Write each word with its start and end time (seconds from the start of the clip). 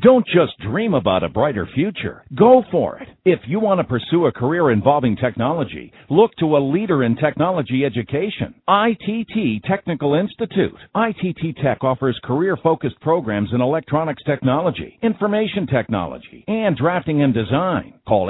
Don't 0.00 0.26
just 0.26 0.58
dream 0.60 0.94
about 0.94 1.22
a 1.22 1.28
brighter 1.28 1.68
future. 1.74 2.24
Go 2.34 2.64
for 2.70 2.96
it. 2.96 3.08
If 3.26 3.40
you 3.46 3.60
want 3.60 3.78
to 3.78 3.84
pursue 3.84 4.24
a 4.24 4.32
career 4.32 4.70
involving 4.70 5.16
technology, 5.16 5.92
look 6.08 6.30
to 6.38 6.56
a 6.56 6.66
leader 6.66 7.04
in 7.04 7.14
technology 7.14 7.84
education. 7.84 8.54
ITT 8.66 9.62
Technical 9.64 10.14
Institute. 10.14 10.78
ITT 10.96 11.58
Tech 11.62 11.84
offers 11.84 12.18
career-focused 12.24 12.98
programs 13.02 13.50
in 13.52 13.60
electronics 13.60 14.22
technology, 14.24 14.98
information 15.02 15.66
technology, 15.66 16.42
and 16.48 16.74
drafting 16.74 17.22
and 17.22 17.34
design. 17.34 17.92
Call 18.08 18.28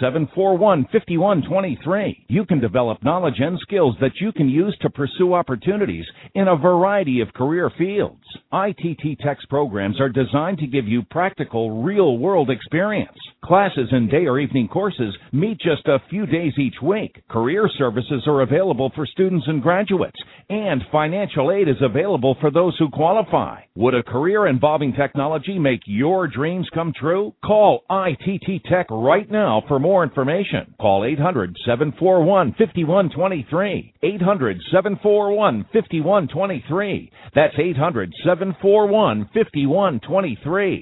800-741-5123. 0.00 2.16
You 2.28 2.46
can 2.46 2.60
develop 2.60 3.02
knowledge 3.02 3.40
and 3.40 3.58
skills 3.58 3.96
that 4.00 4.20
you 4.20 4.30
can 4.30 4.48
use 4.48 4.78
to 4.82 4.88
pursue 4.88 5.34
opportunities 5.34 6.06
in 6.36 6.46
a 6.46 6.56
variety 6.56 7.20
of 7.20 7.34
career 7.34 7.72
fields. 7.76 8.22
ITT 8.52 9.18
Tech's 9.18 9.44
programs 9.46 10.00
are 10.00 10.08
designed 10.08 10.58
to 10.58 10.68
give 10.68 10.86
you 10.86 10.91
practical, 11.00 11.82
real-world 11.82 12.50
experience. 12.50 13.16
Classes 13.44 13.88
and 13.90 14.10
day 14.10 14.26
or 14.26 14.38
evening 14.38 14.68
courses 14.68 15.16
meet 15.32 15.58
just 15.58 15.86
a 15.86 16.02
few 16.10 16.26
days 16.26 16.52
each 16.58 16.76
week. 16.82 17.22
Career 17.28 17.68
services 17.78 18.24
are 18.26 18.42
available 18.42 18.92
for 18.94 19.06
students 19.06 19.46
and 19.48 19.62
graduates, 19.62 20.18
and 20.50 20.82
financial 20.92 21.50
aid 21.50 21.68
is 21.68 21.80
available 21.80 22.36
for 22.40 22.50
those 22.50 22.76
who 22.78 22.90
qualify. 22.90 23.62
Would 23.74 23.94
a 23.94 24.02
career 24.02 24.46
involving 24.46 24.92
technology 24.92 25.58
make 25.58 25.80
your 25.86 26.28
dreams 26.28 26.68
come 26.74 26.92
true? 26.94 27.34
Call 27.44 27.84
ITT 27.90 28.64
Tech 28.70 28.86
right 28.90 29.30
now 29.30 29.62
for 29.66 29.78
more 29.78 30.04
information. 30.04 30.74
Call 30.80 31.04
800 31.04 31.56
741 31.64 32.52
5123. 32.58 33.94
800 34.02 34.58
741 34.70 35.64
5123. 35.72 37.12
That's 37.34 37.54
800 37.58 38.12
741 38.24 39.30
5123. 39.34 40.81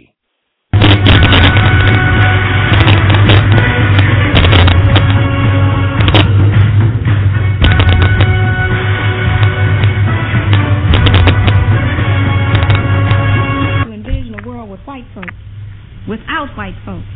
To 13.85 13.93
envision 13.93 14.35
a 14.39 14.43
world 14.47 14.71
with 14.71 14.81
white 14.85 15.05
folks, 15.15 15.35
without 16.09 16.49
white 16.57 16.77
folks, 16.85 17.07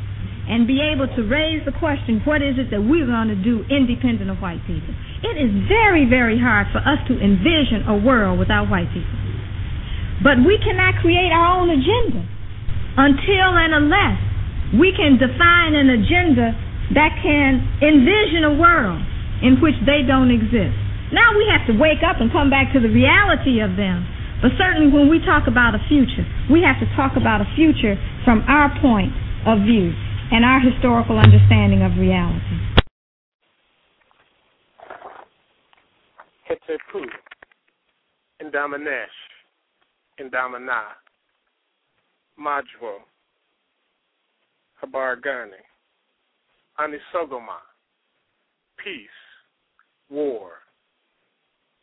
and 0.48 0.66
be 0.66 0.80
able 0.80 1.08
to 1.16 1.22
raise 1.24 1.64
the 1.64 1.72
question, 1.72 2.20
what 2.24 2.42
is 2.42 2.56
it 2.58 2.70
that 2.70 2.80
we're 2.80 3.06
going 3.06 3.28
to 3.28 3.36
do 3.36 3.64
independent 3.70 4.28
of 4.30 4.38
white 4.38 4.60
people? 4.66 4.92
It 5.24 5.40
is 5.40 5.50
very, 5.68 6.04
very 6.04 6.38
hard 6.38 6.68
for 6.72 6.84
us 6.84 7.00
to 7.08 7.16
envision 7.16 7.88
a 7.88 7.96
world 7.96 8.38
without 8.38 8.68
white 8.68 8.88
people. 8.92 9.16
But 10.22 10.38
we 10.44 10.58
cannot 10.60 11.00
create 11.00 11.32
our 11.32 11.60
own 11.60 11.70
agenda 11.70 12.33
until 12.96 13.58
and 13.58 13.74
unless 13.74 14.18
we 14.78 14.94
can 14.94 15.18
define 15.18 15.74
an 15.74 15.90
agenda 15.90 16.54
that 16.94 17.16
can 17.22 17.62
envision 17.82 18.44
a 18.44 18.54
world 18.54 19.02
in 19.42 19.58
which 19.60 19.74
they 19.86 20.02
don't 20.06 20.30
exist. 20.30 20.74
Now 21.12 21.36
we 21.36 21.46
have 21.50 21.66
to 21.66 21.74
wake 21.78 22.02
up 22.02 22.20
and 22.20 22.30
come 22.30 22.50
back 22.50 22.72
to 22.72 22.80
the 22.80 22.88
reality 22.90 23.60
of 23.60 23.76
them. 23.76 24.06
But 24.42 24.52
certainly 24.58 24.92
when 24.92 25.08
we 25.08 25.20
talk 25.24 25.46
about 25.46 25.74
a 25.74 25.82
future, 25.88 26.26
we 26.50 26.62
have 26.62 26.78
to 26.80 26.88
talk 26.96 27.16
about 27.16 27.40
a 27.40 27.48
future 27.56 27.96
from 28.24 28.44
our 28.48 28.68
point 28.80 29.12
of 29.46 29.64
view 29.64 29.94
and 30.30 30.44
our 30.44 30.60
historical 30.60 31.18
understanding 31.18 31.82
of 31.82 31.96
reality. 31.96 32.58
Hetepu, 36.48 37.06
Indamanesh, 38.42 39.16
Indamana, 40.20 41.03
Majwo, 42.38 43.02
Habari 44.82 45.20
gani, 45.22 45.62
Anisogoma, 46.78 47.62
peace, 48.82 49.08
war, 50.10 50.50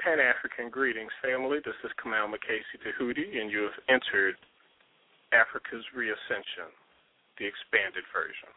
Pan 0.02 0.20
African 0.20 0.70
greetings, 0.70 1.12
family. 1.22 1.60
This 1.64 1.76
is 1.84 1.92
Kamal 2.02 2.28
Makasi 2.28 2.82
Tahuti, 2.82 3.40
and 3.40 3.52
you 3.52 3.62
have 3.62 3.80
entered 3.88 4.36
Africa's 5.32 5.86
Reascension 5.96 6.74
the 7.38 7.46
expanded 7.46 8.04
version. 8.12 8.50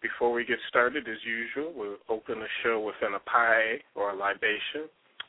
Before 0.00 0.32
we 0.32 0.44
get 0.44 0.58
started, 0.68 1.06
as 1.08 1.18
usual, 1.24 1.72
we'll 1.74 2.02
open 2.08 2.40
the 2.40 2.46
show 2.62 2.80
with 2.80 2.96
an 3.02 3.14
apai 3.14 3.78
or 3.94 4.10
a 4.10 4.16
libation, 4.16 4.88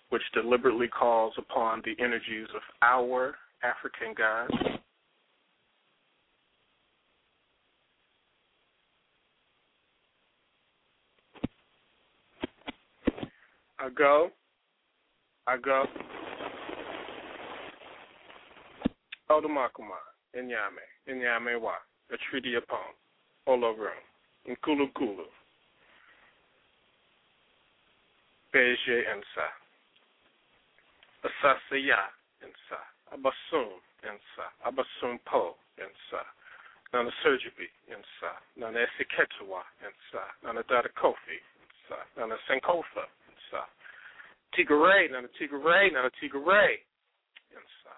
which 0.10 0.24
deliberately 0.34 0.88
calls 0.88 1.34
upon 1.38 1.82
the 1.86 1.96
energies 2.04 2.48
of 2.56 2.62
our 2.82 3.36
African 3.62 4.14
gods. 4.18 4.54
I 13.84 13.90
go, 13.90 14.30
I 15.46 15.58
go. 15.58 15.84
Odumakuma, 19.30 20.00
Inyame, 20.34 20.86
Inyame 21.10 21.60
wa 21.60 21.74
a 22.10 22.18
treaty 22.30 22.56
upon 22.56 22.80
Ologrum, 23.46 24.00
Nkulu 24.48 24.88
Beje 28.54 29.04
Ensa, 29.12 29.48
Asase 31.26 31.76
Yaa 31.84 32.08
Ensa, 32.42 32.80
Abasum 33.14 33.68
Ensa, 34.06 34.48
Abasum 34.66 35.20
Po 35.26 35.56
Ensa, 35.78 36.24
Nana 36.94 37.12
Surgery 37.22 37.68
Ensa, 37.92 38.32
Nana 38.56 38.80
Esiketwa 38.80 39.64
Ensa, 39.84 40.24
Nana 40.42 40.64
Dada 40.70 40.88
Kofi 40.96 41.42
Ensa, 41.60 41.98
Nana 42.18 42.36
Sankofa 42.48 43.08
Ensa, 43.54 43.66
Tigray, 44.58 45.12
Nana 45.12 45.28
Tigray, 45.40 45.92
Nana 45.92 46.10
Tigray 46.22 46.78
Ensa, 47.54 47.94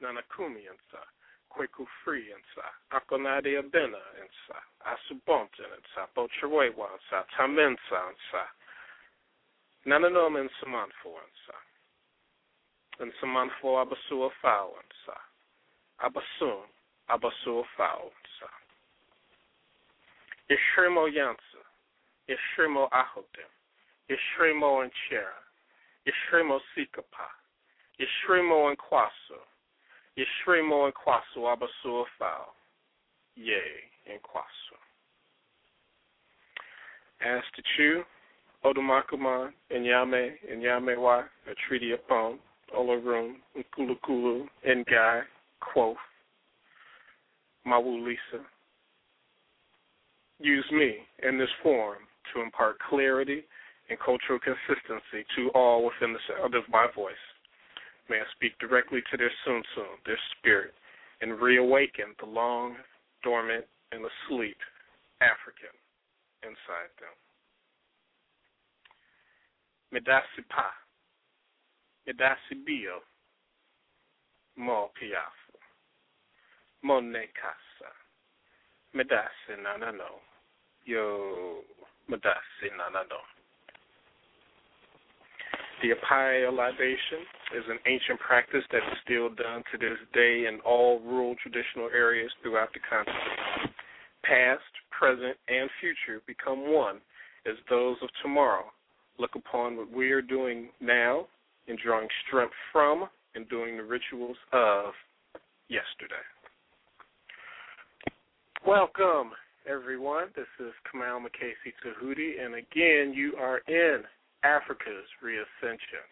Nana 0.00 0.20
Kumi 0.34 0.62
Ensa, 0.62 1.02
Kweku 1.50 1.86
Free 2.04 2.26
Insa, 2.30 2.66
Akonade 2.92 3.58
Abena 3.58 4.02
Insa, 4.18 4.58
Asubonten 4.86 5.70
Insa, 5.78 6.06
Bochewewa 6.16 6.88
Insa, 6.94 7.24
Tamensa 7.38 7.76
Insa, 8.10 8.44
Nananom 9.86 10.40
in 10.40 10.48
Samanfo 10.62 11.18
Insa, 11.18 11.56
and 13.00 13.12
Samanfo 13.22 13.84
Abasua 13.84 14.30
Fao 14.40 14.70
Insa, 14.78 15.16
Abasum, 16.02 16.64
Abasua 17.10 17.62
Fao 17.76 18.10
Insa. 18.10 18.48
Ishrimo 20.50 21.08
Yansa, 21.08 21.62
Ishrimo 22.28 22.88
Ahotem, 22.90 23.48
Ishrimo 24.10 24.84
Enchera, 24.84 25.40
Ishrimo 26.06 26.58
Sikapa, 26.76 27.28
Ishrimo 28.00 28.74
Nkwaso, 28.74 29.40
Yeshremo 30.16 30.84
and 30.84 30.94
Kwasu 30.94 31.38
Abasua 31.42 32.04
Fao. 32.18 32.52
Yea 33.36 33.56
and 34.08 34.20
Kwasu. 34.22 34.76
As 37.20 37.42
to 37.56 37.62
Chu, 37.76 38.02
Odumakuman, 38.64 39.50
Inyame, 39.74 40.32
Inyamewa, 40.52 41.24
a 41.50 41.54
treaty 41.68 41.92
upon, 41.92 42.38
Olarum, 42.76 43.36
Nkulukulu, 43.56 44.46
Ngai, 44.66 45.22
Quoth, 45.60 45.96
Mawu 47.66 48.04
Lisa. 48.06 48.44
Use 50.38 50.66
me 50.70 50.98
in 51.28 51.38
this 51.38 51.48
form 51.62 51.98
to 52.32 52.40
impart 52.40 52.78
clarity 52.88 53.44
and 53.90 53.98
cultural 53.98 54.38
consistency 54.38 55.26
to 55.36 55.50
all 55.54 55.84
within 55.84 56.12
the 56.12 56.24
sound 56.28 56.54
of 56.54 56.64
my 56.70 56.86
voice. 56.94 57.14
May 58.08 58.16
I 58.16 58.28
speak 58.34 58.58
directly 58.58 59.00
to 59.10 59.16
their 59.16 59.32
Tsum 59.44 59.62
Tsum, 59.72 59.96
their 60.04 60.18
spirit, 60.36 60.72
and 61.20 61.40
reawaken 61.40 62.14
the 62.20 62.26
long, 62.26 62.76
dormant, 63.22 63.64
and 63.92 64.04
asleep 64.04 64.56
African 65.20 65.72
inside 66.42 66.92
them. 67.00 67.14
Medasi 69.92 70.42
Pa, 70.48 70.68
Medasi 72.08 72.64
Bio, 72.66 73.00
Mo 74.56 74.90
Piafu, 75.00 75.56
Mone 76.82 77.24
Casa, 77.32 77.90
Medasi 78.94 79.56
Nanano, 79.62 80.20
Yo 80.84 81.60
Medasi 82.10 82.68
Nanano. 82.76 83.33
The 85.84 85.90
Apai 85.90 86.50
libation 86.50 87.28
is 87.58 87.64
an 87.68 87.78
ancient 87.84 88.18
practice 88.18 88.64
that 88.72 88.78
is 88.78 88.96
still 89.04 89.28
done 89.28 89.62
to 89.70 89.76
this 89.76 89.98
day 90.14 90.46
in 90.48 90.58
all 90.64 90.98
rural 91.00 91.34
traditional 91.42 91.90
areas 91.94 92.32
throughout 92.40 92.72
the 92.72 92.80
continent. 92.88 93.20
Past, 94.22 94.64
present, 94.90 95.36
and 95.46 95.68
future 95.82 96.22
become 96.26 96.72
one 96.72 97.02
as 97.44 97.56
those 97.68 97.98
of 98.00 98.08
tomorrow 98.22 98.64
look 99.18 99.32
upon 99.34 99.76
what 99.76 99.92
we 99.92 100.10
are 100.10 100.22
doing 100.22 100.70
now 100.80 101.26
and 101.68 101.78
drawing 101.84 102.08
strength 102.26 102.54
from 102.72 103.06
and 103.34 103.46
doing 103.50 103.76
the 103.76 103.84
rituals 103.84 104.38
of 104.54 104.94
yesterday. 105.68 106.24
Welcome, 108.66 109.32
everyone. 109.68 110.28
This 110.34 110.48
is 110.60 110.72
Kamal 110.90 111.20
Makasi 111.20 111.74
Tahuti, 111.84 112.42
and 112.42 112.54
again, 112.54 113.12
you 113.14 113.34
are 113.38 113.58
in 113.68 114.02
Africa's 114.44 115.08
Reascension. 115.22 116.04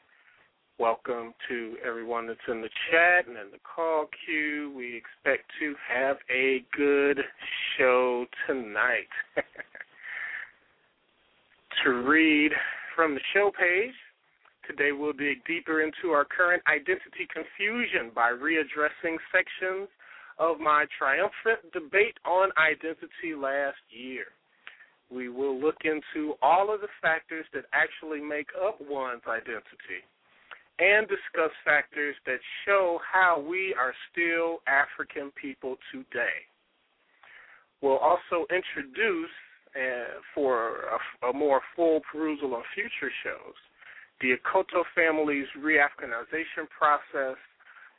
Welcome 0.78 1.34
to 1.50 1.76
everyone 1.86 2.26
that's 2.26 2.40
in 2.48 2.62
the 2.62 2.70
chat 2.90 3.28
and 3.28 3.36
in 3.36 3.52
the 3.52 3.60
call 3.60 4.06
queue. 4.24 4.72
We 4.74 4.96
expect 4.96 5.50
to 5.60 5.74
have 5.86 6.16
a 6.34 6.64
good 6.74 7.20
show 7.76 8.24
tonight. 8.46 9.12
to 11.84 11.90
read 11.90 12.52
from 12.96 13.14
the 13.14 13.20
show 13.34 13.52
page, 13.52 13.92
today 14.66 14.92
we'll 14.92 15.12
dig 15.12 15.44
deeper 15.44 15.82
into 15.82 16.14
our 16.14 16.24
current 16.24 16.62
identity 16.72 17.28
confusion 17.28 18.12
by 18.14 18.30
readdressing 18.30 19.18
sections 19.30 19.88
of 20.38 20.58
my 20.58 20.86
triumphant 20.98 21.70
debate 21.74 22.16
on 22.24 22.48
identity 22.56 23.36
last 23.36 23.76
year. 23.90 24.24
We 25.12 25.28
will 25.28 25.58
look 25.58 25.76
into 25.84 26.34
all 26.40 26.72
of 26.72 26.80
the 26.80 26.88
factors 27.00 27.44
that 27.52 27.64
actually 27.72 28.20
make 28.20 28.48
up 28.64 28.78
one's 28.80 29.22
identity 29.28 30.00
and 30.78 31.06
discuss 31.06 31.52
factors 31.64 32.16
that 32.26 32.38
show 32.64 32.98
how 33.00 33.44
we 33.46 33.74
are 33.78 33.92
still 34.10 34.58
African 34.66 35.30
people 35.40 35.76
today. 35.92 36.48
We'll 37.82 37.98
also 37.98 38.46
introduce, 38.50 39.30
uh, 39.76 40.20
for 40.34 40.88
a, 41.22 41.26
a, 41.28 41.32
more 41.32 41.60
full 41.76 42.00
perusal 42.10 42.54
on 42.54 42.62
future 42.74 43.12
shows, 43.22 43.58
the 44.20 44.36
Akoto 44.38 44.82
family's 44.94 45.48
re-Africanization 45.60 46.70
process 46.70 47.36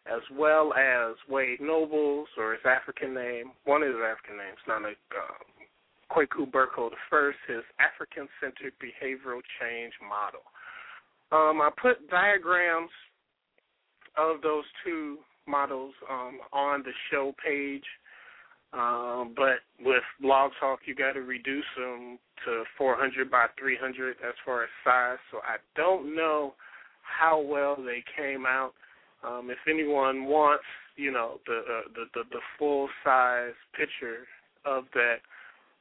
as 0.06 0.22
well 0.36 0.74
as 0.74 1.16
Wade 1.30 1.62
Nobles, 1.62 2.28
or 2.38 2.54
his 2.54 2.66
African 2.66 3.14
name, 3.14 3.52
one 3.64 3.84
of 3.84 3.88
his 3.90 4.04
African 4.04 4.38
names, 4.38 4.60
Nana 4.68 4.90
um, 4.90 5.48
Kweku 6.14 6.50
Berko 6.50 6.90
first, 7.10 7.38
his 7.48 7.64
African-centered 7.80 8.74
behavioral 8.80 9.42
change 9.60 9.94
model. 10.08 10.42
Um, 11.32 11.62
I 11.62 11.70
put 11.82 12.10
diagrams 12.10 12.92
of 14.18 14.42
those 14.42 14.66
two 14.86 15.18
models 15.48 15.94
um, 16.10 16.40
on 16.52 16.84
the 16.84 16.92
show 17.10 17.34
page, 17.44 17.84
um, 18.74 19.34
but 19.36 19.62
with 19.84 20.04
Blog 20.22 20.52
Talk, 20.60 20.80
you 20.86 20.96
got 20.96 21.14
to 21.14 21.22
reduce 21.22 21.66
them 21.78 22.18
to 22.46 22.64
400 22.78 23.30
by 23.30 23.48
300 23.60 24.18
as 24.28 24.34
far 24.46 24.64
as 24.64 24.70
size. 24.84 25.18
So 25.32 25.40
I 25.40 25.58
don't 25.76 26.16
know 26.16 26.54
how 27.02 27.40
well 27.40 27.76
they 27.76 28.04
came 28.18 28.46
out. 28.46 28.74
Um, 29.24 29.50
if 29.50 29.58
anyone 29.70 30.26
wants, 30.26 30.66
you 30.96 31.12
know, 31.12 31.40
the 31.48 31.58
uh, 31.58 31.90
the, 31.96 32.06
the 32.14 32.24
the 32.32 32.40
full 32.60 32.90
size 33.04 33.54
picture 33.76 34.28
of 34.66 34.86
that, 34.94 35.18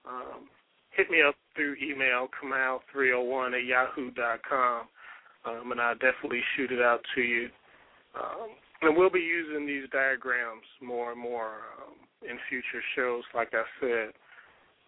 um, 0.08 0.49
hit 0.96 1.10
me 1.10 1.22
up 1.26 1.34
through 1.54 1.76
email 1.82 2.28
kamal301 2.43 3.58
at 3.58 3.64
yahoo 3.64 4.10
dot 4.12 4.40
com, 4.49 4.87
um, 5.44 5.72
and 5.72 5.81
I'll 5.81 5.94
definitely 5.94 6.43
shoot 6.56 6.72
it 6.72 6.82
out 6.82 7.00
to 7.14 7.20
you. 7.22 7.49
Um, 8.14 8.50
and 8.82 8.96
we'll 8.96 9.10
be 9.10 9.20
using 9.20 9.66
these 9.66 9.88
diagrams 9.93 10.66
more 10.82 11.12
and 11.12 11.20
more 11.20 11.62
um, 11.78 11.94
in 12.28 12.37
future 12.49 12.82
shows, 12.96 13.22
like 13.34 13.52
I 13.52 13.62
said. 13.81 14.12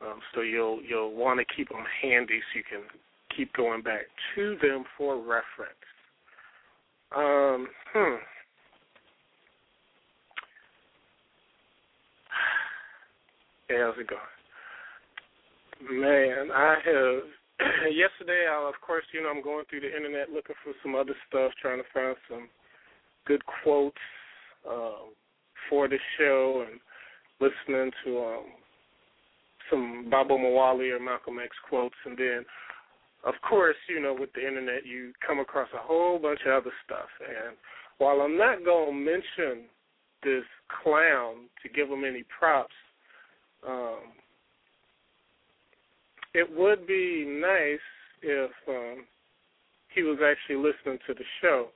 Um, 0.03 0.21
so 0.35 0.41
you'll 0.41 0.81
you'll 0.83 1.15
want 1.15 1.41
to 1.41 1.55
keep 1.55 1.69
them 1.69 1.85
handy 2.03 2.41
so 2.53 2.59
you 2.59 2.65
can 2.69 2.83
keep 3.37 3.53
going 3.55 3.83
back 3.83 4.03
to 4.35 4.57
them 4.61 4.85
for 4.99 5.17
reference. 5.17 5.85
Um, 7.17 7.69
hmm. 7.93 8.17
Hey, 13.69 13.77
how's 13.81 13.99
it 13.99 14.09
going? 14.09 14.21
Man, 15.91 16.51
I 16.51 16.77
have 16.85 17.23
yesterday. 17.93 18.47
I, 18.51 18.69
of 18.69 18.81
course, 18.85 19.05
you 19.13 19.23
know, 19.23 19.29
I'm 19.29 19.43
going 19.43 19.65
through 19.69 19.81
the 19.81 19.95
internet 19.95 20.31
looking 20.31 20.57
for 20.65 20.73
some 20.83 20.95
other 20.95 21.15
stuff, 21.29 21.53
trying 21.61 21.79
to 21.79 21.89
find 21.93 22.17
some 22.29 22.49
good 23.27 23.43
quotes 23.63 23.97
um, 24.69 25.13
for 25.69 25.89
the 25.89 25.99
show, 26.19 26.65
and 26.67 26.81
listening 27.41 27.91
to 28.05 28.19
um, 28.19 28.45
some 29.71 30.09
Baba 30.11 30.35
Mawali 30.35 30.95
or 30.95 31.01
Malcolm 31.01 31.39
X 31.43 31.51
quotes, 31.69 31.95
and 32.07 32.17
then, 32.17 32.45
of 33.27 33.35
course, 33.47 33.77
you 33.89 34.01
know, 34.01 34.17
with 34.19 34.33
the 34.35 34.47
internet, 34.47 34.87
you 34.87 35.13
come 35.27 35.39
across 35.39 35.69
a 35.75 35.87
whole 35.87 36.19
bunch 36.19 36.41
of 36.47 36.63
other 36.63 36.73
stuff. 36.85 37.09
And 37.21 37.57
while 37.99 38.21
I'm 38.21 38.39
not 38.39 38.65
going 38.65 38.89
to 38.89 38.95
mention 38.95 39.67
this 40.23 40.45
clown 40.83 41.49
to 41.63 41.69
give 41.69 41.89
him 41.89 42.05
any 42.05 42.25
props 42.39 42.75
um, 43.67 44.13
it 46.35 46.49
would 46.57 46.87
be 46.87 47.25
nice 47.27 47.79
if 48.23 48.51
um, 48.69 49.05
he 49.95 50.03
was 50.03 50.19
actually 50.25 50.57
listening 50.57 50.99
to 51.07 51.15
the 51.15 51.25
show. 51.41 51.69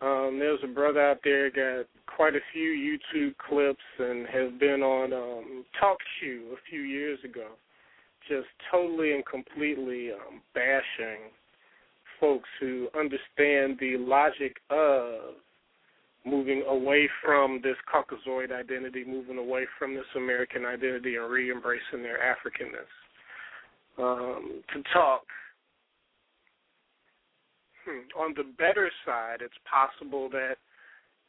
Um, 0.00 0.38
there's 0.38 0.58
a 0.64 0.66
brother 0.66 1.00
out 1.00 1.18
there 1.22 1.50
got 1.50 1.86
quite 2.06 2.34
a 2.34 2.40
few 2.52 2.70
YouTube 2.70 3.36
clips 3.36 3.78
and 3.98 4.26
has 4.26 4.50
been 4.58 4.82
on 4.82 5.12
um, 5.12 5.64
Talk 5.78 5.98
Shoe 6.18 6.54
a 6.54 6.70
few 6.70 6.80
years 6.80 7.18
ago, 7.24 7.48
just 8.28 8.48
totally 8.70 9.12
and 9.12 9.24
completely 9.26 10.10
um, 10.10 10.40
bashing 10.54 11.30
folks 12.18 12.48
who 12.60 12.88
understand 12.98 13.78
the 13.78 13.96
logic 13.98 14.56
of 14.70 15.34
moving 16.24 16.62
away 16.68 17.08
from 17.24 17.60
this 17.62 17.76
Caucasoid 17.92 18.52
identity, 18.52 19.04
moving 19.04 19.38
away 19.38 19.66
from 19.78 19.94
this 19.94 20.04
American 20.16 20.64
identity, 20.64 21.16
and 21.16 21.30
re-embracing 21.30 22.02
their 22.02 22.18
Africanness. 22.18 22.90
Um, 23.98 24.62
to 24.72 24.82
talk 24.92 25.22
hmm, 27.84 28.20
on 28.20 28.34
the 28.36 28.44
better 28.56 28.90
side, 29.04 29.38
it's 29.40 29.54
possible 29.70 30.28
that 30.30 30.56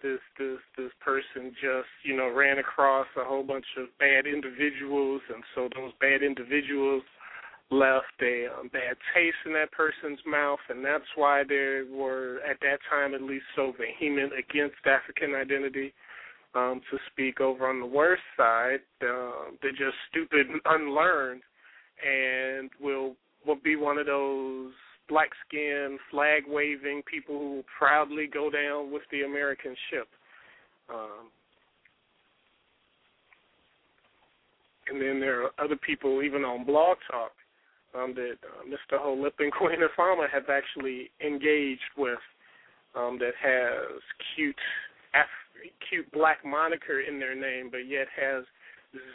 this 0.02 0.20
this 0.38 0.60
this 0.78 0.92
person 1.00 1.56
just 1.62 1.90
you 2.04 2.16
know 2.16 2.30
ran 2.30 2.60
across 2.60 3.08
a 3.18 3.24
whole 3.24 3.44
bunch 3.44 3.66
of 3.78 3.88
bad 4.00 4.28
individuals, 4.28 5.22
and 5.34 5.44
so 5.56 5.70
those 5.76 5.92
bad 6.00 6.22
individuals 6.22 7.04
left 7.72 8.14
a 8.22 8.48
um, 8.60 8.70
bad 8.72 8.96
taste 9.16 9.38
in 9.46 9.54
that 9.54 9.72
person's 9.72 10.20
mouth, 10.28 10.60
and 10.70 10.86
that's 10.86 11.10
why 11.16 11.44
they 11.48 11.82
were 11.90 12.40
at 12.48 12.60
that 12.62 12.78
time 12.90 13.16
at 13.16 13.22
least 13.22 13.46
so 13.56 13.74
vehement 13.80 14.32
against 14.38 14.76
African 14.86 15.34
identity. 15.36 15.94
Um, 16.56 16.82
to 16.92 17.00
speak 17.12 17.42
over 17.42 17.68
on 17.68 17.80
the 17.80 17.86
worst 17.88 18.22
side, 18.38 18.82
uh, 19.02 19.50
they're 19.60 19.72
just 19.72 19.98
stupid 20.12 20.46
and 20.52 20.62
unlearned, 20.66 21.42
and 22.04 22.70
will 22.82 23.16
will 23.46 23.58
be 23.64 23.76
one 23.76 23.98
of 23.98 24.06
those 24.06 24.72
black 25.10 25.30
skinned 25.46 26.00
flag 26.10 26.44
waving 26.48 27.02
people 27.10 27.38
who 27.38 27.56
will 27.56 27.66
proudly 27.78 28.28
go 28.28 28.50
down 28.50 28.92
with 28.92 29.04
the 29.12 29.24
American 29.24 29.76
ship. 29.90 30.08
Um, 30.90 31.30
and 34.90 35.02
then 35.02 35.20
there 35.20 35.44
are 35.44 35.52
other 35.60 35.76
people, 35.76 36.22
even 36.22 36.44
on 36.44 36.66
Blog 36.66 36.98
Talk, 37.10 37.32
um, 37.96 38.14
that 38.16 38.36
uh, 38.44 38.66
Mr. 38.68 39.00
Holip 39.00 39.36
and 39.40 39.52
Queen 39.60 39.80
Afama 39.80 40.30
have 40.30 40.50
actually 40.50 41.12
engaged 41.26 41.82
with 41.98 42.20
um, 42.96 43.18
that 43.20 43.34
has 43.42 44.02
cute, 44.36 44.56
Af- 45.14 45.72
cute 45.90 46.12
black 46.12 46.46
moniker 46.46 47.02
in 47.02 47.20
their 47.20 47.36
name, 47.36 47.70
but 47.72 47.88
yet 47.88 48.08
has 48.16 48.44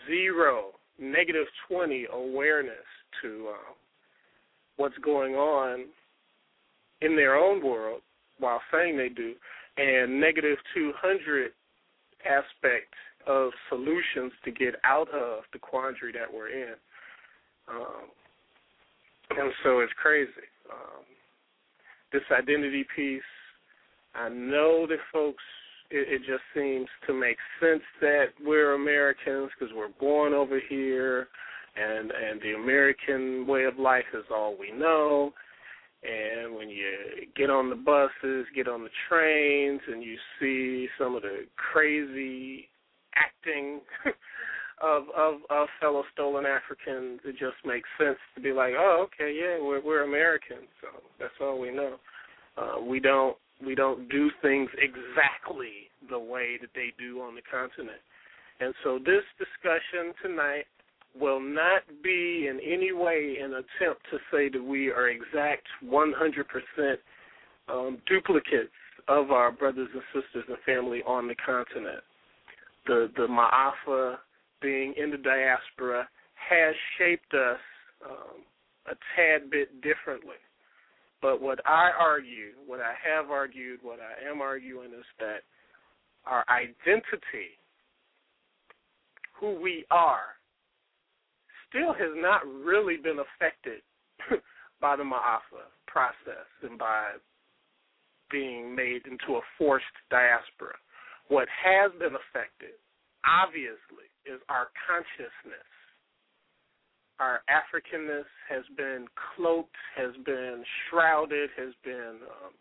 zero, 0.07 0.73
negative 0.99 1.47
20 1.69 2.07
awareness 2.13 2.75
to 3.23 3.49
uh, 3.51 3.73
what's 4.77 4.99
going 4.99 5.35
on 5.35 5.87
in 7.01 7.17
their 7.17 7.37
own 7.37 7.65
world 7.65 8.01
while 8.39 8.61
saying 8.73 8.97
they 8.97 9.09
do, 9.09 9.35
and 9.77 10.21
negative 10.21 10.59
200 10.75 11.51
aspect 12.25 12.95
of 13.27 13.51
solutions 13.69 14.33
to 14.45 14.51
get 14.51 14.75
out 14.85 15.09
of 15.11 15.43
the 15.53 15.59
quandary 15.59 16.13
that 16.13 16.33
we're 16.33 16.49
in. 16.49 16.75
Um, 17.69 18.09
and 19.31 19.53
so 19.63 19.81
it's 19.81 19.93
crazy. 20.01 20.31
Um, 20.71 21.05
this 22.13 22.23
identity 22.33 22.87
piece, 22.97 23.23
I 24.15 24.29
know 24.29 24.87
that 24.89 24.99
folks, 25.13 25.43
it, 25.91 26.09
it 26.09 26.19
just 26.21 26.43
seems 26.55 26.89
to 27.07 27.15
make 27.15 27.37
sense 27.61 27.83
that 28.01 28.27
we're 28.45 28.75
Americans 28.75 29.51
because 29.59 29.75
we're 29.75 29.89
born 30.01 30.33
over 30.33 30.61
here, 30.69 31.29
and 31.77 32.11
and 32.11 32.41
the 32.43 32.55
American 32.55 33.47
way 33.47 33.65
of 33.65 33.79
life 33.79 34.05
is 34.15 34.25
all 34.31 34.57
we 34.59 34.73
know. 34.73 35.33
And 36.03 36.55
when 36.55 36.69
you 36.69 36.87
get 37.37 37.51
on 37.51 37.71
the 37.71 37.77
buses, 37.77 38.47
get 38.55 38.69
on 38.69 38.85
the 38.85 38.91
trains, 39.09 39.81
and 39.89 40.03
you 40.03 40.17
see 40.39 40.89
some 40.99 41.17
of 41.17 41.23
the 41.23 41.47
crazy 41.57 42.69
acting 43.17 43.81
of 44.83 45.05
of 45.17 45.41
of 45.51 45.69
fellow 45.81 46.05
stolen 46.13 46.45
Africans, 46.47 47.21
it 47.25 47.33
just 47.33 47.57
makes 47.65 47.89
sense 47.99 48.19
to 48.35 48.41
be 48.41 48.53
like, 48.53 48.75
oh, 48.77 49.07
okay, 49.07 49.35
yeah, 49.37 49.65
we're 49.65 49.83
we're 49.83 50.05
Americans, 50.05 50.69
so 50.81 50.89
that's 51.19 51.35
all 51.41 51.59
we 51.59 51.71
know. 51.71 51.97
Uh, 52.57 52.81
we 52.81 53.01
don't 53.01 53.37
we 53.65 53.75
don't 53.75 54.09
do 54.09 54.31
things 54.43 54.69
exactly 54.79 55.91
the 56.09 56.19
way 56.19 56.59
that 56.61 56.71
they 56.75 56.93
do 56.99 57.21
on 57.21 57.35
the 57.35 57.43
continent, 57.51 58.01
and 58.61 58.75
so 58.83 58.99
this 58.99 59.25
discussion 59.39 60.15
tonight 60.23 60.65
will 61.19 61.41
not 61.41 61.83
be 62.03 62.49
in 62.49 62.61
any 62.65 62.93
way 62.93 63.37
an 63.43 63.53
attempt 63.53 64.03
to 64.11 64.19
say 64.31 64.49
that 64.49 64.63
we 64.63 64.91
are 64.91 65.09
exact 65.09 65.67
100% 65.85 66.97
um, 67.69 67.99
duplicates 68.07 68.71
of 69.09 69.31
our 69.31 69.51
brothers 69.51 69.89
and 69.93 70.03
sisters 70.13 70.45
and 70.49 70.59
family 70.65 71.03
on 71.07 71.27
the 71.27 71.35
continent. 71.35 72.03
The 72.87 73.11
the 73.17 73.27
Ma'afa 73.27 74.17
being 74.61 74.95
in 74.97 75.11
the 75.11 75.17
diaspora 75.17 76.09
has 76.35 76.75
shaped 76.99 77.35
us 77.35 77.59
um, 78.05 78.43
a 78.87 78.95
tad 79.17 79.51
bit 79.51 79.81
differently. 79.83 80.37
But 81.21 81.41
what 81.41 81.59
I 81.67 81.91
argue, 81.99 82.53
what 82.67 82.81
I 82.81 82.95
have 83.03 83.31
argued, 83.31 83.81
what 83.83 83.99
I 83.99 84.31
am 84.31 84.41
arguing 84.41 84.93
is 84.93 85.05
that 85.19 85.43
our 86.27 86.45
identity, 86.49 87.59
who 89.41 89.61
we 89.61 89.85
are, 89.91 90.39
still 91.69 91.93
has 91.93 92.15
not 92.17 92.47
really 92.47 92.97
been 92.97 93.19
affected 93.19 93.83
by 94.81 94.97
the 94.97 95.03
Ma'afa 95.03 95.67
process 95.87 96.47
and 96.63 96.79
by 96.79 97.19
being 98.31 98.75
made 98.75 99.03
into 99.07 99.39
a 99.39 99.47
forced 99.57 99.85
diaspora. 100.11 100.77
What 101.29 101.49
has 101.51 101.93
been 101.99 102.15
affected, 102.15 102.77
obviously, 103.27 104.09
is 104.25 104.41
our 104.49 104.69
consciousness. 104.87 105.69
Our 107.21 107.43
Africanness 107.51 108.29
has 108.49 108.65
been 108.77 109.07
cloaked, 109.35 109.75
has 109.97 110.15
been 110.25 110.63
shrouded, 110.89 111.51
has 111.57 111.75
been 111.85 112.19
um, 112.23 112.53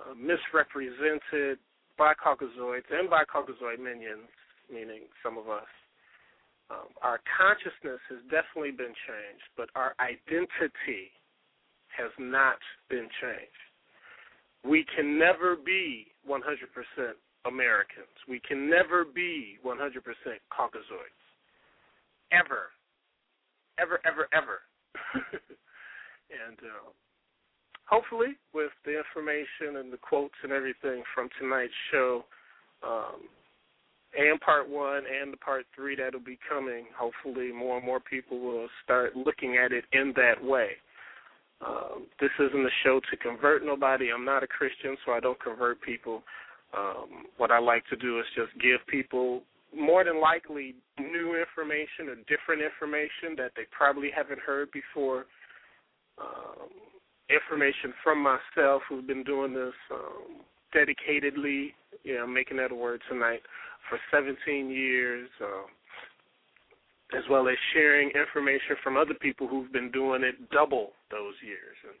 uh, 0.00 0.14
misrepresented 0.14 1.58
by 1.98 2.14
Caucasoids 2.14 2.88
and 2.90 3.10
by 3.10 3.24
Caucasoid 3.24 3.78
minions, 3.78 4.28
meaning 4.72 5.02
some 5.22 5.36
of 5.38 5.48
us. 5.48 5.68
Um, 6.70 6.88
our 7.02 7.20
consciousness 7.38 8.00
has 8.08 8.18
definitely 8.30 8.72
been 8.72 8.94
changed, 9.06 9.46
but 9.56 9.68
our 9.76 9.94
identity 10.00 11.12
has 11.96 12.10
not 12.18 12.58
been 12.90 13.08
changed. 13.20 13.62
We 14.64 14.84
can 14.94 15.18
never 15.18 15.56
be 15.56 16.08
100% 16.28 16.42
Americans. 17.46 18.16
We 18.28 18.40
can 18.40 18.68
never 18.68 19.04
be 19.04 19.58
100% 19.64 19.78
Caucasoids. 20.50 21.22
Ever. 22.32 22.74
Ever, 23.78 24.00
ever, 24.06 24.28
ever. 24.32 24.60
and 26.30 26.58
uh, 26.58 26.90
hopefully, 27.84 28.36
with 28.54 28.72
the 28.84 28.96
information 28.96 29.80
and 29.80 29.92
the 29.92 29.98
quotes 29.98 30.34
and 30.42 30.52
everything 30.52 31.02
from 31.14 31.28
tonight's 31.38 31.72
show, 31.92 32.24
um, 32.82 33.28
and 34.16 34.40
part 34.40 34.68
one 34.68 35.02
and 35.06 35.32
the 35.32 35.36
part 35.36 35.66
three 35.74 35.96
that'll 35.96 36.20
be 36.20 36.38
coming, 36.48 36.86
hopefully, 36.96 37.52
more 37.52 37.76
and 37.76 37.86
more 37.86 38.00
people 38.00 38.40
will 38.40 38.68
start 38.82 39.14
looking 39.16 39.58
at 39.62 39.72
it 39.72 39.84
in 39.92 40.12
that 40.16 40.42
way. 40.42 40.70
Um, 41.64 42.06
this 42.20 42.30
isn't 42.38 42.66
a 42.66 42.76
show 42.84 43.00
to 43.10 43.16
convert 43.16 43.64
nobody. 43.64 44.10
I'm 44.12 44.24
not 44.24 44.42
a 44.42 44.46
Christian, 44.46 44.96
so 45.04 45.12
I 45.12 45.20
don't 45.20 45.40
convert 45.42 45.80
people. 45.80 46.22
Um, 46.76 47.26
what 47.36 47.50
I 47.50 47.58
like 47.58 47.84
to 47.88 47.96
do 47.96 48.18
is 48.18 48.26
just 48.34 48.52
give 48.60 48.80
people 48.88 49.42
more 49.74 50.04
than 50.04 50.20
likely 50.20 50.74
new 50.98 51.38
information 51.38 52.08
or 52.08 52.16
different 52.28 52.62
information 52.62 53.36
that 53.36 53.52
they 53.56 53.62
probably 53.70 54.10
haven't 54.14 54.40
heard 54.40 54.68
before. 54.72 55.26
Um, 56.18 56.68
information 57.28 57.92
from 58.02 58.22
myself, 58.22 58.82
who's 58.88 59.04
been 59.06 59.24
doing 59.24 59.52
this 59.52 59.74
um, 59.92 60.40
dedicatedly. 60.74 61.72
Yeah, 62.04 62.22
I'm 62.22 62.32
making 62.32 62.56
that 62.58 62.72
a 62.72 62.74
word 62.74 63.02
tonight 63.08 63.40
for 63.88 63.98
17 64.10 64.70
years. 64.70 65.28
Um, 65.40 65.66
as 67.14 67.22
well 67.30 67.46
as 67.48 67.54
sharing 67.72 68.10
information 68.10 68.74
from 68.82 68.96
other 68.96 69.14
people 69.14 69.46
who've 69.46 69.72
been 69.72 69.92
doing 69.92 70.24
it 70.24 70.34
double 70.50 70.90
those 71.10 71.34
years 71.44 71.76
and 71.86 71.94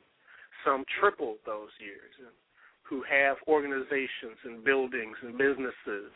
some 0.64 0.84
triple 0.98 1.36
those 1.46 1.70
years 1.78 2.10
and 2.18 2.34
who 2.82 3.02
have 3.08 3.36
organizations 3.46 4.38
and 4.44 4.64
buildings 4.64 5.16
and 5.22 5.38
businesses 5.38 6.10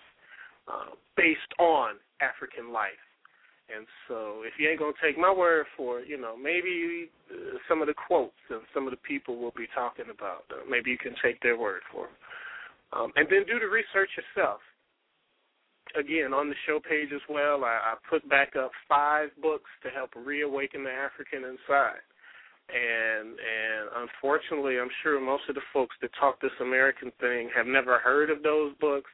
uh, 0.71 0.95
based 1.17 1.53
on 1.59 1.97
African 2.21 2.73
life. 2.73 3.03
And 3.75 3.87
so, 4.09 4.43
if 4.43 4.55
you 4.59 4.69
ain't 4.69 4.81
gonna 4.81 4.99
take 5.03 5.17
my 5.17 5.33
word 5.33 5.67
for 5.77 6.01
it, 6.01 6.09
you 6.09 6.21
know, 6.21 6.37
maybe 6.37 7.11
uh, 7.31 7.59
some 7.69 7.81
of 7.81 7.87
the 7.87 7.95
quotes 7.95 8.35
and 8.51 8.61
some 8.75 8.87
of 8.87 8.91
the 8.91 9.03
people 9.07 9.39
we'll 9.39 9.55
be 9.57 9.69
talking 9.75 10.07
about, 10.11 10.45
uh, 10.51 10.67
maybe 10.69 10.91
you 10.91 10.99
can 10.99 11.15
take 11.23 11.41
their 11.41 11.57
word 11.57 11.83
for 11.93 12.07
it. 12.07 12.19
Um, 12.93 13.13
and 13.15 13.29
then 13.31 13.47
do 13.47 13.61
the 13.61 13.71
research 13.71 14.11
yourself 14.19 14.59
again 15.99 16.35
on 16.35 16.49
the 16.49 16.55
show 16.67 16.81
page 16.81 17.11
as 17.15 17.23
well. 17.29 17.65
I, 17.65 17.95
I 17.95 17.95
put 18.09 18.29
back 18.29 18.55
up 18.57 18.71
five 18.89 19.31
books 19.43 19.71
to 19.83 19.91
help 19.91 20.11
reawaken 20.17 20.85
the 20.85 20.91
African 20.91 21.45
inside. 21.45 22.03
And 22.71 23.39
and 23.39 24.07
unfortunately, 24.07 24.79
I'm 24.79 24.91
sure 25.03 25.21
most 25.21 25.43
of 25.49 25.55
the 25.55 25.67
folks 25.73 25.97
that 26.03 26.11
talk 26.19 26.41
this 26.41 26.55
American 26.61 27.11
thing 27.21 27.51
have 27.55 27.67
never 27.67 27.99
heard 27.99 28.31
of 28.31 28.43
those 28.43 28.75
books. 28.81 29.11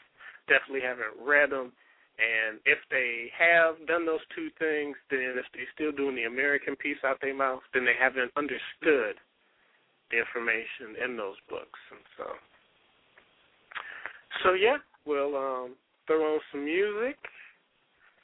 Definitely 0.49 0.83
haven't 0.87 1.17
read 1.21 1.50
them. 1.50 1.73
And 2.17 2.61
if 2.65 2.79
they 2.91 3.29
have 3.37 3.76
done 3.87 4.07
those 4.07 4.25
two 4.35 4.49
things, 4.59 4.97
then 5.11 5.37
if 5.37 5.45
they're 5.53 5.69
still 5.75 5.93
doing 5.93 6.17
the 6.17 6.25
American 6.25 6.75
piece 6.76 6.97
out 7.05 7.21
their 7.21 7.37
mouth, 7.37 7.61
then 7.75 7.85
they 7.85 7.99
haven't 7.99 8.33
understood 8.37 9.21
the 10.11 10.17
information 10.17 10.97
in 11.05 11.17
those 11.17 11.37
books. 11.50 11.79
And 11.91 12.00
so, 12.17 12.25
so 14.45 14.53
yeah, 14.55 14.79
well, 15.05 15.37
um, 15.37 15.75
throw 16.07 16.35
on 16.35 16.41
some 16.53 16.65
music, 16.65 17.19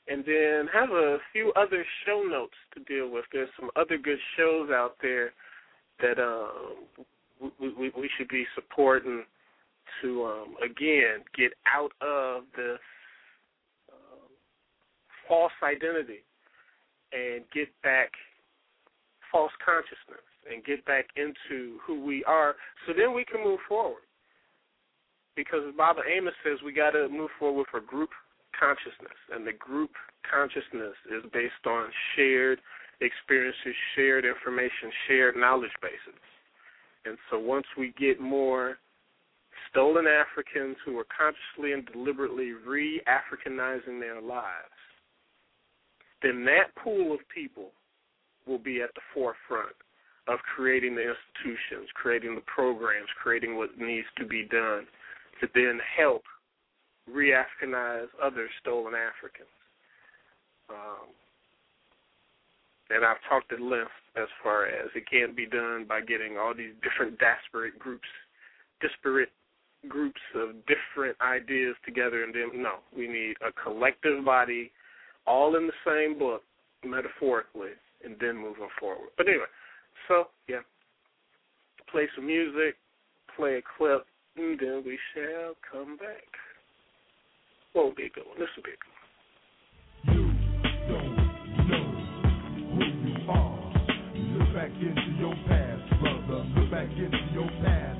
and 0.08 0.24
then 0.24 0.68
have 0.72 0.90
a 0.90 1.18
few 1.32 1.52
other 1.54 1.84
show 2.06 2.22
notes 2.22 2.56
to 2.74 2.80
deal 2.84 3.10
with. 3.10 3.24
There's 3.32 3.50
some 3.58 3.70
other 3.76 3.98
good 3.98 4.18
shows 4.36 4.70
out 4.70 4.96
there 5.02 5.32
that 6.00 6.18
um, 6.18 7.06
we, 7.60 7.74
we, 7.74 7.92
we 7.96 8.10
should 8.16 8.28
be 8.28 8.46
supporting 8.54 9.24
to 10.00 10.24
um, 10.24 10.54
again 10.62 11.24
get 11.36 11.52
out 11.66 11.92
of 12.00 12.44
this 12.56 12.80
um, 13.92 14.28
false 15.28 15.52
identity 15.62 16.24
and 17.12 17.44
get 17.54 17.68
back 17.82 18.10
false 19.30 19.52
consciousness 19.64 20.24
and 20.50 20.64
get 20.64 20.84
back 20.84 21.06
into 21.16 21.78
who 21.86 22.04
we 22.04 22.24
are 22.24 22.54
so 22.86 22.92
then 22.96 23.14
we 23.14 23.24
can 23.24 23.42
move 23.42 23.60
forward 23.68 24.02
because 25.36 25.60
Baba 25.76 26.02
Amos 26.04 26.34
says 26.44 26.58
we 26.64 26.72
got 26.72 26.90
to 26.90 27.08
move 27.08 27.30
forward 27.38 27.66
for 27.70 27.80
group 27.80 28.10
consciousness, 28.58 29.16
and 29.32 29.46
the 29.46 29.52
group 29.52 29.90
consciousness 30.28 30.94
is 31.10 31.24
based 31.32 31.66
on 31.66 31.88
shared 32.14 32.60
experiences, 33.00 33.74
shared 33.96 34.24
information, 34.24 34.92
shared 35.08 35.36
knowledge 35.36 35.72
bases. 35.80 36.20
And 37.04 37.18
so 37.30 37.38
once 37.38 37.66
we 37.76 37.92
get 37.98 38.20
more 38.20 38.78
stolen 39.72 40.06
Africans 40.06 40.76
who 40.84 40.98
are 40.98 41.06
consciously 41.08 41.72
and 41.72 41.86
deliberately 41.92 42.52
re-Africanizing 42.52 43.98
their 43.98 44.20
lives, 44.20 44.76
then 46.22 46.44
that 46.44 46.74
pool 46.76 47.12
of 47.12 47.20
people 47.34 47.70
will 48.46 48.58
be 48.58 48.82
at 48.82 48.94
the 48.94 49.00
forefront 49.14 49.74
of 50.28 50.38
creating 50.54 50.94
the 50.94 51.02
institutions, 51.02 51.88
creating 51.94 52.34
the 52.34 52.42
programs, 52.42 53.08
creating 53.20 53.56
what 53.56 53.76
needs 53.78 54.06
to 54.18 54.26
be 54.26 54.44
done 54.44 54.86
to 55.40 55.48
then 55.54 55.80
help 55.96 56.22
re-Africanize 57.10 58.06
other 58.22 58.48
stolen 58.60 58.94
Africans. 58.94 59.48
Um, 60.70 61.08
and 62.90 63.04
I've 63.04 63.16
talked 63.28 63.52
at 63.52 63.60
length 63.60 63.90
as 64.16 64.28
far 64.42 64.66
as 64.66 64.90
it 64.94 65.08
can't 65.10 65.34
be 65.34 65.46
done 65.46 65.86
by 65.88 66.02
getting 66.02 66.36
all 66.38 66.54
these 66.54 66.74
different 66.82 67.18
disparate 67.24 67.78
groups, 67.78 68.06
disparate 68.80 69.30
groups 69.88 70.20
of 70.34 70.50
different 70.66 71.16
ideas 71.20 71.74
together 71.84 72.24
and 72.24 72.34
then 72.34 72.62
no, 72.62 72.76
we 72.96 73.08
need 73.08 73.34
a 73.46 73.52
collective 73.62 74.24
body 74.24 74.70
all 75.26 75.56
in 75.56 75.66
the 75.66 75.72
same 75.86 76.18
book, 76.18 76.42
metaphorically, 76.84 77.70
and 78.04 78.16
then 78.20 78.36
moving 78.36 78.68
forward. 78.78 79.08
But 79.16 79.28
anyway, 79.28 79.44
so 80.08 80.28
yeah. 80.48 80.60
Play 81.90 82.08
some 82.16 82.26
music, 82.26 82.76
play 83.36 83.58
a 83.58 83.62
clip, 83.76 84.06
and 84.36 84.58
then 84.58 84.82
we 84.84 84.98
shall 85.14 85.54
come 85.70 85.96
back. 85.98 86.24
Won't 87.74 87.96
be 87.96 88.04
a 88.04 88.08
good 88.08 88.24
one. 88.26 88.38
This 88.38 88.48
will 88.56 88.62
be 88.62 88.70
a 88.70 88.72
good 88.72 88.86
one. 88.86 88.98
Back 94.54 94.70
into 94.80 95.10
your 95.18 95.34
past, 95.48 95.82
brother. 96.00 96.44
Look 96.54 96.70
back 96.70 96.88
into 96.90 97.18
your 97.32 97.48
past. 97.64 97.91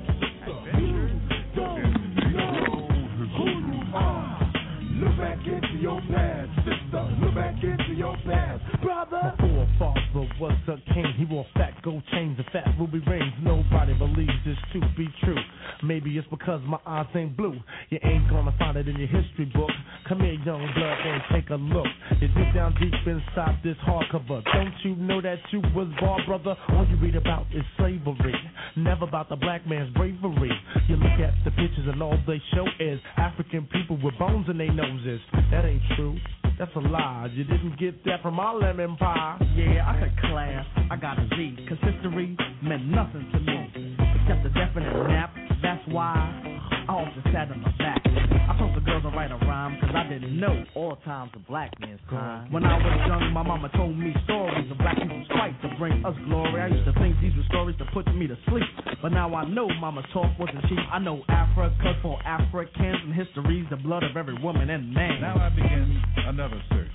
Back 5.23 5.39
into 5.47 5.72
your 5.83 5.99
past, 6.15 6.49
sister. 6.63 7.03
Look 7.19 7.35
back 7.35 7.61
into 7.61 7.93
your 7.93 8.15
past, 8.25 8.63
brother. 8.81 9.35
My 9.35 9.67
forefather 9.77 10.33
was 10.39 10.57
a 10.69 10.93
king. 10.93 11.11
He 11.17 11.25
wore 11.25 11.45
fat 11.55 11.73
gold 11.83 12.01
chains 12.13 12.39
and 12.39 12.47
fat 12.53 12.73
ruby 12.79 12.99
rings. 12.99 13.33
Nobody 13.43 13.93
believes 13.93 14.31
this 14.45 14.55
to 14.71 14.79
be 14.95 15.09
true. 15.25 15.35
Maybe 15.83 16.17
it's 16.17 16.27
because 16.29 16.61
my 16.65 16.79
eyes 16.87 17.07
ain't 17.15 17.35
blue. 17.35 17.59
You 17.89 17.99
ain't 18.01 18.29
gonna 18.29 18.55
find 18.57 18.77
it 18.77 18.87
in 18.87 18.95
your 18.95 19.09
history 19.09 19.51
book. 19.53 19.69
Come 20.07 20.21
here, 20.21 20.39
young 20.45 20.63
blood, 20.73 20.97
and 21.03 21.21
take 21.33 21.49
a 21.49 21.55
look. 21.55 21.87
You 22.21 22.29
deep 22.29 22.53
down 22.55 22.73
deep 22.79 22.93
inside 23.05 23.59
this 23.61 23.75
hardcover. 23.83 24.41
Don't 24.53 24.73
you 24.83 24.95
know 24.95 25.19
that 25.19 25.39
you 25.51 25.59
was 25.75 25.91
born, 25.99 26.21
brother? 26.25 26.55
All 26.69 26.87
you 26.87 26.95
read 26.95 27.17
about 27.17 27.47
is 27.53 27.63
slavery. 27.77 28.35
Never 28.77 29.03
about 29.03 29.27
the 29.27 29.35
black 29.35 29.67
man's 29.67 29.93
bravery. 29.95 30.51
You 30.87 30.95
look 30.95 31.19
at 31.19 31.33
the 31.43 31.51
pictures 31.51 31.91
and 31.91 32.01
all 32.01 32.17
they 32.25 32.41
show 32.55 32.65
is 32.79 33.01
African 33.17 33.67
people 33.67 33.99
with 34.01 34.17
bones 34.17 34.47
in 34.49 34.57
their 34.57 34.71
noses. 34.71 35.19
That 35.51 35.65
ain't 35.65 35.72
true. 35.95 36.17
That's 36.59 36.71
a 36.75 36.79
lie. 36.79 37.29
You 37.33 37.43
didn't 37.43 37.79
get 37.79 38.03
that 38.05 38.21
from 38.21 38.39
our 38.39 38.57
lemon 38.57 38.95
pie. 38.97 39.37
Yeah, 39.55 39.89
I 39.89 39.97
had 39.97 40.17
class. 40.19 40.65
I 40.91 40.95
got 40.95 41.17
a 41.17 41.27
Z. 41.35 41.65
Cause 41.67 41.77
history 41.81 42.37
meant 42.61 42.85
nothing 42.85 43.27
to 43.33 43.39
me. 43.39 43.95
Except 44.21 44.45
a 44.45 44.49
definite 44.49 45.07
nap. 45.07 45.33
That's 45.61 45.81
why 45.87 46.52
I 46.83 46.91
often 46.99 47.23
sat 47.31 47.47
on 47.47 47.61
my 47.61 47.71
back. 47.79 48.03
I 48.03 48.59
told 48.59 48.75
the 48.75 48.83
girls 48.83 49.03
to 49.03 49.09
write 49.15 49.31
a 49.31 49.39
rhyme 49.47 49.79
cause 49.79 49.95
I 49.95 50.03
didn't 50.11 50.37
know 50.37 50.65
all 50.75 50.97
times 51.07 51.31
a 51.33 51.39
black 51.39 51.71
man's 51.79 52.01
time. 52.09 52.51
When 52.51 52.65
I 52.65 52.75
was 52.75 53.07
young, 53.07 53.31
my 53.31 53.41
mama 53.41 53.69
told 53.75 53.97
me 53.97 54.13
stories 54.25 54.69
of 54.69 54.77
black 54.77 54.99
people's 54.99 55.27
fight 55.29 55.55
to 55.63 55.71
bring 55.79 56.03
us 56.03 56.15
glory. 56.27 56.59
I 56.59 56.67
used 56.67 56.83
to 56.83 56.93
think 56.99 57.15
these 57.21 57.31
were 57.39 57.47
stories 57.47 57.77
to 57.79 57.85
put 57.93 58.03
me 58.13 58.27
to 58.27 58.35
sleep. 58.49 58.67
But 59.01 59.13
now 59.13 59.33
I 59.33 59.47
know 59.47 59.69
mama's 59.79 60.03
talk 60.11 60.27
wasn't 60.37 60.61
cheap. 60.67 60.83
I 60.91 60.99
know 60.99 61.23
Africa 61.29 61.95
for 62.01 62.19
Africans 62.27 62.99
and 63.07 63.15
history's 63.15 63.65
the 63.69 63.77
blood 63.77 64.03
of 64.03 64.17
every 64.17 64.35
woman 64.43 64.69
and 64.69 64.93
man. 64.93 65.21
Now 65.21 65.39
I 65.39 65.49
begin 65.55 66.01
another 66.27 66.61
search. 66.69 66.91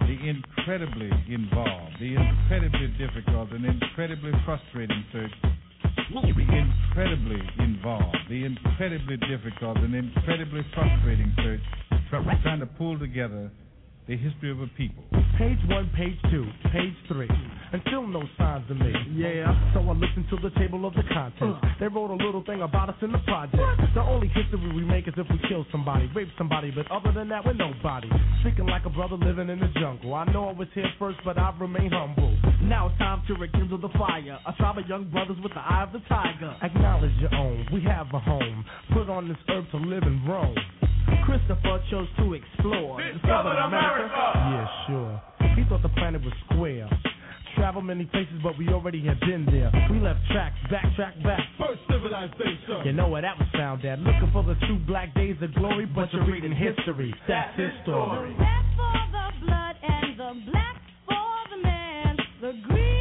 The 0.00 0.18
incredibly 0.18 1.10
involved, 1.30 1.94
the 2.00 2.14
incredibly 2.14 2.88
difficult, 2.98 3.50
and 3.52 3.64
incredibly 3.64 4.32
frustrating 4.44 5.04
search 5.12 5.32
incredibly 6.96 7.40
involved, 7.58 8.16
the 8.30 8.44
incredibly 8.44 9.16
difficult 9.18 9.78
and 9.78 9.94
incredibly 9.94 10.62
frustrating 10.74 11.34
search 11.36 11.60
trying 12.42 12.60
to 12.60 12.66
pull 12.66 12.98
together 12.98 13.50
the 14.08 14.16
history 14.16 14.50
of 14.50 14.60
a 14.60 14.66
people. 14.78 15.02
Page 15.36 15.58
one, 15.68 15.90
page 15.96 16.16
two, 16.30 16.46
page 16.72 16.94
three, 17.08 17.28
and 17.72 17.82
still 17.88 18.06
no 18.06 18.22
signs 18.38 18.70
of 18.70 18.76
me. 18.78 18.92
Yeah, 19.12 19.52
so 19.74 19.80
I 19.80 19.92
listened 19.92 20.26
to 20.30 20.36
the 20.36 20.50
table 20.56 20.86
of 20.86 20.94
the 20.94 21.02
contents. 21.12 21.58
Uh. 21.62 21.68
They 21.80 21.88
wrote 21.88 22.10
a 22.10 22.24
little 22.24 22.42
thing 22.44 22.62
about 22.62 22.88
us 22.88 22.96
in 23.02 23.12
the 23.12 23.18
project. 23.18 23.60
The 23.94 24.00
only 24.00 24.28
history 24.28 24.58
we 24.74 24.84
make 24.84 25.08
is 25.08 25.14
if 25.16 25.26
we 25.28 25.38
kill 25.48 25.66
somebody, 25.72 26.08
rape 26.14 26.28
somebody, 26.38 26.70
but 26.70 26.90
other 26.90 27.12
than 27.12 27.28
that, 27.28 27.44
we're 27.44 27.54
nobody. 27.54 28.08
Speaking 28.40 28.66
like 28.66 28.86
a 28.86 28.90
brother 28.90 29.16
living 29.16 29.50
in 29.50 29.58
the 29.58 29.68
jungle. 29.80 30.14
I 30.14 30.24
know 30.32 30.48
I 30.48 30.52
was 30.52 30.68
here 30.74 30.88
first, 30.98 31.18
but 31.24 31.36
I 31.36 31.52
remain 31.58 31.90
humble. 31.90 32.36
Now 32.62 32.88
it's 32.88 32.98
time 32.98 33.22
to 33.26 33.34
rekindle 33.34 33.78
the 33.78 33.90
fire. 33.98 34.38
A 34.46 34.52
tribe 34.54 34.78
of 34.78 34.86
young 34.88 35.10
brothers 35.10 35.36
with 35.42 35.52
the 35.52 35.60
eye 35.60 35.82
of 35.82 35.92
the 35.92 36.00
tiger. 36.08 36.56
Acknowledge 36.62 37.12
your 37.20 37.34
own. 37.34 37.66
We 37.72 37.82
have 37.82 38.06
a 38.14 38.20
home. 38.20 38.64
Put 38.92 39.10
on 39.10 39.28
this 39.28 39.36
earth 39.50 39.66
to 39.72 39.78
live 39.78 40.04
and 40.04 40.26
roam. 40.28 40.54
Christopher 41.26 41.82
chose 41.90 42.08
to 42.18 42.34
explore. 42.34 43.02
Discovered 43.02 43.58
America. 43.66 44.14
Yeah, 44.14 44.66
sure. 44.86 45.22
He 45.56 45.64
thought 45.68 45.82
the 45.82 45.90
planet 45.90 46.22
was 46.22 46.32
square. 46.48 46.88
Travel 47.56 47.82
many 47.82 48.04
places, 48.04 48.34
but 48.42 48.56
we 48.58 48.68
already 48.68 49.04
had 49.04 49.18
been 49.20 49.44
there. 49.46 49.72
We 49.90 49.98
left 49.98 50.20
tracks, 50.30 50.56
backtrack 50.70 51.22
back. 51.24 51.40
First 51.58 51.80
civilization. 51.90 52.84
You 52.84 52.92
know 52.92 53.08
where 53.08 53.22
that 53.22 53.36
was 53.38 53.48
found 53.54 53.84
at. 53.84 53.98
Looking 53.98 54.30
for 54.32 54.44
the 54.44 54.54
true 54.66 54.78
black 54.86 55.14
days 55.14 55.36
of 55.42 55.52
glory, 55.54 55.86
but 55.86 56.12
you're 56.12 56.26
reading 56.26 56.52
history. 56.52 57.12
That's 57.26 57.58
his 57.58 57.70
story. 57.82 58.32
The 58.32 58.38
red 58.38 58.64
for 58.76 58.92
the 59.10 59.46
blood 59.46 59.76
and 59.82 60.20
the 60.20 60.50
black 60.52 60.76
for 61.08 61.56
the 61.56 61.62
man. 61.62 62.16
The 62.40 62.52
green 62.68 62.95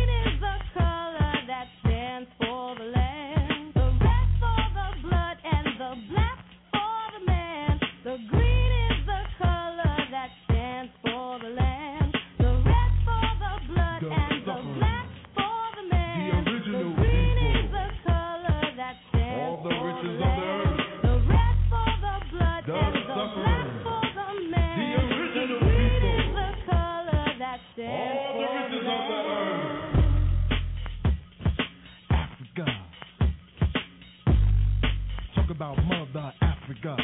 Talk 35.57 35.71
about 35.71 35.85
mother 35.85 36.33
Africa. 36.41 36.97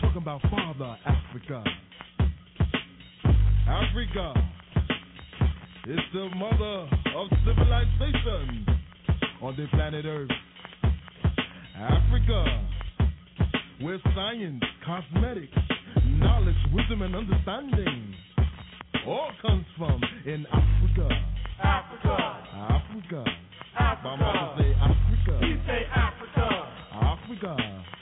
Talking 0.00 0.22
about 0.22 0.40
father 0.42 0.96
Africa. 1.04 1.64
Africa 3.66 4.34
is 5.88 5.98
the 6.12 6.28
mother 6.36 6.88
of 7.16 7.28
civilization 7.44 8.66
on 9.42 9.56
the 9.56 9.66
planet 9.72 10.04
Earth. 10.04 10.30
Africa, 11.76 12.44
where 13.80 13.98
science, 14.14 14.62
cosmetics, 14.86 15.52
knowledge, 16.06 16.54
wisdom, 16.72 17.02
and 17.02 17.16
understanding 17.16 18.14
all 19.08 19.30
comes 19.42 19.64
from 19.76 20.00
in 20.24 20.46
Africa. 20.52 21.08
Africa, 21.60 22.44
Africa. 22.54 23.49
My 23.74 24.16
mother 24.16 24.20
Africa. 24.20 24.56
say 24.58 24.74
Africa. 24.82 25.38
We 25.42 25.60
say 25.66 25.82
Africa. 25.94 26.66
Africa. 26.92 27.56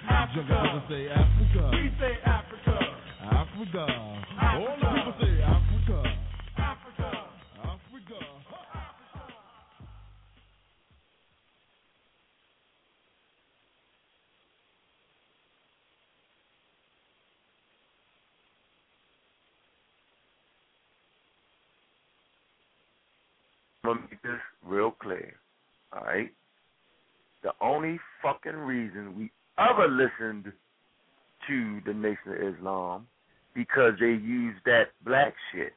Africa. 0.08 0.34
Younger 0.34 0.48
brother 0.48 0.82
say 0.88 1.08
Africa. 1.08 1.70
We 1.72 1.90
say 2.00 2.14
Africa. 2.24 2.78
Africa. 3.22 3.86
All 4.40 4.76
the 4.80 4.86
people 4.88 5.14
say 5.20 5.42
Africa. 5.42 5.98
Africa. 6.56 7.10
Africa. 7.64 8.18
I'm 23.84 23.94
gonna 23.94 24.00
make 24.10 24.22
this 24.22 24.40
real 24.62 24.90
clear. 24.90 25.34
All 25.92 26.04
right. 26.04 26.30
The 27.42 27.52
only 27.60 27.98
fucking 28.22 28.56
reason 28.56 29.16
we 29.16 29.30
ever 29.58 29.88
listened 29.88 30.52
to 31.46 31.80
the 31.86 31.94
Nation 31.94 32.32
of 32.32 32.54
Islam 32.54 33.06
because 33.54 33.92
they 34.00 34.06
used 34.06 34.58
that 34.64 34.88
black 35.04 35.34
shit. 35.52 35.72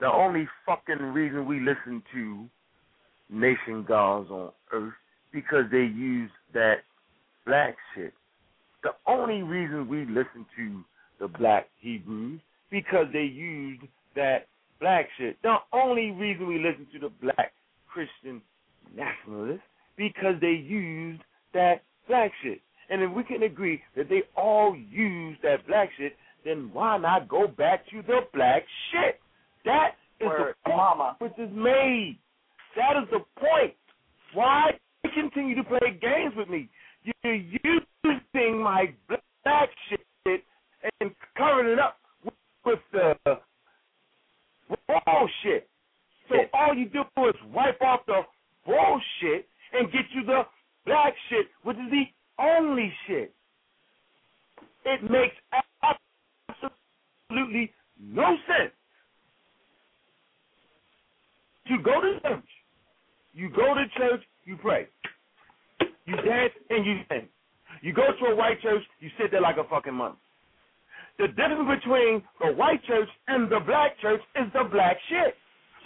The 0.00 0.10
only 0.10 0.48
fucking 0.66 1.00
reason 1.00 1.46
we 1.46 1.60
listen 1.60 2.02
to 2.12 2.46
Nation 3.30 3.84
Gods 3.86 4.30
on 4.30 4.50
Earth 4.72 4.92
because 5.32 5.64
they 5.70 5.84
used 5.84 6.32
that 6.52 6.78
black 7.46 7.76
shit. 7.94 8.12
The 8.82 8.90
only 9.06 9.42
reason 9.42 9.88
we 9.88 10.04
listen 10.04 10.44
to 10.56 10.84
the 11.20 11.28
black 11.28 11.68
Hebrews 11.78 12.40
because 12.70 13.06
they 13.12 13.22
used 13.22 13.82
that 14.16 14.48
black 14.80 15.08
shit. 15.16 15.36
The 15.42 15.56
only 15.72 16.10
reason 16.10 16.48
we 16.48 16.58
listen 16.58 16.86
to 16.92 16.98
the 16.98 17.12
black 17.22 17.52
Christian 17.92 18.42
nationalists 18.94 19.62
because 19.96 20.34
they 20.40 20.52
used 20.52 21.22
that 21.54 21.82
black 22.08 22.32
shit. 22.42 22.60
And 22.90 23.02
if 23.02 23.10
we 23.10 23.24
can 23.24 23.42
agree 23.42 23.82
that 23.96 24.08
they 24.08 24.22
all 24.36 24.76
use 24.76 25.36
that 25.42 25.66
black 25.66 25.90
shit, 25.96 26.16
then 26.44 26.70
why 26.72 26.98
not 26.98 27.28
go 27.28 27.46
back 27.46 27.86
to 27.90 28.02
the 28.02 28.20
black 28.34 28.64
shit? 28.90 29.20
That 29.64 29.92
is 30.20 30.26
Word. 30.26 30.54
the 30.64 30.70
point 30.70 31.20
which 31.20 31.32
is 31.38 31.50
made. 31.54 32.18
That 32.76 33.02
is 33.02 33.08
the 33.10 33.20
point. 33.40 33.74
Why 34.34 34.72
continue 35.14 35.54
to 35.56 35.64
play 35.64 35.98
games 36.00 36.34
with 36.36 36.48
me? 36.48 36.68
You're 37.22 37.34
using 37.34 38.62
my 38.62 38.92
black 39.44 39.68
shit 39.88 40.44
and 41.00 41.10
covering 41.36 41.72
it 41.72 41.78
up 41.78 41.98
with 42.64 42.78
the 42.92 43.14
bullshit. 44.78 45.68
So 46.28 46.36
all 46.54 46.74
you 46.74 46.88
do 46.88 47.00
is 47.28 47.34
wipe 47.52 47.80
off 47.82 48.00
the 48.06 48.22
bullshit 48.64 49.48
and 49.72 49.90
get 49.92 50.02
you 50.14 50.24
the 50.24 50.42
black 50.86 51.14
shit, 51.28 51.46
which 51.62 51.76
is 51.76 51.90
the 51.90 52.04
only 52.42 52.92
shit. 53.06 53.32
It 54.84 55.02
makes 55.10 55.36
absolutely 57.30 57.72
no 58.00 58.36
sense. 58.46 58.72
You 61.66 61.82
go 61.82 62.00
to 62.00 62.20
church. 62.20 62.44
You 63.34 63.48
go 63.48 63.74
to 63.74 63.84
church, 63.96 64.22
you 64.44 64.56
pray. 64.56 64.88
You 66.04 66.16
dance 66.16 66.52
and 66.68 66.84
you 66.84 66.98
sing. 67.08 67.28
You 67.80 67.92
go 67.92 68.02
to 68.20 68.26
a 68.32 68.36
white 68.36 68.60
church, 68.60 68.82
you 69.00 69.08
sit 69.18 69.30
there 69.30 69.40
like 69.40 69.56
a 69.56 69.64
fucking 69.64 69.94
monk. 69.94 70.16
The 71.18 71.28
difference 71.28 71.80
between 71.80 72.22
the 72.40 72.52
white 72.52 72.82
church 72.84 73.08
and 73.28 73.50
the 73.50 73.60
black 73.60 73.98
church 74.00 74.20
is 74.36 74.52
the 74.52 74.64
black 74.70 74.96
shit. 75.08 75.34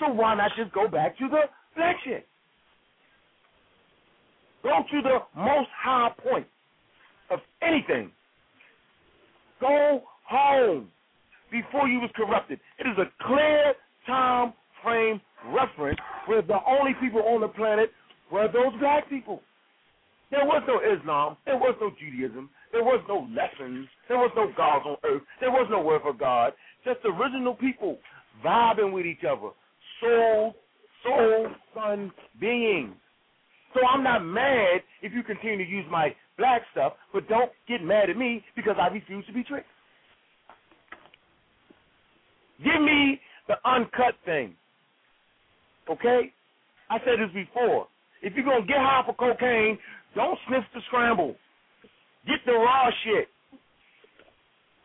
So 0.01 0.12
why 0.12 0.35
not 0.35 0.53
just 0.57 0.73
go 0.73 0.89
back 0.89 1.19
to 1.19 1.29
the 1.29 1.43
black 1.75 1.97
shit? 2.05 2.27
Go 4.67 4.83
to 4.91 5.01
the 5.01 5.19
most 5.41 5.69
high 5.81 6.11
point 6.29 6.47
of 7.31 7.39
anything. 7.63 8.11
Go 9.61 10.03
home 10.29 10.89
before 11.53 11.87
you 11.87 12.01
was 12.01 12.11
corrupted. 12.17 12.59
It 12.81 12.89
is 12.89 12.99
a 12.99 13.25
clear 13.25 13.75
time 14.09 14.53
frame 14.83 15.21
reference 15.55 16.01
where 16.27 16.43
the 16.43 16.59
only 16.67 16.95
people 17.01 17.23
on 17.23 17.43
the 17.43 17.49
planet 17.49 17.93
were 18.33 18.49
those 18.49 18.77
black 18.81 19.09
people. 19.09 19.41
There 20.33 20.45
was 20.45 20.65
no 20.67 20.81
Islam. 20.81 21.37
There 21.47 21.57
was 21.57 21.77
no 21.81 21.93
Judaism. 22.01 22.51
There 22.73 22.83
was 22.83 23.01
no 23.09 23.29
lessons. 23.31 23.87
There 24.09 24.19
was 24.19 24.33
no 24.35 24.51
gods 24.57 24.85
on 24.85 24.97
earth. 25.05 25.23
There 25.39 25.53
was 25.53 25.69
no 25.71 25.81
word 25.81 26.03
for 26.03 26.13
God. 26.13 26.55
Just 26.85 26.99
original 27.05 27.55
people 27.55 27.99
vibing 28.45 28.93
with 28.93 29.07
each 29.07 29.23
other. 29.23 29.51
Soul, 30.01 30.57
soul, 31.05 31.47
son 31.73 32.11
beings. 32.41 32.97
So 33.75 33.81
I'm 33.87 34.03
not 34.03 34.25
mad 34.25 34.83
if 35.03 35.13
you 35.13 35.23
continue 35.23 35.59
to 35.59 35.71
use 35.71 35.85
my 35.91 36.15
black 36.39 36.63
stuff, 36.73 36.95
but 37.13 37.29
don't 37.29 37.51
get 37.69 37.83
mad 37.83 38.11
at 38.11 38.17
me 38.17 38.45
because 38.55 38.77
I 38.81 38.89
refuse 38.89 39.27
to 39.27 39.33
be 39.33 39.43
tricked. 39.43 39.67
Give 42.65 42.81
me 42.81 43.21
the 43.49 43.57
uncut 43.69 44.15
thing. 44.25 44.55
Okay? 45.91 46.33
I 46.91 46.99
said 47.01 47.19
this 47.21 47.33
before. 47.35 47.87
If 48.23 48.35
you're 48.35 48.45
going 48.45 48.63
to 48.63 48.67
get 48.67 48.79
high 48.79 49.03
for 49.05 49.15
cocaine, 49.15 49.79
don't 50.15 50.39
sniff 50.49 50.65
the 50.75 50.81
scramble. 50.87 51.37
Get 52.27 52.41
the 52.47 52.53
raw 52.53 52.91
shit. 53.05 53.29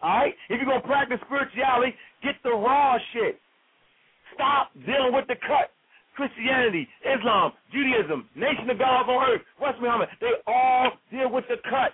All 0.02 0.18
right? 0.18 0.34
If 0.50 0.58
you're 0.58 0.66
going 0.66 0.82
to 0.82 0.88
practice 0.88 1.20
spirituality, 1.26 1.96
get 2.24 2.36
the 2.44 2.52
raw 2.52 2.98
shit. 3.14 3.40
Stop 4.36 4.72
dealing 4.86 5.14
with 5.14 5.28
the 5.28 5.36
cut. 5.48 5.72
Christianity, 6.16 6.88
Islam, 7.06 7.54
Judaism, 7.72 8.28
Nation 8.36 8.70
of 8.70 8.78
God 8.78 9.10
on 9.10 9.30
Earth, 9.30 9.42
West 9.62 9.80
Muhammad, 9.82 10.10
they 10.20 10.32
all 10.48 10.92
deal 11.12 11.32
with 11.32 11.46
the 11.50 11.58
cut. 11.70 11.94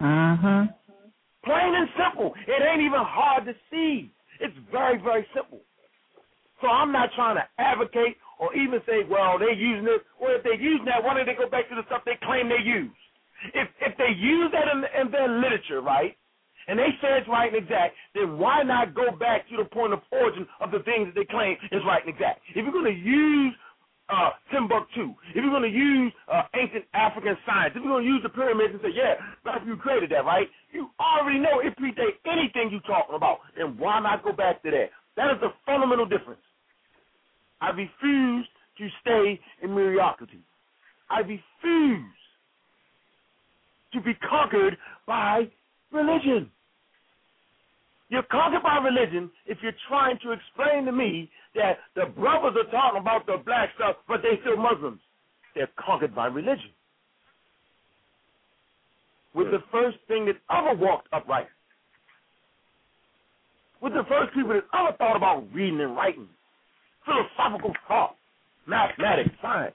Uh-huh. 0.00 0.66
Plain 1.44 1.74
and 1.74 1.88
simple. 1.98 2.34
It 2.46 2.62
ain't 2.62 2.82
even 2.82 3.00
hard 3.02 3.44
to 3.46 3.54
see. 3.70 4.12
It's 4.40 4.54
very, 4.70 4.98
very 4.98 5.26
simple. 5.34 5.60
So 6.60 6.68
I'm 6.68 6.92
not 6.92 7.10
trying 7.14 7.36
to 7.36 7.44
advocate 7.58 8.16
or 8.38 8.54
even 8.54 8.80
say, 8.86 9.02
well, 9.08 9.38
they're 9.38 9.52
using 9.52 9.86
it. 9.86 10.02
Well, 10.20 10.34
if 10.36 10.42
they're 10.42 10.60
using 10.60 10.84
that, 10.86 11.02
why 11.02 11.14
don't 11.14 11.26
they 11.26 11.34
go 11.34 11.48
back 11.50 11.68
to 11.68 11.74
the 11.74 11.82
stuff 11.86 12.02
they 12.06 12.18
claim 12.22 12.48
they 12.48 12.62
use? 12.62 12.90
If 13.54 13.68
if 13.80 13.98
they 13.98 14.14
use 14.16 14.52
that 14.52 14.68
in, 14.70 14.84
in 15.00 15.10
their 15.10 15.28
literature, 15.28 15.80
right, 15.80 16.16
and 16.68 16.78
they 16.78 16.88
say 17.00 17.18
it's 17.18 17.28
right 17.28 17.52
and 17.52 17.62
exact, 17.62 17.94
then 18.14 18.38
why 18.38 18.62
not 18.62 18.94
go 18.94 19.10
back 19.16 19.48
to 19.50 19.56
the 19.56 19.64
point 19.64 19.92
of 19.92 20.00
origin 20.10 20.46
of 20.60 20.70
the 20.70 20.80
things 20.80 21.06
that 21.06 21.14
they 21.14 21.26
claim 21.26 21.56
is 21.70 21.82
right 21.86 22.04
and 22.04 22.14
exact? 22.14 22.40
If 22.50 22.64
you're 22.64 22.72
going 22.72 22.92
to 22.92 23.00
use 23.00 23.54
uh, 24.08 24.30
Timbuktu, 24.50 25.14
if 25.30 25.36
you're 25.36 25.50
going 25.50 25.70
to 25.70 25.76
use 25.76 26.12
uh, 26.30 26.42
ancient 26.54 26.84
African 26.94 27.36
science, 27.46 27.72
if 27.74 27.82
you're 27.82 27.92
going 27.92 28.04
to 28.04 28.10
use 28.10 28.22
the 28.22 28.28
pyramids 28.28 28.74
and 28.74 28.82
say, 28.82 28.92
yeah, 28.94 29.14
black 29.44 29.62
you 29.66 29.76
created 29.76 30.10
that, 30.10 30.24
right? 30.24 30.48
You 30.72 30.90
already 31.00 31.38
know 31.38 31.60
it 31.60 31.74
predates 31.78 32.20
anything 32.26 32.70
you're 32.70 32.80
talking 32.82 33.16
about. 33.16 33.38
Then 33.56 33.78
why 33.78 34.00
not 34.00 34.22
go 34.22 34.32
back 34.32 34.62
to 34.62 34.70
that? 34.70 34.90
That 35.16 35.30
is 35.32 35.40
the 35.40 35.52
fundamental 35.66 36.06
difference. 36.06 36.40
I 37.60 37.70
refuse 37.70 38.46
to 38.78 38.88
stay 39.00 39.40
in 39.62 39.74
mediocrity. 39.74 40.40
I 41.08 41.20
refuse 41.20 42.04
to 43.92 44.00
be 44.00 44.14
conquered 44.28 44.76
by 45.06 45.50
religion. 45.92 46.50
You're 48.08 48.22
conquered 48.24 48.62
by 48.62 48.76
religion 48.76 49.30
if 49.46 49.58
you're 49.62 49.72
trying 49.88 50.18
to 50.22 50.32
explain 50.32 50.84
to 50.84 50.92
me 50.92 51.30
that 51.54 51.78
the 51.96 52.06
brothers 52.06 52.54
are 52.62 52.70
talking 52.70 53.00
about 53.00 53.26
the 53.26 53.38
black 53.44 53.70
stuff, 53.76 53.96
but 54.06 54.20
they're 54.22 54.38
still 54.42 54.56
Muslims. 54.56 55.00
They're 55.54 55.70
conquered 55.78 56.14
by 56.14 56.26
religion. 56.26 56.70
With 59.34 59.50
the 59.50 59.62
first 59.72 59.96
thing 60.08 60.26
that 60.26 60.36
ever 60.54 60.74
walked 60.74 61.08
upright. 61.12 61.46
With 63.80 63.94
the 63.94 64.04
first 64.08 64.34
people 64.34 64.50
that 64.50 64.64
ever 64.78 64.94
thought 64.98 65.16
about 65.16 65.46
reading 65.54 65.80
and 65.80 65.96
writing. 65.96 66.28
Philosophical 67.06 67.72
thought. 67.88 68.16
Mathematics, 68.66 69.30
science. 69.40 69.74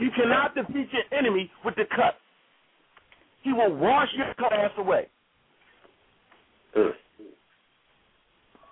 You 0.00 0.10
cannot 0.16 0.54
defeat 0.54 0.88
your 0.92 1.18
enemy 1.18 1.50
with 1.64 1.74
the 1.74 1.84
cut. 1.94 2.14
He 3.44 3.52
will 3.52 3.76
wash 3.76 4.08
your 4.16 4.34
cut 4.34 4.52
ass 4.52 4.70
away. 4.78 5.06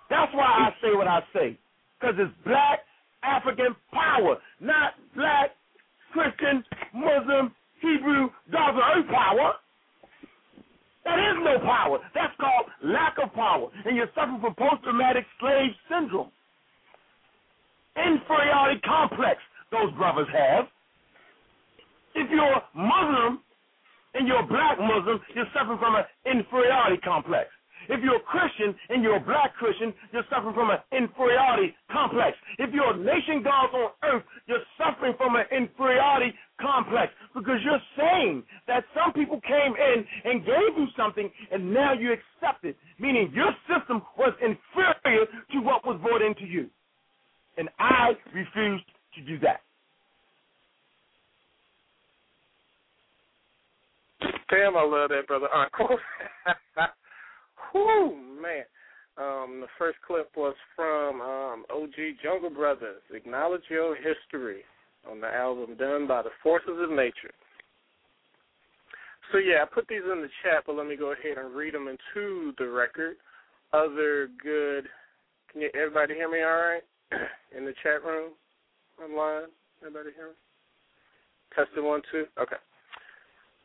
That's 0.09 0.33
why 0.33 0.43
I 0.43 0.69
say 0.81 0.95
what 0.95 1.07
I 1.07 1.21
say. 1.31 1.57
Because 1.99 2.15
it's 2.17 2.33
black 2.43 2.79
African 3.23 3.75
power, 3.93 4.37
not 4.59 4.93
black 5.15 5.51
Christian, 6.11 6.63
Muslim, 6.93 7.53
Hebrew, 7.81 8.29
God's 8.51 8.79
earth 8.95 9.07
power. 9.07 9.53
That 11.05 11.19
is 11.19 11.35
no 11.43 11.59
power. 11.59 11.99
That's 12.15 12.33
called 12.39 12.65
lack 12.83 13.17
of 13.23 13.31
power. 13.33 13.69
And 13.85 13.95
you're 13.95 14.09
suffering 14.15 14.41
from 14.41 14.55
post 14.55 14.83
traumatic 14.83 15.25
slave 15.39 15.71
syndrome. 15.89 16.31
Inferiority 17.95 18.81
complex, 18.81 19.39
those 19.71 19.93
brothers 19.93 20.27
have. 20.33 20.65
If 22.15 22.29
you're 22.31 22.61
Muslim 22.73 23.41
and 24.13 24.27
you're 24.27 24.41
a 24.43 24.47
black 24.47 24.79
Muslim, 24.79 25.19
you're 25.35 25.49
suffering 25.53 25.79
from 25.79 25.95
an 25.95 26.05
inferiority 26.25 26.97
complex. 27.03 27.49
If 27.89 28.01
you're 28.03 28.17
a 28.17 28.21
Christian 28.21 28.75
and 28.89 29.03
you're 29.03 29.17
a 29.17 29.19
black 29.19 29.55
Christian, 29.55 29.93
you're 30.13 30.23
suffering 30.29 30.53
from 30.53 30.69
an 30.71 30.79
inferiority 30.91 31.75
complex. 31.91 32.37
If 32.57 32.73
you're 32.73 32.93
a 32.93 32.97
nation 32.97 33.43
God 33.43 33.75
on 33.75 33.91
earth, 34.03 34.23
you're 34.47 34.63
suffering 34.77 35.13
from 35.17 35.35
an 35.35 35.45
inferiority 35.51 36.33
complex 36.61 37.11
because 37.33 37.59
you're 37.63 37.81
saying 37.97 38.43
that 38.67 38.85
some 38.95 39.11
people 39.13 39.41
came 39.41 39.73
in 39.75 40.05
and 40.23 40.45
gave 40.45 40.77
you 40.77 40.87
something 40.95 41.29
and 41.51 41.73
now 41.73 41.93
you 41.93 42.13
accept 42.13 42.63
it, 42.63 42.77
meaning 42.99 43.31
your 43.33 43.51
system 43.67 44.01
was 44.17 44.33
inferior 44.41 45.25
to 45.51 45.59
what 45.59 45.85
was 45.85 45.99
brought 46.01 46.21
into 46.21 46.45
you. 46.45 46.69
And 47.57 47.69
I 47.79 48.13
refuse 48.33 48.81
to 49.15 49.21
do 49.25 49.39
that. 49.39 49.61
Damn, 54.49 54.77
I 54.77 54.83
love 54.83 55.09
that, 55.09 55.27
brother 55.27 55.47
Uncle. 55.53 55.97
Whew, 57.71 58.39
man. 58.41 58.63
Um, 59.17 59.61
the 59.61 59.67
first 59.77 59.97
clip 60.05 60.31
was 60.35 60.55
from 60.75 61.21
um, 61.21 61.65
OG 61.69 62.17
Jungle 62.23 62.49
Brothers, 62.49 63.01
Acknowledge 63.13 63.61
Your 63.69 63.95
History, 63.95 64.61
on 65.09 65.21
the 65.21 65.27
album 65.27 65.75
done 65.77 66.07
by 66.07 66.23
the 66.23 66.31
Forces 66.41 66.77
of 66.81 66.89
Nature. 66.89 67.31
So, 69.31 69.37
yeah, 69.37 69.63
I 69.63 69.65
put 69.73 69.87
these 69.87 70.01
in 70.03 70.21
the 70.21 70.29
chat, 70.43 70.63
but 70.65 70.75
let 70.75 70.87
me 70.87 70.95
go 70.95 71.13
ahead 71.13 71.37
and 71.37 71.55
read 71.55 71.73
them 71.73 71.87
into 71.87 72.53
the 72.57 72.67
record. 72.67 73.15
Other 73.71 74.29
good. 74.41 74.87
Can 75.51 75.61
you, 75.61 75.69
everybody 75.75 76.15
hear 76.15 76.29
me 76.29 76.41
all 76.41 76.51
right? 76.51 76.83
in 77.57 77.65
the 77.65 77.73
chat 77.83 78.03
room? 78.03 78.31
Online? 79.01 79.49
Everybody 79.81 80.09
hear 80.15 80.27
me? 80.27 80.33
Testing 81.55 81.85
one, 81.85 82.01
two? 82.11 82.25
Okay. 82.41 82.57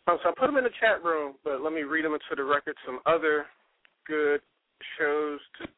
Um, 0.09 0.17
so 0.23 0.31
I 0.31 0.33
put 0.39 0.47
them 0.47 0.57
in 0.57 0.65
the 0.65 0.71
chat 0.81 1.05
room, 1.05 1.35
but 1.45 1.61
let 1.61 1.73
me 1.73 1.83
read 1.83 2.05
them 2.05 2.15
into 2.15 2.35
the 2.35 2.43
record. 2.43 2.75
Some 2.87 3.01
other 3.05 3.45
good 4.07 4.41
shows 4.99 5.39
to 5.61 5.69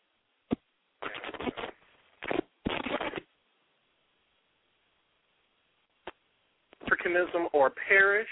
Africanism 6.86 7.46
or 7.52 7.72
Perish 7.88 8.28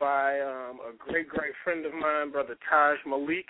by 0.00 0.40
um, 0.40 0.78
a 0.80 0.92
great, 0.98 1.28
great 1.28 1.52
friend 1.62 1.84
of 1.84 1.92
mine, 1.92 2.30
Brother 2.32 2.56
Taj 2.68 2.96
Malik. 3.06 3.46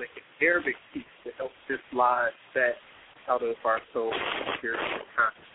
Islamic 0.00 0.10
and 0.16 0.48
Arabic 0.48 0.74
piece 0.94 1.04
to 1.24 1.30
help 1.36 1.50
dislodge 1.68 2.32
that 2.54 2.74
out 3.28 3.42
of 3.42 3.54
our 3.64 3.80
soul 3.92 4.12
and 4.12 4.54
spiritual 4.58 4.86
consciousness. 5.16 5.50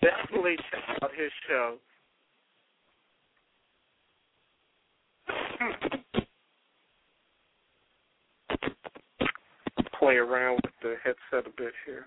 Definitely 0.00 0.56
check 0.70 1.02
out 1.02 1.10
his 1.16 1.30
show. 1.48 1.76
Play 10.02 10.16
around 10.16 10.58
with 10.64 10.74
the 10.82 10.96
headset 11.04 11.46
a 11.46 11.54
bit 11.56 11.72
here. 11.86 12.06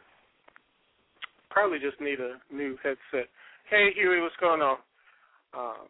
Probably 1.50 1.80
just 1.80 2.02
need 2.02 2.20
a 2.20 2.36
new 2.54 2.76
headset. 2.84 3.30
Hey 3.70 3.92
Huey, 3.96 4.20
what's 4.20 4.36
going 4.42 4.62
on? 4.62 4.80
Uh, 5.54 5.88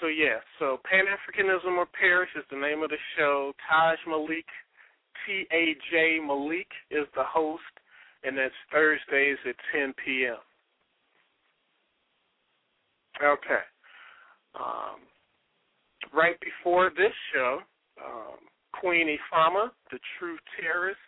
so 0.00 0.08
yeah, 0.08 0.42
so 0.58 0.78
Pan 0.90 1.04
Africanism 1.06 1.76
or 1.76 1.86
Perish 1.86 2.30
is 2.36 2.42
the 2.50 2.58
name 2.58 2.82
of 2.82 2.90
the 2.90 2.96
show. 3.16 3.52
Taj 3.70 3.96
Malik, 4.08 4.44
T 5.24 5.46
A 5.52 5.76
J 5.92 6.18
Malik 6.18 6.66
is 6.90 7.06
the 7.14 7.22
host, 7.22 7.62
and 8.24 8.36
that's 8.36 8.52
Thursdays 8.72 9.38
at 9.48 9.54
10 9.72 9.94
p.m. 10.04 10.42
Okay. 13.22 13.62
Um, 14.58 14.98
right 16.12 16.36
before 16.40 16.90
this 16.90 17.14
show, 17.32 17.60
um, 18.04 18.38
Queen 18.80 19.06
Ifama, 19.06 19.68
the 19.92 20.00
True 20.18 20.38
Terrorist, 20.60 20.98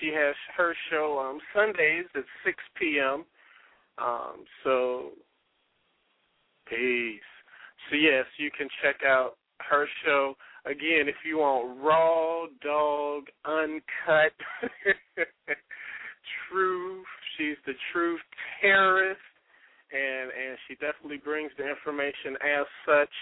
she 0.00 0.08
has 0.08 0.34
her 0.56 0.74
show 0.90 1.18
um, 1.18 1.38
Sundays 1.54 2.04
at 2.14 2.24
6 2.44 2.56
p.m. 2.78 3.24
Um, 3.98 4.44
so, 4.64 5.10
peace. 6.68 7.20
So 7.90 7.96
yes, 7.96 8.26
you 8.38 8.50
can 8.56 8.68
check 8.82 8.96
out 9.06 9.36
her 9.70 9.86
show 10.04 10.34
again 10.66 11.08
if 11.08 11.16
you 11.24 11.38
want 11.38 11.80
raw 11.82 12.46
dog, 12.62 13.24
uncut 13.44 14.32
truth. 16.50 17.06
She's 17.36 17.56
the 17.66 17.72
truth 17.92 18.20
terrorist, 18.60 19.20
and 19.92 20.30
and 20.30 20.58
she 20.66 20.74
definitely 20.74 21.18
brings 21.18 21.50
the 21.56 21.68
information 21.68 22.36
as 22.42 22.66
such. 22.86 23.14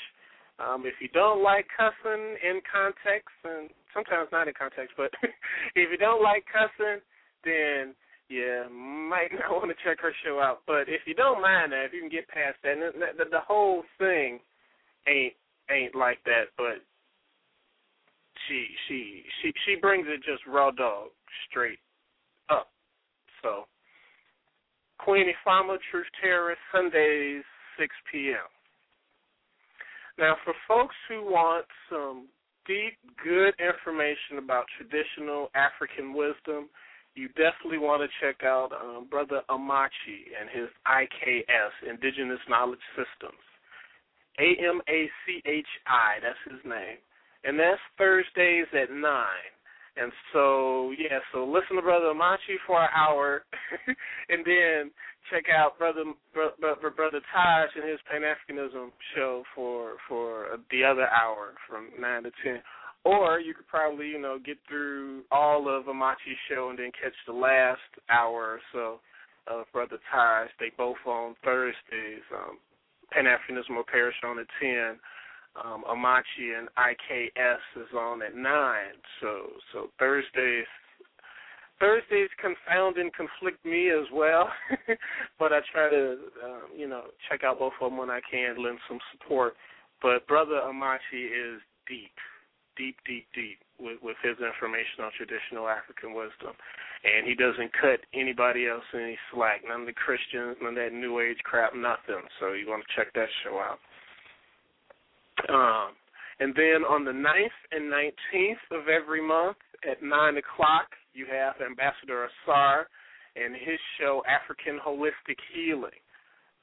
Um, 0.58 0.86
if 0.86 0.94
you 1.00 1.08
don't 1.12 1.42
like 1.42 1.66
cussing 1.76 2.36
in 2.42 2.60
context, 2.70 3.36
and 3.44 3.68
sometimes 3.96 4.28
not 4.30 4.48
in 4.48 4.54
context, 4.54 4.92
but 4.96 5.10
if 5.74 5.88
you 5.90 5.96
don't 5.96 6.22
like 6.22 6.44
cussing, 6.52 7.00
then 7.44 7.96
yeah, 8.28 8.68
might 8.68 9.32
not 9.40 9.50
want 9.50 9.72
to 9.72 9.84
check 9.84 10.00
her 10.00 10.12
show 10.24 10.38
out. 10.38 10.60
But 10.66 10.88
if 10.92 11.00
you 11.06 11.14
don't 11.14 11.40
mind 11.40 11.72
that, 11.72 11.88
if 11.88 11.92
you 11.92 12.00
can 12.00 12.12
get 12.12 12.28
past 12.28 12.60
that, 12.62 12.76
the, 12.76 13.24
the, 13.24 13.30
the 13.30 13.40
whole 13.40 13.82
thing 13.98 14.40
ain't 15.08 15.34
ain't 15.70 15.96
like 15.96 16.18
that, 16.24 16.52
but 16.56 16.84
she 18.46 18.66
she 18.86 19.22
she 19.40 19.52
she 19.64 19.74
brings 19.80 20.06
it 20.08 20.18
just 20.18 20.46
raw 20.46 20.70
dog 20.70 21.08
straight 21.48 21.78
up. 22.50 22.68
So 23.42 23.64
Queen 24.98 25.26
Ifama, 25.26 25.78
Truth 25.90 26.06
Terrorist, 26.20 26.60
Sundays, 26.72 27.42
six 27.78 27.94
PM. 28.12 28.36
Now 30.18 30.36
for 30.44 30.54
folks 30.66 30.94
who 31.08 31.24
want 31.24 31.66
some 31.90 32.26
deep, 32.66 32.98
good 33.22 33.54
information 33.58 34.38
about 34.38 34.66
traditional 34.76 35.50
African 35.54 36.14
wisdom, 36.14 36.68
you 37.14 37.28
definitely 37.28 37.78
want 37.78 38.02
to 38.02 38.08
check 38.20 38.44
out 38.44 38.70
um, 38.72 39.06
Brother 39.08 39.40
Amachi 39.48 40.28
and 40.38 40.50
his 40.52 40.68
IKS, 40.84 41.88
Indigenous 41.88 42.40
Knowledge 42.48 42.82
Systems. 42.92 43.40
A 44.38 44.52
M 44.60 44.82
A 44.88 45.08
C 45.24 45.40
H 45.46 45.66
I, 45.86 46.20
that's 46.20 46.44
his 46.44 46.60
name. 46.68 47.00
And 47.44 47.58
that's 47.58 47.80
Thursdays 47.96 48.66
at 48.74 48.90
9. 48.90 49.00
And 49.96 50.12
so, 50.32 50.92
yeah, 50.98 51.18
so 51.32 51.44
listen 51.44 51.76
to 51.76 51.82
Brother 51.82 52.12
Amachi 52.12 52.60
for 52.66 52.82
an 52.82 52.90
hour, 52.94 53.44
and 54.28 54.44
then 54.44 54.90
check 55.30 55.44
out 55.50 55.78
Brother 55.78 56.04
Brother, 56.34 56.90
Brother 56.90 57.20
Taj 57.32 57.70
and 57.74 57.88
his 57.88 57.98
Pan 58.10 58.22
Africanism 58.22 58.90
show 59.14 59.42
for 59.54 59.94
for 60.08 60.58
the 60.70 60.84
other 60.84 61.08
hour 61.08 61.54
from 61.68 61.88
nine 61.98 62.24
to 62.24 62.30
ten. 62.44 62.60
Or 63.04 63.38
you 63.38 63.54
could 63.54 63.68
probably, 63.68 64.08
you 64.08 64.20
know, 64.20 64.38
get 64.44 64.58
through 64.68 65.22
all 65.30 65.68
of 65.68 65.84
Amachi's 65.84 66.38
show 66.50 66.70
and 66.70 66.78
then 66.78 66.90
catch 67.00 67.14
the 67.26 67.32
last 67.32 67.78
hour 68.10 68.58
or 68.58 68.60
so 68.72 69.00
of 69.46 69.64
Brother 69.72 69.98
Taj. 70.12 70.48
They 70.58 70.72
both 70.76 70.96
on 71.06 71.36
Thursdays. 71.44 72.26
Um, 72.34 72.58
Pan 73.12 73.24
Africanism 73.24 73.76
will 73.76 73.84
perish 73.90 74.16
on 74.24 74.40
at 74.40 74.46
ten. 74.60 74.98
Um, 75.64 75.84
Amachi 75.88 76.58
and 76.58 76.68
IKS 76.76 77.82
is 77.82 77.94
on 77.96 78.22
at 78.22 78.36
nine. 78.36 78.94
So 79.20 79.48
so 79.72 79.88
Thursdays 79.98 80.66
Thursdays 81.78 82.30
confound 82.40 82.96
and 82.96 83.12
conflict 83.12 83.64
me 83.64 83.90
as 83.90 84.06
well, 84.12 84.48
but 85.38 85.52
I 85.52 85.60
try 85.72 85.90
to 85.90 86.16
um, 86.44 86.62
you 86.76 86.88
know 86.88 87.04
check 87.28 87.44
out 87.44 87.58
both 87.58 87.74
of 87.80 87.90
them 87.90 87.98
when 87.98 88.10
I 88.10 88.20
can, 88.30 88.62
lend 88.62 88.78
some 88.88 88.98
support. 89.12 89.54
But 90.02 90.26
brother 90.26 90.60
Amachi 90.64 91.24
is 91.28 91.60
deep, 91.88 92.16
deep, 92.76 92.96
deep, 93.06 93.26
deep 93.34 93.58
with, 93.80 93.98
with 94.02 94.16
his 94.22 94.36
information 94.40 95.04
on 95.04 95.10
traditional 95.16 95.68
African 95.68 96.14
wisdom, 96.14 96.56
and 97.04 97.26
he 97.26 97.34
doesn't 97.34 97.72
cut 97.72 98.00
anybody 98.14 98.68
else 98.68 98.84
any 98.94 99.18
slack. 99.32 99.60
None 99.66 99.82
of 99.82 99.86
the 99.86 99.96
Christians, 99.96 100.56
none 100.60 100.76
of 100.76 100.80
that 100.80 100.92
New 100.92 101.20
Age 101.20 101.38
crap, 101.44 101.74
nothing. 101.74 102.24
So 102.40 102.52
you 102.52 102.68
want 102.68 102.84
to 102.84 102.92
check 102.96 103.12
that 103.14 103.28
show 103.44 103.58
out. 103.58 103.80
Um, 105.48 105.92
and 106.40 106.54
then 106.54 106.84
on 106.88 107.04
the 107.04 107.12
9th 107.12 107.58
and 107.72 107.92
19th 107.92 108.78
of 108.78 108.88
every 108.88 109.26
month 109.26 109.56
at 109.88 110.02
9 110.02 110.36
o'clock, 110.36 110.88
you 111.14 111.26
have 111.30 111.54
Ambassador 111.64 112.28
Asar 112.28 112.88
and 113.36 113.54
his 113.54 113.78
show, 113.98 114.22
African 114.28 114.78
Holistic 114.84 115.38
Healing. 115.54 116.00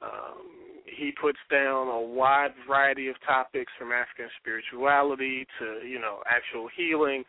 Um, 0.02 0.74
he 0.84 1.12
puts 1.20 1.38
down 1.50 1.88
a 1.88 2.00
wide 2.00 2.52
variety 2.66 3.08
of 3.08 3.16
topics 3.26 3.72
from 3.78 3.90
African 3.90 4.28
spirituality 4.40 5.46
to, 5.58 5.86
you 5.86 5.98
know, 5.98 6.18
actual 6.28 6.68
healing 6.76 7.24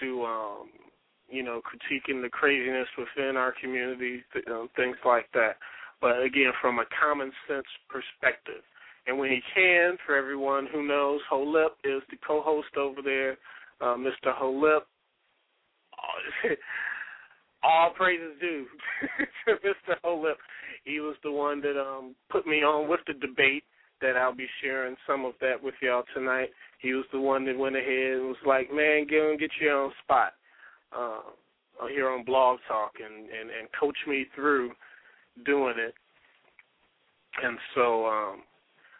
to, 0.00 0.24
um, 0.24 0.68
you 1.30 1.42
know, 1.42 1.60
critiquing 1.62 2.22
the 2.22 2.28
craziness 2.28 2.88
within 2.98 3.36
our 3.36 3.54
community, 3.60 4.24
um, 4.50 4.68
things 4.76 4.96
like 5.04 5.26
that. 5.32 5.56
But 6.00 6.22
again, 6.22 6.52
from 6.60 6.78
a 6.78 6.84
common 7.00 7.32
sense 7.46 7.66
perspective. 7.88 8.62
And 9.08 9.18
when 9.18 9.30
he 9.30 9.40
can, 9.54 9.96
for 10.04 10.14
everyone 10.14 10.68
who 10.70 10.86
knows, 10.86 11.20
Holip 11.30 11.78
is 11.82 12.02
the 12.10 12.18
co-host 12.26 12.76
over 12.76 13.00
there. 13.02 13.38
Uh, 13.80 13.96
Mr. 13.96 14.34
Holip, 14.34 14.86
all 17.62 17.90
praises 17.96 18.32
due 18.38 18.66
to 19.46 19.54
Mr. 19.54 19.96
Holip. 20.04 20.36
He 20.84 21.00
was 21.00 21.16
the 21.24 21.32
one 21.32 21.62
that 21.62 21.80
um, 21.80 22.14
put 22.30 22.46
me 22.46 22.58
on 22.58 22.88
with 22.88 23.00
the 23.06 23.14
debate 23.14 23.64
that 24.02 24.16
I'll 24.16 24.34
be 24.34 24.46
sharing 24.62 24.94
some 25.06 25.24
of 25.24 25.32
that 25.40 25.62
with 25.62 25.74
y'all 25.80 26.04
tonight. 26.14 26.50
He 26.80 26.92
was 26.92 27.06
the 27.10 27.20
one 27.20 27.46
that 27.46 27.58
went 27.58 27.76
ahead 27.76 28.12
and 28.18 28.28
was 28.28 28.36
like, 28.46 28.72
"Man, 28.72 29.06
go 29.10 29.30
and 29.30 29.40
get 29.40 29.50
your 29.60 29.84
own 29.84 29.92
spot." 30.04 30.34
Uh, 30.96 31.20
here 31.90 32.08
on 32.08 32.24
Blog 32.24 32.58
Talk 32.68 32.92
and, 33.04 33.24
and 33.24 33.50
and 33.50 33.68
coach 33.78 33.96
me 34.06 34.26
through 34.34 34.70
doing 35.44 35.74
it. 35.78 35.94
And 37.42 37.58
so 37.74 38.06
um, 38.06 38.42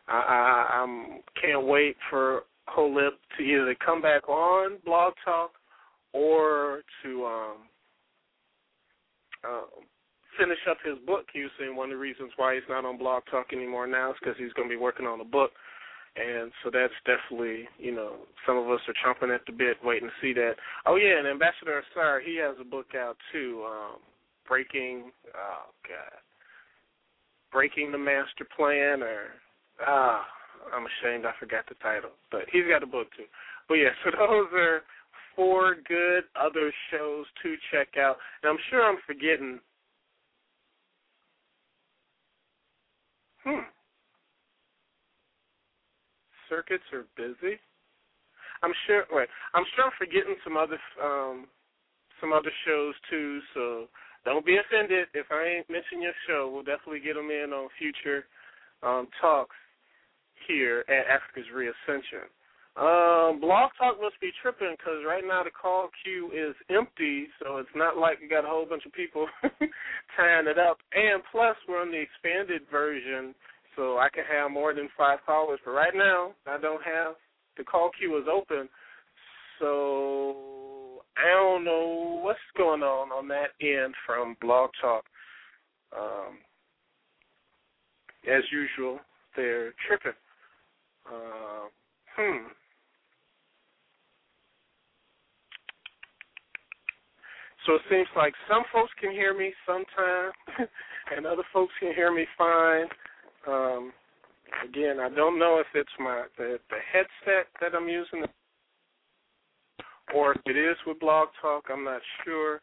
I, 0.09 0.67
I 0.71 0.83
I'm 0.83 1.21
can't 1.41 1.67
wait 1.67 1.97
for 2.11 2.43
Holip 2.67 3.19
to 3.37 3.43
either 3.43 3.75
come 3.85 4.03
back 4.03 4.29
on 4.29 4.79
Blog 4.85 5.15
Talk 5.25 5.53
or 6.13 6.83
to 7.03 7.27
um, 7.27 7.57
uh, 9.45 9.81
finish 10.39 10.59
up 10.71 10.79
his 10.85 10.99
book. 11.07 11.27
Saying 11.33 11.77
one 11.77 11.91
of 11.91 11.97
the 11.97 12.01
reasons 12.01 12.33
why 12.37 12.55
he's 12.55 12.69
not 12.69 12.85
on 12.85 12.99
Blog 12.99 13.23
Talk 13.31 13.53
anymore 13.53 13.87
now 13.87 14.11
is 14.11 14.17
because 14.21 14.37
he's 14.39 14.53
going 14.53 14.69
to 14.69 14.75
be 14.75 14.81
working 14.81 15.07
on 15.07 15.21
a 15.21 15.25
book. 15.25 15.51
And 16.17 16.51
so 16.65 16.71
that's 16.73 16.93
definitely, 17.07 17.69
you 17.79 17.95
know, 17.95 18.17
some 18.45 18.57
of 18.57 18.69
us 18.71 18.81
are 18.89 18.95
chomping 19.05 19.33
at 19.33 19.47
the 19.47 19.53
bit 19.53 19.77
waiting 19.85 20.09
to 20.09 20.15
see 20.21 20.33
that. 20.33 20.55
Oh 20.85 20.97
yeah, 20.97 21.19
and 21.19 21.29
Ambassador 21.29 21.81
Asar, 21.81 22.21
he 22.21 22.37
has 22.43 22.57
a 22.61 22.65
book 22.65 22.89
out 22.97 23.17
too, 23.33 23.65
um, 23.67 24.01
Breaking 24.49 25.13
oh 25.35 25.71
god. 25.87 26.19
Breaking 27.53 27.93
the 27.93 27.99
Master 27.99 28.47
Plan 28.57 29.03
or 29.03 29.29
ah, 29.87 30.25
I'm 30.75 30.87
ashamed 30.87 31.25
I 31.27 31.33
forgot 31.39 31.65
the 31.69 31.75
title. 31.83 32.11
But 32.31 32.43
he's 32.53 32.65
got 32.69 32.83
a 32.83 32.87
book 32.87 33.09
too. 33.17 33.25
But 33.69 33.75
yeah, 33.75 33.91
so 34.05 34.11
those 34.19 34.49
are 34.55 34.83
four 35.37 35.77
good 35.87 36.25
other 36.35 36.73
shows 36.91 37.27
to 37.43 37.57
check 37.71 37.97
out. 37.99 38.17
And 38.43 38.51
I'm 38.51 38.59
sure 38.71 38.83
I'm 38.83 38.99
forgetting 39.07 39.61
Hmm. 43.45 43.65
Circuits 46.49 46.85
are 46.93 47.07
busy. 47.17 47.57
I'm 48.63 48.73
sure. 48.87 49.05
Wait, 49.11 49.29
I'm 49.55 49.65
sure 49.75 49.85
I'm 49.85 49.93
forgetting 49.99 50.37
some 50.45 50.57
other 50.57 50.79
um, 51.03 51.47
some 52.21 52.33
other 52.33 52.51
shows 52.67 52.95
too. 53.09 53.41
So 53.55 53.87
don't 54.25 54.45
be 54.45 54.59
offended 54.59 55.09
if 55.15 55.27
I 55.31 55.59
ain't 55.59 55.71
mention 55.71 56.03
your 56.03 56.13
show. 56.27 56.51
We'll 56.53 56.65
definitely 56.65 57.01
get 57.01 57.15
them 57.15 57.31
in 57.31 57.53
on 57.53 57.69
future 57.79 58.25
um, 58.83 59.09
talks 59.21 59.57
here 60.47 60.85
at 60.89 61.07
Africa's 61.07 61.51
Reascension. 61.55 62.29
Um, 62.79 63.41
Blog 63.41 63.71
Talk 63.77 64.01
must 64.01 64.21
be 64.21 64.31
tripping 64.41 64.77
because 64.79 65.03
right 65.05 65.25
now 65.27 65.43
the 65.43 65.51
call 65.51 65.91
queue 66.05 66.31
is 66.31 66.55
empty, 66.71 67.27
so 67.43 67.57
it's 67.57 67.75
not 67.75 67.99
like 67.99 68.19
you 68.23 68.29
got 68.29 68.45
a 68.45 68.49
whole 68.49 68.67
bunch 68.67 68.87
of 68.87 68.93
people 68.93 69.27
tying 70.17 70.47
it 70.47 70.59
up. 70.59 70.79
And 70.95 71.21
plus, 71.33 71.57
we're 71.69 71.83
on 71.83 71.91
the 71.91 71.99
expanded 71.99 72.63
version, 72.71 73.35
so 73.75 73.99
I 73.99 74.09
can 74.15 74.23
have 74.31 74.53
more 74.53 74.75
than 74.75 74.89
five 74.97 75.19
callers. 75.27 75.59
But 75.65 75.73
right 75.73 75.95
now, 75.95 76.35
I 76.47 76.57
don't 76.59 76.83
have 76.85 77.15
the 77.57 77.65
call 77.65 77.91
queue 77.99 78.17
is 78.17 78.29
open, 78.31 78.69
so 79.59 81.03
I 81.17 81.35
don't 81.35 81.65
know 81.65 82.21
what's 82.23 82.39
going 82.57 82.83
on 82.83 83.11
on 83.11 83.27
that 83.27 83.59
end 83.61 83.93
from 84.07 84.37
Blog 84.41 84.71
Talk. 84.81 85.03
Um, 85.99 86.39
as 88.31 88.45
usual, 88.53 89.01
they're 89.35 89.73
tripping. 89.89 90.13
Uh, 91.09 91.69
hmm. 92.17 92.47
So 97.67 97.75
it 97.75 97.83
seems 97.91 98.09
like 98.17 98.33
some 98.49 98.63
folks 98.73 98.93
can 99.01 99.11
hear 99.13 99.37
me 99.37 99.53
sometime, 99.67 100.33
and 101.17 101.27
other 101.27 101.43
folks 101.53 101.73
can 101.81 101.95
hear 101.95 102.13
me 102.13 102.27
fine. 102.37 102.87
Um, 103.47 103.93
again, 104.65 105.01
I 105.01 105.09
don't 105.09 105.39
know 105.39 105.59
if 105.59 105.67
it's 105.75 105.91
my 105.99 106.25
the, 106.37 106.59
the 106.71 106.77
headset 106.93 107.47
that 107.61 107.75
I'm 107.75 107.89
using, 107.89 108.25
or 110.15 110.33
if 110.33 110.41
it 110.47 110.57
is 110.57 110.77
with 110.87 111.01
Blog 111.01 111.29
Talk. 111.43 111.65
I'm 111.71 111.85
not 111.85 112.01
sure. 112.25 112.61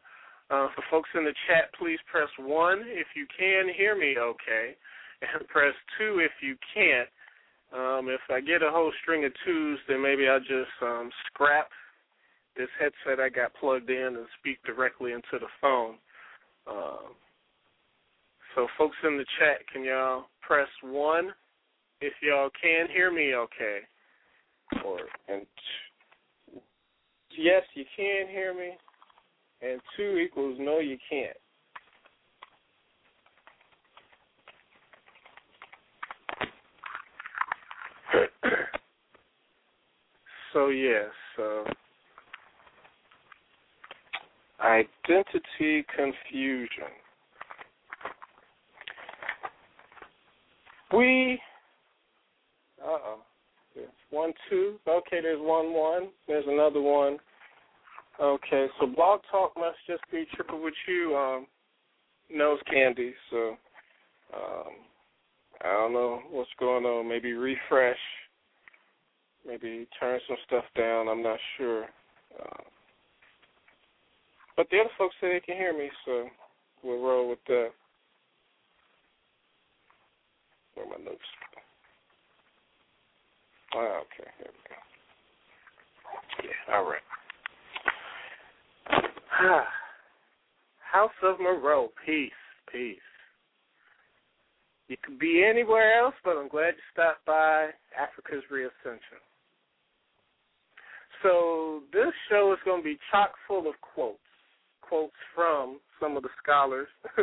Uh, 0.48 0.68
for 0.74 0.84
folks 0.90 1.10
in 1.14 1.24
the 1.24 1.34
chat, 1.48 1.74
please 1.78 1.98
press 2.10 2.28
one 2.38 2.82
if 2.86 3.08
you 3.16 3.26
can 3.36 3.66
hear 3.76 3.96
me 3.98 4.16
okay, 4.18 4.76
and 5.22 5.46
press 5.48 5.74
two 5.98 6.20
if 6.20 6.30
you 6.40 6.56
can't. 6.74 7.08
Um, 7.74 8.08
if 8.08 8.20
I 8.30 8.40
get 8.40 8.62
a 8.62 8.70
whole 8.70 8.92
string 9.02 9.24
of 9.24 9.32
twos, 9.44 9.78
then 9.88 10.02
maybe 10.02 10.28
I'll 10.28 10.40
just 10.40 10.70
um, 10.82 11.10
scrap 11.26 11.68
this 12.56 12.68
headset 12.78 13.20
I 13.20 13.28
got 13.28 13.54
plugged 13.54 13.90
in 13.90 14.16
and 14.16 14.26
speak 14.38 14.58
directly 14.64 15.12
into 15.12 15.32
the 15.32 15.48
phone. 15.60 15.96
Um, 16.66 17.14
so, 18.54 18.66
folks 18.78 18.96
in 19.04 19.18
the 19.18 19.26
chat, 19.38 19.66
can 19.72 19.84
y'all 19.84 20.26
press 20.40 20.68
one 20.82 21.30
if 22.00 22.12
y'all 22.22 22.50
can 22.60 22.86
hear 22.88 23.12
me 23.12 23.34
okay? 23.34 23.80
Or 24.84 24.98
and 25.28 25.42
t- 26.52 26.60
yes, 27.36 27.62
you 27.74 27.84
can 27.96 28.28
hear 28.28 28.54
me, 28.54 28.72
and 29.60 29.80
two 29.96 30.18
equals 30.18 30.56
no, 30.58 30.78
you 30.78 30.96
can't. 31.10 31.36
So 40.56 40.68
yes, 40.68 41.10
identity 44.58 45.84
confusion. 45.94 46.88
We, 50.94 51.38
uh 52.82 52.86
oh, 52.86 53.18
one 54.08 54.32
two. 54.48 54.76
Okay, 54.88 55.20
there's 55.20 55.38
one 55.40 55.74
one. 55.74 56.08
There's 56.26 56.46
another 56.48 56.80
one. 56.80 57.18
Okay, 58.18 58.68
so 58.80 58.86
Blog 58.86 59.20
Talk 59.30 59.52
must 59.58 59.76
just 59.86 60.04
be 60.10 60.24
triple 60.34 60.62
with 60.62 60.72
you, 60.88 61.14
um, 61.14 61.46
nose 62.34 62.60
candy. 62.72 63.12
So, 63.30 63.56
um, 64.34 64.72
I 65.62 65.70
don't 65.70 65.92
know 65.92 66.22
what's 66.30 66.48
going 66.58 66.86
on. 66.86 67.06
Maybe 67.06 67.34
refresh. 67.34 67.98
Maybe 69.46 69.86
turn 70.00 70.18
some 70.26 70.36
stuff 70.46 70.64
down. 70.76 71.08
I'm 71.08 71.22
not 71.22 71.38
sure. 71.56 71.84
Uh, 72.38 72.62
but 74.56 74.66
the 74.70 74.80
other 74.80 74.90
folks 74.98 75.14
say 75.20 75.32
they 75.32 75.40
can 75.40 75.56
hear 75.56 75.76
me, 75.76 75.88
so 76.04 76.26
we'll 76.82 77.00
roll 77.00 77.28
with 77.28 77.38
that. 77.46 77.68
Where 80.74 80.86
my 80.86 80.96
notes? 81.04 81.20
Ah, 83.74 84.00
okay, 84.00 84.30
here 84.38 84.50
we 84.50 84.60
go. 84.68 86.48
Yeah, 86.48 86.74
all 86.74 86.84
right. 86.88 87.02
House 90.92 91.10
of 91.22 91.38
Moreau, 91.40 91.92
peace, 92.04 92.32
peace. 92.72 92.98
You 94.88 94.96
could 95.02 95.18
be 95.18 95.44
anywhere 95.44 95.98
else, 95.98 96.14
but 96.24 96.36
I'm 96.36 96.48
glad 96.48 96.74
you 96.76 96.82
stopped 96.92 97.26
by 97.26 97.70
Africa's 97.98 98.44
Reascension. 98.50 99.20
So 101.26 101.82
this 101.92 102.12
show 102.30 102.52
is 102.52 102.58
going 102.64 102.82
to 102.82 102.84
be 102.84 102.98
chock 103.10 103.32
full 103.48 103.66
of 103.66 103.74
quotes, 103.80 104.18
quotes 104.80 105.12
from 105.34 105.80
some 106.00 106.16
of 106.16 106.22
the 106.22 106.28
scholars 106.40 106.86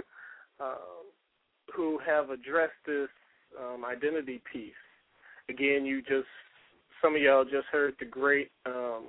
um, 0.59 1.07
who 1.73 1.97
have 2.05 2.29
addressed 2.29 2.73
this 2.85 3.07
um, 3.57 3.85
identity 3.85 4.41
piece. 4.51 4.73
Again, 5.47 5.85
you 5.85 6.01
just 6.01 6.27
some 7.01 7.15
of 7.15 7.21
y'all 7.21 7.45
just 7.45 7.67
heard 7.71 7.93
the 7.97 8.05
great 8.05 8.51
um, 8.65 9.05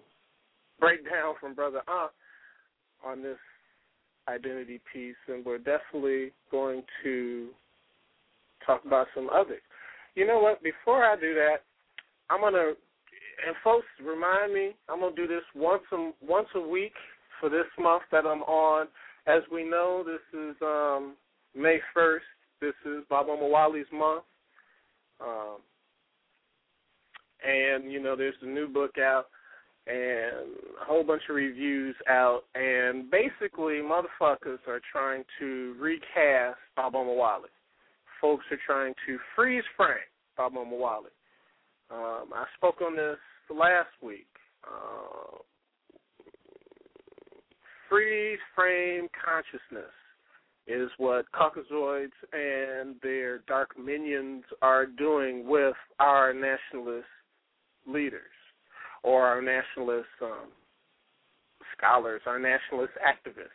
breakdown 0.79 1.35
from 1.41 1.55
Brother 1.55 1.83
Aunt 1.89 2.13
on 3.05 3.21
this 3.21 3.39
identity 4.29 4.81
piece, 4.93 5.17
and 5.27 5.45
we're 5.45 5.59
definitely 5.59 6.31
going 6.53 6.85
to 7.03 7.49
talk 8.65 8.85
about 8.85 9.09
some 9.13 9.29
others. 9.29 9.63
You 10.15 10.25
know 10.25 10.39
what? 10.39 10.63
Before 10.63 11.05
I 11.05 11.17
do 11.17 11.35
that, 11.35 11.63
I'm 12.31 12.41
gonna 12.41 12.75
and 13.47 13.57
folks 13.63 13.87
remind 14.05 14.53
me 14.53 14.75
I'm 14.89 15.01
gonna 15.01 15.15
do 15.15 15.27
this 15.27 15.43
once 15.55 15.83
a 15.93 16.13
once 16.23 16.49
a 16.55 16.61
week 16.61 16.95
for 17.41 17.49
this 17.49 17.67
month 17.79 18.03
that 18.13 18.27
I'm 18.27 18.43
on. 18.43 18.89
As 19.27 19.43
we 19.51 19.65
know, 19.69 20.05
this 20.05 20.39
is 20.39 20.55
um, 20.63 21.15
May 21.55 21.79
1st. 21.97 22.19
This 22.61 22.75
is 22.87 23.05
Baba 23.09 23.31
Omowale's 23.31 23.87
month, 23.93 24.25
um, 25.21 25.57
and 27.47 27.91
you 27.91 28.03
know 28.03 28.17
there's 28.17 28.35
a 28.43 28.47
new 28.47 28.69
book 28.69 28.99
out 28.99 29.27
and 29.87 30.57
a 30.81 30.85
whole 30.87 31.05
bunch 31.05 31.23
of 31.29 31.37
reviews 31.37 31.95
out, 32.09 32.43
and 32.55 33.11
basically 33.11 33.81
motherfuckers 33.83 34.59
are 34.67 34.81
trying 34.91 35.25
to 35.39 35.75
recast 35.79 36.59
Baba 36.75 36.99
Omowale. 36.99 37.51
Folks 38.21 38.45
are 38.51 38.59
trying 38.65 38.95
to 39.07 39.19
freeze 39.37 39.65
frame 39.77 39.97
Baba 40.37 40.57
Omowale. 40.57 41.11
Um, 41.91 42.31
I 42.35 42.45
spoke 42.57 42.81
on 42.81 42.97
this 42.97 43.19
last 43.51 43.91
week. 44.03 44.27
Uh, 44.67 45.39
freeze 47.89 48.39
frame 48.55 49.09
consciousness 49.25 49.93
is 50.67 50.91
what 50.97 51.27
Caucasoids 51.33 52.09
and 52.33 52.97
their 53.03 53.39
dark 53.41 53.79
minions 53.79 54.45
are 54.63 54.87
doing 54.87 55.47
with 55.47 55.77
our 56.01 56.33
nationalist 56.33 57.07
leaders 57.87 58.23
or 59.03 59.27
our 59.27 59.43
nationalist 59.43 60.09
um, 60.23 60.49
scholars, 61.77 62.23
our 62.27 62.39
nationalist 62.39 62.95
activists. 63.07 63.51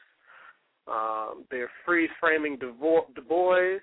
Um, 0.87 1.45
they're 1.49 1.71
freeze 1.85 2.09
framing 2.19 2.57
Du 2.57 2.73
Bois 2.73 3.79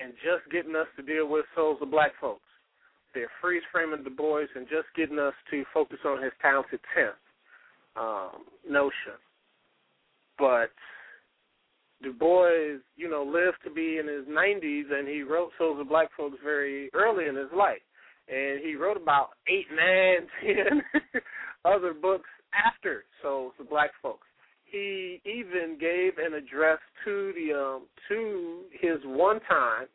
and 0.00 0.12
just 0.22 0.50
getting 0.50 0.76
us 0.76 0.86
to 0.96 1.02
deal 1.02 1.28
with 1.28 1.44
souls 1.54 1.78
of 1.80 1.90
black 1.90 2.12
folks. 2.20 2.42
They're 3.14 3.30
freeze 3.40 3.62
framing 3.70 4.04
Du 4.04 4.10
Bois 4.10 4.46
and 4.54 4.66
just 4.68 4.88
getting 4.96 5.18
us 5.18 5.34
to 5.50 5.64
focus 5.74 5.98
on 6.06 6.22
his 6.22 6.32
talented 6.40 6.80
tenth 6.94 7.14
um, 7.96 8.44
notion. 8.68 9.20
But 10.38 10.70
Du 12.02 12.12
Bois, 12.12 12.78
you 12.96 13.08
know, 13.08 13.22
lived 13.22 13.58
to 13.64 13.70
be 13.70 13.98
in 13.98 14.08
his 14.08 14.26
90s, 14.26 14.90
and 14.90 15.06
he 15.06 15.22
wrote 15.22 15.50
Souls 15.58 15.78
of 15.80 15.88
Black 15.88 16.08
Folks 16.16 16.38
very 16.42 16.90
early 16.94 17.26
in 17.26 17.36
his 17.36 17.52
life. 17.56 17.82
And 18.28 18.60
he 18.64 18.76
wrote 18.76 18.96
about 18.96 19.30
eight, 19.48 19.66
nine, 19.70 20.26
ten 20.42 20.82
other 21.64 21.92
books 21.92 22.28
after 22.54 23.04
Souls 23.22 23.52
of 23.60 23.68
Black 23.68 23.90
Folks. 24.02 24.26
He 24.72 25.20
even 25.26 25.76
gave 25.78 26.16
an 26.16 26.32
address 26.32 26.78
to 27.04 27.32
the 27.36 27.52
um, 27.52 27.82
to 28.08 28.62
his 28.80 28.96
one 29.04 29.38
time, 29.40 29.86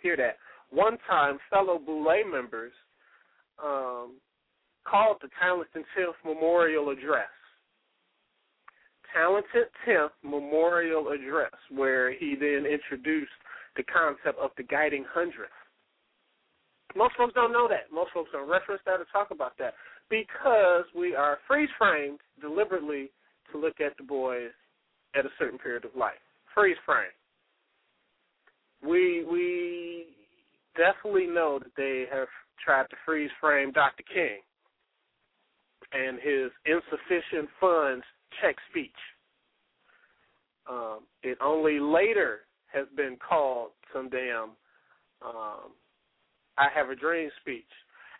hear 0.00 0.16
that, 0.16 0.38
one 0.70 0.96
time 1.06 1.38
fellow 1.50 1.78
Boule 1.78 2.24
members 2.32 2.72
um, 3.62 4.12
called 4.88 5.18
the 5.20 5.28
Talented 5.38 5.84
Tenth 5.94 6.16
Memorial 6.24 6.88
Address. 6.88 7.28
Talented 9.14 9.68
Tenth 9.84 10.12
Memorial 10.22 11.10
Address, 11.10 11.52
where 11.70 12.10
he 12.10 12.34
then 12.34 12.64
introduced 12.64 13.30
the 13.76 13.82
concept 13.82 14.38
of 14.40 14.50
the 14.56 14.62
guiding 14.62 15.04
hundredth. 15.12 15.52
Most 16.96 17.14
folks 17.16 17.34
don't 17.34 17.52
know 17.52 17.68
that. 17.68 17.92
Most 17.92 18.10
folks 18.14 18.30
don't 18.32 18.48
reference 18.48 18.80
that 18.86 19.00
or 19.00 19.06
talk 19.12 19.30
about 19.30 19.52
that 19.58 19.74
because 20.08 20.84
we 20.96 21.14
are 21.14 21.38
freeze 21.46 21.68
framed 21.76 22.20
deliberately 22.40 23.10
to 23.54 23.60
look 23.60 23.80
at 23.80 23.96
Du 23.96 24.04
Bois 24.04 24.48
at 25.14 25.24
a 25.24 25.30
certain 25.38 25.58
period 25.58 25.84
of 25.84 25.92
life. 25.96 26.14
Freeze 26.54 26.76
frame. 26.84 27.06
We 28.82 29.24
we 29.30 30.06
definitely 30.76 31.26
know 31.26 31.58
that 31.58 31.72
they 31.76 32.04
have 32.12 32.28
tried 32.64 32.88
to 32.90 32.96
freeze 33.06 33.30
frame 33.40 33.72
Dr. 33.72 34.04
King 34.12 34.40
and 35.92 36.18
his 36.18 36.50
insufficient 36.66 37.48
funds 37.60 38.04
check 38.42 38.56
speech. 38.70 38.90
Um, 40.68 41.00
it 41.22 41.38
only 41.42 41.78
later 41.78 42.40
has 42.72 42.86
been 42.96 43.16
called 43.26 43.70
some 43.92 44.08
damn 44.08 44.50
um, 45.24 45.72
I 46.56 46.68
have 46.74 46.90
a 46.90 46.96
dream 46.96 47.30
speech. 47.40 47.64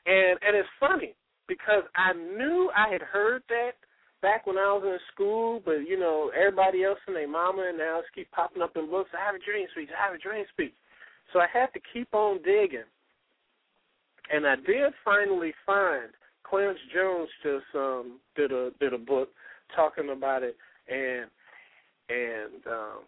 And 0.06 0.38
and 0.46 0.56
it's 0.56 0.68
funny 0.78 1.14
because 1.48 1.82
I 1.96 2.12
knew 2.12 2.70
I 2.76 2.90
had 2.90 3.02
heard 3.02 3.42
that 3.48 3.72
back 4.24 4.46
when 4.46 4.56
I 4.56 4.72
was 4.72 4.82
in 4.86 4.98
school, 5.12 5.60
but 5.66 5.84
you 5.86 6.00
know, 6.00 6.32
everybody 6.34 6.82
else 6.82 6.98
and 7.06 7.14
their 7.14 7.28
mama 7.28 7.66
and 7.68 7.76
now 7.76 7.98
it's 7.98 8.08
keep 8.14 8.30
popping 8.30 8.62
up 8.62 8.74
in 8.74 8.88
books, 8.88 9.10
I 9.12 9.22
have 9.22 9.34
a 9.34 9.44
dream 9.44 9.66
speech, 9.72 9.90
I 9.92 10.02
have 10.02 10.14
a 10.14 10.18
dream 10.18 10.46
speech. 10.50 10.72
So 11.32 11.40
I 11.40 11.46
had 11.52 11.66
to 11.74 11.80
keep 11.92 12.08
on 12.14 12.38
digging. 12.42 12.88
And 14.32 14.46
I 14.46 14.56
did 14.56 14.94
finally 15.04 15.52
find 15.66 16.08
Clarence 16.42 16.78
Jones 16.94 17.28
just 17.42 17.66
um 17.74 18.18
did 18.34 18.50
a 18.50 18.70
did 18.80 18.94
a 18.94 18.98
book 18.98 19.28
talking 19.76 20.08
about 20.10 20.42
it 20.42 20.56
and 20.88 21.28
and 22.08 22.66
um 22.66 23.04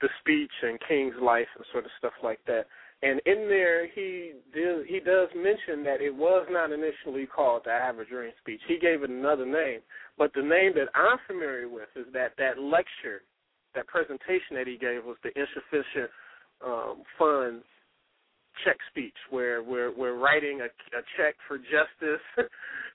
the 0.00 0.08
speech 0.20 0.52
and 0.62 0.78
King's 0.86 1.20
life 1.20 1.50
and 1.56 1.64
sort 1.72 1.84
of 1.84 1.90
stuff 1.98 2.14
like 2.22 2.38
that. 2.46 2.66
And 3.02 3.20
in 3.24 3.48
there, 3.48 3.86
he 3.88 4.32
did, 4.52 4.86
he 4.86 5.00
does 5.00 5.28
mention 5.34 5.82
that 5.84 6.02
it 6.02 6.14
was 6.14 6.46
not 6.50 6.70
initially 6.70 7.26
called 7.26 7.62
the 7.64 7.72
"I 7.72 7.78
Have 7.78 7.98
a 7.98 8.04
Dream" 8.04 8.32
speech. 8.40 8.60
He 8.68 8.78
gave 8.78 9.02
it 9.02 9.10
another 9.10 9.46
name, 9.46 9.80
but 10.20 10.36
the 10.36 10.44
name 10.44 10.76
that 10.76 10.92
I'm 10.92 11.16
familiar 11.24 11.64
with 11.64 11.88
is 11.96 12.04
that 12.12 12.36
that 12.36 12.60
lecture, 12.60 13.24
that 13.74 13.88
presentation 13.88 14.60
that 14.60 14.68
he 14.68 14.76
gave 14.76 15.00
was 15.08 15.16
the 15.24 15.32
insufficient 15.32 16.12
um, 16.60 17.00
funds 17.16 17.64
check 18.62 18.76
speech, 18.92 19.16
where 19.30 19.62
we're 19.64 19.96
we're 19.96 20.20
writing 20.20 20.60
a, 20.60 20.68
a 20.68 21.02
check 21.16 21.34
for 21.48 21.56
justice, 21.56 22.20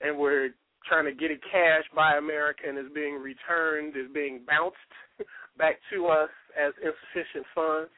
and 0.05 0.13
we're 0.13 0.53
trying 0.85 1.05
to 1.05 1.17
get 1.17 1.31
it 1.31 1.41
cashed 1.49 1.89
by 1.95 2.21
America, 2.21 2.61
and 2.69 2.77
is 2.77 2.93
being 2.93 3.17
returned, 3.17 3.97
is 3.97 4.05
being 4.13 4.41
bounced 4.45 4.77
back 5.57 5.81
to 5.91 6.05
us 6.05 6.29
as 6.53 6.73
insufficient 6.77 7.45
funds 7.55 7.89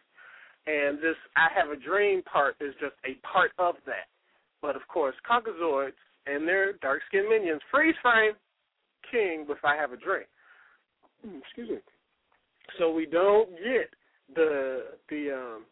and 0.67 0.99
this 0.99 1.15
I 1.35 1.47
have 1.55 1.71
a 1.71 1.79
dream 1.79 2.21
part 2.23 2.55
is 2.59 2.75
just 2.79 2.95
a 3.07 3.15
part 3.25 3.51
of 3.57 3.75
that. 3.85 4.11
But 4.61 4.75
of 4.75 4.83
course, 4.87 5.15
Caucasoids 5.23 5.95
and 6.27 6.47
their 6.47 6.73
dark 6.79 7.01
skinned 7.07 7.29
minions 7.29 7.61
freeze 7.71 7.95
frame 8.01 8.33
King 9.11 9.45
with 9.47 9.57
I 9.63 9.75
have 9.75 9.91
a 9.91 9.97
dream. 9.97 10.25
Hmm, 11.25 11.37
excuse 11.37 11.69
me. 11.69 11.77
So 12.77 12.91
we 12.91 13.05
don't 13.05 13.49
get 13.51 13.89
the 14.35 14.83
the 15.09 15.31
um 15.33 15.63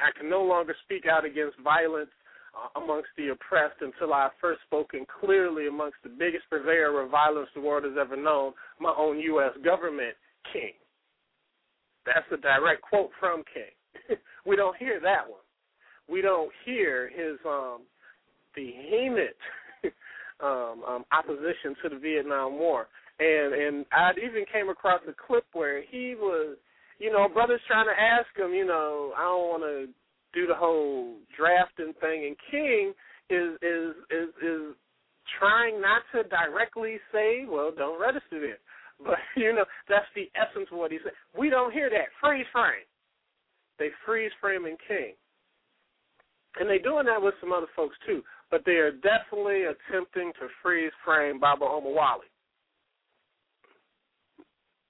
I 0.00 0.10
can 0.18 0.30
no 0.30 0.42
longer 0.42 0.74
speak 0.84 1.04
out 1.06 1.24
against 1.24 1.58
violence 1.60 2.10
uh, 2.54 2.80
amongst 2.80 3.08
the 3.16 3.28
oppressed 3.28 3.80
until 3.80 4.12
I 4.12 4.28
first 4.40 4.60
spoken 4.66 5.06
clearly 5.20 5.68
amongst 5.68 5.98
the 6.02 6.08
biggest 6.08 6.44
purveyor 6.50 7.00
of 7.00 7.10
violence 7.10 7.48
the 7.54 7.60
world 7.60 7.84
has 7.84 7.94
ever 8.00 8.16
known, 8.16 8.52
my 8.80 8.92
own 8.96 9.18
U.S. 9.20 9.52
government, 9.64 10.16
King. 10.52 10.72
That's 12.06 12.26
a 12.32 12.38
direct 12.38 12.82
quote 12.82 13.10
from 13.20 13.44
King. 13.52 14.16
we 14.46 14.56
don't 14.56 14.76
hear 14.76 15.00
that 15.00 15.28
one. 15.28 15.44
We 16.08 16.22
don't 16.22 16.50
hear 16.64 17.08
his 17.08 17.38
um 17.46 17.82
vehement 18.54 19.36
um, 20.42 20.82
um 20.86 21.04
opposition 21.12 21.74
to 21.82 21.88
the 21.90 21.98
Vietnam 21.98 22.58
War. 22.58 22.88
And 23.18 23.54
and 23.54 23.86
I 23.92 24.12
even 24.16 24.44
came 24.52 24.68
across 24.68 25.00
a 25.08 25.14
clip 25.26 25.44
where 25.52 25.82
he 25.82 26.14
was 26.16 26.56
you 27.00 27.10
know, 27.10 27.26
brothers 27.32 27.60
trying 27.66 27.86
to 27.86 27.98
ask 27.98 28.28
him, 28.36 28.52
you 28.54 28.66
know, 28.66 29.12
I 29.16 29.22
don't 29.22 29.48
want 29.48 29.62
to 29.62 29.88
do 30.38 30.46
the 30.46 30.54
whole 30.54 31.14
drafting 31.36 31.92
thing 32.00 32.26
and 32.26 32.36
King 32.50 32.92
is 33.30 33.56
is 33.62 33.96
is 34.10 34.28
is 34.42 34.76
trying 35.38 35.80
not 35.80 36.02
to 36.12 36.28
directly 36.28 36.98
say, 37.12 37.46
well, 37.48 37.72
don't 37.76 38.00
register 38.00 38.38
there. 38.40 38.58
But 39.02 39.16
you 39.34 39.54
know, 39.54 39.64
that's 39.88 40.04
the 40.14 40.28
essence 40.36 40.68
of 40.70 40.76
what 40.76 40.92
he 40.92 40.98
said. 41.02 41.12
We 41.32 41.48
don't 41.48 41.72
hear 41.72 41.88
that 41.88 42.12
freeze 42.20 42.44
frame. 42.52 42.84
They 43.78 43.88
freeze 44.04 44.30
framing 44.42 44.76
King, 44.86 45.14
and 46.60 46.68
they're 46.68 46.82
doing 46.82 47.06
that 47.06 47.22
with 47.22 47.32
some 47.40 47.50
other 47.50 47.72
folks 47.74 47.96
too. 48.06 48.20
But 48.50 48.62
they 48.66 48.72
are 48.72 48.90
definitely 48.92 49.64
attempting 49.64 50.32
to 50.40 50.48
freeze 50.62 50.92
frame 51.04 51.38
Baba 51.38 51.64
Omowale, 51.64 52.26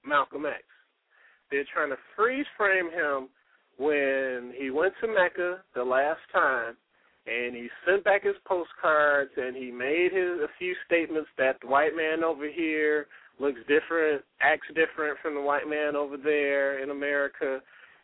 Malcolm 0.04 0.46
X. 0.46 0.62
They're 1.50 1.64
trying 1.72 1.90
to 1.90 1.96
freeze 2.16 2.46
frame 2.56 2.90
him 2.90 3.28
when 3.76 4.52
he 4.56 4.70
went 4.70 4.94
to 5.00 5.08
Mecca 5.08 5.62
the 5.74 5.84
last 5.84 6.20
time 6.32 6.76
and 7.26 7.54
he 7.54 7.68
sent 7.86 8.04
back 8.04 8.24
his 8.24 8.36
postcards 8.46 9.30
and 9.36 9.56
he 9.56 9.70
made 9.70 10.11
his 10.12 10.40
a 10.40 10.48
few 10.58 10.74
statements 10.86 11.28
that 11.38 11.56
the 11.61 11.68
white 11.68 11.94
man 11.94 12.24
over 12.24 12.48
here 12.48 13.06
looks 13.38 13.61
different, 13.68 14.22
acts 14.40 14.68
different 14.68 15.18
from 15.22 15.34
the 15.34 15.40
white 15.40 15.68
man 15.68 15.96
over 15.96 16.16
there 16.16 16.82
in 16.82 16.90
America, 16.90 17.61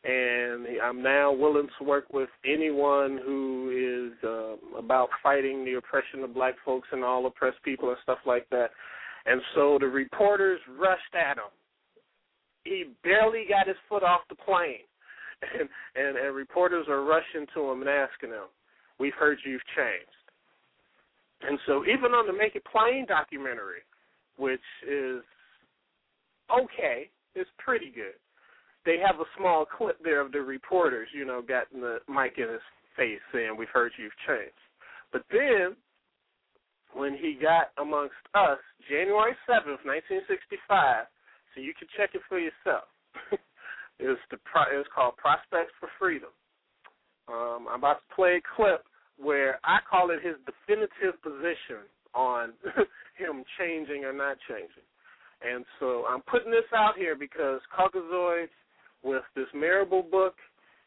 and 0.06 0.66
I'm 0.80 1.02
now 1.02 1.32
willing 1.32 1.68
to 1.78 1.84
work 1.84 2.12
with 2.12 2.28
anyone 2.44 3.18
who 3.24 4.12
is 4.12 4.24
um, 4.24 4.78
about 4.78 5.08
fighting 5.22 5.64
the 5.64 5.74
oppression 5.74 6.22
of 6.22 6.32
black 6.32 6.54
folks 6.64 6.86
and 6.92 7.02
all 7.02 7.26
oppressed 7.26 7.62
people 7.64 7.88
and 7.88 7.98
stuff 8.04 8.18
like 8.24 8.48
that. 8.50 8.70
And 9.26 9.40
so 9.54 9.78
the 9.80 9.86
reporters 9.86 10.60
rushed 10.78 11.14
at 11.14 11.38
him. 11.38 11.50
He 12.62 12.84
barely 13.02 13.46
got 13.48 13.66
his 13.66 13.76
foot 13.88 14.04
off 14.04 14.20
the 14.28 14.36
plane, 14.36 14.86
and 15.42 15.68
and, 15.96 16.16
and 16.16 16.34
reporters 16.36 16.86
are 16.88 17.02
rushing 17.02 17.46
to 17.54 17.70
him 17.70 17.80
and 17.80 17.90
asking 17.90 18.30
him, 18.30 18.46
"We've 18.98 19.14
heard 19.14 19.38
you've 19.44 19.66
changed." 19.76 20.10
And 21.42 21.58
so 21.66 21.84
even 21.84 22.12
on 22.12 22.26
the 22.26 22.32
Make 22.32 22.56
It 22.56 22.64
Plain 22.70 23.06
documentary, 23.06 23.82
which 24.36 24.60
is 24.88 25.22
okay. 26.50 27.10
It's 27.34 27.50
pretty 27.58 27.92
good. 27.94 28.16
They 28.86 28.96
have 29.04 29.20
a 29.20 29.28
small 29.36 29.66
clip 29.66 29.98
there 30.02 30.20
of 30.20 30.32
the 30.32 30.40
reporters, 30.40 31.08
you 31.12 31.26
know, 31.26 31.42
getting 31.42 31.80
the 31.80 31.98
mic 32.08 32.38
in 32.38 32.48
his 32.48 32.64
face 32.96 33.20
saying, 33.32 33.56
We've 33.58 33.68
heard 33.68 33.92
you've 33.98 34.16
changed. 34.26 34.54
But 35.12 35.22
then, 35.30 35.76
when 36.94 37.14
he 37.14 37.36
got 37.40 37.74
amongst 37.78 38.16
us, 38.34 38.58
January 38.88 39.36
7th, 39.48 39.84
1965, 39.84 41.06
so 41.54 41.60
you 41.60 41.74
can 41.76 41.88
check 41.96 42.10
it 42.14 42.22
for 42.28 42.38
yourself. 42.38 42.88
it's 43.98 44.20
the 44.30 44.38
it's 44.72 44.88
called 44.94 45.16
Prospects 45.16 45.74
for 45.80 45.88
Freedom. 45.98 46.30
Um, 47.28 47.66
I'm 47.68 47.80
about 47.80 48.00
to 48.06 48.14
play 48.14 48.38
a 48.38 48.48
clip 48.56 48.84
where 49.18 49.58
I 49.64 49.78
call 49.88 50.10
it 50.10 50.22
his 50.22 50.36
definitive 50.46 51.20
position 51.22 51.88
on 52.14 52.52
him 53.18 53.44
changing 53.58 54.04
or 54.04 54.12
not 54.12 54.36
changing. 54.48 54.86
And 55.42 55.64
so 55.80 56.04
I'm 56.08 56.22
putting 56.22 56.50
this 56.50 56.68
out 56.74 56.96
here 56.96 57.16
because 57.16 57.60
Caucasoids, 57.68 58.52
with 59.06 59.22
this 59.34 59.46
Marable 59.54 60.02
book, 60.02 60.34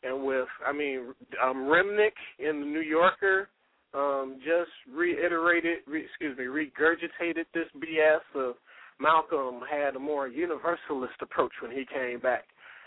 and 0.04 0.24
with, 0.24 0.48
I 0.66 0.72
mean, 0.72 1.14
um, 1.44 1.58
Remnick 1.58 2.14
in 2.38 2.60
the 2.60 2.66
New 2.66 2.82
Yorker, 2.82 3.50
um, 3.94 4.38
just 4.40 4.72
reiterated, 4.96 5.80
re, 5.88 6.06
excuse 6.06 6.38
me, 6.38 6.46
regurgitated 6.46 7.46
this 7.54 7.66
BS 7.78 8.20
of 8.36 8.56
Malcolm 9.00 9.62
had 9.70 9.96
a 9.96 10.00
more 10.00 10.28
universalist 10.28 11.16
approach 11.22 11.52
when 11.62 11.72
he 11.72 11.86
came 11.92 12.20
back. 12.20 12.44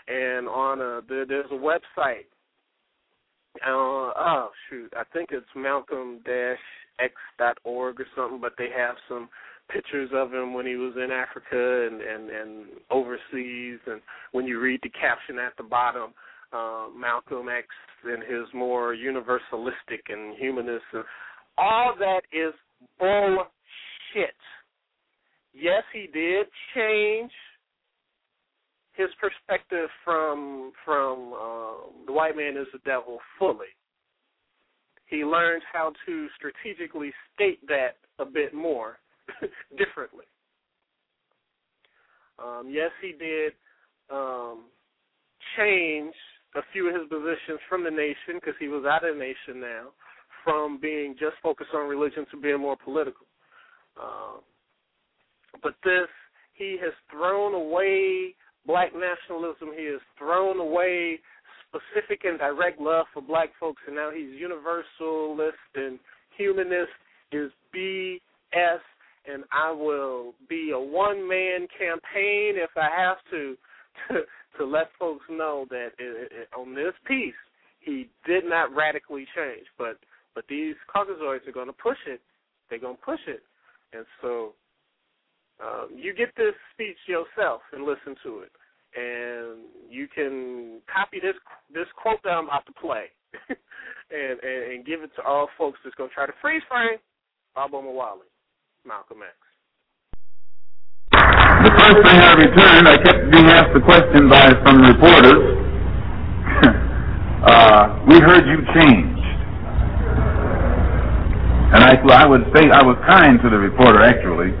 And 0.07 0.47
on 0.47 0.79
a, 0.79 1.01
there, 1.07 1.25
there's 1.25 1.51
a 1.51 1.55
website. 1.55 2.27
Uh, 3.65 4.11
oh 4.17 4.49
shoot, 4.69 4.91
I 4.97 5.03
think 5.13 5.29
it's 5.31 5.45
Malcolm-X 5.55 7.13
dot 7.37 7.57
org 7.63 7.99
or 7.99 8.07
something, 8.15 8.41
but 8.41 8.53
they 8.57 8.69
have 8.75 8.95
some 9.07 9.29
pictures 9.73 10.09
of 10.13 10.33
him 10.33 10.53
when 10.53 10.65
he 10.65 10.75
was 10.75 10.93
in 10.95 11.11
Africa 11.11 11.87
and 11.89 12.01
and 12.01 12.29
and 12.29 12.65
overseas, 12.91 13.79
and 13.87 14.01
when 14.31 14.45
you 14.45 14.59
read 14.59 14.79
the 14.83 14.89
caption 14.89 15.39
at 15.39 15.55
the 15.57 15.63
bottom, 15.63 16.13
uh, 16.51 16.87
Malcolm 16.97 17.47
X 17.49 17.67
and 18.05 18.21
his 18.23 18.47
more 18.53 18.95
universalistic 18.95 20.01
and 20.09 20.37
humanist, 20.37 20.83
all 21.57 21.93
that 21.97 22.21
is 22.31 22.53
bullshit. 22.99 24.35
Yes, 25.53 25.83
he 25.93 26.07
did 26.11 26.47
change 26.75 27.31
his 28.93 29.09
perspective 29.19 29.89
from 30.03 30.71
from 30.85 31.33
uh, 31.33 32.05
the 32.05 32.13
white 32.13 32.35
man 32.35 32.57
is 32.57 32.67
the 32.71 32.79
devil 32.85 33.19
fully. 33.39 33.73
He 35.07 35.23
learned 35.23 35.63
how 35.71 35.93
to 36.05 36.27
strategically 36.35 37.11
state 37.33 37.65
that 37.67 37.97
a 38.19 38.25
bit 38.25 38.53
more 38.53 38.97
differently. 39.77 40.25
Um, 42.39 42.69
yes, 42.69 42.91
he 43.01 43.13
did 43.13 43.53
um, 44.11 44.65
change 45.57 46.13
a 46.55 46.61
few 46.71 46.89
of 46.89 46.95
his 46.95 47.09
positions 47.09 47.59
from 47.69 47.83
the 47.83 47.91
nation 47.91 48.35
because 48.35 48.55
he 48.59 48.67
was 48.67 48.85
out 48.85 49.07
of 49.07 49.15
the 49.15 49.19
nation 49.19 49.59
now, 49.59 49.89
from 50.43 50.79
being 50.79 51.15
just 51.19 51.35
focused 51.41 51.71
on 51.73 51.87
religion 51.87 52.25
to 52.31 52.39
being 52.39 52.59
more 52.59 52.77
political. 52.77 53.25
Um, 54.01 54.41
but 55.61 55.75
this, 55.83 56.09
he 56.53 56.77
has 56.81 56.93
thrown 57.11 57.53
away 57.53 58.35
black 58.65 58.91
nationalism. 58.93 59.69
He 59.77 59.85
has 59.85 60.01
thrown 60.17 60.59
away 60.59 61.19
specific 61.67 62.21
and 62.25 62.37
direct 62.37 62.79
love 62.79 63.05
for 63.13 63.21
black 63.21 63.49
folks, 63.59 63.81
and 63.87 63.95
now 63.95 64.11
he's 64.11 64.29
universalist 64.39 65.57
and 65.75 65.99
humanist 66.37 66.91
is 67.31 67.51
BS, 67.75 68.79
and 69.31 69.43
I 69.51 69.71
will 69.71 70.33
be 70.49 70.71
a 70.73 70.79
one 70.79 71.27
man 71.27 71.67
campaign 71.77 72.55
if 72.57 72.71
I 72.75 72.89
have 72.95 73.17
to 73.31 73.55
to, 74.09 74.21
to 74.57 74.65
let 74.65 74.89
folks 74.99 75.25
know 75.29 75.65
that 75.69 75.89
it, 75.99 76.31
it, 76.31 76.47
on 76.57 76.73
this 76.73 76.93
piece 77.07 77.33
he 77.79 78.09
did 78.25 78.45
not 78.45 78.73
radically 78.75 79.27
change, 79.35 79.65
but 79.77 79.97
but 80.35 80.45
these 80.49 80.75
Caucasoids 80.93 81.47
are 81.47 81.51
going 81.51 81.67
to 81.67 81.73
push 81.73 81.97
it. 82.07 82.21
They're 82.69 82.79
going 82.79 82.95
to 82.95 83.01
push 83.01 83.19
it, 83.27 83.43
and 83.93 84.05
so 84.21 84.53
um, 85.63 85.89
you 85.95 86.13
get 86.13 86.29
this 86.35 86.55
speech 86.73 86.97
yourself 87.07 87.61
and 87.71 87.83
listen 87.83 88.15
to 88.23 88.39
it, 88.39 88.51
and 88.95 89.59
you 89.89 90.07
can 90.07 90.81
copy 90.91 91.19
this 91.19 91.35
this 91.73 91.87
quote 92.01 92.23
that 92.23 92.31
I'm 92.31 92.45
about 92.45 92.65
to 92.65 92.73
play, 92.73 93.05
and, 93.49 94.39
and 94.39 94.73
and 94.73 94.85
give 94.85 95.03
it 95.03 95.11
to 95.17 95.23
all 95.23 95.49
folks 95.57 95.79
that's 95.83 95.95
going 95.95 96.09
to 96.09 96.13
try 96.13 96.25
to 96.25 96.33
freeze 96.41 96.63
frame 96.69 96.97
Bob 97.53 97.71
Omowale, 97.71 98.25
Malcolm 98.85 99.23
X. 99.23 99.31
The 101.13 101.71
first 101.71 102.03
thing 102.03 102.19
I 102.19 102.35
returned, 102.35 102.83
I 102.83 102.99
kept 102.99 103.31
being 103.31 103.47
asked 103.47 103.71
the 103.73 103.79
question 103.79 104.27
by 104.27 104.51
some 104.67 104.83
reporters. 104.83 105.39
uh, 107.47 108.03
we 108.11 108.19
heard 108.19 108.43
you 108.43 108.59
changed. 108.75 109.23
And 111.71 111.79
I, 111.79 111.95
I 111.95 112.27
would 112.27 112.43
say, 112.51 112.67
I 112.75 112.83
was 112.83 112.99
kind 113.07 113.39
to 113.43 113.49
the 113.49 113.55
reporter 113.55 114.03
actually. 114.03 114.51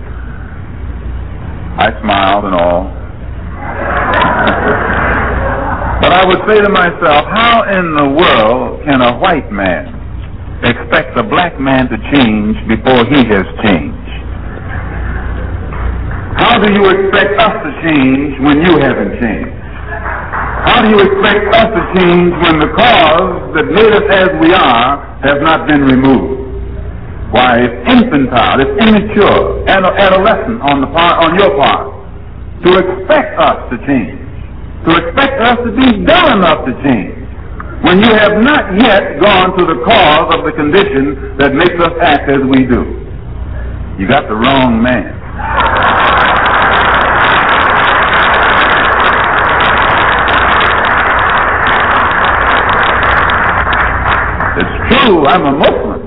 I 1.75 1.91
smiled 1.99 2.45
and 2.45 2.55
all. 2.55 2.87
but 5.99 6.15
I 6.15 6.23
would 6.25 6.39
say 6.47 6.63
to 6.63 6.69
myself, 6.71 7.27
how 7.27 7.67
in 7.75 7.91
the 7.91 8.07
world 8.07 8.85
can 8.85 9.01
a 9.01 9.19
white 9.19 9.51
man 9.51 9.99
expect 10.63 11.17
a 11.19 11.23
black 11.23 11.59
man 11.59 11.89
to 11.89 11.97
change 12.15 12.55
before 12.71 13.03
he 13.11 13.27
has 13.27 13.43
changed? 13.67 14.02
Do 16.63 16.71
you 16.71 16.87
expect 16.87 17.35
us 17.43 17.55
to 17.59 17.69
change 17.83 18.39
when 18.39 18.63
you 18.63 18.79
haven't 18.79 19.19
changed? 19.19 19.51
How 20.63 20.79
do 20.79 20.95
you 20.95 20.99
expect 21.03 21.43
us 21.59 21.67
to 21.75 21.81
change 21.91 22.31
when 22.39 22.55
the 22.63 22.71
cause 22.79 23.51
that 23.51 23.67
made 23.67 23.91
us 23.91 24.07
as 24.07 24.29
we 24.39 24.55
are 24.55 25.19
has 25.27 25.43
not 25.43 25.67
been 25.67 25.83
removed? 25.83 26.39
Why, 27.35 27.67
it's 27.67 27.75
infantile, 27.91 28.63
it's 28.63 28.79
immature, 28.79 29.67
ad- 29.67 29.83
adolescent 29.83 30.63
on 30.63 30.79
the 30.79 30.87
part, 30.87 31.27
on 31.27 31.35
your 31.35 31.51
part, 31.59 31.83
to 32.63 32.69
expect 32.79 33.35
us 33.43 33.59
to 33.67 33.75
change, 33.83 34.15
to 34.87 34.91
expect 35.03 35.35
us 35.43 35.57
to 35.67 35.71
be 35.75 36.07
dumb 36.07 36.39
enough 36.39 36.63
to 36.63 36.71
change, 36.79 37.11
when 37.83 37.99
you 37.99 38.07
have 38.15 38.39
not 38.39 38.71
yet 38.79 39.19
gone 39.19 39.51
to 39.59 39.67
the 39.67 39.83
cause 39.83 40.31
of 40.31 40.47
the 40.47 40.53
condition 40.55 41.35
that 41.35 41.51
makes 41.51 41.75
us 41.83 41.91
act 41.99 42.31
as 42.31 42.39
we 42.47 42.63
do. 42.63 42.87
You 43.99 44.07
got 44.07 44.31
the 44.31 44.35
wrong 44.39 44.79
man. 44.81 45.19
True, 55.03 55.25
I'm 55.25 55.41
a 55.45 55.51
Muslim, 55.51 56.01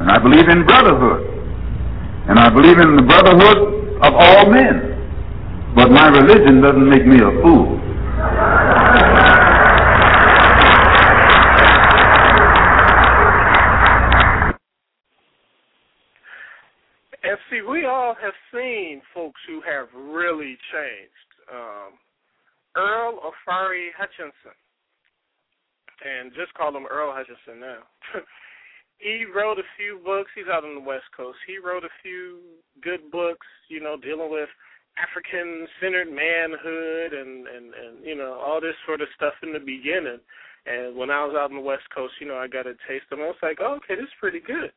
and 0.00 0.10
I 0.10 0.18
believe 0.18 0.46
in 0.50 0.66
brotherhood, 0.66 1.24
and 2.28 2.38
I 2.38 2.50
believe 2.50 2.78
in 2.78 2.96
the 2.96 3.02
brotherhood 3.02 3.96
of 4.02 4.12
all 4.12 4.50
men. 4.50 5.72
But 5.74 5.90
my 5.90 6.08
religion 6.08 6.60
doesn't 6.60 6.86
make 6.86 7.06
me 7.06 7.16
a 7.16 7.30
fool. 7.40 7.80
And 17.22 17.38
see, 17.48 17.62
we 17.62 17.86
all 17.86 18.14
have 18.20 18.34
seen 18.52 19.00
folks 19.14 19.40
who 19.48 19.62
have 19.62 19.88
really 19.94 20.58
changed. 20.70 21.30
Um, 21.50 21.94
Earl 22.76 23.18
Ofari 23.24 23.88
Hutchinson, 23.96 24.59
and 26.04 26.32
just 26.32 26.54
call 26.54 26.74
him 26.74 26.86
Earl 26.90 27.12
Hutchinson 27.14 27.60
now. 27.60 27.82
he 28.98 29.24
wrote 29.24 29.58
a 29.58 29.68
few 29.76 30.00
books. 30.04 30.30
He's 30.34 30.48
out 30.50 30.64
on 30.64 30.74
the 30.74 30.84
West 30.84 31.08
Coast. 31.16 31.38
He 31.46 31.58
wrote 31.58 31.84
a 31.84 31.92
few 32.02 32.40
good 32.82 33.10
books, 33.10 33.46
you 33.68 33.80
know, 33.80 33.96
dealing 33.96 34.30
with 34.30 34.48
African 34.98 35.66
centered 35.80 36.08
manhood 36.08 37.12
and, 37.12 37.46
and, 37.46 37.66
and, 37.74 38.04
you 38.04 38.16
know, 38.16 38.34
all 38.34 38.60
this 38.60 38.76
sort 38.86 39.00
of 39.00 39.08
stuff 39.16 39.34
in 39.42 39.52
the 39.52 39.60
beginning. 39.60 40.20
And 40.66 40.96
when 40.96 41.10
I 41.10 41.24
was 41.24 41.34
out 41.36 41.50
on 41.50 41.56
the 41.56 41.64
West 41.64 41.88
Coast, 41.94 42.14
you 42.20 42.28
know, 42.28 42.36
I 42.36 42.48
got 42.48 42.66
a 42.66 42.74
taste 42.88 43.08
of 43.12 43.18
it. 43.18 43.22
I 43.22 43.32
was 43.32 43.42
like, 43.42 43.58
oh, 43.60 43.80
okay, 43.80 43.96
this 43.96 44.04
is 44.04 44.20
pretty 44.20 44.40
good. 44.40 44.72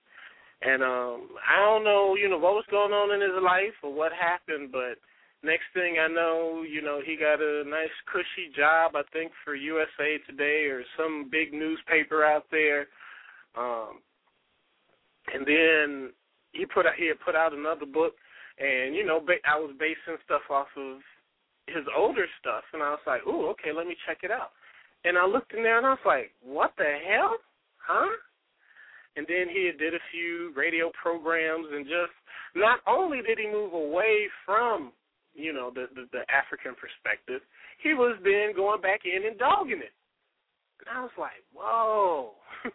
And 0.64 0.82
um 0.82 1.36
I 1.44 1.60
don't 1.60 1.84
know, 1.84 2.16
you 2.16 2.30
know, 2.30 2.38
what 2.38 2.56
was 2.56 2.66
going 2.72 2.94
on 2.94 3.12
in 3.12 3.20
his 3.20 3.36
life 3.44 3.76
or 3.84 3.92
what 3.92 4.12
happened, 4.14 4.72
but 4.72 4.96
next 5.44 5.66
thing 5.74 5.98
I 6.00 6.08
know, 6.08 6.64
you 6.68 6.82
know, 6.82 7.00
he 7.06 7.16
got 7.16 7.42
a 7.42 7.64
nice 7.68 7.94
cushy 8.12 8.52
job, 8.56 8.96
I 8.96 9.04
think, 9.12 9.32
for 9.44 9.56
USA 9.56 10.18
Today 10.28 10.66
or 10.66 10.84
some 10.98 11.30
big 11.32 11.54
newspaper 11.54 12.24
out 12.24 12.46
there. 12.52 12.88
Um 13.58 14.00
and 15.34 15.46
then 15.48 16.12
he 16.52 16.66
put 16.66 16.86
out 16.86 16.96
he 16.98 17.08
had 17.08 17.20
put 17.20 17.36
out 17.36 17.54
another 17.54 17.86
book 17.86 18.14
and 18.60 18.96
you 18.96 19.06
know, 19.06 19.20
ba- 19.20 19.44
I 19.46 19.58
was 19.58 19.76
basing 19.80 20.20
stuff 20.26 20.44
off 20.50 20.68
of 20.78 20.98
his 21.68 21.86
older 21.96 22.26
stuff 22.40 22.64
and 22.74 22.84
I 22.84 22.92
was 22.92 23.06
like, 23.08 23.26
"Ooh, 23.26 23.48
okay, 23.50 23.72
let 23.72 23.88
me 23.88 23.96
check 24.06 24.20
it 24.24 24.32
out." 24.32 24.52
And 25.06 25.18
I 25.18 25.26
looked 25.26 25.54
in 25.54 25.64
there 25.64 25.78
and 25.78 25.88
I 25.88 25.92
was 25.92 26.06
like, 26.06 26.32
"What 26.42 26.74
the 26.78 26.98
hell? 27.08 27.38
Huh?" 27.78 28.10
and 29.16 29.26
then 29.28 29.48
he 29.50 29.72
did 29.78 29.94
a 29.94 30.10
few 30.12 30.52
radio 30.56 30.92
programs 31.02 31.68
and 31.72 31.86
just 31.86 32.14
not 32.56 32.80
only 32.88 33.22
did 33.22 33.40
he 33.40 33.48
move 33.48 33.74
away 33.74 34.28
from 34.46 34.92
you 35.34 35.54
know 35.54 35.72
the 35.74 35.88
the, 35.96 36.06
the 36.12 36.24
African 36.32 36.76
perspective, 36.76 37.42
he 37.82 37.94
was 37.94 38.18
then 38.24 38.56
going 38.56 38.82
back 38.82 39.02
in 39.06 39.26
and 39.26 39.38
dogging 39.38 39.82
it. 39.84 39.94
And 40.82 40.90
I 40.92 41.02
was 41.02 41.16
like, 41.18 41.44
whoa, 41.54 42.34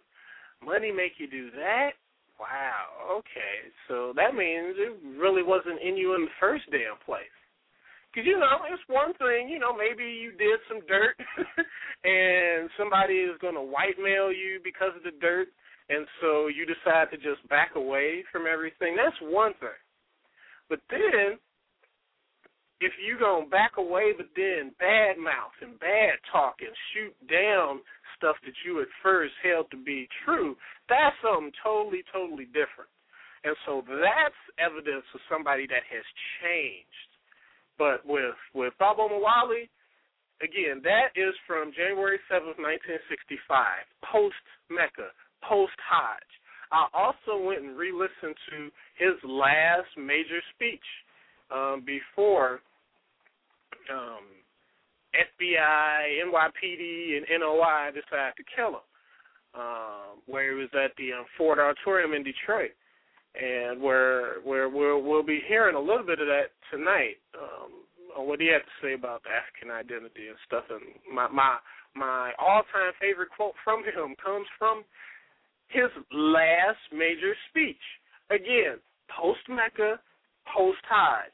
money 0.64 0.92
make 0.92 1.18
you 1.18 1.28
do 1.28 1.50
that? 1.56 1.92
Wow, 2.38 3.18
okay, 3.18 3.66
so 3.88 4.14
that 4.14 4.30
means 4.30 4.78
it 4.78 4.94
really 5.18 5.42
wasn't 5.42 5.82
in 5.82 5.96
you 5.96 6.14
in 6.14 6.22
the 6.22 6.36
first 6.38 6.70
damn 6.70 6.94
place. 7.04 7.26
Because 8.08 8.26
you 8.26 8.38
know, 8.38 8.62
it's 8.70 8.82
one 8.86 9.12
thing, 9.18 9.50
you 9.50 9.58
know, 9.58 9.74
maybe 9.74 10.06
you 10.06 10.30
did 10.38 10.62
some 10.70 10.80
dirt, 10.86 11.18
and 12.06 12.70
somebody 12.78 13.26
is 13.26 13.36
going 13.42 13.58
to 13.58 13.60
whitemail 13.60 14.30
you 14.30 14.62
because 14.62 14.94
of 14.96 15.02
the 15.02 15.12
dirt 15.20 15.48
and 15.88 16.06
so 16.20 16.48
you 16.48 16.66
decide 16.66 17.10
to 17.10 17.16
just 17.16 17.46
back 17.48 17.72
away 17.74 18.24
from 18.30 18.44
everything, 18.50 18.96
that's 18.96 19.16
one 19.22 19.52
thing. 19.60 19.80
But 20.68 20.80
then, 20.90 21.40
if 22.80 22.92
you 23.02 23.18
gonna 23.18 23.46
back 23.46 23.72
away, 23.76 24.12
but 24.16 24.30
then 24.36 24.72
bad 24.78 25.18
mouth 25.18 25.54
and 25.60 25.78
bad 25.80 26.14
talk 26.30 26.56
and 26.60 26.74
shoot 26.94 27.14
down 27.26 27.80
stuff 28.16 28.36
that 28.44 28.54
you 28.64 28.80
at 28.80 28.88
first 29.02 29.34
held 29.42 29.70
to 29.70 29.76
be 29.76 30.08
true, 30.24 30.56
that's 30.88 31.14
something 31.22 31.52
totally, 31.62 32.02
totally 32.12 32.46
different. 32.46 32.90
And 33.44 33.54
so 33.66 33.82
that's 33.86 34.40
evidence 34.58 35.06
of 35.14 35.20
somebody 35.30 35.66
that 35.66 35.86
has 35.90 36.06
changed. 36.42 37.10
But 37.78 38.02
with 38.06 38.34
with 38.54 38.74
Bob 38.78 38.98
Omowale, 38.98 39.70
again, 40.42 40.82
that 40.82 41.14
is 41.14 41.34
from 41.46 41.70
January 41.74 42.18
seventh, 42.30 42.58
nineteen 42.58 42.98
sixty 43.08 43.38
five, 43.46 43.86
post 44.02 44.38
Mecca, 44.70 45.14
post 45.46 45.78
Hajj. 45.78 46.26
I 46.70 46.86
also 46.92 47.42
went 47.42 47.62
and 47.62 47.78
re-listened 47.78 48.36
to 48.50 48.68
his 48.98 49.16
last 49.24 49.88
major 49.96 50.42
speech 50.54 50.84
um, 51.50 51.82
before 51.86 52.60
um, 53.92 54.24
FBI, 55.14 56.22
NYPD, 56.24 57.16
and 57.16 57.26
NOI 57.40 57.90
decided 57.90 58.34
to 58.36 58.44
kill 58.54 58.68
him, 58.68 58.86
um, 59.54 60.20
where 60.26 60.52
he 60.52 60.60
was 60.60 60.68
at 60.74 60.92
the 60.96 61.12
um, 61.12 61.24
Ford 61.36 61.58
Auditorium 61.58 62.12
in 62.12 62.22
Detroit, 62.22 62.72
and 63.34 63.80
where 63.80 64.40
where 64.42 64.68
we'll 64.68 65.02
we'll 65.02 65.22
be 65.22 65.40
hearing 65.48 65.76
a 65.76 65.80
little 65.80 66.04
bit 66.04 66.20
of 66.20 66.26
that 66.26 66.52
tonight 66.70 67.16
um, 67.34 67.72
on 68.16 68.28
what 68.28 68.40
he 68.40 68.48
had 68.48 68.60
to 68.60 68.76
say 68.82 68.94
about 68.94 69.22
the 69.22 69.30
African 69.30 69.70
identity 69.70 70.28
and 70.28 70.36
stuff. 70.46 70.64
And 70.70 70.82
my 71.12 71.28
my 71.28 71.56
my 71.94 72.32
all-time 72.38 72.92
favorite 73.00 73.30
quote 73.34 73.54
from 73.64 73.82
him 73.84 74.14
comes 74.22 74.46
from 74.58 74.84
his 75.68 75.90
last 76.12 76.80
major 76.92 77.34
speech. 77.48 77.80
Again, 78.30 78.78
post 79.08 79.40
Mecca, 79.48 80.00
post 80.46 80.80
Hajj. 80.88 81.32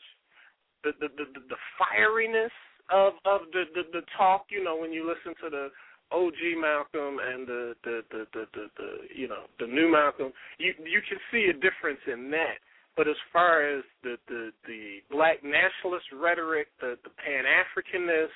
The 0.84 0.92
the, 1.00 1.08
the 1.16 1.26
the 1.48 1.60
fieriness 1.80 2.54
of 2.90 3.14
of 3.24 3.40
the, 3.52 3.64
the 3.74 3.82
the 3.92 4.02
talk, 4.16 4.46
you 4.50 4.62
know, 4.62 4.76
when 4.76 4.92
you 4.92 5.08
listen 5.08 5.34
to 5.42 5.50
the 5.50 5.68
OG 6.12 6.60
Malcolm 6.60 7.18
and 7.18 7.46
the 7.46 7.74
the, 7.84 8.02
the 8.10 8.26
the 8.32 8.44
the 8.52 8.66
the 8.76 8.90
you 9.14 9.28
know 9.28 9.44
the 9.58 9.66
new 9.66 9.90
Malcolm, 9.90 10.32
you 10.58 10.74
you 10.84 11.00
can 11.08 11.18
see 11.32 11.50
a 11.50 11.54
difference 11.54 12.00
in 12.06 12.30
that. 12.30 12.60
But 12.96 13.08
as 13.08 13.16
far 13.32 13.66
as 13.66 13.82
the 14.02 14.16
the 14.28 14.50
the 14.66 14.98
black 15.10 15.42
nationalist 15.42 16.06
rhetoric, 16.12 16.68
the 16.80 16.96
the 17.02 17.10
Pan 17.10 17.44
Africanness, 17.48 18.30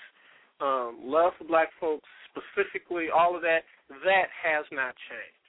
um, 0.61 0.99
love 1.05 1.33
for 1.39 1.45
black 1.45 1.69
folks 1.79 2.09
specifically, 2.33 3.07
all 3.15 3.37
of 3.37 3.43
that, 3.43 3.63
that 4.05 4.29
has 4.43 4.65
not 4.73 4.95
changed. 5.09 5.49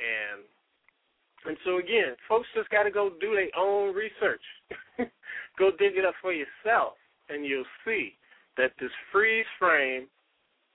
And 0.00 0.44
and 1.46 1.56
so 1.64 1.78
again, 1.78 2.16
folks 2.28 2.48
just 2.54 2.68
got 2.70 2.82
to 2.82 2.90
go 2.90 3.10
do 3.20 3.34
their 3.34 3.48
own 3.56 3.94
research. 3.94 4.42
Go 5.58 5.70
dig 5.70 5.96
it 5.96 6.04
up 6.04 6.14
for 6.20 6.32
yourself, 6.32 6.94
and 7.28 7.44
you'll 7.44 7.64
see 7.84 8.16
that 8.56 8.72
this 8.80 8.90
freeze 9.12 9.46
frame 9.58 10.06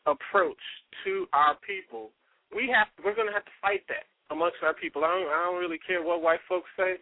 approach 0.05 0.61
to 1.03 1.25
our 1.33 1.55
people, 1.65 2.09
we 2.53 2.69
have 2.73 2.87
we're 3.03 3.15
going 3.15 3.27
to 3.27 3.33
have 3.33 3.45
to 3.45 3.57
fight 3.61 3.81
that 3.87 4.09
amongst 4.33 4.57
our 4.63 4.73
people. 4.73 5.03
I 5.03 5.13
don't 5.13 5.29
I 5.29 5.45
don't 5.45 5.61
really 5.61 5.79
care 5.85 6.03
what 6.03 6.21
white 6.21 6.41
folks 6.49 6.69
say, 6.77 6.95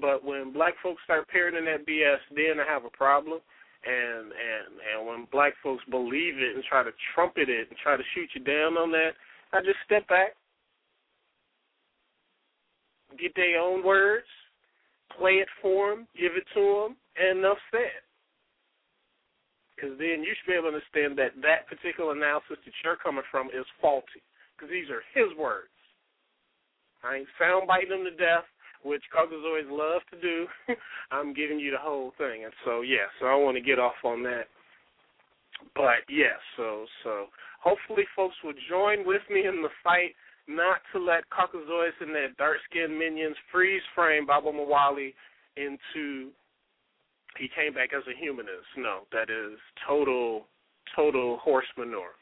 but 0.00 0.24
when 0.24 0.52
black 0.52 0.74
folks 0.82 1.02
start 1.04 1.28
parroting 1.28 1.64
that 1.66 1.86
BS, 1.86 2.20
then 2.34 2.60
I 2.60 2.70
have 2.70 2.84
a 2.84 2.96
problem. 2.96 3.40
And 3.86 4.32
and 4.32 4.68
and 4.80 5.06
when 5.06 5.26
black 5.30 5.52
folks 5.62 5.84
believe 5.90 6.38
it 6.38 6.54
and 6.54 6.64
try 6.64 6.82
to 6.82 6.90
trumpet 7.14 7.48
it 7.48 7.68
and 7.68 7.78
try 7.82 7.96
to 7.96 8.02
shoot 8.14 8.28
you 8.34 8.42
down 8.42 8.76
on 8.76 8.90
that, 8.92 9.12
I 9.52 9.60
just 9.60 9.78
step 9.84 10.08
back, 10.08 10.34
get 13.20 13.34
their 13.36 13.60
own 13.60 13.84
words, 13.84 14.26
play 15.18 15.34
it 15.34 15.48
for 15.62 15.90
them, 15.90 16.08
give 16.18 16.32
it 16.34 16.44
to 16.54 16.88
them, 16.88 16.96
and 17.18 17.40
enough 17.40 17.58
said. 17.70 18.04
Because 19.74 19.98
then 19.98 20.24
you 20.24 20.32
should 20.32 20.48
be 20.48 20.56
able 20.56 20.72
to 20.72 20.80
understand 20.80 21.20
that 21.20 21.36
that 21.44 21.68
particular 21.68 22.16
analysis 22.16 22.56
that 22.64 22.76
you're 22.80 22.96
coming 22.96 23.26
from 23.30 23.48
is 23.52 23.68
faulty. 23.80 24.24
Because 24.56 24.72
these 24.72 24.88
are 24.88 25.04
his 25.12 25.36
words. 25.36 25.68
I 27.04 27.20
ain't 27.20 27.28
sound 27.38 27.68
biting 27.68 27.90
them 27.90 28.04
to 28.04 28.16
death, 28.16 28.48
which 28.82 29.04
Caucasoids 29.12 29.68
love 29.68 30.00
to 30.10 30.16
do. 30.20 30.46
I'm 31.12 31.34
giving 31.34 31.60
you 31.60 31.70
the 31.70 31.78
whole 31.78 32.12
thing, 32.16 32.44
and 32.44 32.52
so 32.64 32.80
yeah, 32.80 33.04
so 33.20 33.26
I 33.26 33.36
want 33.36 33.56
to 33.56 33.62
get 33.62 33.78
off 33.78 34.00
on 34.02 34.22
that. 34.24 34.48
But 35.74 36.08
yeah, 36.08 36.40
so 36.56 36.86
so 37.04 37.26
hopefully 37.60 38.04
folks 38.16 38.36
will 38.42 38.56
join 38.68 39.06
with 39.06 39.22
me 39.30 39.46
in 39.46 39.62
the 39.62 39.72
fight, 39.84 40.16
not 40.48 40.80
to 40.92 40.98
let 40.98 41.28
Caucasoids 41.30 42.00
and 42.00 42.14
their 42.14 42.32
dark 42.38 42.58
skinned 42.70 42.98
minions 42.98 43.36
freeze 43.52 43.82
frame 43.94 44.26
Baba 44.26 44.50
Omowale 44.50 45.12
into 45.56 46.30
he 47.38 47.48
came 47.48 47.74
back 47.74 47.90
as 47.96 48.02
a 48.06 48.18
humanist. 48.18 48.66
No, 48.76 49.00
that 49.12 49.30
is 49.30 49.58
total 49.86 50.46
total 50.94 51.38
horse 51.38 51.66
manure. 51.76 52.14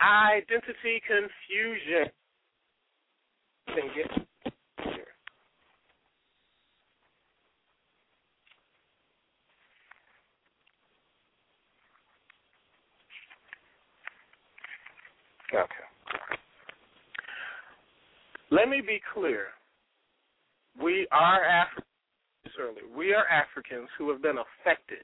Identity 0.00 1.02
confusion. 1.06 2.10
Okay. 15.52 15.66
Let 18.50 18.68
me 18.68 18.80
be 18.80 19.00
clear. 19.14 19.46
We 20.80 21.06
are 21.12 21.44
Africans. 21.44 21.89
Earlier, 22.60 22.84
we 22.94 23.14
are 23.14 23.24
Africans 23.26 23.88
who 23.96 24.10
have 24.10 24.20
been 24.20 24.36
affected, 24.36 25.02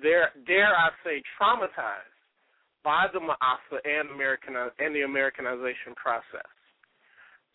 dare, 0.00 0.30
I 0.76 0.90
say, 1.02 1.22
traumatized 1.34 2.14
by 2.84 3.06
the 3.12 3.18
Ma'afa 3.18 3.82
and 3.84 4.10
American 4.10 4.54
and 4.56 4.94
the 4.94 5.02
Americanization 5.02 5.94
process. 5.96 6.46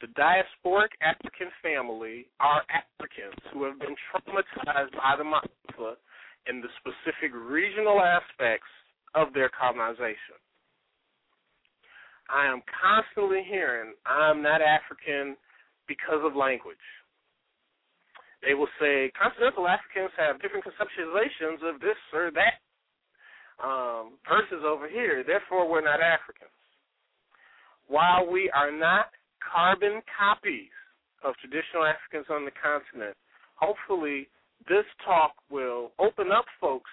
The 0.01 0.07
diasporic 0.13 0.93
African 1.01 1.47
family 1.63 2.27
are 2.39 2.61
Africans 2.69 3.39
who 3.53 3.63
have 3.63 3.79
been 3.79 3.95
traumatized 4.11 4.91
by 4.91 5.15
the 5.17 5.23
Ma'afa 5.23 5.95
and 6.45 6.63
the 6.63 6.69
specific 6.79 7.31
regional 7.33 7.99
aspects 8.01 8.69
of 9.15 9.33
their 9.33 9.49
colonization. 9.49 10.37
I 12.29 12.45
am 12.45 12.61
constantly 12.67 13.43
hearing 13.47 13.93
I'm 14.05 14.43
not 14.43 14.61
African 14.61 15.35
because 15.87 16.19
of 16.23 16.35
language. 16.35 16.77
They 18.41 18.53
will 18.53 18.69
say 18.79 19.11
continental 19.17 19.67
Africans 19.67 20.11
have 20.17 20.41
different 20.41 20.65
conceptualizations 20.65 21.61
of 21.65 21.81
this 21.81 21.97
or 22.13 22.31
that 22.31 22.61
um, 23.63 24.17
versus 24.29 24.63
over 24.65 24.87
here, 24.87 25.23
therefore 25.25 25.69
we're 25.69 25.83
not 25.83 25.99
Africans. 25.99 26.51
While 27.87 28.29
we 28.29 28.51
are 28.53 28.71
not 28.71 29.07
carbon 29.41 30.01
copies 30.13 30.69
of 31.23 31.33
traditional 31.41 31.85
Africans 31.85 32.27
on 32.29 32.45
the 32.45 32.51
continent, 32.61 33.15
hopefully 33.55 34.27
this 34.67 34.85
talk 35.05 35.33
will 35.49 35.91
open 35.99 36.31
up 36.31 36.45
folks, 36.61 36.91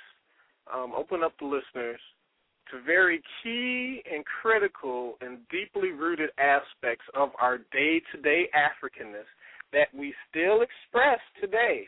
um, 0.73 0.93
open 0.97 1.23
up 1.23 1.33
the 1.39 1.47
listeners 1.47 2.01
to 2.71 2.81
very 2.81 3.21
key 3.43 4.03
and 4.11 4.25
critical 4.25 5.17
and 5.21 5.39
deeply 5.51 5.91
rooted 5.91 6.31
aspects 6.39 7.05
of 7.15 7.31
our 7.41 7.59
day 7.73 8.01
to 8.13 8.21
day 8.23 8.49
Africanness 8.57 9.29
that 9.75 9.93
we 9.93 10.15
still 10.31 10.63
express 10.63 11.19
today 11.41 11.87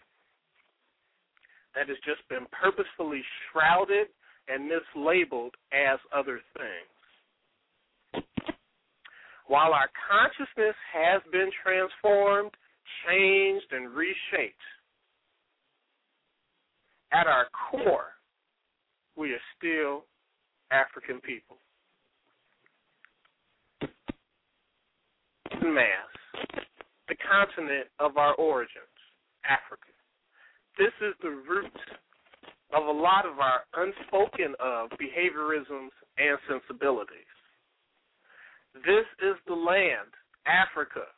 that 1.75 1.89
has 1.89 1.97
just 2.05 2.27
been 2.29 2.47
purposefully 2.51 3.23
shrouded 3.51 4.09
and 4.49 4.69
mislabeled 4.71 5.53
as 5.73 5.99
other 6.15 6.41
things. 6.59 8.25
While 9.47 9.73
our 9.73 9.89
consciousness 10.11 10.75
has 10.93 11.23
been 11.31 11.51
transformed, 11.63 12.51
changed, 13.07 13.67
and 13.71 13.91
reshaped, 13.91 14.57
at 17.13 17.29
our 17.29 17.47
core, 17.71 18.17
we 19.17 19.33
are 19.33 19.41
still 19.57 20.05
African 20.73 21.21
people. 21.21 21.57
Mass, 25.63 26.66
continent 27.29 27.89
of 27.99 28.17
our 28.17 28.35
origins, 28.35 28.97
Africa. 29.45 29.91
This 30.79 30.93
is 31.01 31.15
the 31.23 31.31
root 31.31 31.73
of 32.75 32.87
a 32.87 32.91
lot 32.91 33.27
of 33.27 33.39
our 33.39 33.63
unspoken 33.75 34.55
of 34.61 34.91
behaviorisms 34.99 35.95
and 36.19 36.39
sensibilities. 36.49 37.31
This 38.75 39.07
is 39.23 39.37
the 39.47 39.55
land, 39.55 40.13
Africa, 40.47 41.09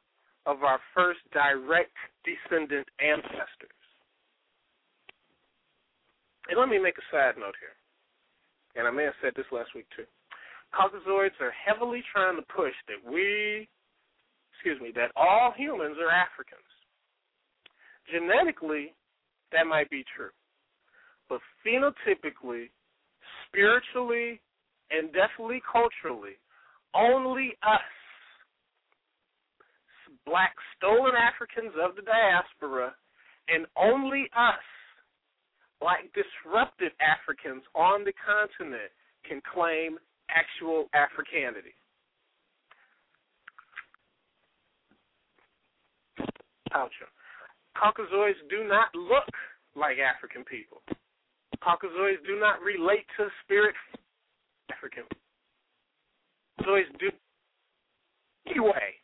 of 0.46 0.62
our 0.62 0.78
first 0.94 1.20
direct 1.32 1.94
descendant 2.24 2.86
ancestors. 3.00 3.74
And 6.48 6.58
let 6.58 6.68
me 6.68 6.78
make 6.78 6.96
a 6.96 7.06
side 7.10 7.34
note 7.36 7.56
here 7.60 7.76
and 8.78 8.86
I 8.86 8.90
may 8.90 9.04
have 9.04 9.18
said 9.20 9.32
this 9.36 9.50
last 9.50 9.74
week 9.74 9.86
too. 9.96 10.06
Caucasoids 10.70 11.34
are 11.42 11.52
heavily 11.52 12.02
trying 12.12 12.36
to 12.36 12.46
push 12.54 12.72
that 12.86 13.02
we, 13.02 13.68
excuse 14.58 14.80
me, 14.82 14.90
that 14.96 15.12
all 15.14 15.54
humans 15.56 15.96
are 16.02 16.10
Africans. 16.10 16.66
Genetically, 18.10 18.92
that 19.52 19.66
might 19.66 19.88
be 19.88 20.04
true. 20.16 20.34
But 21.28 21.38
phenotypically, 21.62 22.70
spiritually, 23.46 24.40
and 24.90 25.12
definitely 25.12 25.62
culturally, 25.70 26.34
only 26.94 27.54
us, 27.62 27.86
black 30.26 30.54
stolen 30.76 31.12
Africans 31.14 31.72
of 31.78 31.94
the 31.94 32.02
diaspora, 32.02 32.94
and 33.46 33.64
only 33.78 34.26
us 34.34 34.66
like 35.80 36.10
disrupted 36.18 36.90
Africans 36.98 37.62
on 37.76 38.02
the 38.02 38.12
continent 38.18 38.90
can 39.22 39.40
claim 39.54 39.98
actual 40.34 40.90
Africanity. 40.98 41.77
Ouch. 46.74 46.92
Caucasoids 47.76 48.38
do 48.50 48.66
not 48.66 48.88
look 48.94 49.28
like 49.76 49.98
African 49.98 50.44
people. 50.44 50.82
Caucasoids 51.62 52.24
do 52.26 52.38
not 52.38 52.60
relate 52.60 53.06
to 53.16 53.28
spirit 53.44 53.74
African. 54.72 55.04
Caucasoids 56.60 56.98
do 56.98 57.10
anyway 58.46 58.98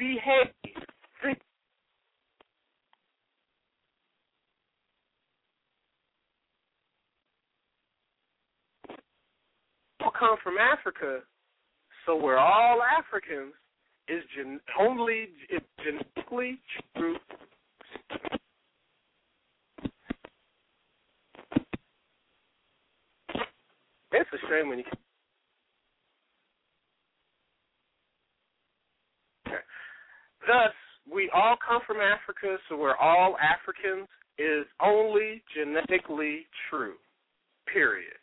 behave, 0.00 0.48
think 1.22 1.38
come 10.18 10.36
from 10.42 10.54
Africa, 10.58 11.20
so 12.06 12.16
we're 12.16 12.38
all 12.38 12.80
Africans 12.82 13.52
is 14.10 14.24
gen- 14.36 14.60
only 14.78 15.28
is 15.48 15.62
genetically 15.84 16.58
true. 16.96 17.16
It's 24.12 24.30
a 24.32 24.38
shame 24.48 24.68
when 24.68 24.78
you. 24.78 24.84
Thus, 30.46 30.74
we 31.10 31.30
all 31.32 31.56
come 31.66 31.80
from 31.86 31.98
Africa, 31.98 32.56
so 32.68 32.76
we're 32.76 32.96
all 32.96 33.36
Africans 33.38 34.08
is 34.38 34.66
only 34.82 35.42
genetically 35.54 36.46
true. 36.68 36.94
Period. 37.72 38.14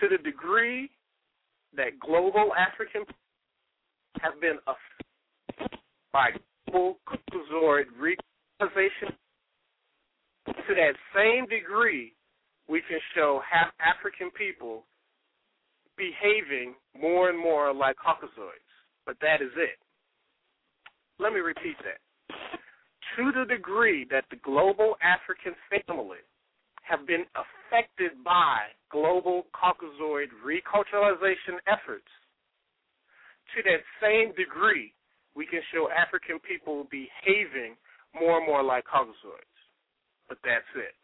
To 0.00 0.08
the 0.08 0.18
degree 0.22 0.90
that 1.76 2.00
global 2.00 2.52
African 2.56 3.04
have 4.22 4.40
been 4.40 4.58
affected 4.66 5.78
by 6.12 6.30
Caucasoid 6.70 7.86
recolonization, 8.00 9.14
to 10.46 10.74
that 10.74 10.94
same 11.14 11.46
degree, 11.46 12.12
we 12.68 12.82
can 12.88 12.98
show 13.14 13.40
half 13.48 13.72
African 13.80 14.30
people 14.30 14.84
behaving 15.96 16.74
more 16.98 17.28
and 17.30 17.38
more 17.38 17.72
like 17.74 17.96
Caucasoids. 17.96 18.68
But 19.06 19.16
that 19.20 19.40
is 19.42 19.50
it. 19.56 19.78
Let 21.18 21.32
me 21.32 21.40
repeat 21.40 21.76
that. 21.78 22.00
To 23.16 23.32
the 23.32 23.44
degree 23.44 24.06
that 24.10 24.24
the 24.30 24.36
global 24.36 24.96
African 25.02 25.54
family 25.70 26.22
have 26.82 27.06
been 27.06 27.24
affected 27.34 28.12
by 28.24 28.68
global 28.90 29.46
Caucasoid 29.52 30.28
reculturalization 30.44 31.58
efforts, 31.66 32.08
to 33.56 33.62
that 33.64 33.82
same 34.02 34.34
degree, 34.34 34.92
we 35.34 35.46
can 35.46 35.60
show 35.72 35.88
African 35.90 36.38
people 36.40 36.86
behaving 36.90 37.76
more 38.18 38.38
and 38.38 38.46
more 38.46 38.62
like 38.62 38.84
Caucasoids. 38.84 39.58
But 40.28 40.38
that's 40.44 40.68
it. 40.76 40.94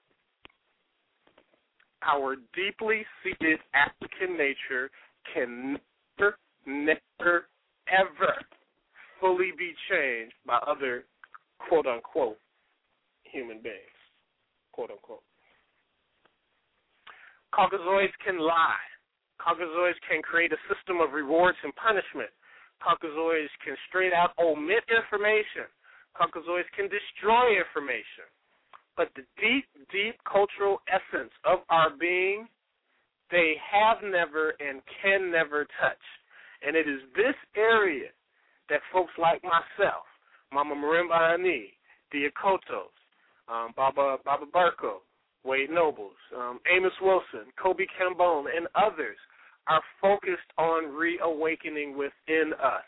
Our 2.02 2.36
deeply 2.54 3.04
seated 3.22 3.60
African 3.72 4.36
nature 4.36 4.90
can 5.32 5.78
never, 6.18 6.36
never, 6.66 7.46
ever 7.88 8.34
fully 9.20 9.52
be 9.56 9.72
changed 9.90 10.34
by 10.46 10.58
other 10.66 11.04
quote 11.68 11.86
unquote 11.86 12.38
human 13.22 13.62
beings. 13.62 13.98
Quote 14.72 14.90
unquote. 14.90 15.22
Caucasoids 17.54 18.12
can 18.24 18.38
lie. 18.38 18.84
Caucasoids 19.40 19.98
can 20.08 20.22
create 20.22 20.52
a 20.52 20.60
system 20.72 21.00
of 21.00 21.12
rewards 21.12 21.58
and 21.62 21.74
punishment. 21.76 22.30
Caucasoids 22.80 23.52
can 23.64 23.76
straight 23.88 24.12
out 24.12 24.32
omit 24.38 24.84
information. 24.88 25.68
Caucasoids 26.16 26.68
can 26.76 26.88
destroy 26.88 27.58
information. 27.58 28.28
But 28.96 29.10
the 29.16 29.26
deep, 29.40 29.66
deep 29.90 30.16
cultural 30.22 30.80
essence 30.86 31.32
of 31.44 31.60
our 31.68 31.90
being, 31.90 32.46
they 33.30 33.54
have 33.58 33.98
never 34.04 34.54
and 34.60 34.80
can 35.02 35.30
never 35.30 35.66
touch. 35.80 36.04
And 36.62 36.76
it 36.76 36.88
is 36.88 37.00
this 37.16 37.34
area 37.56 38.10
that 38.70 38.80
folks 38.92 39.12
like 39.18 39.42
myself, 39.42 40.06
Mama 40.52 40.74
Marimba 40.74 41.34
Ani, 41.34 41.74
the 42.12 42.30
Akotos, 42.30 42.94
um, 43.48 43.72
Baba 43.76 44.18
Baba 44.24 44.46
Berko, 44.46 45.02
Wade 45.44 45.70
Nobles, 45.70 46.16
um, 46.36 46.60
Amos 46.74 46.92
Wilson, 47.02 47.52
Kobi 47.62 47.86
Kambon, 48.00 48.44
and 48.54 48.66
others 48.74 49.18
are 49.66 49.82
focused 50.00 50.50
on 50.58 50.94
reawakening 50.94 51.96
within 51.96 52.52
us. 52.62 52.84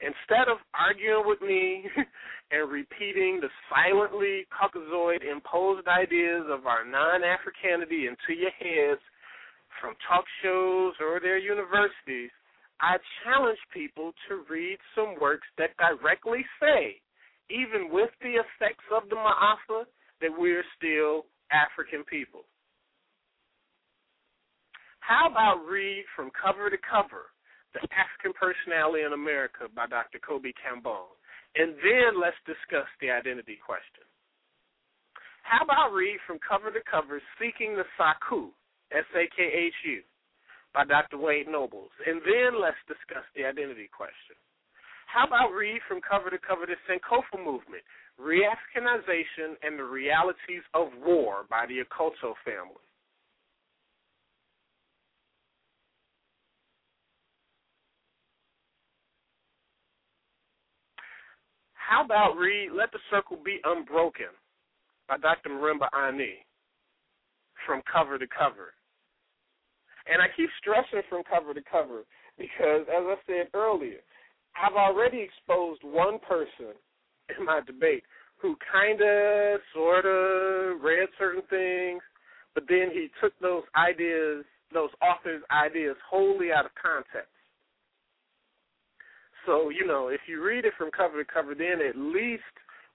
Instead 0.00 0.48
of 0.48 0.58
arguing 0.72 1.24
with 1.26 1.40
me 1.42 1.84
and 2.50 2.70
repeating 2.70 3.40
the 3.40 3.50
silently 3.68 4.46
Caucasoid 4.48 5.22
imposed 5.22 5.86
ideas 5.86 6.44
of 6.48 6.66
our 6.66 6.84
non 6.84 7.22
Africanity 7.22 8.08
into 8.08 8.32
your 8.32 8.50
heads 8.58 9.00
from 9.80 9.94
talk 10.08 10.24
shows 10.42 10.94
or 11.00 11.20
their 11.20 11.38
universities, 11.38 12.30
I 12.80 12.96
challenge 13.22 13.58
people 13.74 14.12
to 14.28 14.42
read 14.48 14.78
some 14.94 15.20
works 15.20 15.46
that 15.58 15.76
directly 15.76 16.44
say, 16.58 16.96
even 17.50 17.92
with 17.92 18.10
the 18.22 18.40
effects 18.40 18.88
of 18.90 19.08
the 19.10 19.16
Ma'afa, 19.16 19.84
that 20.20 20.30
we're 20.30 20.64
still 20.76 21.26
African 21.50 22.04
people. 22.04 22.44
How 25.00 25.26
about 25.26 25.66
read 25.66 26.04
from 26.14 26.30
cover 26.30 26.70
to 26.70 26.78
cover 26.78 27.34
The 27.74 27.82
African 27.90 28.30
Personality 28.36 29.02
in 29.02 29.12
America 29.12 29.66
by 29.74 29.86
Dr. 29.90 30.20
Kobi 30.22 30.54
Kambon? 30.54 31.10
And 31.58 31.74
then 31.82 32.20
let's 32.20 32.38
discuss 32.46 32.86
the 33.02 33.10
identity 33.10 33.58
question. 33.58 34.06
How 35.42 35.66
about 35.66 35.90
read 35.90 36.22
from 36.28 36.38
cover 36.38 36.70
to 36.70 36.78
cover 36.86 37.18
Seeking 37.42 37.74
the 37.74 37.88
Sakhu, 37.98 38.54
S 38.94 39.08
A 39.18 39.26
K 39.34 39.42
H 39.42 39.74
U, 39.98 40.02
by 40.70 40.84
Dr. 40.86 41.18
Wade 41.18 41.50
Nobles? 41.50 41.90
And 42.06 42.22
then 42.22 42.60
let's 42.60 42.78
discuss 42.86 43.26
the 43.34 43.42
identity 43.42 43.90
question. 43.90 44.38
How 45.10 45.26
about 45.26 45.50
read 45.50 45.82
from 45.90 45.98
cover 45.98 46.30
to 46.30 46.38
cover 46.38 46.70
the 46.70 46.78
Sankofa 46.86 47.34
movement, 47.34 47.82
Re-Africanization 48.20 49.56
and 49.62 49.78
the 49.78 49.84
Realities 49.84 50.62
of 50.74 50.88
War 51.04 51.44
by 51.48 51.64
the 51.66 51.78
Akoto 51.80 52.34
family? 52.44 52.84
How 61.74 62.04
about 62.04 62.36
read 62.36 62.70
Let 62.72 62.92
the 62.92 62.98
Circle 63.10 63.38
Be 63.44 63.58
Unbroken 63.64 64.30
by 65.08 65.16
Dr. 65.16 65.48
Marimba 65.48 65.88
Ani 65.92 66.46
from 67.66 67.82
cover 67.90 68.18
to 68.18 68.26
cover? 68.28 68.74
And 70.06 70.22
I 70.22 70.26
keep 70.36 70.50
stressing 70.60 71.02
from 71.08 71.22
cover 71.24 71.52
to 71.52 71.60
cover 71.70 72.04
because, 72.38 72.82
as 72.86 73.04
I 73.04 73.14
said 73.26 73.48
earlier, 73.54 73.98
I've 74.54 74.76
already 74.76 75.20
exposed 75.20 75.82
one 75.82 76.18
person 76.20 76.78
in 77.38 77.44
my 77.44 77.60
debate 77.66 78.02
who 78.40 78.56
kind 78.72 79.00
of, 79.02 79.60
sort 79.74 80.06
of 80.06 80.80
read 80.80 81.08
certain 81.18 81.42
things, 81.50 82.00
but 82.54 82.64
then 82.68 82.88
he 82.92 83.08
took 83.20 83.38
those 83.40 83.64
ideas, 83.76 84.44
those 84.72 84.90
authors' 85.02 85.42
ideas, 85.50 85.96
wholly 86.08 86.50
out 86.50 86.64
of 86.64 86.70
context. 86.80 87.28
So, 89.46 89.70
you 89.70 89.86
know, 89.86 90.08
if 90.08 90.20
you 90.26 90.42
read 90.42 90.64
it 90.64 90.72
from 90.76 90.90
cover 90.90 91.22
to 91.22 91.30
cover, 91.30 91.54
then 91.54 91.86
at 91.86 91.96
least 91.96 92.42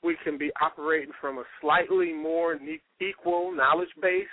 we 0.03 0.17
can 0.23 0.37
be 0.37 0.51
operating 0.61 1.13
from 1.19 1.37
a 1.37 1.43
slightly 1.61 2.13
more 2.13 2.57
equal 3.01 3.51
knowledge 3.51 3.89
base. 4.01 4.25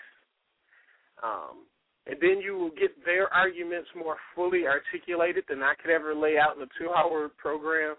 Um, 1.23 1.65
and 2.07 2.17
then 2.21 2.41
you 2.43 2.57
will 2.59 2.71
get 2.71 2.93
their 3.05 3.33
arguments 3.33 3.89
more 3.97 4.17
fully 4.35 4.65
articulated 4.67 5.45
than 5.49 5.63
I 5.63 5.75
could 5.81 5.91
ever 5.91 6.15
lay 6.15 6.37
out 6.37 6.57
in 6.57 6.63
a 6.63 6.67
two 6.79 6.91
hour 6.91 7.31
program. 7.39 7.97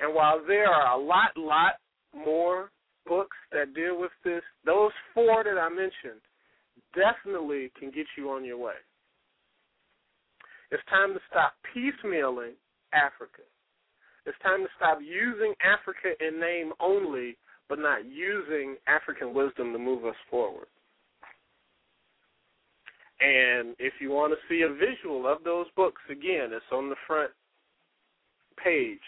And 0.00 0.14
while 0.14 0.40
there 0.46 0.68
are 0.68 0.98
a 0.98 1.02
lot, 1.02 1.36
lot 1.36 1.74
more 2.14 2.70
books 3.06 3.36
that 3.52 3.74
deal 3.74 4.00
with 4.00 4.12
this, 4.24 4.42
those 4.64 4.92
four 5.14 5.44
that 5.44 5.58
I 5.58 5.68
mentioned 5.68 6.20
definitely 6.94 7.70
can 7.78 7.90
get 7.90 8.06
you 8.16 8.30
on 8.30 8.44
your 8.44 8.58
way. 8.58 8.80
It's 10.70 10.82
time 10.88 11.12
to 11.14 11.20
stop 11.28 11.52
piecemealing 11.74 12.52
Africa. 12.92 13.42
It's 14.26 14.38
time 14.42 14.62
to 14.62 14.68
stop 14.76 14.98
using 15.00 15.54
Africa 15.64 16.14
in 16.24 16.40
name 16.40 16.72
only, 16.80 17.36
but 17.68 17.78
not 17.78 18.04
using 18.04 18.76
African 18.86 19.34
wisdom 19.34 19.72
to 19.72 19.78
move 19.78 20.04
us 20.04 20.16
forward. 20.30 20.68
And 23.20 23.76
if 23.78 23.94
you 24.00 24.10
want 24.10 24.32
to 24.32 24.38
see 24.48 24.62
a 24.62 24.72
visual 24.72 25.30
of 25.30 25.44
those 25.44 25.66
books, 25.76 26.00
again, 26.08 26.50
it's 26.52 26.64
on 26.72 26.88
the 26.88 26.96
front 27.06 27.30
page 28.62 28.98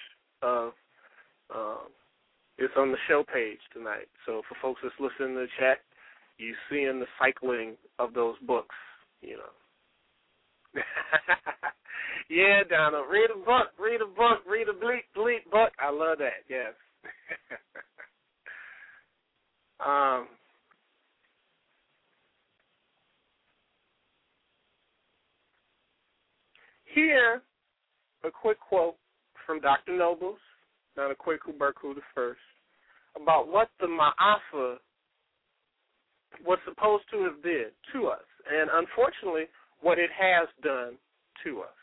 of 0.42 0.72
um, 1.54 1.88
it's 2.58 2.74
on 2.76 2.90
the 2.90 2.98
show 3.08 3.24
page 3.32 3.58
tonight. 3.72 4.08
So 4.26 4.42
for 4.48 4.56
folks 4.60 4.80
that's 4.82 4.94
listening 5.00 5.36
to 5.36 5.42
the 5.42 5.46
chat, 5.58 5.78
you 6.38 6.54
seeing 6.70 7.00
the 7.00 7.06
cycling 7.18 7.76
of 7.98 8.14
those 8.14 8.36
books, 8.46 8.74
you 9.20 9.36
know. 9.36 9.42
yeah, 12.30 12.62
Donald, 12.68 13.06
read 13.10 13.30
a 13.30 13.38
book, 13.38 13.68
read 13.78 14.00
a 14.00 14.06
book, 14.06 14.40
read 14.48 14.68
a 14.68 14.72
bleak, 14.72 15.04
bleak 15.14 15.50
book. 15.50 15.72
I 15.78 15.90
love 15.90 16.18
that. 16.18 16.44
Yes. 16.48 16.72
um, 19.86 20.28
here, 26.94 27.42
a 28.24 28.30
quick 28.30 28.58
quote 28.60 28.96
from 29.46 29.60
Dr. 29.60 29.96
Nobles, 29.96 30.38
Dr. 30.96 31.14
Kweku 31.14 31.56
Berko 31.56 31.94
the 31.94 32.02
first, 32.14 32.40
about 33.20 33.48
what 33.48 33.68
the 33.80 33.86
Ma'afa 33.86 34.76
was 36.46 36.58
supposed 36.64 37.04
to 37.12 37.24
have 37.24 37.42
did 37.42 37.72
to 37.92 38.08
us, 38.08 38.24
and 38.50 38.70
unfortunately, 38.72 39.44
what 39.80 39.98
it 39.98 40.10
has 40.12 40.48
done 40.62 40.96
to 41.44 41.60
us. 41.60 41.78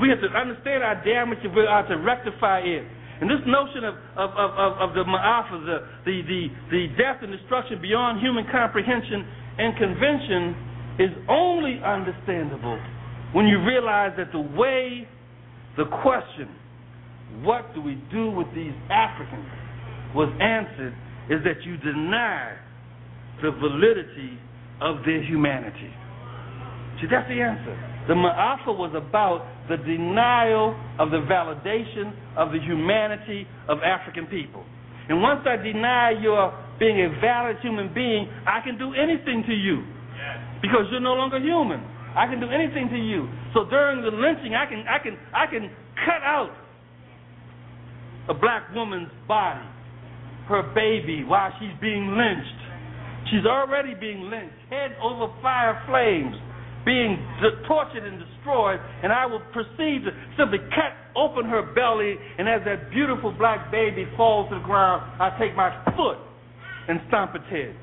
We 0.00 0.08
have 0.08 0.20
to 0.20 0.30
understand 0.38 0.82
our 0.82 1.02
damage 1.04 1.38
if 1.42 1.54
we 1.54 1.66
are 1.66 1.86
to 1.88 1.96
rectify 1.96 2.60
it. 2.60 2.86
And 3.20 3.28
this 3.28 3.42
notion 3.44 3.84
of, 3.84 3.94
of, 4.16 4.30
of, 4.32 4.50
of, 4.56 4.72
of 4.80 4.94
the 4.94 5.04
Ma'afa, 5.04 5.66
the, 5.66 5.78
the, 6.06 6.16
the, 6.24 6.42
the 6.70 6.82
death 6.96 7.20
and 7.20 7.30
destruction 7.30 7.82
beyond 7.82 8.20
human 8.20 8.46
comprehension 8.50 9.26
and 9.58 9.76
convention 9.76 10.42
is 10.98 11.12
only 11.28 11.80
understandable 11.84 12.80
when 13.32 13.46
you 13.46 13.60
realize 13.60 14.12
that 14.16 14.32
the 14.32 14.40
way 14.40 15.06
the 15.80 15.88
question, 16.04 16.52
what 17.40 17.72
do 17.74 17.80
we 17.80 17.96
do 18.12 18.30
with 18.30 18.46
these 18.54 18.76
Africans, 18.92 19.48
was 20.12 20.28
answered 20.36 20.92
is 21.32 21.40
that 21.48 21.64
you 21.64 21.80
deny 21.80 22.52
the 23.40 23.48
validity 23.48 24.36
of 24.82 25.00
their 25.08 25.24
humanity. 25.24 25.88
See, 27.00 27.08
that's 27.08 27.24
the 27.32 27.40
answer. 27.40 27.72
The 28.08 28.12
Ma'afa 28.12 28.76
was 28.76 28.92
about 28.92 29.48
the 29.72 29.80
denial 29.80 30.76
of 30.98 31.08
the 31.08 31.24
validation 31.24 32.12
of 32.36 32.52
the 32.52 32.60
humanity 32.60 33.48
of 33.68 33.78
African 33.80 34.26
people. 34.26 34.64
And 35.08 35.22
once 35.22 35.40
I 35.48 35.56
deny 35.56 36.12
your 36.20 36.52
being 36.78 37.00
a 37.00 37.08
valid 37.24 37.56
human 37.62 37.88
being, 37.94 38.28
I 38.44 38.60
can 38.60 38.76
do 38.76 38.92
anything 38.92 39.44
to 39.48 39.54
you 39.54 39.80
because 40.60 40.92
you're 40.92 41.00
no 41.00 41.14
longer 41.14 41.40
human. 41.40 41.80
I 42.12 42.26
can 42.26 42.40
do 42.40 42.50
anything 42.50 42.90
to 42.90 43.00
you. 43.00 43.28
So 43.54 43.64
during 43.68 44.02
the 44.02 44.10
lynching, 44.14 44.54
I 44.54 44.66
can 44.66 44.84
I 44.86 44.98
can 45.02 45.18
I 45.34 45.46
can 45.46 45.70
cut 46.06 46.22
out 46.22 46.50
a 48.28 48.34
black 48.34 48.72
woman's 48.74 49.10
body, 49.26 49.66
her 50.48 50.62
baby, 50.74 51.24
while 51.24 51.50
she's 51.58 51.74
being 51.80 52.14
lynched. 52.14 52.60
She's 53.30 53.46
already 53.46 53.94
being 53.94 54.30
lynched, 54.30 54.54
head 54.70 54.96
over 55.02 55.32
fire 55.42 55.82
flames, 55.86 56.34
being 56.84 57.18
d- 57.42 57.66
tortured 57.66 58.04
and 58.04 58.18
destroyed, 58.18 58.80
and 59.02 59.12
I 59.12 59.26
will 59.26 59.42
proceed 59.52 60.02
to 60.06 60.10
simply 60.38 60.58
cut 60.70 60.94
open 61.16 61.44
her 61.44 61.62
belly, 61.74 62.16
and 62.38 62.48
as 62.48 62.62
that 62.64 62.90
beautiful 62.90 63.32
black 63.32 63.70
baby 63.70 64.06
falls 64.16 64.48
to 64.50 64.56
the 64.58 64.64
ground, 64.64 65.02
I 65.20 65.36
take 65.38 65.54
my 65.56 65.70
foot 65.96 66.18
and 66.88 67.00
stomp 67.08 67.34
its 67.34 67.44
head. 67.50 67.74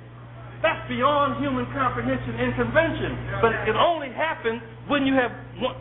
That's 0.62 0.82
beyond 0.90 1.38
human 1.44 1.66
comprehension 1.70 2.34
and 2.34 2.56
convention. 2.58 3.14
But 3.42 3.54
it 3.70 3.78
only 3.78 4.10
happens 4.10 4.62
when 4.90 5.06
you 5.06 5.14
have 5.14 5.32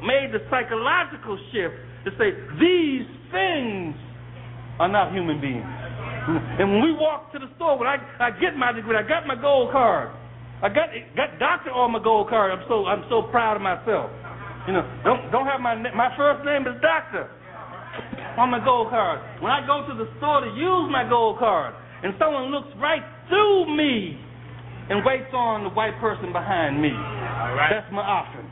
made 0.05 0.37
the 0.37 0.45
psychological 0.53 1.39
shift 1.53 1.77
to 2.05 2.11
say, 2.20 2.37
these 2.61 3.09
things 3.33 3.97
are 4.79 4.89
not 4.89 5.12
human 5.12 5.41
beings. 5.41 5.64
And 6.27 6.66
when 6.74 6.83
we 6.83 6.91
walk 6.91 7.31
to 7.33 7.39
the 7.39 7.47
store, 7.55 7.79
when 7.79 7.87
I, 7.87 8.03
I 8.18 8.35
get 8.35 8.59
my 8.59 8.72
degree, 8.72 8.99
I 8.99 9.07
got 9.07 9.31
my 9.31 9.39
gold 9.39 9.70
card. 9.70 10.11
I 10.59 10.68
got 10.68 10.91
got 11.14 11.39
doctor 11.39 11.70
on 11.70 11.93
my 11.93 12.03
gold 12.03 12.29
card. 12.29 12.51
I'm 12.51 12.64
so 12.66 12.83
I'm 12.87 13.05
so 13.07 13.31
proud 13.31 13.55
of 13.55 13.62
myself. 13.62 14.11
You 14.66 14.74
know, 14.74 14.83
don't 15.05 15.31
don't 15.31 15.47
have 15.47 15.61
my 15.61 15.79
my 15.95 16.11
first 16.16 16.43
name 16.43 16.66
is 16.66 16.74
doctor 16.83 17.31
on 18.35 18.51
my 18.51 18.59
gold 18.59 18.91
card. 18.91 19.22
When 19.39 19.53
I 19.53 19.62
go 19.62 19.87
to 19.87 19.95
the 19.95 20.11
store 20.18 20.43
to 20.43 20.51
use 20.51 20.91
my 20.91 21.07
gold 21.07 21.39
card, 21.39 21.79
and 22.03 22.11
someone 22.18 22.51
looks 22.51 22.74
right 22.83 23.05
through 23.29 23.70
me 23.77 24.18
and 24.89 25.05
waits 25.05 25.32
on 25.34 25.64
the 25.64 25.70
white 25.70 25.99
person 26.01 26.32
behind 26.32 26.80
me. 26.80 26.93
That's 26.93 27.91
my 27.93 28.03
offering. 28.03 28.49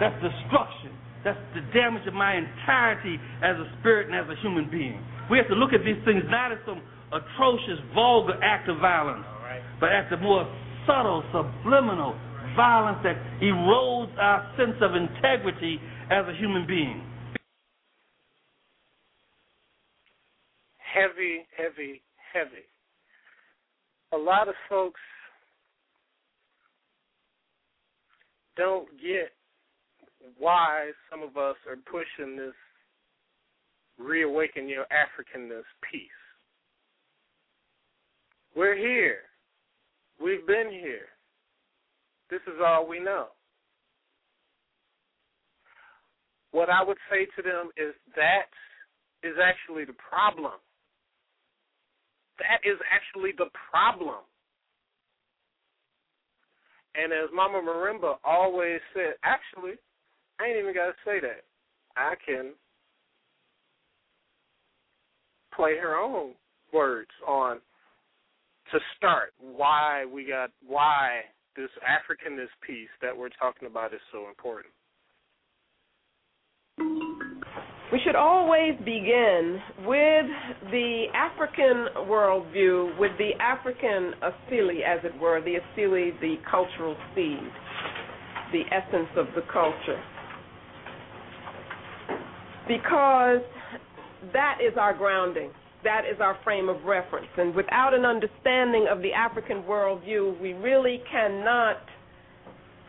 That's 0.00 0.16
destruction. 0.22 0.92
That's 1.24 1.38
the 1.54 1.60
damage 1.74 2.06
of 2.06 2.14
my 2.14 2.36
entirety 2.36 3.18
as 3.42 3.56
a 3.56 3.66
spirit 3.80 4.08
and 4.08 4.16
as 4.16 4.30
a 4.30 4.40
human 4.40 4.70
being. 4.70 5.02
We 5.30 5.38
have 5.38 5.48
to 5.48 5.58
look 5.58 5.72
at 5.72 5.84
these 5.84 5.98
things 6.04 6.22
not 6.30 6.52
as 6.52 6.58
some 6.64 6.80
atrocious, 7.12 7.80
vulgar 7.94 8.38
act 8.42 8.68
of 8.68 8.78
violence, 8.78 9.24
but 9.80 9.90
as 9.90 10.04
the 10.10 10.16
more 10.16 10.46
subtle, 10.86 11.24
subliminal 11.32 12.14
violence 12.54 12.98
that 13.02 13.16
erodes 13.42 14.16
our 14.18 14.48
sense 14.56 14.76
of 14.80 14.94
integrity 14.94 15.78
as 16.10 16.24
a 16.26 16.34
human 16.38 16.66
being. 16.66 17.02
Heavy, 20.78 21.44
heavy, 21.56 22.02
heavy. 22.32 22.64
A 24.12 24.16
lot 24.16 24.48
of 24.48 24.54
folks 24.68 25.00
don't 28.56 28.88
get 29.00 29.32
why 30.38 30.90
some 31.10 31.22
of 31.22 31.36
us 31.36 31.56
are 31.68 31.76
pushing 31.90 32.36
this 32.36 32.54
reawaken 33.98 34.68
your 34.68 34.84
Africanness 34.84 35.64
piece. 35.90 36.00
We're 38.54 38.76
here. 38.76 39.18
We've 40.22 40.46
been 40.46 40.70
here. 40.70 41.08
This 42.30 42.40
is 42.46 42.60
all 42.64 42.88
we 42.88 42.98
know. 42.98 43.26
What 46.52 46.70
I 46.70 46.82
would 46.82 46.96
say 47.10 47.26
to 47.36 47.42
them 47.42 47.68
is 47.76 47.94
that 48.16 48.48
is 49.22 49.34
actually 49.42 49.84
the 49.84 49.94
problem. 49.94 50.52
That 52.38 52.68
is 52.68 52.78
actually 52.90 53.32
the 53.36 53.50
problem. 53.70 54.24
And 57.02 57.12
as 57.12 57.28
Mama 57.34 57.60
Marimba 57.60 58.14
always 58.24 58.80
said, 58.94 59.14
actually, 59.22 59.74
I 60.40 60.46
ain't 60.46 60.58
even 60.58 60.74
got 60.74 60.86
to 60.86 60.92
say 61.04 61.20
that. 61.20 61.44
I 61.96 62.14
can 62.24 62.52
play 65.54 65.76
her 65.78 65.96
own 65.96 66.32
words 66.72 67.10
on 67.26 67.58
to 68.72 68.78
start 68.96 69.32
why 69.40 70.04
we 70.04 70.26
got 70.26 70.50
why 70.66 71.22
this 71.56 71.70
Africanness 71.88 72.48
piece 72.66 72.88
that 73.00 73.16
we're 73.16 73.30
talking 73.30 73.66
about 73.66 73.94
is 73.94 74.00
so 74.12 74.28
important. 74.28 74.72
We 77.92 78.00
should 78.04 78.16
always 78.16 78.76
begin 78.84 79.60
with 79.84 80.26
the 80.72 81.04
African 81.14 81.86
worldview, 82.08 82.98
with 82.98 83.12
the 83.16 83.30
African 83.40 84.12
asili, 84.22 84.82
as 84.84 85.04
it 85.04 85.16
were, 85.20 85.40
the 85.40 85.58
asili, 85.60 86.18
the 86.20 86.34
cultural 86.50 86.96
seed, 87.14 87.38
the 88.52 88.62
essence 88.74 89.08
of 89.16 89.26
the 89.36 89.42
culture. 89.52 90.02
Because 92.66 93.42
that 94.32 94.58
is 94.60 94.76
our 94.76 94.92
grounding. 94.92 95.50
That 95.84 96.02
is 96.12 96.20
our 96.20 96.36
frame 96.42 96.68
of 96.68 96.82
reference. 96.82 97.28
And 97.36 97.54
without 97.54 97.94
an 97.94 98.04
understanding 98.04 98.86
of 98.90 99.00
the 99.00 99.12
African 99.12 99.62
worldview, 99.62 100.40
we 100.40 100.54
really 100.54 101.04
cannot 101.08 101.76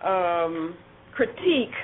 um, 0.03 0.75
critique 1.13 1.75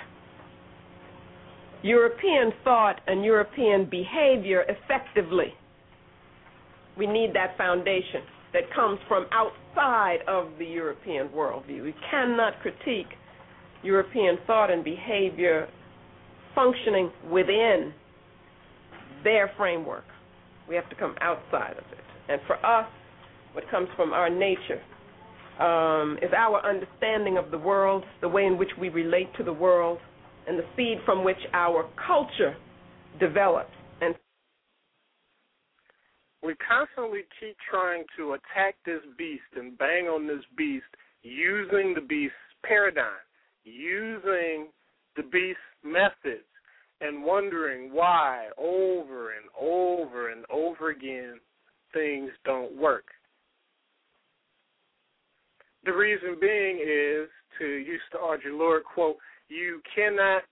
European 1.83 2.53
thought 2.63 3.01
and 3.07 3.25
European 3.25 3.89
behavior 3.89 4.63
effectively. 4.69 5.53
We 6.97 7.07
need 7.07 7.31
that 7.33 7.57
foundation 7.57 8.21
that 8.53 8.63
comes 8.73 8.99
from 9.07 9.25
outside 9.31 10.19
of 10.27 10.47
the 10.59 10.65
European 10.65 11.27
worldview. 11.29 11.83
We 11.83 11.95
cannot 12.09 12.53
critique 12.61 13.07
European 13.83 14.37
thought 14.47 14.71
and 14.71 14.83
behavior 14.83 15.67
functioning 16.55 17.11
within 17.29 17.93
their 19.23 19.51
framework. 19.57 20.05
We 20.69 20.75
have 20.75 20.89
to 20.89 20.95
come 20.95 21.15
outside 21.19 21.71
of 21.73 21.83
it. 21.91 21.99
And 22.29 22.39
for 22.47 22.55
us, 22.65 22.87
what 23.51 23.69
comes 23.69 23.89
from 23.97 24.13
our 24.13 24.29
nature 24.29 24.81
um, 25.59 26.17
is 26.21 26.31
our 26.35 26.65
understanding 26.65 27.37
of 27.37 27.51
the 27.51 27.57
world, 27.57 28.03
the 28.21 28.29
way 28.29 28.45
in 28.45 28.57
which 28.57 28.69
we 28.79 28.89
relate 28.89 29.27
to 29.37 29.43
the 29.43 29.53
world, 29.53 29.99
and 30.47 30.57
the 30.59 30.65
seed 30.75 30.97
from 31.05 31.23
which 31.23 31.37
our 31.53 31.89
culture 32.07 32.55
develops. 33.19 33.73
And 34.01 34.15
we 36.43 36.55
constantly 36.67 37.21
keep 37.39 37.55
trying 37.69 38.03
to 38.17 38.33
attack 38.33 38.75
this 38.85 39.01
beast 39.17 39.41
and 39.55 39.77
bang 39.77 40.05
on 40.05 40.27
this 40.27 40.43
beast 40.57 40.85
using 41.21 41.93
the 41.93 42.01
beast's 42.01 42.35
paradigm, 42.65 43.23
using 43.63 44.67
the 45.15 45.23
beast's 45.31 45.61
methods, 45.83 46.43
and 47.01 47.23
wondering 47.23 47.93
why 47.93 48.47
over 48.57 49.31
and 49.31 49.45
over 49.59 50.31
and 50.31 50.45
over 50.51 50.89
again 50.89 51.39
things 51.93 52.31
don't 52.45 52.75
work. 52.77 53.05
The 55.85 55.91
reason 55.91 56.37
being 56.39 56.77
is, 56.77 57.27
to 57.59 57.65
use 57.65 58.01
the 58.11 58.17
Audre 58.17 58.57
Lorde 58.57 58.83
quote, 58.85 59.17
you 59.53 59.81
cannot 59.93 60.43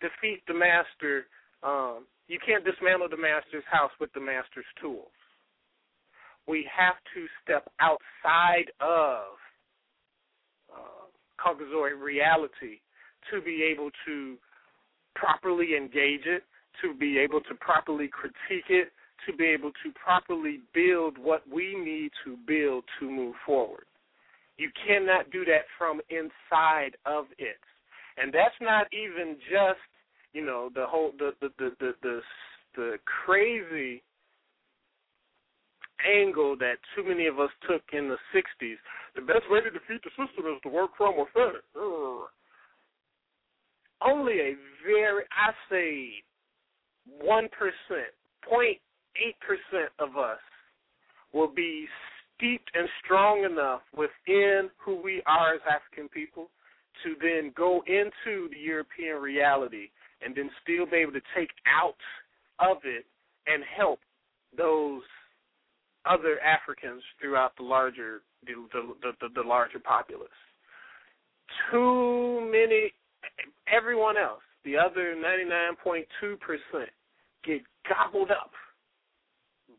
defeat 0.00 0.42
the 0.46 0.54
master. 0.54 1.26
Um, 1.62 2.04
you 2.28 2.38
can't 2.44 2.64
dismantle 2.64 3.08
the 3.08 3.16
master's 3.16 3.64
house 3.70 3.90
with 4.00 4.12
the 4.12 4.20
master's 4.20 4.68
tools. 4.80 5.12
We 6.46 6.68
have 6.76 6.96
to 7.14 7.26
step 7.42 7.70
outside 7.80 8.68
of 8.80 9.40
uh, 10.68 11.08
Caucasoid 11.40 12.00
reality 12.00 12.80
to 13.32 13.40
be 13.40 13.62
able 13.62 13.90
to 14.06 14.36
properly 15.14 15.76
engage 15.76 16.26
it, 16.26 16.42
to 16.82 16.92
be 16.94 17.18
able 17.18 17.40
to 17.40 17.54
properly 17.60 18.08
critique 18.08 18.68
it, 18.68 18.92
to 19.26 19.34
be 19.34 19.46
able 19.46 19.70
to 19.70 19.92
properly 19.92 20.60
build 20.74 21.16
what 21.16 21.42
we 21.50 21.74
need 21.74 22.10
to 22.24 22.36
build 22.46 22.84
to 23.00 23.08
move 23.10 23.34
forward. 23.46 23.84
You 24.58 24.70
cannot 24.86 25.30
do 25.30 25.46
that 25.46 25.64
from 25.78 26.00
inside 26.10 26.96
of 27.06 27.24
it 27.38 27.56
and 28.16 28.32
that's 28.32 28.54
not 28.60 28.86
even 28.92 29.36
just 29.50 29.80
you 30.32 30.44
know 30.44 30.70
the 30.74 30.86
whole 30.86 31.12
the 31.18 31.32
the 31.40 31.48
the 31.58 31.70
the 31.80 31.92
the, 32.02 32.20
the 32.76 32.96
crazy 33.04 34.02
angle 36.04 36.56
that 36.58 36.76
too 36.94 37.04
many 37.04 37.26
of 37.26 37.40
us 37.40 37.50
took 37.68 37.82
in 37.92 38.08
the 38.08 38.18
60s. 38.34 38.76
The 39.14 39.22
best 39.22 39.48
way 39.48 39.60
to 39.60 39.70
defeat 39.70 40.02
the 40.04 40.10
system 40.10 40.52
is 40.52 40.60
to 40.62 40.68
work 40.68 40.90
from 40.96 41.14
within. 41.16 41.54
Only 44.02 44.40
a 44.40 44.54
very, 44.84 45.24
I 45.32 45.52
say, 45.70 46.10
1%, 47.24 47.48
eight 49.16 49.36
percent 49.40 49.90
of 49.98 50.16
us 50.16 50.38
will 51.32 51.52
be 51.52 51.86
steeped 52.36 52.70
and 52.74 52.88
strong 53.04 53.44
enough 53.44 53.80
within 53.96 54.68
who 54.84 55.00
we 55.00 55.22
are 55.26 55.54
as 55.54 55.60
African 55.70 56.08
people 56.08 56.50
to 57.02 57.14
then 57.20 57.52
go 57.56 57.82
into 57.86 58.48
the 58.50 58.58
European 58.58 59.20
reality 59.20 59.88
and 60.24 60.34
then 60.34 60.50
still 60.62 60.86
be 60.86 60.98
able 60.98 61.12
to 61.12 61.20
take 61.36 61.50
out 61.66 61.96
of 62.58 62.78
it 62.84 63.04
and 63.46 63.62
help 63.76 64.00
those 64.56 65.02
other 66.06 66.38
Africans 66.40 67.02
throughout 67.20 67.56
the 67.56 67.62
larger 67.62 68.22
the 68.46 68.54
the, 68.72 69.12
the, 69.20 69.28
the 69.34 69.46
larger 69.46 69.78
populace. 69.78 70.28
Too 71.70 72.48
many 72.50 72.92
everyone 73.72 74.16
else, 74.16 74.42
the 74.64 74.76
other 74.76 75.14
99.2% 75.14 76.04
get 77.44 77.60
gobbled 77.88 78.30
up 78.30 78.52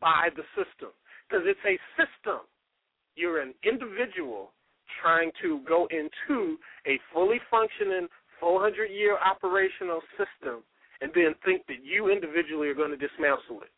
by 0.00 0.28
the 0.36 0.42
system 0.54 0.90
because 1.28 1.44
it's 1.46 1.60
a 1.66 1.78
system. 1.96 2.40
You're 3.14 3.40
an 3.40 3.54
individual 3.64 4.52
trying 5.00 5.30
to 5.42 5.60
go 5.66 5.88
into 5.90 6.56
a 6.86 6.98
fully 7.12 7.40
functioning 7.50 8.08
400 8.40 8.86
year 8.86 9.16
operational 9.18 10.00
system 10.16 10.62
and 11.00 11.10
then 11.14 11.34
think 11.44 11.66
that 11.66 11.84
you 11.84 12.10
individually 12.10 12.68
are 12.68 12.74
going 12.74 12.90
to 12.90 12.96
dismantle 12.96 13.62
it. 13.62 13.72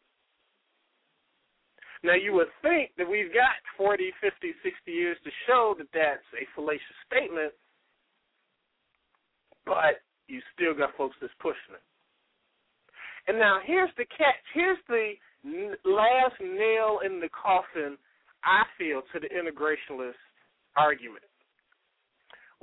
Now, 2.05 2.15
you 2.15 2.33
would 2.33 2.53
think 2.63 2.93
that 2.97 3.09
we've 3.11 3.35
got 3.35 3.59
40, 3.77 4.13
50, 4.23 4.55
60 4.63 4.93
years 4.93 5.17
to 5.25 5.31
show 5.47 5.75
that 5.79 5.89
that's 5.93 6.23
a 6.39 6.47
fallacious 6.55 6.99
statement, 7.11 7.53
but 9.67 9.99
you 10.29 10.39
still 10.55 10.75
got 10.75 10.95
folks 10.97 11.17
that's 11.21 11.35
pushing 11.43 11.75
it. 11.75 11.83
And 13.27 13.39
now 13.39 13.59
here's 13.67 13.91
the 13.99 14.07
catch. 14.07 14.47
Here's 14.55 14.79
the 14.89 15.19
last 15.85 16.39
nail 16.41 17.01
in 17.05 17.19
the 17.19 17.29
coffin, 17.35 17.99
I 18.45 18.63
feel, 18.79 19.03
to 19.13 19.19
the 19.19 19.29
integrationist 19.29 20.23
argument. 20.79 21.25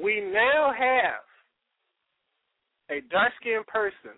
We 0.01 0.21
now 0.21 0.73
have 0.77 1.23
a 2.89 3.01
dark 3.09 3.31
skinned 3.41 3.67
person 3.67 4.17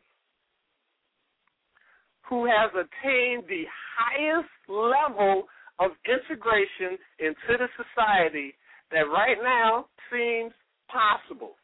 who 2.29 2.45
has 2.45 2.71
attained 2.73 3.43
the 3.47 3.63
highest 3.97 4.49
level 4.67 5.43
of 5.79 5.91
integration 6.05 6.97
into 7.19 7.57
the 7.57 7.67
society 7.77 8.53
that 8.91 9.07
right 9.07 9.37
now 9.41 9.85
seems 10.11 10.51
possible. 10.91 11.55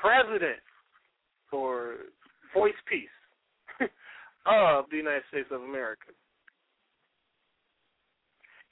President 0.00 0.60
for 1.50 1.96
voice 2.54 2.74
piece 2.88 3.08
of 4.46 4.84
the 4.90 4.96
United 4.96 5.22
States 5.30 5.48
of 5.50 5.62
America. 5.62 6.12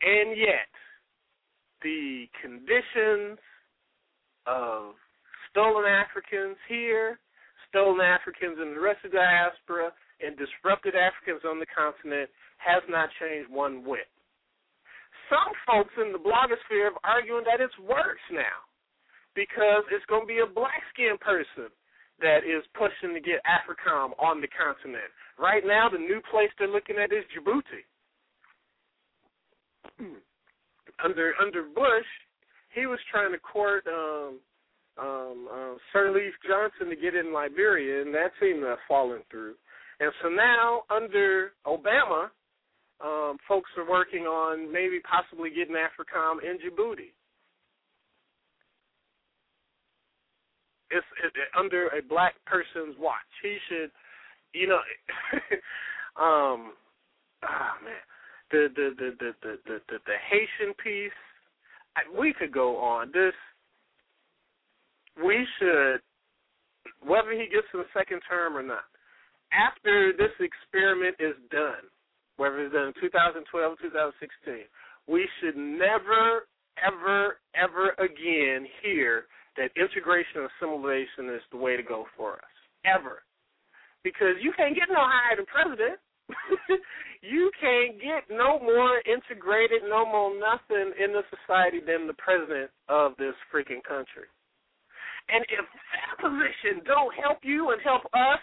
And 0.02 0.36
yet, 0.36 0.68
the 1.84 2.26
conditions 2.40 3.38
of 4.48 4.96
stolen 5.52 5.84
Africans 5.84 6.56
here, 6.66 7.20
stolen 7.68 8.00
Africans 8.00 8.58
in 8.58 8.74
the 8.74 8.80
rest 8.80 9.04
of 9.04 9.12
the 9.12 9.20
diaspora, 9.20 9.92
and 10.24 10.34
disrupted 10.34 10.96
Africans 10.96 11.44
on 11.44 11.60
the 11.60 11.68
continent 11.68 12.32
has 12.58 12.82
not 12.88 13.12
changed 13.20 13.52
one 13.52 13.84
whit. 13.84 14.08
Some 15.28 15.52
folks 15.68 15.92
in 16.00 16.12
the 16.12 16.20
blogosphere 16.20 16.90
are 16.90 17.04
arguing 17.04 17.44
that 17.44 17.60
it's 17.60 17.76
worse 17.78 18.24
now 18.32 18.64
because 19.36 19.84
it's 19.92 20.04
going 20.06 20.24
to 20.24 20.30
be 20.30 20.40
a 20.40 20.48
black 20.48 20.80
skinned 20.92 21.20
person 21.20 21.68
that 22.20 22.46
is 22.46 22.62
pushing 22.78 23.12
to 23.12 23.20
get 23.20 23.42
AFRICOM 23.44 24.14
on 24.22 24.40
the 24.40 24.48
continent. 24.54 25.10
Right 25.38 25.66
now, 25.66 25.88
the 25.90 25.98
new 25.98 26.22
place 26.30 26.50
they're 26.58 26.70
looking 26.70 26.96
at 26.96 27.10
is 27.10 27.26
Djibouti. 27.34 27.82
Hmm. 29.98 30.22
Under 31.02 31.32
under 31.40 31.62
Bush, 31.62 32.10
he 32.74 32.86
was 32.86 32.98
trying 33.10 33.32
to 33.32 33.38
court 33.38 33.84
um, 33.86 34.38
um, 35.00 35.48
uh, 35.50 35.74
Sirleaf 35.94 36.30
Johnson 36.46 36.88
to 36.90 36.96
get 36.96 37.14
in 37.14 37.32
Liberia, 37.32 38.02
and 38.02 38.14
that 38.14 38.30
seemed 38.40 38.60
to 38.62 38.68
have 38.68 38.78
fallen 38.86 39.20
through. 39.30 39.54
And 40.00 40.12
so 40.22 40.28
now, 40.28 40.82
under 40.90 41.52
Obama, 41.66 42.28
um, 43.04 43.36
folks 43.48 43.70
are 43.76 43.88
working 43.88 44.24
on 44.24 44.72
maybe 44.72 45.00
possibly 45.00 45.50
getting 45.50 45.74
AFRICOM 45.74 46.38
in 46.42 46.58
Djibouti. 46.58 47.12
It's 50.90 51.06
it, 51.24 51.32
it, 51.34 51.48
under 51.58 51.88
a 51.88 52.02
black 52.02 52.34
person's 52.46 52.94
watch. 52.98 53.16
He 53.42 53.56
should, 53.68 53.90
you 54.52 54.68
know, 54.68 54.78
um, 56.22 56.72
ah 57.42 57.74
man, 57.82 57.98
the 58.50 58.68
the 58.74 58.90
the 58.98 59.10
the 59.18 59.32
the 59.42 59.58
the, 59.66 59.98
the, 60.06 60.16
Haitian 60.30 60.74
piece. 60.82 61.12
I, 61.96 62.02
we 62.18 62.32
could 62.32 62.52
go 62.52 62.76
on. 62.76 63.10
This 63.12 63.34
we 65.22 65.46
should, 65.58 66.00
whether 67.06 67.32
he 67.32 67.46
gets 67.46 67.68
the 67.72 67.84
second 67.94 68.20
term 68.28 68.56
or 68.56 68.62
not, 68.62 68.84
after 69.52 70.12
this 70.16 70.34
experiment 70.40 71.16
is 71.20 71.38
done, 71.50 71.86
whether 72.36 72.64
it's 72.64 72.74
done 72.74 72.90
in 72.90 72.94
2012 73.00 73.46
or 73.46 73.76
2016, 73.78 74.66
we 75.06 75.28
should 75.38 75.56
never, 75.56 76.50
ever, 76.82 77.38
ever 77.54 77.94
again 78.02 78.66
hear 78.82 79.26
that 79.56 79.70
integration 79.78 80.42
and 80.42 80.50
assimilation 80.58 81.30
is 81.30 81.44
the 81.52 81.58
way 81.58 81.76
to 81.76 81.82
go 81.82 82.06
for 82.16 82.34
us. 82.34 82.54
Ever. 82.82 83.22
Because 84.02 84.34
you 84.42 84.52
can't 84.56 84.74
get 84.74 84.90
no 84.90 84.98
higher 84.98 85.36
than 85.36 85.46
president. 85.46 86.02
you 87.22 87.50
can't 87.60 88.00
get 88.00 88.24
no 88.30 88.58
more 88.58 89.00
integrated, 89.04 89.82
no 89.88 90.04
more 90.06 90.32
nothing 90.38 90.92
in 90.98 91.12
the 91.12 91.22
society 91.30 91.80
than 91.84 92.06
the 92.06 92.14
president 92.14 92.70
of 92.88 93.12
this 93.18 93.34
freaking 93.52 93.82
country. 93.84 94.28
And 95.28 95.44
if 95.48 95.64
that 95.64 96.20
position 96.20 96.84
don't 96.84 97.14
help 97.14 97.38
you 97.42 97.70
and 97.70 97.80
help 97.82 98.04
us, 98.12 98.40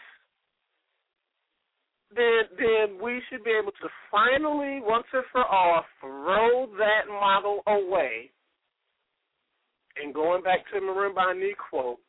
then 2.15 2.43
then 2.57 3.01
we 3.01 3.21
should 3.29 3.43
be 3.43 3.51
able 3.51 3.71
to 3.71 3.87
finally, 4.09 4.81
once 4.83 5.05
and 5.13 5.23
for 5.31 5.45
all, 5.45 5.85
throw 6.01 6.67
that 6.77 7.07
model 7.07 7.61
away. 7.67 8.31
And 10.01 10.13
going 10.13 10.43
back 10.43 10.59
to 10.73 10.79
Marimba 10.79 11.33
quote, 11.69 11.99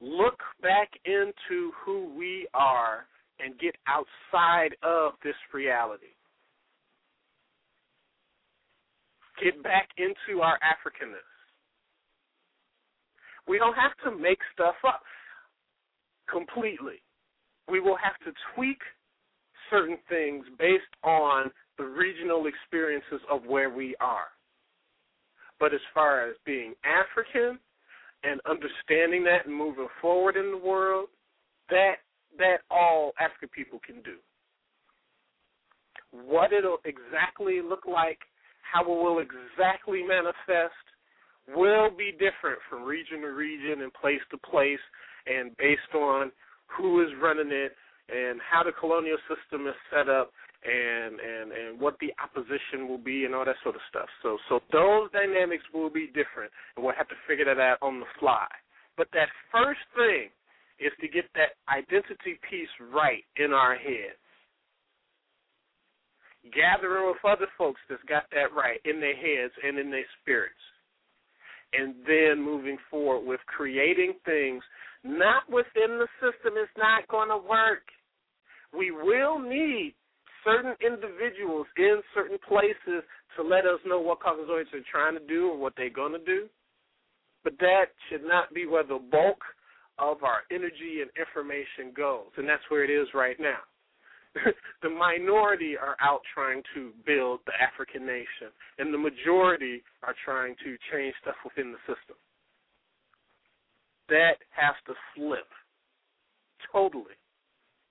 look 0.00 0.38
back 0.60 0.90
into 1.04 1.72
who 1.84 2.12
we 2.18 2.48
are 2.52 3.06
and 3.40 3.58
get 3.58 3.74
outside 3.86 4.76
of 4.82 5.12
this 5.22 5.34
reality. 5.52 6.14
Get 9.42 9.62
back 9.62 9.88
into 9.98 10.40
our 10.40 10.58
Africanness. 10.64 11.18
We 13.46 13.58
don't 13.58 13.74
have 13.74 13.92
to 14.04 14.18
make 14.18 14.38
stuff 14.54 14.74
up 14.86 15.02
completely. 16.30 17.02
We 17.68 17.80
will 17.80 17.96
have 17.96 18.18
to 18.24 18.32
tweak 18.54 18.78
certain 19.70 19.98
things 20.08 20.44
based 20.58 20.82
on 21.04 21.50
the 21.78 21.84
regional 21.84 22.46
experiences 22.46 23.20
of 23.30 23.44
where 23.44 23.70
we 23.70 23.94
are. 24.00 24.28
But 25.60 25.74
as 25.74 25.80
far 25.94 26.28
as 26.28 26.36
being 26.44 26.74
African 26.84 27.58
and 28.24 28.40
understanding 28.48 29.24
that 29.24 29.46
and 29.46 29.54
moving 29.54 29.88
forward 30.00 30.36
in 30.36 30.50
the 30.50 30.58
world, 30.58 31.08
that 31.70 31.96
that 32.38 32.58
all 32.70 33.12
African 33.20 33.48
people 33.48 33.80
can 33.84 34.02
do. 34.02 34.16
What 36.12 36.52
it'll 36.52 36.78
exactly 36.84 37.60
look 37.60 37.84
like, 37.86 38.18
how 38.62 38.82
it 38.82 38.88
will 38.88 39.20
exactly 39.20 40.02
manifest, 40.02 40.74
will 41.54 41.90
be 41.90 42.12
different 42.12 42.58
from 42.68 42.82
region 42.82 43.20
to 43.20 43.28
region 43.28 43.82
and 43.82 43.92
place 43.94 44.22
to 44.30 44.38
place 44.38 44.82
and 45.26 45.56
based 45.56 45.94
on 45.94 46.32
who 46.66 47.02
is 47.02 47.08
running 47.22 47.50
it 47.50 47.72
and 48.08 48.40
how 48.42 48.62
the 48.62 48.72
colonial 48.72 49.18
system 49.26 49.66
is 49.66 49.74
set 49.90 50.08
up 50.08 50.30
and 50.64 51.20
and 51.20 51.52
and 51.52 51.80
what 51.80 51.96
the 52.00 52.10
opposition 52.22 52.88
will 52.88 52.98
be 52.98 53.24
and 53.24 53.34
all 53.34 53.44
that 53.44 53.56
sort 53.62 53.74
of 53.74 53.80
stuff. 53.90 54.08
So 54.22 54.38
so 54.48 54.60
those 54.72 55.10
dynamics 55.12 55.64
will 55.74 55.90
be 55.90 56.06
different 56.06 56.50
and 56.74 56.84
we'll 56.84 56.94
have 56.96 57.08
to 57.08 57.18
figure 57.28 57.44
that 57.44 57.60
out 57.60 57.78
on 57.82 58.00
the 58.00 58.06
fly. 58.18 58.46
But 58.96 59.08
that 59.12 59.28
first 59.52 59.84
thing 59.94 60.30
is 60.78 60.92
to 61.00 61.08
get 61.08 61.24
that 61.34 61.56
identity 61.68 62.38
piece 62.48 62.68
right 62.92 63.24
in 63.36 63.52
our 63.52 63.76
heads. 63.76 64.20
Gathering 66.54 67.08
with 67.08 67.24
other 67.24 67.48
folks 67.58 67.80
that's 67.88 68.02
got 68.08 68.24
that 68.30 68.54
right 68.54 68.80
in 68.84 69.00
their 69.00 69.16
heads 69.16 69.52
and 69.64 69.78
in 69.78 69.90
their 69.90 70.06
spirits. 70.20 70.54
And 71.72 71.94
then 72.06 72.42
moving 72.42 72.78
forward 72.90 73.26
with 73.26 73.40
creating 73.46 74.14
things 74.24 74.62
not 75.02 75.42
within 75.48 75.98
the 75.98 76.06
system 76.20 76.54
is 76.54 76.70
not 76.76 77.06
going 77.08 77.28
to 77.28 77.36
work 77.36 77.82
we 78.76 78.90
will 78.90 79.38
need 79.38 79.94
certain 80.44 80.74
individuals 80.84 81.66
in 81.76 82.00
certain 82.14 82.38
places 82.46 83.02
to 83.36 83.42
let 83.42 83.64
us 83.64 83.80
know 83.86 84.00
what 84.00 84.20
Caucasoids 84.20 84.72
are 84.72 84.86
trying 84.90 85.18
to 85.18 85.26
do 85.26 85.48
or 85.48 85.58
what 85.58 85.74
they're 85.76 85.90
going 85.90 86.12
to 86.12 86.24
do. 86.24 86.46
But 87.42 87.54
that 87.60 87.86
should 88.08 88.24
not 88.24 88.52
be 88.54 88.66
where 88.66 88.84
the 88.84 88.98
bulk 89.10 89.38
of 89.98 90.22
our 90.22 90.40
energy 90.50 91.00
and 91.00 91.10
information 91.16 91.92
goes. 91.96 92.28
And 92.36 92.48
that's 92.48 92.62
where 92.68 92.84
it 92.84 92.90
is 92.90 93.08
right 93.14 93.36
now. 93.40 93.60
the 94.82 94.90
minority 94.90 95.76
are 95.76 95.96
out 96.00 96.20
trying 96.34 96.62
to 96.74 96.92
build 97.06 97.40
the 97.46 97.52
African 97.56 98.04
nation, 98.04 98.52
and 98.78 98.92
the 98.92 98.98
majority 98.98 99.82
are 100.02 100.14
trying 100.24 100.54
to 100.62 100.76
change 100.92 101.14
stuff 101.22 101.36
within 101.44 101.72
the 101.72 101.78
system. 101.86 102.16
That 104.08 104.36
has 104.50 104.74
to 104.86 104.94
flip 105.14 105.48
totally 106.72 107.16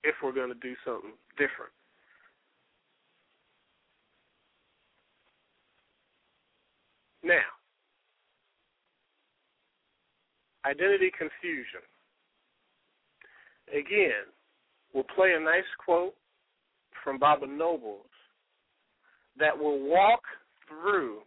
if 0.04 0.14
we're 0.22 0.32
going 0.32 0.48
to 0.48 0.60
do 0.60 0.74
something 0.84 1.12
different. 1.36 1.72
Now, 7.24 7.50
identity 10.64 11.10
confusion. 11.10 11.82
Again, 13.72 14.30
we'll 14.94 15.04
play 15.14 15.34
a 15.36 15.40
nice 15.40 15.68
quote 15.84 16.14
from 17.02 17.18
Baba 17.18 17.46
Nobles 17.46 18.06
that 19.38 19.56
will 19.56 19.80
walk 19.88 20.22
through 20.68 21.18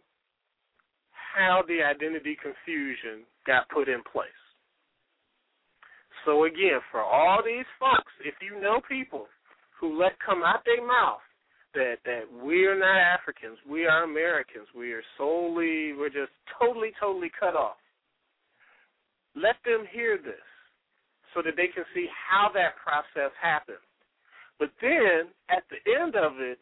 how 1.34 1.62
the 1.66 1.82
identity 1.82 2.36
confusion 2.40 3.24
got 3.46 3.68
put 3.68 3.88
in 3.88 4.02
place. 4.10 4.28
So 6.24 6.44
again, 6.44 6.80
for 6.90 7.02
all 7.02 7.40
these 7.44 7.64
folks, 7.78 8.12
if 8.24 8.34
you 8.42 8.60
know 8.60 8.80
people 8.88 9.26
who 9.78 9.98
let 9.98 10.12
come 10.24 10.42
out 10.42 10.64
their 10.64 10.86
mouth 10.86 11.24
that 11.72 11.96
that 12.04 12.22
we're 12.42 12.78
not 12.78 12.98
Africans, 12.98 13.58
we 13.68 13.86
are 13.86 14.02
Americans, 14.04 14.66
we 14.76 14.92
are 14.92 15.02
solely, 15.16 15.92
we're 15.94 16.10
just 16.10 16.32
totally, 16.60 16.90
totally 17.00 17.30
cut 17.38 17.54
off. 17.54 17.76
Let 19.34 19.56
them 19.64 19.86
hear 19.90 20.18
this 20.18 20.49
so 21.34 21.42
that 21.42 21.56
they 21.56 21.68
can 21.68 21.84
see 21.94 22.08
how 22.10 22.50
that 22.54 22.76
process 22.76 23.32
happened. 23.40 23.82
But 24.58 24.70
then 24.80 25.32
at 25.48 25.64
the 25.70 25.80
end 26.00 26.16
of 26.16 26.38
it, 26.38 26.58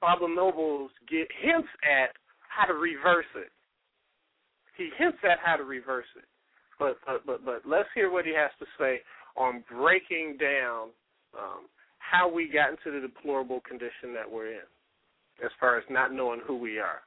Baba 0.00 0.26
Nobles 0.28 0.90
get 1.10 1.28
hints 1.42 1.68
at 1.82 2.16
how 2.48 2.66
to 2.66 2.74
reverse 2.74 3.28
it. 3.36 3.50
He 4.76 4.90
hints 4.96 5.18
at 5.24 5.38
how 5.44 5.56
to 5.56 5.64
reverse 5.64 6.06
it. 6.16 6.24
But 6.78 6.98
but 7.04 7.26
but 7.26 7.44
but 7.44 7.62
let's 7.66 7.88
hear 7.94 8.10
what 8.10 8.24
he 8.24 8.32
has 8.34 8.50
to 8.60 8.66
say 8.78 9.00
on 9.36 9.64
breaking 9.70 10.36
down 10.40 10.88
um, 11.36 11.66
how 11.98 12.32
we 12.32 12.48
got 12.48 12.70
into 12.70 12.90
the 12.92 13.06
deplorable 13.06 13.60
condition 13.60 14.14
that 14.14 14.30
we're 14.30 14.52
in, 14.52 14.66
as 15.44 15.50
far 15.58 15.76
as 15.76 15.84
not 15.90 16.12
knowing 16.12 16.40
who 16.46 16.56
we 16.56 16.78
are. 16.78 17.00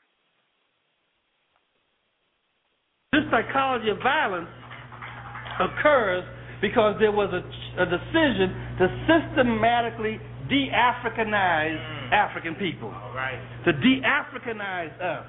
This 3.14 3.24
psychology 3.32 3.90
of 3.90 3.98
violence 3.98 4.50
occurs 5.60 6.24
because 6.62 6.96
there 7.00 7.12
was 7.12 7.34
a, 7.34 7.42
a 7.82 7.86
decision 7.90 8.54
to 8.78 8.86
systematically 9.10 10.22
de-Africanize 10.48 11.80
African 12.14 12.56
people, 12.56 12.94
to 13.66 13.72
de-Africanize 13.74 14.94
us, 15.02 15.26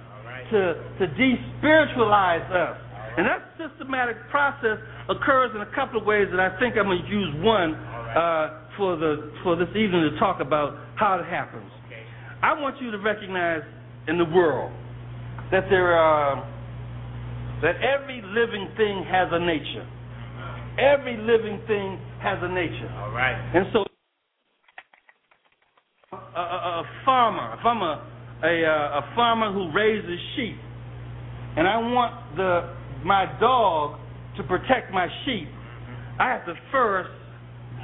to 0.53 0.61
to 0.99 1.07
de-spiritualize 1.16 2.45
us, 2.53 2.76
and 3.16 3.26
that 3.26 3.43
systematic 3.57 4.16
process 4.30 4.78
occurs 5.09 5.51
in 5.55 5.61
a 5.61 5.70
couple 5.74 6.01
of 6.01 6.07
ways, 6.07 6.28
and 6.30 6.41
I 6.41 6.59
think 6.59 6.76
I'm 6.76 6.87
going 6.87 7.03
to 7.03 7.09
use 7.09 7.33
one 7.43 7.74
uh, 7.74 8.61
for 8.76 8.97
the 8.97 9.33
for 9.43 9.57
this 9.57 9.68
evening 9.76 10.11
to 10.12 10.18
talk 10.18 10.41
about 10.41 10.76
how 10.97 11.18
it 11.18 11.26
happens. 11.26 11.70
I 12.43 12.59
want 12.61 12.80
you 12.83 12.91
to 12.91 12.99
recognize 12.99 13.62
in 14.09 14.18
the 14.18 14.24
world 14.24 14.72
that 15.53 15.64
there 15.70 15.95
are 15.95 16.43
that 17.62 17.76
every 17.78 18.20
living 18.20 18.68
thing 18.76 19.07
has 19.09 19.28
a 19.30 19.39
nature. 19.39 19.87
Every 20.79 21.16
living 21.16 21.61
thing 21.66 21.99
has 22.23 22.39
a 22.41 22.49
nature. 22.49 22.91
All 22.99 23.11
right. 23.11 23.37
And 23.55 23.66
so, 23.73 23.85
a, 26.12 26.41
a, 26.41 26.81
a 26.81 26.85
farmer, 27.05 27.57
if 27.59 27.64
I'm 27.64 27.83
a 27.83 28.12
a, 28.43 28.66
uh, 28.66 29.01
a 29.01 29.14
farmer 29.14 29.53
who 29.53 29.73
raises 29.73 30.18
sheep, 30.37 30.57
and 31.57 31.68
I 31.68 31.79
want 31.79 32.37
the 32.37 32.75
my 33.05 33.27
dog 33.41 33.99
to 34.37 34.43
protect 34.45 34.93
my 34.93 35.07
sheep, 35.25 35.49
I 36.18 36.29
have 36.31 36.47
to 36.47 36.55
first 36.70 37.11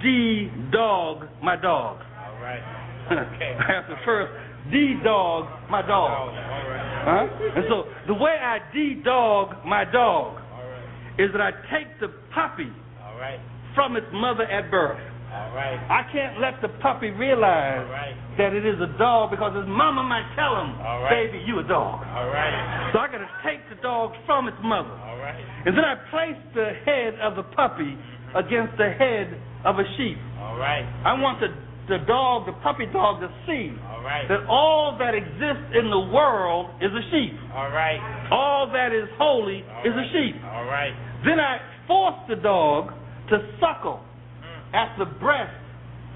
de-dog 0.03 1.29
my 1.43 1.57
dog. 1.57 2.01
All 2.01 2.41
right. 2.43 2.63
Okay. 3.09 3.57
I 3.59 3.73
have 3.73 3.87
to 3.89 3.97
first 4.05 4.31
de-dog 4.71 5.47
my 5.71 5.81
dog. 5.81 6.11
All 6.11 6.29
right. 6.29 7.29
Huh? 7.31 7.57
And 7.57 7.65
so 7.71 7.85
the 8.07 8.13
way 8.13 8.33
I 8.33 8.59
de-dog 8.73 9.65
my 9.65 9.85
dog 9.91 10.38
is 11.19 11.31
that 11.33 11.41
I 11.41 11.51
take 11.75 11.89
the 12.01 12.09
puppy 12.35 12.71
All 13.05 13.19
right. 13.19 13.39
from 13.75 13.97
its 13.97 14.07
mother 14.13 14.45
at 14.45 14.71
birth. 14.71 14.99
All 15.29 15.53
right. 15.53 15.77
I 15.93 16.09
can't 16.11 16.41
let 16.41 16.57
the 16.63 16.73
puppy 16.81 17.11
realize 17.11 17.85
All 17.85 17.93
right. 17.93 18.17
that 18.39 18.55
it 18.57 18.65
is 18.65 18.81
a 18.81 18.89
dog 18.97 19.31
because 19.31 19.53
his 19.55 19.69
mama 19.69 20.03
might 20.03 20.25
tell 20.35 20.57
him, 20.57 20.81
All 20.81 21.03
right. 21.05 21.29
baby, 21.29 21.45
you 21.45 21.59
a 21.61 21.67
dog. 21.69 22.01
All 22.01 22.29
right. 22.33 22.91
So 22.95 22.99
I 22.99 23.13
got 23.13 23.21
to 23.21 23.29
take 23.45 23.61
the 23.69 23.77
dog 23.83 24.13
from 24.25 24.49
its 24.49 24.57
mother. 24.65 24.89
All 24.89 25.19
right. 25.21 25.37
And 25.67 25.77
then 25.77 25.85
I 25.85 26.01
place 26.09 26.39
the 26.55 26.73
head 26.87 27.21
of 27.21 27.37
the 27.37 27.45
puppy 27.53 27.93
against 28.35 28.79
the 28.81 28.89
head 28.89 29.37
of 29.69 29.77
a 29.77 29.85
sheep. 30.01 30.17
All 30.41 30.57
right. 30.57 30.87
I 31.05 31.13
want 31.21 31.41
the, 31.45 31.53
the 31.93 32.01
dog, 32.09 32.47
the 32.49 32.57
puppy 32.65 32.87
dog, 32.89 33.21
to 33.21 33.29
see 33.45 33.69
All 33.93 34.01
right. 34.01 34.25
that 34.33 34.49
all 34.49 34.97
that 34.97 35.13
exists 35.13 35.77
in 35.77 35.93
the 35.93 36.09
world 36.09 36.73
is 36.81 36.89
a 36.89 37.05
sheep. 37.13 37.37
All 37.53 37.69
right. 37.69 38.01
All 38.33 38.65
that 38.73 38.97
is 38.97 39.09
holy 39.21 39.61
is 39.85 39.93
a 39.93 40.07
sheep. 40.09 40.41
Then 41.25 41.41
I 41.41 41.59
force 41.87 42.19
the 42.29 42.37
dog 42.37 42.93
to 43.31 43.37
suckle 43.61 44.01
at 44.75 44.95
the 44.99 45.07
breast 45.19 45.55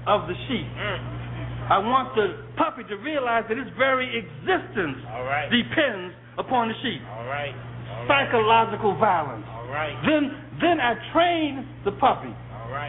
of 0.07 0.27
the 0.27 0.35
sheep. 0.47 0.67
Mm. 0.67 1.71
I 1.71 1.77
want 1.79 2.13
the 2.15 2.43
puppy 2.59 2.83
to 2.91 2.95
realize 2.99 3.45
that 3.47 3.57
its 3.57 3.71
very 3.77 4.11
existence 4.19 4.99
right. 5.07 5.47
depends 5.47 6.13
upon 6.37 6.67
the 6.69 6.75
sheep. 6.83 6.99
All 7.07 7.25
right. 7.25 7.55
All. 7.55 8.07
Psychological 8.07 8.95
violence. 8.99 9.45
All 9.47 9.67
right. 9.71 9.95
Then 10.03 10.31
then 10.59 10.77
I 10.79 10.93
train 11.15 11.65
the 11.85 11.91
puppy 11.97 12.31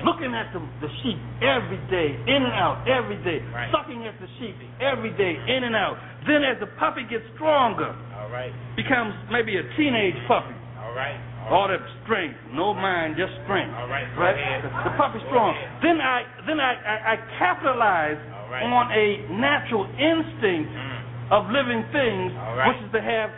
looking 0.04 0.32
at 0.32 0.48
the, 0.56 0.60
the 0.80 0.88
sheep 1.04 1.20
every 1.44 1.76
day, 1.92 2.16
in 2.16 2.40
and 2.40 2.56
out, 2.56 2.88
every 2.88 3.20
day, 3.20 3.44
Right. 3.52 3.68
sucking 3.68 4.06
at 4.08 4.16
the 4.16 4.26
sheep 4.40 4.56
every 4.80 5.12
day, 5.12 5.36
in 5.36 5.60
and 5.64 5.76
out. 5.76 6.00
Then 6.26 6.40
as 6.40 6.56
the 6.56 6.72
puppy 6.80 7.04
gets 7.04 7.24
stronger, 7.36 7.92
All 8.16 8.32
right. 8.32 8.48
becomes 8.80 9.12
maybe 9.28 9.60
a 9.60 9.64
teenage 9.76 10.16
puppy, 10.26 10.56
All 10.80 10.96
right. 10.96 11.20
All 11.51 11.68
that 11.68 11.80
strength, 12.05 12.36
no 12.53 12.72
mind, 12.72 13.16
just 13.20 13.32
strength. 13.45 13.72
All 13.76 13.88
right. 13.88 14.09
Right? 14.16 14.32
ahead. 14.36 14.64
The, 14.64 14.92
puppy's 14.97 15.24
strong. 15.28 15.53
Then 15.84 16.01
I 16.01 16.24
then 16.49 16.59
I, 16.61 16.72
I, 16.72 16.97
I 17.12 17.14
capitalize 17.36 18.16
right. 18.49 18.64
on 18.64 18.88
a 18.92 19.07
natural 19.40 19.84
instinct 19.97 20.72
Mm. 20.72 21.32
of 21.36 21.42
living 21.53 21.80
things, 21.92 22.32
right. 22.36 22.68
which 22.68 22.81
is 22.85 22.90
to 22.93 23.01
have 23.01 23.28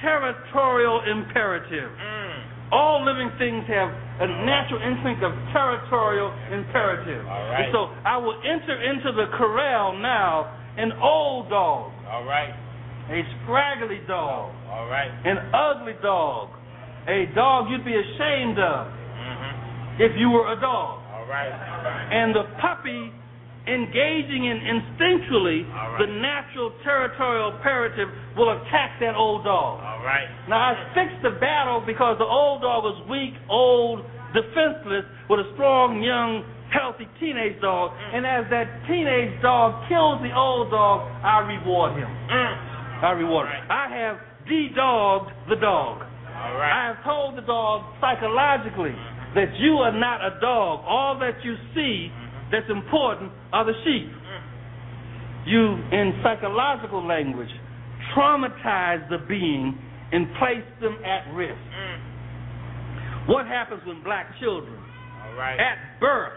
territorial 0.00 1.00
imperative. 1.08 1.90
Mm. 1.92 2.72
All 2.72 3.04
living 3.04 3.30
things 3.38 3.64
have 3.68 3.88
a 4.20 4.26
natural 4.44 4.80
instinct 4.80 5.22
of 5.22 5.32
territorial 5.52 6.32
imperative. 6.50 7.22
All 7.28 7.44
right. 7.52 7.64
And 7.64 7.72
so 7.72 7.92
I 8.04 8.16
will 8.16 8.36
enter 8.44 8.76
into 8.82 9.12
the 9.12 9.28
corral 9.36 9.96
now 10.00 10.52
an 10.76 10.90
old 11.00 11.48
dog, 11.50 11.92
All 12.10 12.24
right. 12.24 12.50
a 13.10 13.20
scraggly 13.44 14.00
dog, 14.08 14.50
All 14.70 14.88
right. 14.88 15.10
an 15.24 15.38
ugly 15.54 15.94
dog, 16.02 16.48
a 17.08 17.26
dog 17.34 17.68
you'd 17.70 17.84
be 17.84 17.94
ashamed 17.94 18.58
of 18.58 18.86
Mm-hmm. 19.14 20.02
if 20.02 20.12
you 20.18 20.28
were 20.28 20.52
a 20.52 20.60
dog. 20.60 21.00
All 21.14 21.24
right. 21.30 21.48
And 22.12 22.34
the 22.34 22.44
puppy 22.60 23.08
engaging 23.66 24.44
in 24.44 24.60
instinctually 24.60 25.64
All 25.72 25.96
right. 25.96 26.04
the 26.04 26.08
natural 26.20 26.72
territorial 26.84 27.56
imperative 27.56 28.08
will 28.36 28.52
attack 28.60 29.00
that 29.00 29.14
old 29.16 29.44
dog. 29.44 29.80
All 29.80 30.04
right. 30.04 30.28
Now 30.48 30.60
I 30.60 30.92
fixed 30.92 31.22
the 31.24 31.40
battle 31.40 31.80
because 31.86 32.18
the 32.20 32.28
old 32.28 32.60
dog 32.60 32.84
was 32.84 33.00
weak, 33.08 33.32
old, 33.48 34.04
defenseless, 34.36 35.08
with 35.30 35.40
a 35.40 35.48
strong, 35.56 36.02
young, 36.04 36.44
healthy 36.68 37.08
teenage 37.18 37.56
dog. 37.64 37.96
And 38.12 38.26
as 38.28 38.44
that 38.52 38.84
teenage 38.86 39.40
dog 39.40 39.88
kills 39.88 40.20
the 40.20 40.34
old 40.36 40.68
dog, 40.70 41.08
I 41.24 41.40
reward 41.48 41.96
him. 41.96 42.10
Mm. 42.28 42.54
I 43.00 43.10
reward 43.16 43.48
him. 43.48 43.64
I 43.72 43.88
have 43.88 44.16
de-dogged 44.44 45.32
the 45.48 45.56
dog. 45.56 46.03
All 46.44 46.54
right. 46.60 46.72
I 46.72 46.92
have 46.92 47.04
told 47.04 47.36
the 47.36 47.42
dog 47.46 47.82
psychologically 48.00 48.92
that 49.34 49.56
you 49.58 49.80
are 49.80 49.92
not 49.92 50.20
a 50.20 50.38
dog. 50.40 50.84
All 50.86 51.18
that 51.20 51.40
you 51.42 51.56
see 51.74 52.12
that's 52.52 52.68
important 52.70 53.32
are 53.52 53.64
the 53.64 53.72
sheep. 53.84 54.12
You, 55.46 55.76
in 55.92 56.20
psychological 56.22 57.04
language, 57.06 57.50
traumatize 58.16 59.08
the 59.10 59.18
being 59.28 59.76
and 60.12 60.26
place 60.38 60.64
them 60.80 60.96
at 61.04 61.32
risk. 61.34 61.58
What 63.26 63.46
happens 63.46 63.80
when 63.86 64.02
black 64.04 64.26
children 64.40 64.76
All 64.76 65.34
right. 65.36 65.56
at 65.58 66.00
birth 66.00 66.32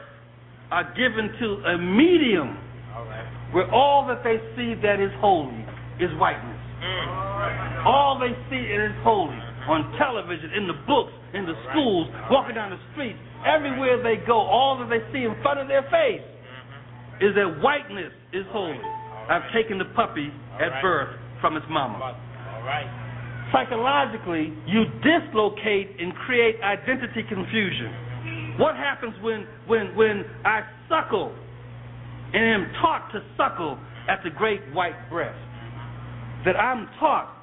are 0.71 0.87
given 0.95 1.31
to 1.39 1.47
a 1.71 1.77
medium 1.77 2.57
All 2.95 3.03
right. 3.05 3.27
where 3.53 3.69
all 3.71 4.07
that 4.07 4.23
they 4.23 4.37
see 4.55 4.73
that 4.81 4.99
is 4.99 5.11
holy 5.19 5.63
is 5.99 6.11
whiteness? 6.19 6.59
Mm. 6.83 7.85
All 7.85 8.19
they 8.19 8.31
see 8.49 8.63
is 8.63 8.91
holy 9.03 9.35
on 9.67 9.91
television, 9.99 10.51
in 10.55 10.65
the 10.67 10.79
books, 10.87 11.11
in 11.33 11.45
the 11.45 11.55
schools, 11.69 12.07
walking 12.31 12.55
down 12.55 12.71
the 12.71 12.79
street, 12.95 13.15
everywhere 13.45 14.01
they 14.01 14.23
go, 14.25 14.39
all 14.39 14.79
that 14.79 14.89
they 14.89 15.03
see 15.11 15.27
in 15.27 15.35
front 15.43 15.59
of 15.59 15.67
their 15.67 15.83
face 15.91 16.23
is 17.19 17.35
that 17.35 17.59
whiteness 17.61 18.13
is 18.31 18.45
holy. 18.51 18.79
I've 19.29 19.45
taken 19.51 19.77
the 19.77 19.89
puppy 19.95 20.31
at 20.55 20.71
right. 20.71 20.81
birth 20.81 21.11
from 21.41 21.57
its 21.57 21.65
mama. 21.69 21.99
All 21.99 22.63
right. 22.63 22.87
Psychologically, 23.51 24.53
you 24.67 24.85
dislocate 25.03 25.99
and 25.99 26.13
create 26.27 26.55
identity 26.61 27.23
confusion. 27.27 28.55
What 28.59 28.75
happens 28.75 29.13
when 29.21 29.47
when 29.67 29.95
when 29.95 30.25
I 30.43 30.61
suckle 30.89 31.33
and 32.33 32.43
am 32.43 32.71
taught 32.81 33.09
to 33.13 33.23
suckle 33.37 33.77
at 34.09 34.19
the 34.23 34.31
great 34.31 34.61
white 34.73 35.09
breast? 35.09 35.37
That 36.45 36.55
I'm 36.55 36.87
taught 36.99 37.36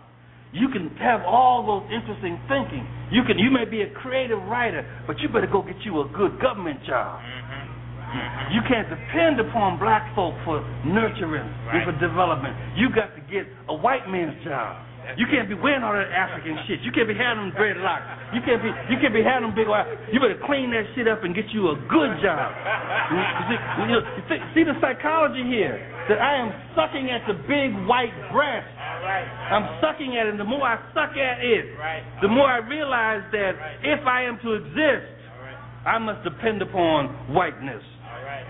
you 0.55 0.71
can 0.71 0.89
have 1.03 1.27
all 1.27 1.67
those 1.67 1.85
interesting 1.91 2.39
thinking. 2.47 2.87
You 3.11 3.27
can 3.27 3.39
you 3.39 3.51
may 3.51 3.67
be 3.67 3.83
a 3.83 3.91
creative 3.91 4.39
writer, 4.47 4.87
but 5.07 5.19
you 5.19 5.29
better 5.29 5.51
go 5.51 5.63
get 5.63 5.77
you 5.85 6.01
a 6.01 6.09
good 6.15 6.41
government 6.41 6.79
job. 6.87 7.21
Mm-hmm. 7.21 8.55
You 8.55 8.63
can't 8.71 8.87
depend 8.87 9.43
upon 9.43 9.83
black 9.83 10.15
folk 10.15 10.39
for 10.47 10.63
nurturing 10.87 11.43
and 11.43 11.83
for 11.83 11.95
development. 11.99 12.55
You 12.79 12.95
got 12.95 13.11
to 13.19 13.23
get 13.27 13.51
a 13.67 13.75
white 13.75 14.07
man's 14.07 14.39
job. 14.47 14.79
You 15.21 15.29
can't 15.29 15.53
be 15.53 15.55
wearing 15.55 15.85
all 15.85 15.93
that 15.93 16.09
African 16.09 16.57
shit. 16.65 16.81
You 16.81 16.89
can't 16.89 17.05
be 17.05 17.13
having 17.13 17.51
them 17.51 17.53
dreadlocks. 17.53 18.09
You 18.33 18.41
can't 18.41 18.63
be 18.65 18.73
you 18.89 18.97
can't 19.05 19.13
be 19.13 19.21
having 19.21 19.53
them 19.53 19.55
big. 19.55 19.69
You 20.09 20.17
better 20.17 20.41
clean 20.49 20.73
that 20.73 20.89
shit 20.97 21.05
up 21.05 21.23
and 21.29 21.37
get 21.37 21.45
you 21.53 21.69
a 21.71 21.77
good 21.93 22.13
job. 22.25 22.49
See, 23.45 23.59
you 23.85 23.93
know, 23.93 24.03
see, 24.33 24.41
see 24.57 24.65
the 24.65 24.73
psychology 24.81 25.45
here 25.45 25.77
that 26.09 26.17
I 26.17 26.41
am 26.41 26.49
sucking 26.73 27.13
at 27.13 27.29
the 27.29 27.37
big 27.45 27.77
white 27.85 28.17
breast. 28.33 28.65
I'm 29.05 29.81
sucking 29.81 30.17
at 30.17 30.27
it. 30.27 30.31
And 30.31 30.41
the 30.41 30.45
more 30.45 30.67
I 30.67 30.77
suck 30.95 31.17
at 31.17 31.45
it, 31.45 31.65
the 32.23 32.29
more 32.29 32.47
I 32.47 32.59
realize 32.59 33.23
that 33.33 33.53
if 33.83 34.07
I 34.07 34.23
am 34.25 34.39
to 34.43 34.53
exist, 34.55 35.13
I 35.87 35.99
must 35.99 36.25
depend 36.25 36.63
upon 36.63 37.09
whiteness. 37.33 37.83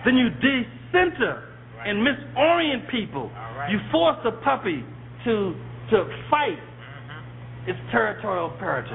Then 0.05 0.17
you 0.17 0.29
decenter 0.31 1.49
and 1.85 2.07
misorient 2.07 2.91
people. 2.91 3.31
You 3.71 3.79
force 3.91 4.19
a 4.25 4.33
puppy 4.45 4.85
to 5.25 5.55
to 5.91 6.05
fight 6.31 6.59
its 7.67 7.79
territorial 7.91 8.53
imperative. 8.53 8.93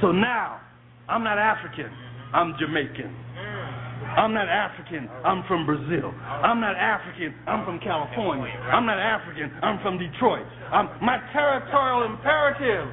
So 0.00 0.12
now, 0.12 0.60
I'm 1.08 1.22
not 1.22 1.38
African. 1.38 1.90
I'm 2.32 2.54
Jamaican. 2.58 3.14
I'm 4.16 4.34
not 4.34 4.48
African. 4.48 5.08
I'm 5.24 5.42
from 5.48 5.64
Brazil. 5.64 6.12
I'm 6.20 6.60
not 6.60 6.76
African. 6.76 7.34
I'm 7.46 7.64
from 7.64 7.80
California. 7.80 8.52
I'm 8.72 8.86
not 8.86 8.98
African. 8.98 9.50
I'm 9.62 9.80
from 9.82 9.98
Detroit. 9.98 10.46
I'm, 10.70 10.88
my 11.04 11.18
territorial 11.32 12.12
imperative 12.12 12.88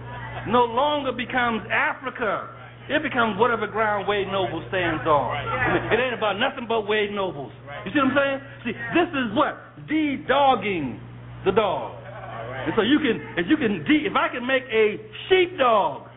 no 0.47 0.63
longer 0.63 1.11
becomes 1.11 1.63
Africa. 1.71 2.55
It 2.89 3.03
becomes 3.03 3.37
whatever 3.37 3.67
ground 3.67 4.07
Wade 4.07 4.27
Noble 4.27 4.65
stands 4.69 5.05
on. 5.05 5.29
It 5.93 5.99
ain't 5.99 6.17
about 6.17 6.39
nothing 6.39 6.65
but 6.67 6.87
Wade 6.87 7.11
Nobles. 7.11 7.51
You 7.85 7.91
see 7.93 7.99
what 7.99 8.11
I'm 8.11 8.17
saying? 8.17 8.39
See, 8.65 8.73
this 8.97 9.09
is 9.13 9.35
what 9.37 9.61
de-dogging 9.87 10.99
the 11.45 11.51
dog. 11.51 11.95
And 12.65 12.73
so 12.75 12.81
you 12.81 12.97
can, 12.99 13.21
if 13.37 13.45
you 13.47 13.57
can, 13.57 13.83
de- 13.85 14.05
if 14.09 14.15
I 14.15 14.27
can 14.33 14.45
make 14.45 14.63
a 14.71 14.97
sheepdog, 15.29 16.07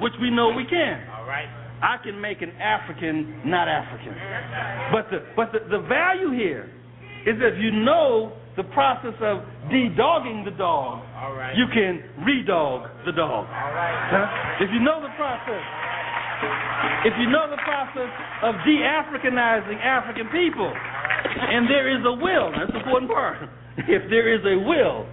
which 0.00 0.14
we 0.20 0.30
know 0.30 0.48
we 0.50 0.64
can, 0.64 1.06
All 1.14 1.26
right. 1.26 1.46
I 1.82 1.98
can 2.02 2.20
make 2.20 2.40
an 2.42 2.52
African 2.62 3.42
not 3.44 3.66
African. 3.68 4.14
But 4.94 5.10
the 5.10 5.18
but 5.34 5.50
the, 5.50 5.66
the 5.68 5.82
value 5.82 6.30
here 6.30 6.70
is 7.26 7.38
that 7.42 7.54
if 7.54 7.58
you 7.58 7.70
know 7.72 8.32
the 8.56 8.62
process 8.70 9.14
of 9.20 9.42
de-dogging 9.70 10.44
the 10.44 10.54
dog, 10.54 11.02
All 11.16 11.34
right. 11.34 11.56
you 11.56 11.64
can 11.72 12.04
re-dog 12.24 12.86
the 13.06 13.12
dog. 13.12 13.48
All 13.48 13.72
right. 13.72 14.10
Huh? 14.12 14.64
If 14.64 14.70
you 14.70 14.80
know 14.80 15.00
the 15.00 15.10
process, 15.16 15.62
if 17.08 17.14
you 17.18 17.30
know 17.30 17.48
the 17.48 17.62
process 17.64 18.10
of 18.44 18.54
de-Africanizing 18.66 19.80
African 19.80 20.28
people, 20.28 20.68
and 20.68 21.66
there 21.70 21.88
is 21.90 22.04
a 22.04 22.12
will, 22.12 22.52
that's 22.52 22.70
the 22.70 22.78
important 22.78 23.10
part. 23.10 23.38
If 23.88 24.10
there 24.10 24.28
is 24.28 24.44
a 24.44 24.60
will, 24.68 25.06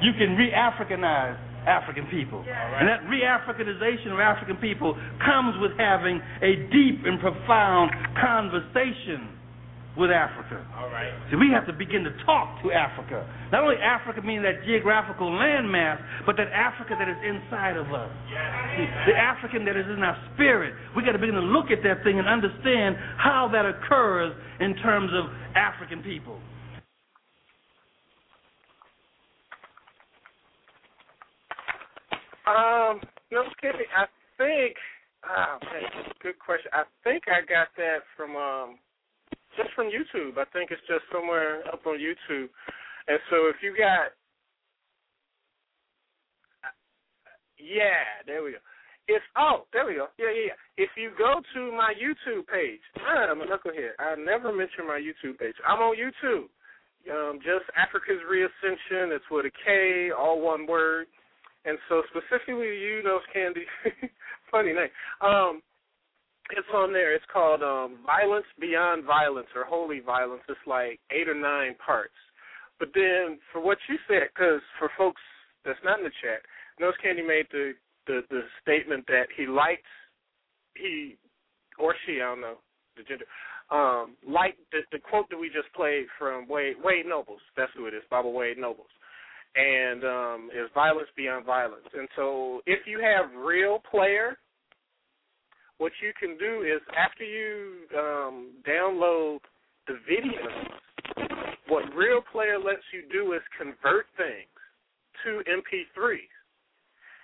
you 0.00 0.12
can 0.16 0.34
re-Africanize 0.36 1.36
African 1.66 2.06
people. 2.06 2.40
And 2.46 2.88
that 2.88 3.04
re-Africanization 3.10 4.12
of 4.12 4.20
African 4.20 4.56
people 4.56 4.94
comes 5.20 5.54
with 5.60 5.72
having 5.76 6.22
a 6.42 6.70
deep 6.70 7.04
and 7.04 7.20
profound 7.20 7.90
conversation 8.16 9.36
with 9.96 10.12
Africa. 10.12 10.60
All 10.76 10.92
right. 10.92 11.08
See, 11.32 11.36
we 11.40 11.48
have 11.56 11.66
to 11.66 11.72
begin 11.72 12.04
to 12.04 12.12
talk 12.28 12.60
to 12.62 12.70
Africa. 12.70 13.24
Not 13.50 13.64
only 13.64 13.80
Africa 13.80 14.20
meaning 14.20 14.44
that 14.44 14.62
geographical 14.64 15.32
landmass, 15.32 15.96
but 16.28 16.36
that 16.36 16.52
Africa 16.52 16.94
that 17.00 17.08
is 17.08 17.16
inside 17.24 17.76
of 17.80 17.88
us. 17.92 18.12
See, 18.76 18.86
the 19.08 19.16
African 19.16 19.64
that 19.64 19.76
is 19.76 19.88
in 19.88 20.04
our 20.04 20.16
spirit. 20.34 20.74
We 20.94 21.02
got 21.02 21.12
to 21.12 21.18
begin 21.18 21.34
to 21.34 21.48
look 21.48 21.72
at 21.72 21.82
that 21.82 22.04
thing 22.04 22.20
and 22.20 22.28
understand 22.28 22.96
how 23.16 23.48
that 23.52 23.64
occurs 23.64 24.36
in 24.60 24.76
terms 24.84 25.10
of 25.16 25.32
African 25.56 26.04
people. 26.04 26.38
Um, 32.46 33.00
no 33.30 33.44
kidding. 33.60 33.90
I 33.96 34.06
think. 34.38 34.76
Oh, 35.26 35.58
man, 35.72 36.12
good 36.22 36.38
question. 36.38 36.70
I 36.72 36.84
think 37.02 37.24
I 37.26 37.40
got 37.42 37.68
that 37.76 38.06
from 38.16 38.36
um, 38.36 38.78
just 39.56 39.70
from 39.74 39.86
YouTube. 39.86 40.38
I 40.38 40.44
think 40.52 40.70
it's 40.70 40.86
just 40.86 41.02
somewhere 41.12 41.66
up 41.72 41.86
on 41.86 41.98
YouTube. 41.98 42.48
And 43.08 43.18
so 43.30 43.50
if 43.50 43.56
you 43.62 43.74
got, 43.76 44.14
yeah, 47.58 48.22
there 48.26 48.42
we 48.42 48.52
go. 48.52 48.62
If 49.08 49.22
oh, 49.38 49.66
there 49.72 49.86
we 49.86 49.94
go. 49.94 50.06
Yeah, 50.18 50.30
yeah, 50.34 50.46
yeah. 50.50 50.84
If 50.84 50.90
you 50.96 51.10
go 51.16 51.40
to 51.54 51.72
my 51.72 51.94
YouTube 51.94 52.46
page, 52.46 52.82
I'm 52.98 53.40
a 53.40 53.46
knucklehead. 53.46 53.94
I 53.98 54.14
never 54.18 54.52
mention 54.52 54.86
my 54.86 55.00
YouTube 55.00 55.38
page. 55.38 55.54
I'm 55.66 55.78
on 55.78 55.96
YouTube. 55.96 56.50
Um, 57.10 57.38
just 57.38 57.70
Africa's 57.78 58.20
Reascension. 58.28 59.14
It's 59.14 59.24
with 59.30 59.46
a 59.46 59.50
K, 59.64 60.10
all 60.10 60.40
one 60.40 60.66
word. 60.66 61.06
And 61.66 61.78
so 61.88 62.02
specifically 62.14 62.78
you, 62.78 63.02
Nose 63.02 63.26
Candy, 63.32 63.66
funny 64.50 64.72
name. 64.72 64.88
Um, 65.20 65.60
it's 66.50 66.68
on 66.72 66.92
there. 66.92 67.12
It's 67.12 67.24
called 67.32 67.60
um, 67.62 67.98
Violence 68.06 68.46
Beyond 68.60 69.04
Violence 69.04 69.48
or 69.54 69.64
Holy 69.64 69.98
Violence. 69.98 70.42
It's 70.48 70.60
like 70.64 71.00
eight 71.10 71.28
or 71.28 71.34
nine 71.34 71.74
parts. 71.84 72.14
But 72.78 72.90
then 72.94 73.38
for 73.52 73.60
what 73.60 73.78
you 73.88 73.96
said, 74.06 74.28
because 74.32 74.60
for 74.78 74.90
folks 74.96 75.20
that's 75.64 75.78
not 75.84 75.98
in 75.98 76.04
the 76.04 76.14
chat, 76.22 76.40
Nose 76.78 76.94
Candy 77.02 77.22
made 77.22 77.46
the, 77.50 77.72
the, 78.06 78.20
the 78.30 78.42
statement 78.62 79.04
that 79.08 79.26
he 79.36 79.46
liked, 79.46 79.86
he 80.76 81.16
or 81.80 81.96
she, 82.06 82.22
I 82.22 82.30
don't 82.30 82.40
know 82.40 82.58
the 82.96 83.02
gender, 83.02 83.26
um, 83.72 84.14
liked 84.22 84.60
the, 84.70 84.80
the 84.92 84.98
quote 84.98 85.28
that 85.30 85.36
we 85.36 85.48
just 85.48 85.72
played 85.74 86.06
from 86.16 86.46
Wade, 86.46 86.76
Wade 86.82 87.06
Nobles. 87.06 87.40
That's 87.56 87.72
who 87.76 87.86
it 87.86 87.94
is, 87.94 88.02
Baba 88.08 88.28
Wade 88.28 88.56
Nobles 88.56 88.86
and 89.56 90.04
um, 90.04 90.50
is 90.52 90.68
violence 90.74 91.08
beyond 91.16 91.46
violence. 91.46 91.86
And 91.96 92.08
so, 92.14 92.60
if 92.66 92.86
you 92.86 93.00
have 93.00 93.32
real 93.34 93.80
player, 93.90 94.36
what 95.78 95.92
you 96.02 96.12
can 96.18 96.36
do 96.38 96.62
is 96.62 96.80
after 96.96 97.24
you 97.24 97.88
um, 97.96 98.50
download 98.68 99.38
the 99.86 99.94
videos, 100.08 101.28
what 101.68 101.84
real 101.94 102.20
player 102.32 102.58
lets 102.58 102.84
you 102.92 103.02
do 103.10 103.32
is 103.32 103.42
convert 103.56 104.06
things 104.16 104.48
to 105.24 105.42
MP3s. 105.50 106.32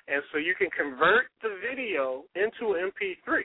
And 0.09 0.23
so 0.33 0.39
you 0.39 0.55
can 0.59 0.69
convert 0.71 1.27
the 1.43 1.57
video 1.63 2.25
into 2.35 2.75
an 2.75 2.91
MP3 2.91 3.43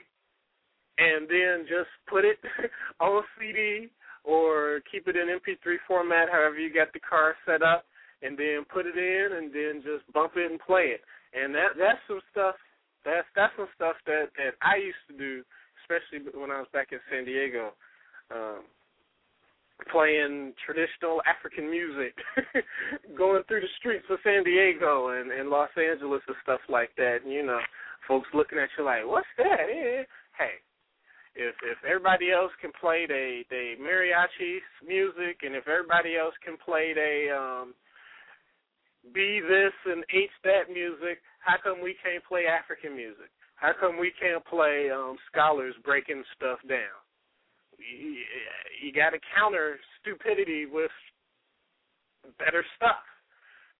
and 0.98 1.28
then 1.28 1.66
just 1.68 1.88
put 2.08 2.24
it 2.24 2.38
on 3.00 3.22
a 3.22 3.26
CD 3.38 3.88
or 4.24 4.80
keep 4.90 5.06
it 5.06 5.16
in 5.16 5.28
MP3 5.28 5.76
format, 5.86 6.28
however 6.30 6.58
you 6.58 6.74
got 6.74 6.92
the 6.92 7.00
car 7.00 7.34
set 7.46 7.62
up 7.62 7.84
and 8.22 8.36
then 8.36 8.64
put 8.72 8.86
it 8.86 8.96
in 8.96 9.36
and 9.36 9.52
then 9.52 9.82
just 9.82 10.10
bump 10.12 10.32
it 10.36 10.50
and 10.50 10.60
play 10.60 10.94
it. 10.96 11.02
And 11.34 11.54
that 11.54 11.76
that's 11.78 12.02
some 12.08 12.20
stuff 12.30 12.54
that's 13.04 13.26
that's 13.36 13.52
some 13.56 13.68
stuff 13.74 13.96
that 14.06 14.30
that 14.36 14.54
I 14.62 14.76
used 14.76 15.04
to 15.10 15.16
do, 15.16 15.42
especially 15.84 16.24
when 16.38 16.50
I 16.50 16.58
was 16.58 16.70
back 16.72 16.88
in 16.92 16.98
San 17.10 17.24
Diego, 17.24 17.72
um, 18.34 18.64
playing 19.92 20.54
traditional 20.64 21.22
African 21.22 21.70
music, 21.70 22.16
going 23.18 23.42
through 23.46 23.60
the 23.62 23.74
streets 23.78 24.06
of 24.10 24.18
San 24.24 24.42
Diego 24.42 25.14
and 25.14 25.30
and 25.30 25.50
Los 25.50 25.70
Angeles 25.76 26.22
and 26.26 26.36
stuff 26.42 26.60
like 26.68 26.90
that. 26.96 27.22
And, 27.24 27.32
you 27.32 27.44
know, 27.44 27.60
folks 28.06 28.28
looking 28.34 28.58
at 28.58 28.68
you 28.76 28.84
like, 28.84 29.06
"What's 29.06 29.30
that?" 29.38 29.68
Eh, 29.68 30.04
Hey, 30.38 30.62
if 31.34 31.54
if 31.62 31.78
everybody 31.84 32.30
else 32.30 32.52
can 32.60 32.72
play 32.78 33.06
the 33.06 33.42
the 33.50 33.74
mariachi 33.80 34.58
music, 34.86 35.42
and 35.42 35.54
if 35.54 35.66
everybody 35.68 36.16
else 36.16 36.34
can 36.44 36.56
play 36.56 36.92
the 36.94 37.34
um 37.34 37.74
be 39.12 39.40
this 39.40 39.72
and 39.86 40.04
H 40.14 40.30
that 40.44 40.72
music, 40.72 41.20
how 41.40 41.56
come 41.62 41.82
we 41.82 41.96
can't 42.02 42.24
play 42.24 42.44
African 42.46 42.96
music? 42.96 43.30
How 43.56 43.72
come 43.78 43.98
we 43.98 44.12
can't 44.20 44.44
play 44.46 44.90
um 44.90 45.16
scholars 45.30 45.74
breaking 45.84 46.24
stuff 46.36 46.58
down? 46.68 46.98
You, 47.78 48.16
you 48.82 48.92
got 48.92 49.10
to 49.10 49.18
counter 49.36 49.78
stupidity 50.00 50.66
with 50.66 50.90
better 52.38 52.64
stuff. 52.76 53.02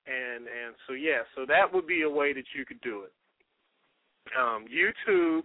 And 0.06 0.46
and 0.46 0.74
so 0.86 0.94
yeah, 0.94 1.22
so 1.36 1.44
that 1.46 1.72
would 1.72 1.86
be 1.86 2.02
a 2.02 2.10
way 2.10 2.32
that 2.32 2.46
you 2.56 2.64
could 2.64 2.80
do 2.80 3.04
it. 3.04 3.12
Um 4.38 4.66
YouTube 4.66 5.44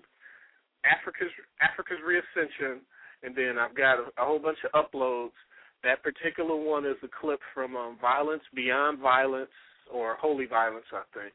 Africa's 0.85 1.31
Africa's 1.61 1.99
Reascension 2.05 2.81
and 3.23 3.35
then 3.35 3.57
I've 3.57 3.75
got 3.75 3.99
a, 3.99 4.03
a 4.21 4.25
whole 4.25 4.39
bunch 4.39 4.59
of 4.65 4.71
uploads 4.73 5.37
That 5.83 6.03
particular 6.03 6.55
one 6.55 6.85
is 6.85 6.97
a 7.03 7.07
clip 7.21 7.39
from 7.53 7.75
um, 7.75 7.97
Violence 8.01 8.43
Beyond 8.55 8.99
Violence 8.99 9.51
or 9.91 10.15
Holy 10.15 10.45
Violence, 10.45 10.85
I 10.91 11.03
think. 11.13 11.33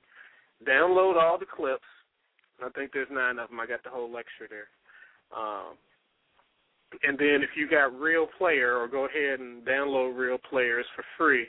Download 0.67 1.21
all 1.21 1.39
the 1.39 1.47
clips. 1.47 1.83
I 2.63 2.69
think 2.71 2.93
there's 2.93 3.09
nine 3.11 3.39
of 3.39 3.51
them. 3.51 3.61
I 3.61 3.67
got 3.67 3.85
the 3.85 3.91
whole 3.91 4.13
lecture 4.13 4.49
there. 4.49 4.69
Um, 5.37 5.77
and 7.03 7.19
then 7.19 7.43
if 7.43 7.51
you 7.57 7.69
got 7.69 7.99
Real 7.99 8.27
Player, 8.39 8.77
or 8.77 8.89
go 8.89 9.07
ahead 9.07 9.41
and 9.41 9.65
download 9.65 10.17
Real 10.17 10.39
Players 10.51 10.87
for 10.97 11.05
free. 11.17 11.47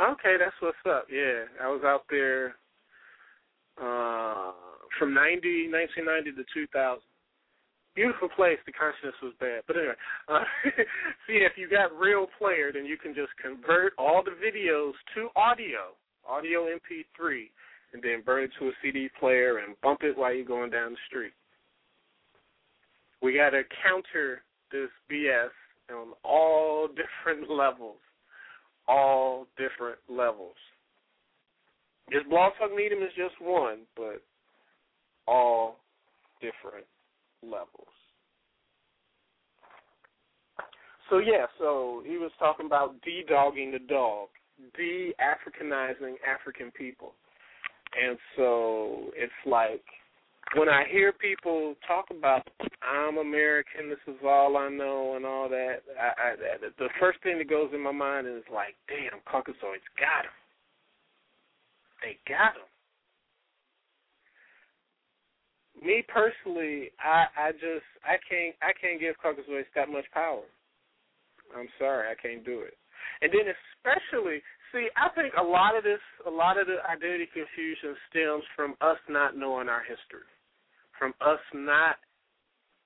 Okay, 0.00 0.36
that's 0.38 0.54
what's 0.60 0.76
up. 0.88 1.06
Yeah, 1.10 1.44
I 1.60 1.68
was 1.68 1.82
out 1.84 2.04
there 2.08 2.54
uh, 3.82 4.52
from 4.98 5.12
90, 5.12 5.70
1990 5.70 6.32
to 6.32 6.44
2000. 6.54 7.02
Beautiful 7.98 8.28
place. 8.28 8.58
The 8.64 8.70
consciousness 8.70 9.18
was 9.20 9.32
bad, 9.40 9.62
but 9.66 9.74
anyway. 9.76 9.98
Uh, 10.28 10.46
see, 11.26 11.42
if 11.42 11.58
you 11.58 11.68
got 11.68 11.90
Real 11.98 12.28
Player, 12.38 12.70
then 12.72 12.86
you 12.86 12.96
can 12.96 13.12
just 13.12 13.34
convert 13.42 13.92
all 13.98 14.22
the 14.22 14.30
videos 14.38 14.92
to 15.16 15.26
audio, 15.34 15.98
audio 16.24 16.66
MP3, 16.66 17.50
and 17.92 18.00
then 18.00 18.22
burn 18.24 18.44
it 18.44 18.50
to 18.60 18.68
a 18.68 18.72
CD 18.80 19.08
player 19.18 19.58
and 19.58 19.74
bump 19.82 20.04
it 20.04 20.16
while 20.16 20.32
you're 20.32 20.44
going 20.44 20.70
down 20.70 20.92
the 20.92 20.98
street. 21.08 21.32
We 23.20 23.34
got 23.34 23.50
to 23.50 23.62
counter 23.82 24.42
this 24.70 24.90
BS 25.10 25.50
on 25.92 26.12
all 26.22 26.86
different 27.26 27.50
levels. 27.50 27.98
All 28.86 29.48
different 29.56 29.98
levels. 30.08 30.54
This 32.12 32.22
Blog 32.30 32.52
Talk 32.60 32.70
Medium 32.76 33.02
is 33.02 33.10
just 33.16 33.34
one, 33.42 33.80
but 33.96 34.22
all 35.26 35.78
different 36.40 36.86
levels. 37.42 37.92
So 41.10 41.18
yeah, 41.18 41.46
so 41.58 42.02
he 42.04 42.18
was 42.18 42.30
talking 42.38 42.66
about 42.66 43.00
de-dogging 43.02 43.72
the 43.72 43.78
dog, 43.78 44.28
de-Africanizing 44.76 46.16
African 46.26 46.70
people. 46.72 47.14
And 47.98 48.18
so 48.36 49.10
it's 49.16 49.32
like 49.46 49.82
when 50.54 50.68
I 50.68 50.84
hear 50.90 51.12
people 51.12 51.74
talk 51.86 52.06
about 52.10 52.46
I'm 52.82 53.18
American, 53.18 53.88
this 53.88 53.98
is 54.06 54.20
all 54.24 54.56
I 54.56 54.68
know, 54.68 55.16
and 55.16 55.24
all 55.24 55.48
that, 55.48 55.80
I, 55.98 56.32
I, 56.32 56.36
the 56.78 56.88
first 57.00 57.22
thing 57.22 57.38
that 57.38 57.48
goes 57.48 57.70
in 57.74 57.82
my 57.82 57.92
mind 57.92 58.26
is 58.26 58.44
like, 58.52 58.74
damn, 58.88 59.20
Caucasoids 59.26 59.84
got 59.98 60.24
him. 60.24 60.36
They 62.02 62.16
got 62.28 62.54
him. 62.56 62.67
Me 65.84 66.04
personally, 66.08 66.90
I 66.98 67.26
I 67.36 67.52
just 67.52 67.86
I 68.04 68.16
can't 68.28 68.54
I 68.62 68.72
can't 68.74 69.00
give 69.00 69.16
Caucasoids 69.22 69.70
that 69.74 69.88
much 69.88 70.06
power. 70.12 70.44
I'm 71.56 71.68
sorry, 71.78 72.08
I 72.10 72.14
can't 72.20 72.44
do 72.44 72.60
it. 72.60 72.76
And 73.22 73.32
then 73.32 73.48
especially, 73.48 74.42
see, 74.70 74.88
I 74.96 75.08
think 75.14 75.32
a 75.38 75.42
lot 75.42 75.76
of 75.76 75.82
this, 75.82 76.02
a 76.26 76.30
lot 76.30 76.58
of 76.58 76.66
the 76.66 76.76
identity 76.84 77.26
confusion 77.32 77.96
stems 78.10 78.44
from 78.54 78.74
us 78.80 78.98
not 79.08 79.36
knowing 79.36 79.68
our 79.68 79.80
history 79.80 80.28
from 80.98 81.14
us 81.20 81.38
not 81.54 81.96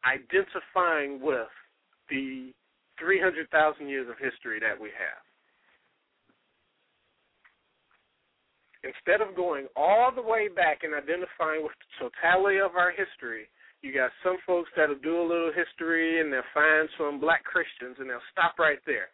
identifying 0.05 1.21
with 1.21 1.49
the 2.11 2.53
300,000 3.01 3.89
years 3.89 4.09
of 4.09 4.17
history 4.21 4.61
that 4.61 4.79
we 4.79 4.91
have. 4.93 5.25
Instead 8.83 9.23
of 9.23 9.37
going 9.39 9.67
all 9.77 10.11
the 10.11 10.23
way 10.23 10.49
back 10.49 10.83
and 10.83 10.95
identifying 10.95 11.63
with 11.63 11.73
the 11.79 12.11
totality 12.11 12.59
of 12.59 12.75
our 12.75 12.91
history, 12.91 13.47
you 13.83 13.95
got 13.95 14.11
some 14.23 14.39
folks 14.47 14.71
that'll 14.75 14.99
do 14.99 15.23
a 15.23 15.27
little 15.27 15.53
history 15.55 16.21
and 16.21 16.33
they'll 16.33 16.55
find 16.55 16.89
some 16.99 17.19
black 17.19 17.43
Christians 17.45 17.97
and 17.99 18.11
they'll 18.11 18.31
stop 18.31 18.59
right 18.59 18.83
there. 18.87 19.11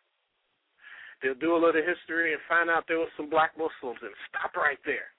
They'll 1.20 1.40
do 1.40 1.56
a 1.56 1.60
little 1.60 1.82
history 1.82 2.32
and 2.32 2.40
find 2.48 2.70
out 2.70 2.84
there 2.86 3.00
was 3.00 3.12
some 3.16 3.28
black 3.28 3.52
Muslims 3.58 4.00
and 4.00 4.14
stop 4.28 4.56
right 4.56 4.80
there. 4.84 5.12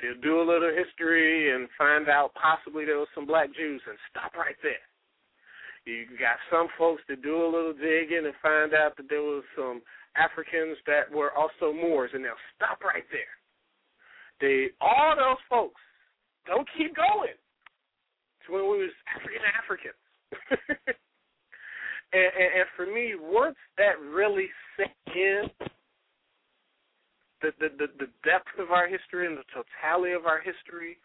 They'll 0.00 0.20
do 0.20 0.40
a 0.40 0.46
little 0.46 0.72
history 0.72 1.52
and 1.52 1.68
find 1.76 2.08
out 2.08 2.32
possibly 2.32 2.84
there 2.84 2.98
was 2.98 3.12
some 3.14 3.26
black 3.26 3.52
Jews 3.52 3.82
and 3.84 3.98
stop 4.08 4.32
right 4.36 4.56
there. 4.62 4.84
You 5.84 6.06
got 6.16 6.38
some 6.48 6.68
folks 6.78 7.02
that 7.08 7.22
do 7.22 7.42
a 7.42 7.50
little 7.50 7.74
digging 7.74 8.24
and 8.24 8.34
find 8.40 8.72
out 8.72 8.96
that 8.96 9.10
there 9.10 9.22
was 9.22 9.44
some 9.56 9.82
Africans 10.16 10.78
that 10.86 11.10
were 11.10 11.32
also 11.32 11.72
Moors 11.74 12.12
and 12.14 12.24
they'll 12.24 12.44
stop 12.54 12.80
right 12.84 13.04
there. 13.10 13.34
They 14.42 14.74
all 14.82 15.14
those 15.14 15.38
folks 15.48 15.80
don't 16.46 16.66
keep 16.76 16.96
going 16.96 17.38
to 18.44 18.52
when 18.52 18.66
we 18.66 18.90
was 18.90 18.96
African 19.14 19.46
Africans. 19.54 20.02
and, 22.12 22.30
and, 22.34 22.50
and 22.58 22.68
for 22.74 22.86
me, 22.90 23.14
once 23.14 23.56
that 23.78 24.02
really 24.02 24.48
set 24.76 24.90
in, 25.14 25.46
the, 27.42 27.50
the, 27.58 27.68
the, 27.78 27.86
the 27.98 28.10
depth 28.22 28.54
of 28.58 28.70
our 28.70 28.88
history 28.88 29.26
and 29.26 29.36
the 29.36 29.46
totality 29.50 30.14
of 30.14 30.26
our 30.26 30.40
history. 30.40 30.96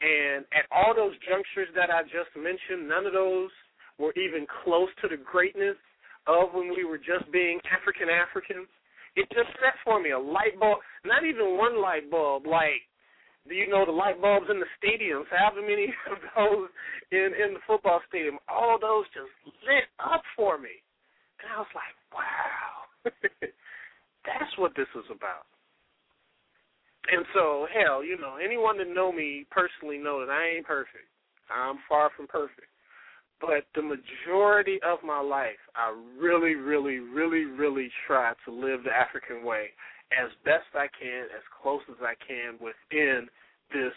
And 0.00 0.44
at 0.52 0.66
all 0.72 0.96
those 0.96 1.14
junctures 1.24 1.72
that 1.76 1.92
I 1.92 2.02
just 2.04 2.32
mentioned, 2.36 2.88
none 2.88 3.06
of 3.06 3.12
those 3.12 3.52
were 3.96 4.12
even 4.18 4.44
close 4.64 4.88
to 5.00 5.08
the 5.08 5.20
greatness 5.20 5.78
of 6.26 6.52
when 6.52 6.72
we 6.74 6.84
were 6.84 6.98
just 6.98 7.30
being 7.30 7.60
African 7.68 8.08
Africans. 8.08 8.68
It 9.16 9.28
just 9.30 9.50
set 9.62 9.78
for 9.84 10.00
me 10.00 10.10
a 10.10 10.18
light 10.18 10.58
bulb, 10.58 10.78
not 11.04 11.24
even 11.24 11.56
one 11.56 11.80
light 11.80 12.10
bulb, 12.10 12.46
like 12.46 12.82
do 13.48 13.54
you 13.54 13.68
know 13.68 13.84
the 13.84 13.92
light 13.92 14.20
bulbs 14.20 14.46
in 14.50 14.58
the 14.58 14.70
stadiums, 14.80 15.28
however 15.30 15.60
many 15.60 15.92
of 16.10 16.18
those 16.34 16.68
in 17.12 17.30
in 17.36 17.54
the 17.54 17.64
football 17.66 18.00
stadium, 18.08 18.38
all 18.48 18.78
those 18.80 19.04
just 19.12 19.30
lit 19.62 19.84
up 20.00 20.22
for 20.36 20.58
me, 20.58 20.82
and 21.40 21.52
I 21.52 21.58
was 21.58 21.72
like, 21.76 21.96
wow, 22.10 23.12
that's 24.24 24.52
what 24.58 24.72
this 24.76 24.88
is 24.96 25.04
about. 25.12 25.46
And 27.12 27.26
so, 27.34 27.68
hell, 27.68 28.02
you 28.02 28.16
know, 28.16 28.36
anyone 28.42 28.78
that 28.78 28.88
know 28.88 29.12
me 29.12 29.44
personally 29.50 29.98
know 29.98 30.24
that 30.24 30.32
I 30.32 30.56
ain't 30.56 30.66
perfect. 30.66 31.04
I'm 31.52 31.76
far 31.86 32.10
from 32.16 32.26
perfect. 32.26 32.72
But 33.40 33.66
the 33.74 33.82
majority 33.82 34.78
of 34.86 34.98
my 35.04 35.20
life, 35.20 35.60
I 35.74 35.94
really, 36.18 36.54
really, 36.54 36.98
really, 36.98 37.44
really 37.44 37.90
try 38.06 38.32
to 38.46 38.52
live 38.52 38.84
the 38.84 38.90
African 38.90 39.44
way 39.44 39.70
as 40.12 40.30
best 40.44 40.66
I 40.74 40.86
can, 41.00 41.24
as 41.24 41.42
close 41.62 41.82
as 41.90 41.96
I 42.00 42.14
can 42.26 42.54
within 42.60 43.28
this 43.72 43.92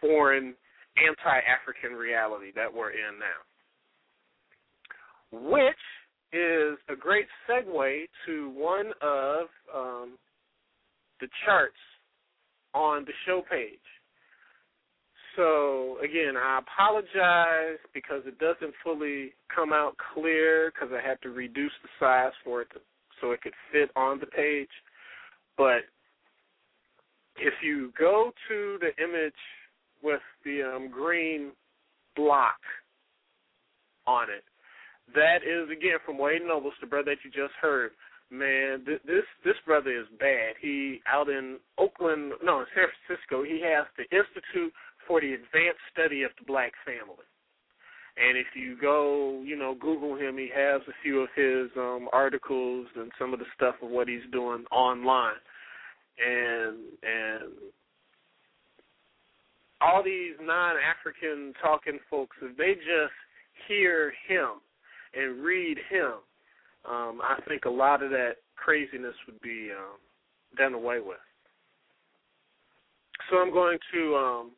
foreign 0.00 0.54
anti-African 0.96 1.96
reality 1.96 2.52
that 2.54 2.72
we're 2.72 2.90
in 2.90 3.18
now. 3.18 3.40
Which 5.32 5.84
is 6.32 6.78
a 6.88 6.96
great 6.96 7.26
segue 7.48 8.04
to 8.26 8.50
one 8.50 8.92
of 9.00 9.46
um, 9.74 10.18
the 11.20 11.28
charts 11.44 11.74
on 12.74 13.04
the 13.04 13.12
show 13.26 13.42
page. 13.48 13.78
So 15.36 15.96
again, 16.02 16.34
I 16.36 16.60
apologize 16.60 17.78
because 17.92 18.22
it 18.26 18.38
doesn't 18.38 18.74
fully 18.82 19.32
come 19.54 19.72
out 19.72 19.96
clear 20.14 20.72
because 20.72 20.94
I 20.94 21.06
had 21.06 21.20
to 21.22 21.30
reduce 21.30 21.72
the 21.82 21.88
size 21.98 22.32
for 22.44 22.62
it 22.62 22.68
to, 22.74 22.80
so 23.20 23.32
it 23.32 23.42
could 23.42 23.54
fit 23.72 23.90
on 23.96 24.20
the 24.20 24.26
page. 24.26 24.68
But 25.56 25.82
if 27.36 27.54
you 27.62 27.92
go 27.98 28.32
to 28.48 28.78
the 28.80 29.02
image 29.02 29.32
with 30.02 30.20
the 30.44 30.62
um, 30.62 30.90
green 30.90 31.52
block 32.14 32.58
on 34.06 34.24
it, 34.30 34.44
that 35.14 35.38
is 35.42 35.68
again 35.70 35.98
from 36.06 36.18
Wade 36.18 36.42
Nobles, 36.46 36.74
the 36.80 36.86
brother 36.86 37.14
that 37.14 37.24
you 37.24 37.30
just 37.30 37.54
heard 37.60 37.90
man, 38.30 38.84
th- 38.84 39.02
this 39.06 39.24
this 39.44 39.54
brother 39.66 39.90
is 39.90 40.06
bad. 40.18 40.54
He 40.60 41.00
out 41.10 41.28
in 41.28 41.58
Oakland, 41.78 42.32
no, 42.42 42.60
in 42.60 42.66
San 42.74 42.86
Francisco. 43.06 43.44
He 43.44 43.60
has 43.62 43.86
the 43.96 44.04
Institute 44.10 44.72
for 45.06 45.20
the 45.20 45.34
Advanced 45.34 45.80
Study 45.92 46.22
of 46.22 46.30
the 46.38 46.44
Black 46.46 46.72
Family. 46.84 47.24
And 48.16 48.38
if 48.38 48.46
you 48.54 48.76
go, 48.80 49.42
you 49.44 49.56
know, 49.56 49.74
Google 49.74 50.16
him, 50.16 50.38
he 50.38 50.48
has 50.54 50.80
a 50.86 50.92
few 51.02 51.20
of 51.20 51.28
his 51.34 51.70
um 51.76 52.08
articles 52.12 52.86
and 52.96 53.10
some 53.18 53.32
of 53.32 53.40
the 53.40 53.46
stuff 53.56 53.74
of 53.82 53.90
what 53.90 54.08
he's 54.08 54.22
doing 54.30 54.64
online. 54.70 55.34
And 56.24 56.76
and 57.02 57.52
all 59.80 60.02
these 60.02 60.34
non-African 60.40 61.54
talking 61.60 61.98
folks, 62.08 62.36
if 62.40 62.56
they 62.56 62.74
just 62.74 63.12
hear 63.68 64.12
him 64.28 64.60
and 65.14 65.44
read 65.44 65.76
him, 65.90 66.14
um, 66.88 67.20
I 67.22 67.40
think 67.48 67.64
a 67.64 67.70
lot 67.70 68.02
of 68.02 68.10
that 68.10 68.36
craziness 68.56 69.14
would 69.26 69.40
be 69.40 69.70
um, 69.76 69.98
done 70.56 70.74
away 70.74 71.00
with. 71.00 71.18
So 73.30 73.38
I'm 73.38 73.52
going 73.52 73.78
to 73.92 74.16
um, 74.16 74.50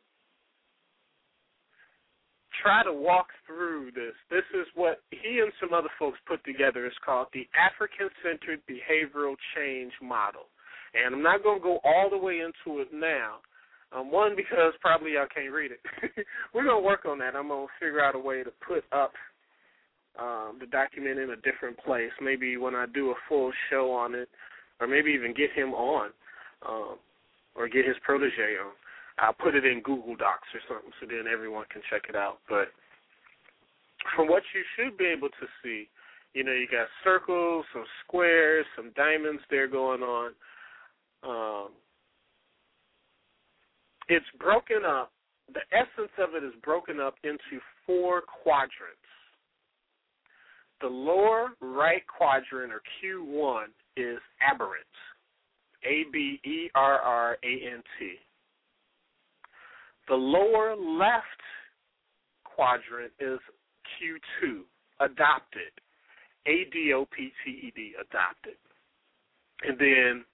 try 2.61 2.83
to 2.83 2.93
walk 2.93 3.27
through 3.45 3.91
this. 3.95 4.13
This 4.29 4.45
is 4.53 4.67
what 4.75 5.01
he 5.11 5.39
and 5.39 5.51
some 5.59 5.73
other 5.73 5.89
folks 5.99 6.17
put 6.27 6.43
together. 6.45 6.85
It's 6.85 6.95
called 7.03 7.27
the 7.33 7.47
African 7.57 8.09
Centered 8.23 8.61
Behavioral 8.69 9.35
Change 9.55 9.91
Model. 10.01 10.47
And 10.93 11.15
I'm 11.15 11.23
not 11.23 11.43
going 11.43 11.59
to 11.59 11.63
go 11.63 11.79
all 11.83 12.09
the 12.09 12.17
way 12.17 12.39
into 12.39 12.81
it 12.81 12.89
now. 12.93 13.35
Um, 13.95 14.11
one, 14.11 14.35
because 14.35 14.73
probably 14.81 15.13
y'all 15.13 15.27
can't 15.33 15.53
read 15.53 15.71
it. 15.71 15.79
We're 16.53 16.63
going 16.63 16.81
to 16.81 16.85
work 16.85 17.05
on 17.05 17.19
that. 17.19 17.35
I'm 17.35 17.47
going 17.47 17.67
to 17.67 17.73
figure 17.79 18.03
out 18.03 18.15
a 18.15 18.19
way 18.19 18.43
to 18.43 18.51
put 18.67 18.83
up 18.91 19.13
um, 20.19 20.57
the 20.59 20.65
document 20.65 21.19
in 21.19 21.29
a 21.29 21.35
different 21.37 21.77
place. 21.85 22.11
Maybe 22.21 22.57
when 22.57 22.75
I 22.75 22.85
do 22.93 23.11
a 23.11 23.15
full 23.29 23.51
show 23.69 23.91
on 23.91 24.15
it, 24.15 24.27
or 24.79 24.87
maybe 24.87 25.11
even 25.11 25.33
get 25.33 25.51
him 25.53 25.73
on, 25.73 26.09
um, 26.67 26.97
or 27.55 27.67
get 27.67 27.85
his 27.85 27.95
protege 28.03 28.57
on. 28.61 28.71
I'll 29.19 29.33
put 29.33 29.55
it 29.55 29.65
in 29.65 29.81
Google 29.81 30.15
Docs 30.15 30.47
or 30.53 30.61
something 30.67 30.91
so 30.99 31.07
then 31.07 31.31
everyone 31.31 31.65
can 31.71 31.81
check 31.89 32.03
it 32.09 32.15
out. 32.15 32.39
But 32.47 32.69
from 34.15 34.27
what 34.27 34.43
you 34.53 34.61
should 34.75 34.97
be 34.97 35.05
able 35.05 35.29
to 35.29 35.47
see, 35.63 35.89
you 36.33 36.43
know, 36.43 36.51
you 36.51 36.67
got 36.69 36.87
circles, 37.03 37.65
some 37.73 37.85
squares, 38.03 38.65
some 38.75 38.91
diamonds 38.95 39.41
there 39.49 39.67
going 39.67 40.01
on. 40.01 40.31
Um, 41.23 41.69
it's 44.07 44.25
broken 44.39 44.85
up. 44.85 45.11
The 45.53 45.61
essence 45.71 46.11
of 46.19 46.35
it 46.35 46.43
is 46.45 46.53
broken 46.63 46.99
up 46.99 47.15
into 47.23 47.61
four 47.85 48.21
quadrants. 48.21 49.01
The 50.81 50.87
lower 50.87 51.53
right 51.59 52.03
quadrant, 52.05 52.71
or 52.71 52.81
Q1, 53.01 53.65
is 53.95 54.19
aberrant. 54.41 54.85
A 55.83 56.03
B 56.11 56.39
E 56.43 56.69
R 56.75 56.99
R 56.99 57.37
A 57.43 57.73
N 57.73 57.81
T. 57.97 58.13
The 60.07 60.15
lower 60.15 60.75
left 60.75 61.25
quadrant 62.43 63.11
is 63.19 63.39
Q2, 63.99 64.61
adopted. 64.99 65.71
A 66.47 66.65
D 66.71 66.93
O 66.93 67.05
P 67.05 67.31
T 67.43 67.51
E 67.51 67.73
D, 67.75 67.93
adopted. 67.99 68.55
And 69.63 69.77
then 69.77 70.25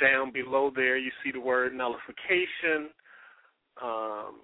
down 0.00 0.32
below 0.32 0.72
there, 0.74 0.96
you 0.96 1.10
see 1.22 1.30
the 1.30 1.40
word 1.40 1.74
nullification. 1.74 2.90
Um, 3.80 4.40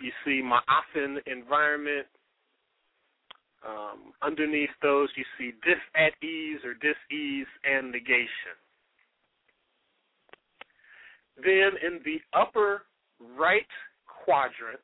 you 0.00 0.10
see 0.24 0.42
Ma'afin 0.42 1.18
environment. 1.26 2.06
Um, 3.66 4.12
underneath 4.22 4.70
those, 4.82 5.08
you 5.16 5.24
see 5.38 5.52
dis 5.64 5.76
at 5.94 6.12
ease 6.24 6.60
or 6.64 6.74
dis 6.74 6.96
ease 7.10 7.46
and 7.64 7.90
negation. 7.92 8.56
Then 11.36 11.72
in 11.86 12.00
the 12.04 12.20
upper 12.38 12.82
right 13.38 13.66
quadrant, 14.24 14.80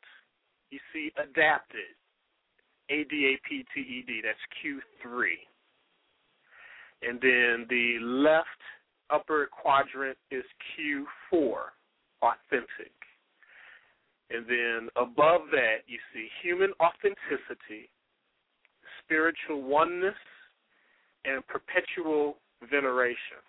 you 0.70 0.78
see 0.92 1.12
adapted. 1.16 1.94
A 2.88 3.04
D 3.10 3.34
A 3.34 3.48
P 3.48 3.64
T 3.74 3.80
E 3.80 4.04
D, 4.06 4.22
that's 4.22 4.38
Q3. 4.62 5.30
And 7.02 7.20
then 7.20 7.66
the 7.68 7.98
left 8.00 8.46
upper 9.10 9.48
quadrant 9.50 10.16
is 10.30 10.44
Q4, 10.78 11.54
authentic. 12.22 12.94
And 14.30 14.44
then 14.48 14.88
above 14.96 15.42
that, 15.52 15.86
you 15.86 15.98
see 16.12 16.28
human 16.42 16.72
authenticity, 16.80 17.90
spiritual 19.04 19.62
oneness, 19.62 20.14
and 21.24 21.46
perpetual 21.46 22.38
veneration. 22.70 23.42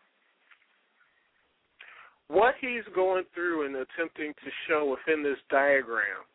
What 2.29 2.55
he's 2.59 2.83
going 2.93 3.23
through 3.33 3.65
and 3.65 3.75
attempting 3.75 4.33
to 4.33 4.51
show 4.67 4.95
within 4.97 5.23
this 5.23 5.37
diagram 5.49 6.27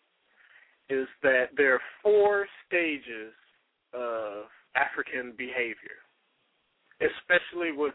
is 0.88 1.06
that 1.22 1.50
there 1.56 1.74
are 1.74 1.80
four 2.02 2.46
stages 2.66 3.32
of 3.92 4.44
African 4.74 5.34
behavior, 5.36 6.00
especially 7.00 7.72
with. 7.72 7.94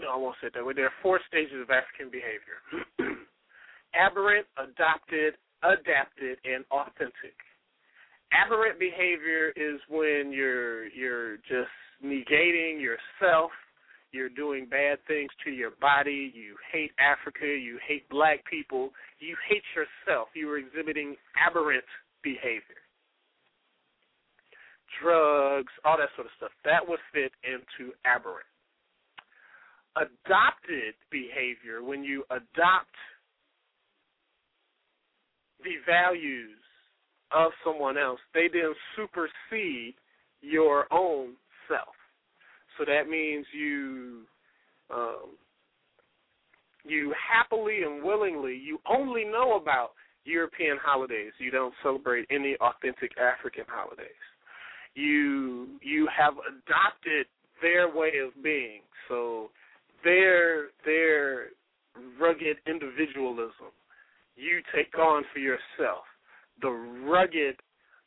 No, 0.00 0.10
I 0.12 0.16
won't 0.16 0.36
say 0.42 0.48
that 0.52 0.64
way. 0.64 0.72
There 0.74 0.86
are 0.86 1.02
four 1.02 1.20
stages 1.28 1.60
of 1.62 1.70
African 1.70 2.10
behavior 2.10 2.58
aberrant, 3.94 4.46
adopted, 4.58 5.34
adapted, 5.62 6.38
and 6.44 6.64
authentic. 6.70 7.36
Aberrant 8.32 8.78
behavior 8.78 9.52
is 9.54 9.80
when 9.88 10.32
you're 10.32 10.88
you're 10.88 11.36
just 11.38 11.70
negating 12.04 12.80
yourself, 12.80 13.50
you're 14.14 14.28
doing 14.28 14.66
bad 14.66 14.98
things 15.06 15.30
to 15.44 15.50
your 15.50 15.72
body, 15.80 16.32
you 16.34 16.54
hate 16.72 16.92
Africa, 16.98 17.46
you 17.46 17.78
hate 17.86 18.08
black 18.08 18.44
people, 18.48 18.90
you 19.18 19.36
hate 19.48 19.62
yourself. 19.74 20.28
You 20.34 20.48
are 20.50 20.58
exhibiting 20.58 21.16
aberrant 21.36 21.84
behavior. 22.22 22.80
Drugs, 25.02 25.72
all 25.84 25.98
that 25.98 26.08
sort 26.14 26.28
of 26.28 26.32
stuff. 26.36 26.50
That 26.64 26.86
would 26.88 27.00
fit 27.12 27.32
into 27.42 27.92
aberrant. 28.06 28.46
Adopted 29.96 30.94
behavior, 31.10 31.82
when 31.82 32.04
you 32.04 32.24
adopt 32.30 32.94
the 35.62 35.76
values 35.86 36.58
of 37.32 37.50
someone 37.64 37.98
else, 37.98 38.20
they 38.32 38.48
then 38.52 38.74
supersede 38.94 39.94
your 40.40 40.86
own 40.92 41.34
self. 41.68 41.93
So 42.78 42.84
that 42.84 43.08
means 43.08 43.46
you 43.52 44.22
um, 44.92 45.36
you 46.84 47.14
happily 47.14 47.82
and 47.82 48.02
willingly 48.02 48.56
you 48.56 48.78
only 48.88 49.24
know 49.24 49.56
about 49.56 49.90
European 50.24 50.78
holidays. 50.82 51.32
You 51.38 51.50
don't 51.50 51.74
celebrate 51.82 52.26
any 52.30 52.56
authentic 52.60 53.12
African 53.18 53.64
holidays. 53.68 54.08
You 54.94 55.78
you 55.82 56.08
have 56.16 56.34
adopted 56.34 57.26
their 57.62 57.94
way 57.94 58.12
of 58.24 58.42
being. 58.42 58.80
So 59.08 59.50
their 60.02 60.68
their 60.84 61.48
rugged 62.20 62.56
individualism 62.66 63.72
you 64.36 64.62
take 64.74 64.98
on 64.98 65.22
for 65.32 65.38
yourself. 65.38 66.04
The 66.60 66.70
rugged 66.70 67.56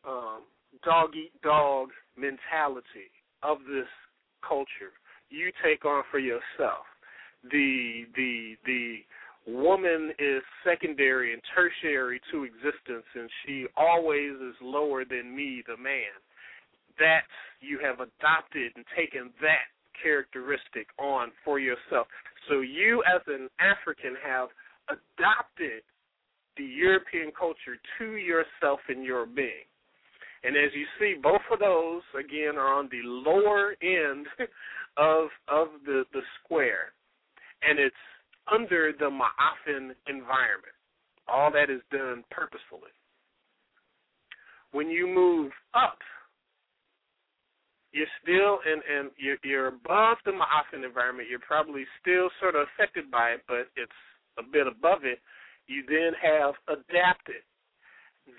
um, 0.07 0.41
dog 0.83 1.11
eat 1.15 1.31
dog 1.41 1.89
mentality 2.17 3.11
of 3.43 3.59
this 3.59 3.87
culture 4.41 4.93
you 5.29 5.51
take 5.63 5.85
on 5.85 6.03
for 6.11 6.19
yourself. 6.19 6.85
The 7.51 8.05
the 8.15 8.55
the 8.65 8.97
woman 9.47 10.11
is 10.19 10.43
secondary 10.65 11.33
and 11.33 11.41
tertiary 11.55 12.19
to 12.31 12.43
existence 12.43 13.05
and 13.15 13.29
she 13.45 13.65
always 13.77 14.33
is 14.33 14.55
lower 14.61 15.05
than 15.05 15.35
me, 15.35 15.63
the 15.67 15.77
man. 15.77 16.15
That 16.99 17.27
you 17.61 17.79
have 17.83 17.99
adopted 17.99 18.73
and 18.75 18.85
taken 18.95 19.31
that 19.41 19.69
characteristic 20.01 20.87
on 20.99 21.31
for 21.45 21.59
yourself. 21.59 22.07
So 22.49 22.61
you 22.61 23.03
as 23.03 23.21
an 23.27 23.49
African 23.59 24.15
have 24.25 24.49
adopted 24.89 25.83
the 26.57 26.63
European 26.63 27.31
culture 27.37 27.77
to 27.99 28.15
yourself 28.15 28.79
and 28.89 29.03
your 29.03 29.25
being. 29.25 29.66
And 30.47 30.55
as 30.55 30.71
you 30.73 30.85
see, 30.97 31.19
both 31.21 31.41
of 31.51 31.59
those 31.59 32.01
again 32.17 32.55
are 32.55 32.73
on 32.73 32.87
the 32.89 33.01
lower 33.03 33.75
end 33.81 34.27
of 34.97 35.27
of 35.49 35.67
the 35.85 36.05
the 36.13 36.21
square, 36.39 36.93
and 37.61 37.77
it's 37.77 37.95
under 38.49 38.93
the 38.97 39.09
Ma'afin 39.09 39.91
environment. 40.07 40.77
All 41.27 41.51
that 41.51 41.69
is 41.69 41.81
done 41.91 42.23
purposefully. 42.31 42.95
When 44.71 44.87
you 44.89 45.05
move 45.05 45.51
up, 45.73 45.99
you're 47.91 48.07
still 48.23 48.59
and 48.65 48.81
and 48.87 49.11
you're, 49.17 49.37
you're 49.43 49.67
above 49.67 50.15
the 50.23 50.31
Ma'afin 50.31 50.85
environment. 50.85 51.27
You're 51.29 51.39
probably 51.39 51.83
still 51.99 52.29
sort 52.39 52.55
of 52.55 52.67
affected 52.71 53.11
by 53.11 53.31
it, 53.31 53.41
but 53.49 53.67
it's 53.75 53.91
a 54.39 54.43
bit 54.43 54.65
above 54.65 55.03
it 55.03 55.19
you 55.67 55.83
then 55.87 56.13
have 56.23 56.55
adapted. 56.67 57.43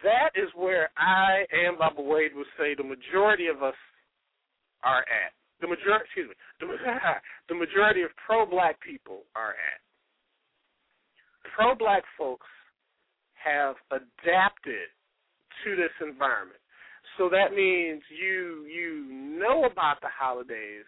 That 0.05 0.31
is 0.37 0.49
where 0.55 0.91
I 0.97 1.45
and 1.51 1.79
Baba 1.79 2.03
Wade 2.03 2.33
would 2.35 2.47
say 2.59 2.75
the 2.75 2.85
majority 2.85 3.47
of 3.47 3.63
us 3.63 3.75
are 4.85 5.01
at. 5.01 5.33
The 5.61 5.67
majority, 5.67 6.05
excuse 6.05 6.29
me, 6.29 6.37
the, 6.61 6.67
the 7.49 7.55
majority 7.55 8.03
of 8.03 8.11
pro-black 8.27 8.81
people 8.81 9.23
are 9.35 9.51
at. 9.51 9.81
Pro-black 11.57 12.05
folks 12.17 12.47
have 13.35 13.75
adapted 13.91 14.93
to 15.65 15.77
this 15.77 15.95
environment. 16.01 16.61
So 17.17 17.29
that 17.31 17.53
means 17.53 18.03
you 18.15 18.67
you 18.71 19.05
know 19.11 19.65
about 19.65 20.01
the 20.01 20.09
holidays, 20.13 20.87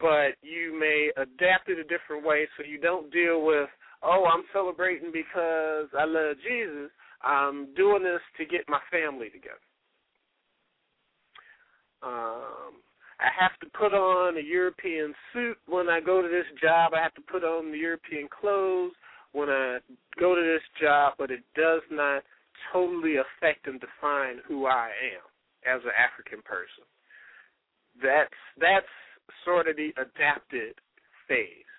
but 0.00 0.34
you 0.42 0.74
may 0.78 1.10
adapt 1.16 1.68
it 1.68 1.78
a 1.78 1.84
different 1.84 2.26
way 2.26 2.48
so 2.56 2.64
you 2.64 2.80
don't 2.80 3.12
deal 3.12 3.44
with 3.44 3.68
oh, 4.02 4.26
I'm 4.26 4.44
celebrating 4.52 5.10
because 5.12 5.86
I 5.98 6.04
love 6.04 6.36
Jesus. 6.42 6.90
I'm 7.24 7.74
doing 7.74 8.02
this 8.02 8.20
to 8.38 8.44
get 8.44 8.68
my 8.68 8.80
family 8.90 9.30
together. 9.30 9.58
Um, 12.02 12.82
I 13.20 13.30
have 13.38 13.56
to 13.60 13.78
put 13.78 13.94
on 13.94 14.36
a 14.36 14.40
European 14.40 15.14
suit 15.32 15.56
when 15.66 15.88
I 15.88 16.00
go 16.00 16.20
to 16.20 16.28
this 16.28 16.46
job. 16.60 16.92
I 16.94 17.02
have 17.02 17.14
to 17.14 17.20
put 17.20 17.44
on 17.44 17.70
the 17.70 17.78
European 17.78 18.28
clothes 18.28 18.92
when 19.32 19.48
I 19.48 19.78
go 20.18 20.34
to 20.34 20.40
this 20.40 20.62
job, 20.80 21.14
but 21.18 21.30
it 21.30 21.42
does 21.54 21.82
not 21.90 22.24
totally 22.72 23.16
affect 23.16 23.66
and 23.66 23.80
define 23.80 24.38
who 24.46 24.66
I 24.66 24.90
am 25.14 25.22
as 25.64 25.82
an 25.84 25.92
African 25.96 26.42
person. 26.42 26.84
That's 28.02 28.34
that's 28.58 28.86
sort 29.44 29.68
of 29.68 29.76
the 29.76 29.90
adapted 29.96 30.74
phase. 31.28 31.70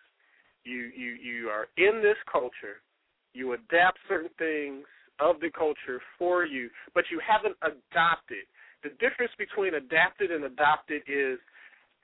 You 0.64 0.92
you 0.96 1.12
you 1.12 1.50
are 1.50 1.68
in 1.78 2.02
this 2.02 2.18
culture. 2.32 2.80
You 3.34 3.54
adapt 3.54 3.98
certain 4.08 4.30
things 4.38 4.86
of 5.20 5.40
the 5.40 5.50
culture 5.52 6.02
for 6.18 6.46
you, 6.46 6.70
but 6.94 7.06
you 7.12 7.20
haven't 7.26 7.56
adopted. 7.62 8.46
the 8.84 8.90
difference 9.00 9.32
between 9.38 9.76
adapted 9.76 10.30
and 10.32 10.44
adopted 10.44 11.04
is, 11.08 11.40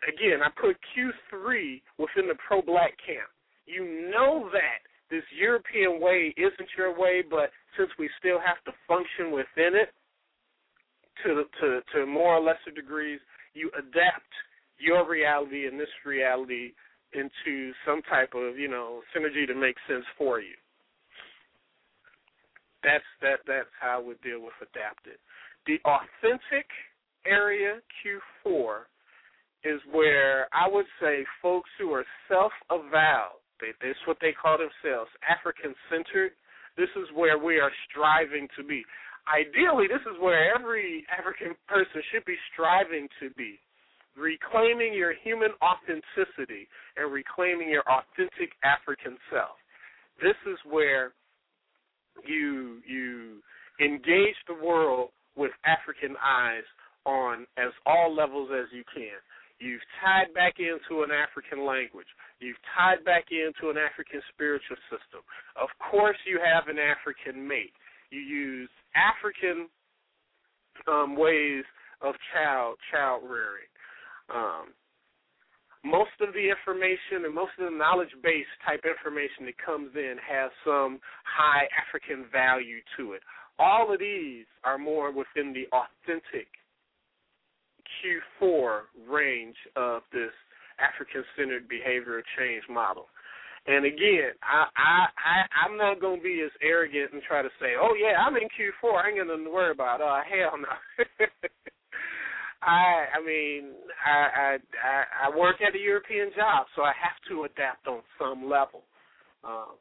again, 0.07 0.39
I 0.41 0.49
put 0.59 0.77
Q3 0.95 1.81
within 1.97 2.27
the 2.27 2.35
pro-black 2.47 2.93
camp. 3.05 3.27
You 3.65 4.09
know 4.09 4.49
that 4.53 4.79
this 5.11 5.23
European 5.37 5.99
way 5.99 6.33
isn't 6.37 6.69
your 6.77 6.97
way, 6.97 7.21
but 7.27 7.51
since 7.77 7.89
we 7.99 8.09
still 8.17 8.39
have 8.39 8.63
to 8.65 8.71
function 8.87 9.31
within 9.31 9.75
it 9.75 9.91
to 11.23 11.43
to 11.59 11.81
to 11.93 12.05
more 12.05 12.35
or 12.35 12.41
lesser 12.41 12.71
degrees, 12.73 13.19
you 13.53 13.69
adapt 13.77 14.31
your 14.77 15.07
reality 15.07 15.67
and 15.67 15.79
this 15.79 15.89
reality 16.05 16.71
into 17.13 17.73
some 17.85 18.01
type 18.03 18.33
of 18.35 18.57
you 18.57 18.69
know 18.69 19.01
synergy 19.15 19.45
to 19.47 19.55
make 19.55 19.75
sense 19.87 20.05
for 20.17 20.39
you. 20.39 20.55
That's 22.83 23.03
that 23.21 23.43
that's 23.47 23.73
how 23.79 24.01
we 24.01 24.15
deal 24.23 24.41
with 24.41 24.55
adapted. 24.61 25.19
The 25.67 25.79
authentic 25.83 26.67
area 27.25 27.79
Q4 27.99 28.87
is 29.63 29.81
where 29.91 30.47
I 30.53 30.67
would 30.69 30.87
say 31.01 31.25
folks 31.41 31.69
who 31.77 31.91
are 31.91 32.05
self-avowed, 32.29 33.43
they, 33.59 33.75
this 33.83 33.91
is 33.91 34.07
what 34.07 34.17
they 34.21 34.31
call 34.31 34.57
themselves, 34.57 35.11
African-centered. 35.27 36.31
This 36.77 36.87
is 36.95 37.11
where 37.13 37.37
we 37.37 37.59
are 37.59 37.71
striving 37.91 38.47
to 38.55 38.63
be. 38.63 38.83
Ideally, 39.27 39.91
this 39.91 39.99
is 40.07 40.15
where 40.21 40.55
every 40.55 41.03
African 41.11 41.59
person 41.67 42.01
should 42.09 42.23
be 42.23 42.39
striving 42.53 43.09
to 43.19 43.29
be 43.35 43.59
reclaiming 44.19 44.93
your 44.93 45.13
human 45.23 45.51
authenticity 45.63 46.67
and 46.97 47.11
reclaiming 47.11 47.69
your 47.69 47.83
authentic 47.87 48.51
African 48.63 49.17
self. 49.31 49.55
This 50.21 50.35
is 50.45 50.59
where 50.67 51.13
you 52.25 52.81
you 52.87 53.41
engage 53.79 54.35
the 54.47 54.53
world 54.53 55.09
with 55.35 55.51
African 55.65 56.15
eyes 56.23 56.63
on 57.05 57.47
as 57.57 57.71
all 57.85 58.13
levels 58.13 58.49
as 58.53 58.67
you 58.73 58.83
can. 58.93 59.17
You've 59.59 59.83
tied 59.99 60.33
back 60.33 60.55
into 60.59 61.03
an 61.03 61.11
African 61.11 61.65
language. 61.65 62.07
You've 62.39 62.59
tied 62.75 63.03
back 63.03 63.25
into 63.31 63.69
an 63.69 63.77
African 63.77 64.21
spiritual 64.31 64.77
system. 64.87 65.19
Of 65.59 65.67
course, 65.91 66.15
you 66.25 66.39
have 66.39 66.67
an 66.69 66.79
African 66.79 67.45
mate. 67.45 67.73
You 68.09 68.21
use 68.21 68.69
African 68.95 69.67
um, 70.87 71.17
ways 71.17 71.65
of 72.01 72.15
child 72.33 72.77
child 72.91 73.23
rearing. 73.23 73.67
Um, 74.33 74.71
most 75.83 76.15
of 76.21 76.33
the 76.33 76.49
information 76.49 77.23
and 77.25 77.33
most 77.33 77.51
of 77.57 77.71
the 77.71 77.77
knowledge 77.77 78.11
base 78.21 78.49
type 78.65 78.83
information 78.83 79.45
that 79.45 79.57
comes 79.63 79.91
in 79.95 80.15
has 80.19 80.51
some 80.65 80.99
high 81.23 81.67
African 81.71 82.25
value 82.31 82.79
to 82.97 83.13
it. 83.13 83.21
All 83.57 83.91
of 83.93 83.99
these 83.99 84.45
are 84.63 84.77
more 84.77 85.11
within 85.11 85.53
the 85.53 85.67
authentic 85.71 86.47
Q4 87.99 88.81
range 89.07 89.55
of 89.75 90.03
this 90.11 90.31
African 90.79 91.23
centered 91.35 91.67
behavioral 91.67 92.23
change 92.37 92.63
model. 92.69 93.07
And 93.67 93.85
again, 93.85 94.31
I, 94.41 94.65
I, 94.77 95.05
I 95.19 95.35
I'm 95.65 95.77
not 95.77 95.99
gonna 95.99 96.21
be 96.21 96.41
as 96.45 96.51
arrogant 96.63 97.11
and 97.13 97.21
try 97.21 97.41
to 97.41 97.49
say, 97.59 97.75
Oh 97.79 97.93
yeah, 97.99 98.17
I'm 98.17 98.35
in 98.35 98.47
Q 98.55 98.71
four, 98.79 99.03
I 99.03 99.09
ain't 99.09 99.27
to 99.27 99.51
worry 99.51 99.71
about. 99.71 99.99
Oh 100.01 100.21
hell 100.23 100.57
no. 100.57 100.73
I 102.61 103.05
I 103.15 103.25
mean 103.25 103.71
I, 104.05 104.57
I 104.57 105.27
I 105.31 105.37
work 105.37 105.61
at 105.61 105.75
a 105.75 105.79
European 105.79 106.31
job, 106.35 106.67
so 106.75 106.83
I 106.83 106.93
have 106.99 107.17
to 107.29 107.43
adapt 107.43 107.87
on 107.87 108.01
some 108.19 108.49
level. 108.49 108.83
Um, 109.43 109.79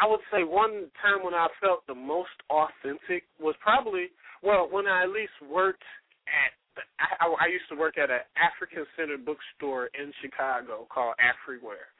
I 0.00 0.08
would 0.08 0.20
say 0.32 0.42
one 0.42 0.90
time 1.02 1.24
when 1.24 1.34
I 1.34 1.48
felt 1.60 1.86
the 1.86 1.94
most 1.94 2.34
authentic 2.50 3.24
was 3.38 3.54
probably 3.60 4.10
well 4.42 4.68
when 4.70 4.86
I 4.86 5.04
at 5.04 5.10
least 5.10 5.34
worked 5.50 5.84
at 6.26 6.52
I, 6.98 7.26
I 7.26 7.46
used 7.48 7.68
to 7.70 7.76
work 7.76 7.98
at 7.98 8.10
an 8.10 8.24
African 8.38 8.86
centered 8.96 9.24
bookstore 9.26 9.90
in 9.98 10.12
Chicago 10.22 10.86
called 10.88 11.14
Afriware, 11.18 11.90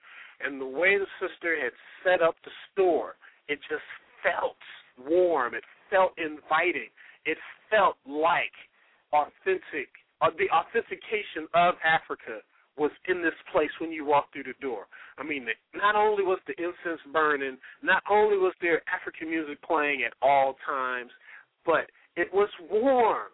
and 0.40 0.60
the 0.60 0.66
way 0.66 0.96
the 0.98 1.10
sister 1.20 1.56
had 1.60 1.72
set 2.04 2.22
up 2.22 2.36
the 2.44 2.50
store, 2.72 3.16
it 3.48 3.58
just 3.68 3.86
felt 4.22 4.56
warm. 4.98 5.54
It 5.54 5.64
felt 5.90 6.12
inviting. 6.18 6.88
It 7.26 7.36
felt 7.68 7.96
like 8.06 8.54
authentic, 9.12 9.90
uh, 10.20 10.30
the 10.38 10.50
authentication 10.50 11.48
of 11.54 11.74
Africa 11.84 12.40
was 12.76 12.90
in 13.08 13.22
this 13.22 13.36
place 13.52 13.70
when 13.80 13.92
you 13.92 14.04
walked 14.04 14.32
through 14.32 14.44
the 14.44 14.54
door. 14.60 14.86
I 15.18 15.22
mean, 15.22 15.46
not 15.74 15.96
only 15.96 16.22
was 16.22 16.38
the 16.46 16.54
incense 16.56 17.00
burning, 17.12 17.58
not 17.82 18.02
only 18.10 18.36
was 18.38 18.54
there 18.60 18.82
African 18.88 19.28
music 19.28 19.60
playing 19.62 20.02
at 20.04 20.14
all 20.22 20.56
times, 20.66 21.10
but 21.66 21.90
it 22.16 22.32
was 22.32 22.48
warm. 22.70 23.28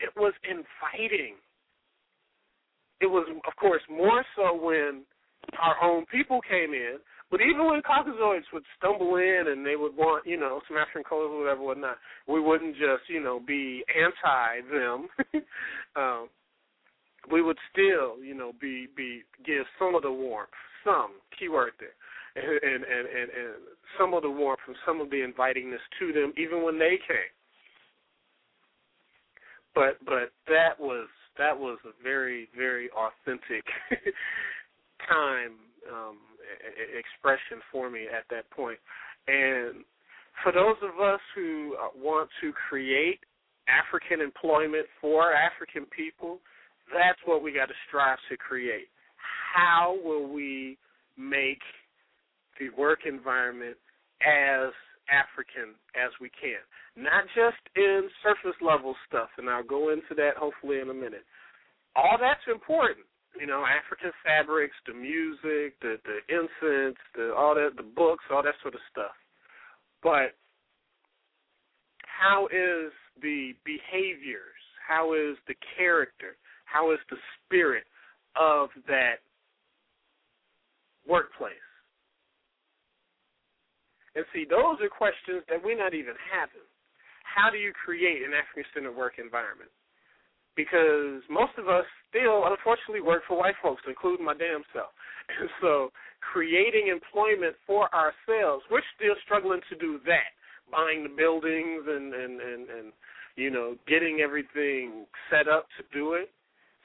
It 0.00 0.10
was 0.16 0.32
inviting. 0.42 1.36
It 3.00 3.06
was, 3.06 3.26
of 3.46 3.56
course, 3.56 3.82
more 3.90 4.24
so 4.34 4.56
when 4.56 5.02
our 5.60 5.76
own 5.82 6.04
people 6.06 6.40
came 6.40 6.72
in. 6.74 6.96
But 7.30 7.40
even 7.40 7.66
when 7.66 7.82
Caucasoids 7.82 8.46
would 8.52 8.62
stumble 8.78 9.16
in 9.16 9.44
and 9.48 9.66
they 9.66 9.74
would 9.74 9.96
want, 9.96 10.26
you 10.26 10.38
know, 10.38 10.60
some 10.68 10.76
African 10.76 11.02
colors 11.02 11.30
or 11.32 11.40
whatever, 11.40 11.62
whatnot, 11.62 11.98
we 12.28 12.40
wouldn't 12.40 12.74
just, 12.74 13.08
you 13.08 13.20
know, 13.20 13.40
be 13.44 13.84
anti 13.90 14.60
them. 14.70 15.08
um, 15.96 16.28
we 17.30 17.42
would 17.42 17.58
still, 17.72 18.22
you 18.22 18.34
know, 18.34 18.52
be 18.60 18.86
be 18.96 19.22
give 19.44 19.64
some 19.78 19.96
of 19.96 20.02
the 20.02 20.12
warmth, 20.12 20.50
some 20.84 21.14
keyword 21.36 21.72
there, 21.80 21.96
and 22.36 22.84
and 22.84 22.84
and 22.84 23.30
and, 23.30 23.50
some 23.98 24.14
of 24.14 24.22
the 24.22 24.30
warmth 24.30 24.60
and 24.68 24.76
some 24.86 25.00
of 25.00 25.10
the 25.10 25.22
invitingness 25.22 25.80
to 25.98 26.12
them, 26.12 26.32
even 26.36 26.62
when 26.62 26.78
they 26.78 26.98
came. 27.08 27.34
But 29.74 29.98
but 30.04 30.30
that 30.46 30.78
was 30.78 31.08
that 31.38 31.58
was 31.58 31.78
a 31.84 32.02
very 32.02 32.48
very 32.56 32.88
authentic 32.90 33.64
time 35.08 35.52
um, 35.90 36.18
expression 36.96 37.62
for 37.70 37.90
me 37.90 38.06
at 38.06 38.24
that 38.30 38.50
point. 38.50 38.78
And 39.28 39.84
for 40.42 40.52
those 40.52 40.76
of 40.82 41.00
us 41.00 41.20
who 41.34 41.76
uh, 41.80 41.88
want 41.96 42.28
to 42.40 42.52
create 42.68 43.20
African 43.68 44.20
employment 44.20 44.86
for 45.00 45.32
African 45.32 45.86
people, 45.86 46.38
that's 46.92 47.18
what 47.24 47.42
we 47.42 47.52
got 47.52 47.66
to 47.66 47.74
strive 47.88 48.18
to 48.30 48.36
create. 48.36 48.88
How 49.54 49.96
will 50.04 50.32
we 50.32 50.78
make 51.16 51.60
the 52.60 52.68
work 52.78 53.00
environment 53.06 53.76
as 54.22 54.70
African 55.10 55.74
as 55.96 56.12
we 56.20 56.30
can? 56.30 56.62
Not 56.96 57.24
just 57.34 57.60
in 57.74 58.08
surface 58.22 58.56
level 58.62 58.94
stuff, 59.08 59.28
and 59.38 59.50
I'll 59.50 59.64
go 59.64 59.90
into 59.90 60.14
that 60.16 60.36
hopefully 60.36 60.80
in 60.80 60.90
a 60.90 60.94
minute. 60.94 61.24
All 61.96 62.16
that's 62.20 62.44
important 62.52 63.06
you 63.40 63.46
know, 63.46 63.64
African 63.64 64.12
fabrics, 64.24 64.74
the 64.86 64.94
music, 64.94 65.78
the 65.80 65.96
the 66.04 66.18
incense, 66.28 66.98
the 67.14 67.34
all 67.34 67.54
that, 67.54 67.76
the 67.76 67.82
books, 67.82 68.24
all 68.30 68.42
that 68.42 68.54
sort 68.62 68.74
of 68.74 68.80
stuff. 68.90 69.14
But 70.02 70.34
how 72.06 72.46
is 72.46 72.92
the 73.20 73.52
behaviors? 73.64 74.60
How 74.86 75.14
is 75.14 75.36
the 75.48 75.54
character? 75.76 76.36
How 76.64 76.92
is 76.92 76.98
the 77.10 77.16
spirit 77.44 77.84
of 78.38 78.70
that 78.88 79.20
workplace? 81.08 81.54
And 84.14 84.24
see, 84.32 84.46
those 84.48 84.80
are 84.80 84.88
questions 84.88 85.44
that 85.48 85.62
we're 85.62 85.76
not 85.76 85.92
even 85.92 86.14
having. 86.32 86.64
How 87.24 87.50
do 87.50 87.58
you 87.58 87.72
create 87.76 88.22
an 88.24 88.32
African 88.32 88.64
centered 88.72 88.96
work 88.96 89.20
environment? 89.20 89.68
Because 90.56 91.20
most 91.28 91.52
of 91.60 91.68
us 91.68 91.84
still, 92.08 92.48
unfortunately, 92.48 93.04
work 93.04 93.22
for 93.28 93.38
white 93.38 93.54
folks, 93.62 93.82
including 93.86 94.24
my 94.24 94.34
damn 94.34 94.64
self. 94.72 94.90
And 95.26 95.50
so, 95.60 95.90
creating 96.22 96.86
employment 96.86 97.56
for 97.66 97.90
ourselves, 97.90 98.62
we're 98.70 98.86
still 98.94 99.18
struggling 99.26 99.60
to 99.68 99.74
do 99.74 99.98
that, 100.06 100.30
buying 100.70 101.02
the 101.02 101.10
buildings 101.10 101.82
and 101.82 102.14
and 102.14 102.40
and 102.40 102.62
and 102.70 102.86
you 103.34 103.50
know 103.50 103.74
getting 103.90 104.20
everything 104.22 105.04
set 105.28 105.48
up 105.50 105.66
to 105.76 105.82
do 105.92 106.14
it. 106.14 106.30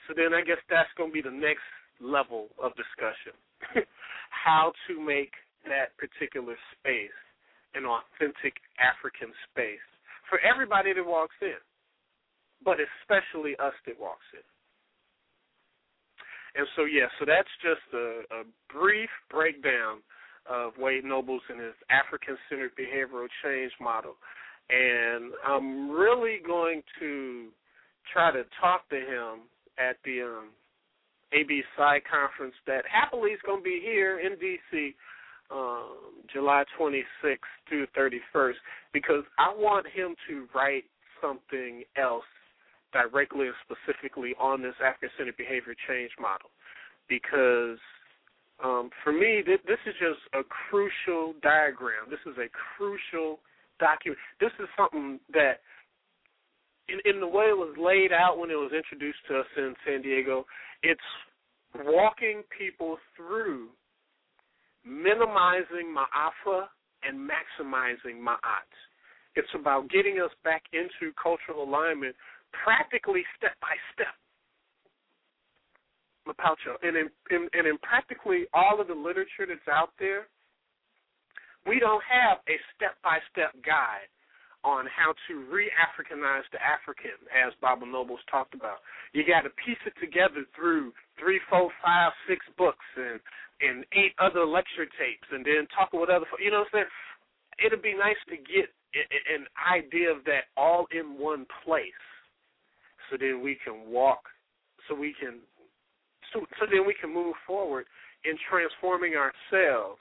So 0.07 0.17
then, 0.17 0.33
I 0.33 0.41
guess 0.41 0.57
that's 0.73 0.89
going 0.97 1.11
to 1.11 1.13
be 1.13 1.21
the 1.21 1.29
next 1.29 1.69
level 2.01 2.49
of 2.57 2.73
discussion: 2.73 3.37
how 4.33 4.73
to 4.89 4.97
make 4.97 5.37
that 5.69 5.93
particular 6.01 6.57
space 6.73 7.13
an 7.77 7.85
authentic 7.85 8.57
African 8.81 9.29
space 9.53 9.85
for 10.33 10.41
everybody 10.41 10.97
that 10.97 11.05
walks 11.05 11.37
in 11.45 11.61
but 12.63 12.77
especially 12.79 13.55
us 13.57 13.73
that 13.85 13.99
walks 13.99 14.25
in. 14.33 14.45
And 16.53 16.67
so, 16.75 16.83
yeah, 16.83 17.07
so 17.19 17.25
that's 17.25 17.49
just 17.63 17.85
a, 17.93 18.41
a 18.41 18.43
brief 18.71 19.09
breakdown 19.29 19.99
of 20.49 20.73
Wade 20.77 21.05
Nobles 21.05 21.41
and 21.49 21.59
his 21.59 21.75
African 21.89 22.37
centered 22.49 22.71
behavioral 22.75 23.27
change 23.43 23.71
model. 23.79 24.15
And 24.69 25.31
I'm 25.45 25.89
really 25.91 26.39
going 26.45 26.81
to 26.99 27.47
try 28.11 28.31
to 28.31 28.43
talk 28.59 28.89
to 28.89 28.95
him 28.95 29.47
at 29.77 29.97
the 30.03 30.23
um, 30.23 30.49
AB 31.33 31.61
Psi 31.75 31.99
conference 32.09 32.55
that 32.67 32.83
happily 32.91 33.31
is 33.31 33.39
going 33.45 33.59
to 33.59 33.63
be 33.63 33.79
here 33.81 34.19
in 34.19 34.37
D.C. 34.39 34.95
Um, 35.51 36.23
July 36.31 36.63
26th 36.79 37.03
through 37.67 37.87
31st 37.97 38.53
because 38.93 39.23
I 39.37 39.53
want 39.55 39.85
him 39.87 40.15
to 40.27 40.47
write 40.55 40.85
something 41.21 41.83
else 41.97 42.23
directly 42.93 43.47
and 43.47 43.55
specifically 43.63 44.33
on 44.39 44.61
this 44.61 44.75
African-centered 44.83 45.37
behavior 45.37 45.75
change 45.87 46.11
model 46.19 46.49
because 47.09 47.79
um, 48.63 48.89
for 49.03 49.11
me, 49.11 49.41
th- 49.45 49.65
this 49.65 49.81
is 49.85 49.93
just 49.99 50.21
a 50.33 50.43
crucial 50.43 51.33
diagram. 51.41 52.09
This 52.09 52.21
is 52.25 52.37
a 52.37 52.47
crucial 52.77 53.39
document. 53.79 54.19
This 54.39 54.51
is 54.59 54.67
something 54.77 55.19
that, 55.33 55.65
in, 56.87 56.99
in 57.09 57.19
the 57.19 57.27
way 57.27 57.45
it 57.45 57.57
was 57.57 57.75
laid 57.77 58.13
out 58.13 58.37
when 58.37 58.51
it 58.51 58.55
was 58.55 58.71
introduced 58.71 59.19
to 59.29 59.39
us 59.39 59.49
in 59.57 59.73
San 59.85 60.01
Diego, 60.01 60.45
it's 60.83 61.01
walking 61.75 62.43
people 62.55 62.97
through 63.17 63.69
minimizing 64.85 65.89
ma'afa 65.89 66.67
and 67.03 67.17
maximizing 67.17 68.21
ma'at. 68.21 68.69
It's 69.35 69.51
about 69.55 69.89
getting 69.89 70.19
us 70.19 70.31
back 70.43 70.63
into 70.73 71.13
cultural 71.21 71.63
alignment 71.63 72.15
practically 72.51 73.23
step 73.37 73.55
by 73.61 73.75
step. 73.93 74.13
Mapaucho. 76.27 76.77
And 76.83 76.95
in, 76.95 77.07
in 77.31 77.49
and 77.53 77.65
in 77.67 77.77
practically 77.81 78.45
all 78.53 78.79
of 78.79 78.87
the 78.87 78.93
literature 78.93 79.47
that's 79.47 79.67
out 79.71 79.91
there, 79.97 80.27
we 81.65 81.79
don't 81.79 82.03
have 82.05 82.39
a 82.49 82.57
step 82.75 82.97
by 83.03 83.17
step 83.31 83.53
guide 83.65 84.09
on 84.63 84.85
how 84.93 85.09
to 85.25 85.41
re-Africanize 85.49 86.45
the 86.53 86.61
African, 86.61 87.17
as 87.33 87.49
Baba 87.61 87.85
Nobles 87.85 88.21
talked 88.29 88.53
about. 88.53 88.77
You 89.09 89.25
got 89.25 89.41
to 89.41 89.49
piece 89.65 89.81
it 89.89 89.93
together 89.97 90.45
through 90.53 90.93
three, 91.17 91.41
four, 91.49 91.73
five, 91.81 92.13
six 92.29 92.45
books 92.57 92.85
and 92.95 93.19
and 93.61 93.85
eight 93.93 94.13
other 94.17 94.45
lecture 94.45 94.89
tapes, 94.97 95.29
and 95.31 95.45
then 95.45 95.67
talk 95.69 95.93
with 95.93 96.09
other. 96.09 96.25
You 96.41 96.49
know 96.49 96.65
what 96.65 96.73
I'm 96.73 96.85
saying? 96.85 97.65
It'd 97.65 97.81
be 97.81 97.93
nice 97.93 98.17
to 98.29 98.37
get 98.37 98.73
an 98.97 99.45
idea 99.69 100.09
of 100.09 100.25
that 100.25 100.49
all 100.57 100.87
in 100.91 101.17
one 101.17 101.45
place, 101.63 102.01
so 103.11 103.17
then 103.19 103.41
we 103.43 103.57
can 103.63 103.91
walk, 103.91 104.23
so 104.87 104.95
we 104.95 105.13
can, 105.19 105.39
so 106.33 106.45
so 106.59 106.65
then 106.71 106.87
we 106.87 106.95
can 106.99 107.13
move 107.13 107.35
forward 107.45 107.85
in 108.23 108.37
transforming 108.49 109.13
ourselves, 109.13 109.99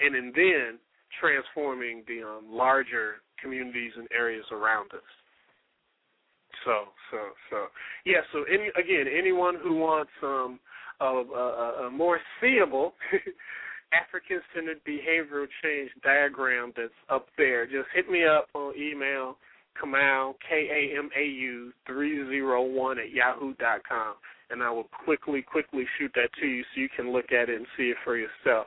and 0.00 0.14
in 0.14 0.32
then 0.34 0.78
transforming 1.20 2.04
the 2.06 2.22
um, 2.22 2.44
larger 2.48 3.16
communities 3.40 3.92
and 3.96 4.08
areas 4.16 4.44
around 4.52 4.92
us. 4.92 5.10
So, 6.64 6.88
so, 7.10 7.18
so, 7.50 7.66
yeah. 8.06 8.20
So, 8.32 8.44
any 8.44 8.68
again, 8.78 9.06
anyone 9.12 9.56
who 9.62 9.76
wants 9.76 10.10
um, 10.22 10.60
a, 11.00 11.04
a, 11.04 11.86
a 11.86 11.90
more 11.90 12.18
seeable 12.40 12.94
African-centered 13.92 14.80
behavioral 14.88 15.46
change 15.62 15.90
diagram 16.02 16.72
that's 16.76 16.92
up 17.10 17.26
there, 17.36 17.66
just 17.66 17.88
hit 17.94 18.10
me 18.10 18.24
up 18.24 18.48
on 18.54 18.74
email, 18.76 19.36
Kamau 19.80 20.34
K 20.48 20.68
A 20.94 20.98
M 20.98 21.10
A 21.16 21.24
U 21.24 21.72
three 21.86 22.24
zero 22.28 22.62
one 22.62 22.98
at 22.98 23.10
yahoo 23.12 23.54
dot 23.54 23.80
com, 23.88 24.14
and 24.50 24.62
I 24.62 24.70
will 24.70 24.88
quickly, 25.04 25.42
quickly 25.42 25.84
shoot 25.98 26.12
that 26.14 26.30
to 26.40 26.46
you 26.46 26.62
so 26.62 26.80
you 26.80 26.88
can 26.96 27.12
look 27.12 27.32
at 27.32 27.48
it 27.48 27.56
and 27.56 27.66
see 27.76 27.90
it 27.90 27.96
for 28.04 28.16
yourself 28.16 28.66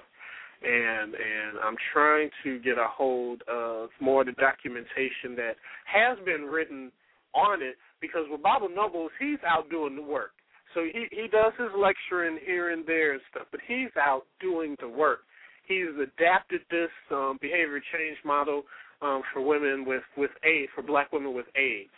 and 0.61 1.13
and 1.13 1.59
I'm 1.63 1.75
trying 1.93 2.29
to 2.43 2.59
get 2.59 2.77
a 2.77 2.87
hold 2.89 3.43
of 3.47 3.89
more 3.99 4.21
of 4.21 4.27
the 4.27 4.33
documentation 4.33 5.35
that 5.35 5.53
has 5.85 6.17
been 6.25 6.43
written 6.43 6.91
on 7.35 7.61
it 7.61 7.75
because 8.01 8.25
with 8.29 8.41
Baba 8.41 8.67
Nobles 8.73 9.11
he's 9.19 9.39
out 9.47 9.69
doing 9.69 9.95
the 9.95 10.01
work. 10.01 10.31
So 10.73 10.81
he 10.83 11.07
he 11.11 11.27
does 11.27 11.53
his 11.57 11.69
lecturing 11.77 12.39
here 12.45 12.71
and 12.71 12.85
there 12.85 13.13
and 13.13 13.21
stuff, 13.31 13.47
but 13.51 13.61
he's 13.67 13.93
out 13.99 14.23
doing 14.41 14.75
the 14.79 14.89
work. 14.89 15.19
He's 15.67 15.93
adapted 16.01 16.61
this 16.71 16.91
um, 17.11 17.37
behavior 17.41 17.81
change 17.93 18.17
model 18.25 18.63
um, 19.01 19.21
for 19.33 19.41
women 19.41 19.85
with 19.85 20.03
with 20.15 20.31
AIDS, 20.43 20.71
for 20.75 20.81
Black 20.81 21.11
women 21.11 21.33
with 21.33 21.47
AIDS. 21.55 21.89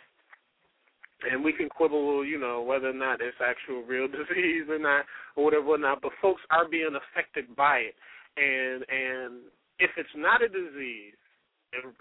And 1.30 1.44
we 1.44 1.52
can 1.52 1.68
quibble, 1.68 2.24
you 2.24 2.38
know, 2.38 2.62
whether 2.62 2.88
or 2.88 2.94
not 2.94 3.20
it's 3.20 3.36
actual 3.44 3.82
real 3.82 4.08
disease 4.08 4.64
or 4.68 4.78
not, 4.78 5.04
or 5.36 5.44
whatever, 5.44 5.64
whatnot. 5.64 6.00
But 6.00 6.12
folks 6.22 6.40
are 6.50 6.66
being 6.68 6.96
affected 6.96 7.54
by 7.56 7.78
it 7.78 7.94
and 8.36 8.84
and 8.88 9.34
if 9.78 9.90
it's 9.96 10.14
not 10.16 10.42
a 10.42 10.48
disease, 10.48 11.16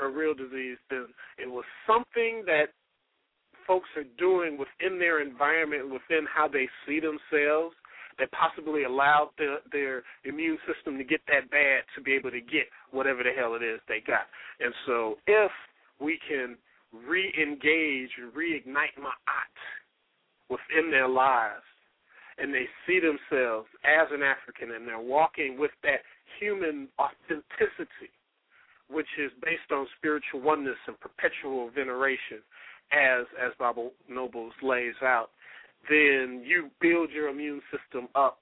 a 0.02 0.08
real 0.08 0.34
disease, 0.34 0.78
then 0.90 1.08
it 1.38 1.48
was 1.48 1.64
something 1.88 2.44
that 2.46 2.68
folks 3.66 3.88
are 3.96 4.08
doing 4.18 4.58
within 4.58 5.00
their 5.00 5.22
environment, 5.22 5.86
within 5.86 6.26
how 6.26 6.48
they 6.48 6.68
see 6.86 7.00
themselves, 7.00 7.76
that 8.20 8.32
possibly 8.32 8.84
allowed 8.84 9.30
the, 9.38 9.58
their 9.72 10.04
immune 10.26 10.58
system 10.68 10.98
to 10.98 11.04
get 11.04 11.22
that 11.28 11.50
bad 11.50 11.84
to 11.96 12.02
be 12.02 12.14
able 12.14 12.32
to 12.32 12.41
get 12.41 12.68
whatever 12.91 13.24
the 13.24 13.32
hell 13.32 13.56
it 13.56 13.64
is 13.64 13.80
they 13.88 14.02
got. 14.06 14.28
And 14.60 14.74
so, 14.86 15.16
if 15.28 15.52
we 16.00 16.20
can 16.28 16.58
re-engage 16.94 18.10
and 18.18 18.34
reignite 18.34 18.98
ma'at 19.00 19.56
within 20.50 20.91
their 20.91 21.08
lives, 21.08 21.64
and 22.38 22.54
they 22.54 22.66
see 22.88 23.00
themselves 23.00 23.68
as 23.84 24.08
an 24.12 24.24
African, 24.24 24.76
and 24.76 24.88
they're 24.88 25.00
walking 25.00 25.58
with 25.60 25.72
that 25.84 26.00
human 26.40 26.88
authenticity, 27.00 28.12
which 28.90 29.10
is 29.22 29.32
based 29.44 29.72
on 29.72 29.86
spiritual 29.98 30.41
oneness 30.41 30.80
and 30.88 31.00
perpetual 31.00 31.70
veneration, 31.70 32.41
as 32.91 33.26
as 33.38 33.52
Baba 33.60 33.90
Nobles 34.10 34.54
lays 34.64 34.96
out, 35.04 35.30
then 35.90 36.44
you 36.46 36.70
build 36.82 37.12
your 37.12 37.30
immune 37.30 37.62
system 37.72 38.08
up 38.16 38.40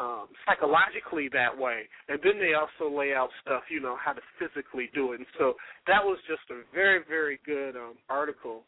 um, 0.00 0.28
psychologically 0.46 1.28
that 1.32 1.56
way. 1.56 1.82
And 2.08 2.18
then 2.24 2.40
they 2.40 2.54
also 2.54 2.88
lay 2.88 3.12
out 3.12 3.28
stuff, 3.42 3.62
you 3.70 3.80
know, 3.80 3.96
how 4.02 4.12
to 4.12 4.20
physically 4.38 4.88
do 4.94 5.12
it. 5.12 5.20
And 5.20 5.26
so 5.38 5.54
that 5.86 6.02
was 6.02 6.18
just 6.26 6.48
a 6.50 6.62
very, 6.74 7.00
very 7.06 7.38
good 7.44 7.76
um, 7.76 7.94
article 8.08 8.62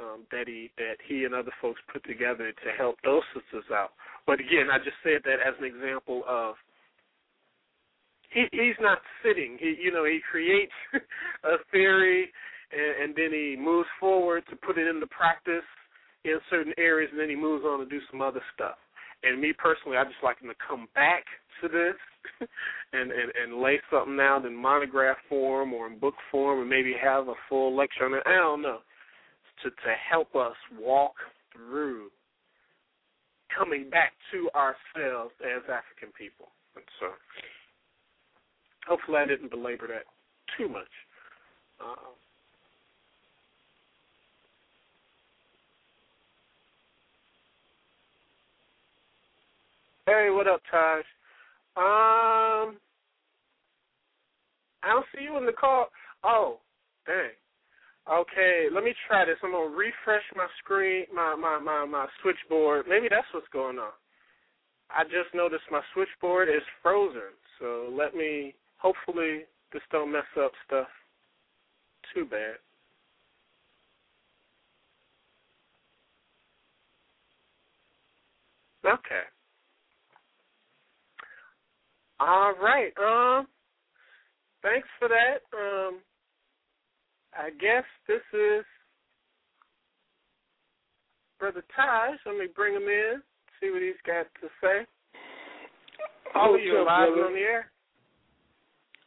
um, 0.00 0.26
that 0.32 0.48
he 0.48 0.70
that 0.76 0.96
he 1.06 1.24
and 1.24 1.34
other 1.34 1.52
folks 1.62 1.80
put 1.92 2.02
together 2.04 2.50
to 2.50 2.68
help 2.76 2.96
those 3.04 3.22
sisters 3.34 3.70
out. 3.72 3.90
But 4.26 4.40
again, 4.40 4.66
I 4.72 4.78
just 4.78 4.96
said 5.04 5.22
that 5.24 5.38
as 5.46 5.54
an 5.60 5.64
example 5.64 6.24
of 6.26 6.56
he 8.30 8.46
he's 8.50 8.80
not 8.80 8.98
sitting. 9.22 9.56
He 9.60 9.76
you 9.80 9.92
know 9.92 10.04
he 10.04 10.20
creates 10.28 10.72
a 11.44 11.62
theory 11.70 12.32
and, 12.72 13.04
and 13.04 13.14
then 13.14 13.30
he 13.30 13.56
moves 13.58 13.88
forward 14.00 14.42
to 14.50 14.56
put 14.56 14.78
it 14.78 14.88
into 14.88 15.06
practice 15.06 15.66
in 16.24 16.38
certain 16.50 16.72
areas, 16.78 17.10
and 17.12 17.20
then 17.20 17.28
he 17.28 17.36
moves 17.36 17.64
on 17.64 17.80
to 17.80 17.86
do 17.86 18.00
some 18.10 18.20
other 18.22 18.42
stuff. 18.54 18.76
And 19.22 19.40
me 19.40 19.52
personally, 19.56 19.96
I 19.96 20.04
just 20.04 20.22
like 20.22 20.40
him 20.40 20.48
to 20.48 20.54
come 20.66 20.88
back 20.94 21.24
to 21.60 21.68
this 21.68 21.96
and, 22.92 23.10
and 23.10 23.32
and 23.42 23.60
lay 23.60 23.80
something 23.90 24.18
out 24.20 24.44
in 24.44 24.54
monograph 24.54 25.16
form 25.28 25.72
or 25.72 25.86
in 25.86 25.98
book 25.98 26.14
form, 26.30 26.60
and 26.60 26.68
maybe 26.68 26.94
have 27.00 27.28
a 27.28 27.34
full 27.48 27.74
lecture 27.76 28.04
on 28.04 28.14
it. 28.14 28.22
I 28.26 28.34
don't 28.34 28.62
know 28.62 28.80
to 29.62 29.70
to 29.70 29.92
help 30.10 30.34
us 30.34 30.56
walk 30.78 31.14
through 31.52 32.10
coming 33.56 33.88
back 33.88 34.12
to 34.32 34.50
ourselves 34.54 35.32
as 35.40 35.62
African 35.70 36.12
people. 36.18 36.48
And 36.76 36.84
so 36.98 37.06
hopefully 38.86 39.18
I 39.18 39.26
didn't 39.26 39.50
belabor 39.50 39.86
that 39.88 40.04
too 40.58 40.68
much. 40.68 40.90
Uh, 41.80 42.14
hey, 50.06 50.28
what 50.30 50.46
up, 50.46 50.60
Taj? 50.70 51.04
Um, 51.76 52.76
I 54.82 54.88
don't 54.88 55.06
see 55.14 55.24
you 55.24 55.36
in 55.38 55.46
the 55.46 55.52
call. 55.52 55.88
Oh, 56.22 56.58
dang. 57.06 57.30
Okay, 58.10 58.66
let 58.72 58.84
me 58.84 58.94
try 59.08 59.24
this. 59.24 59.36
I'm 59.42 59.52
gonna 59.52 59.74
refresh 59.74 60.22
my 60.36 60.46
screen, 60.62 61.06
my 61.14 61.34
my 61.34 61.58
my 61.58 61.86
my 61.86 62.06
switchboard. 62.20 62.86
Maybe 62.88 63.08
that's 63.08 63.26
what's 63.32 63.48
going 63.52 63.78
on. 63.78 63.92
I 64.90 65.04
just 65.04 65.34
noticed 65.34 65.64
my 65.70 65.80
switchboard 65.94 66.48
is 66.48 66.62
frozen. 66.82 67.32
So 67.58 67.88
let 67.96 68.14
me 68.14 68.54
hopefully 68.76 69.44
this 69.72 69.82
don't 69.90 70.12
mess 70.12 70.28
up 70.38 70.52
stuff 70.66 70.88
too 72.14 72.26
bad. 72.26 72.56
Okay. 78.84 79.24
All 82.24 82.54
right. 82.56 82.92
Um 82.96 83.46
thanks 84.62 84.88
for 84.98 85.08
that. 85.08 85.44
Um 85.52 86.00
I 87.36 87.50
guess 87.50 87.84
this 88.08 88.22
is 88.32 88.64
Brother 91.38 91.64
Taj. 91.76 92.16
Let 92.24 92.38
me 92.38 92.46
bring 92.54 92.74
him 92.74 92.88
in, 92.88 93.20
see 93.60 93.70
what 93.70 93.82
he's 93.82 94.00
got 94.06 94.24
to 94.40 94.48
say. 94.62 94.86
All 96.34 96.54
of 96.54 96.60
you 96.62 96.78
live 96.78 97.12
on 97.12 97.34
the 97.34 97.40
air. 97.40 97.70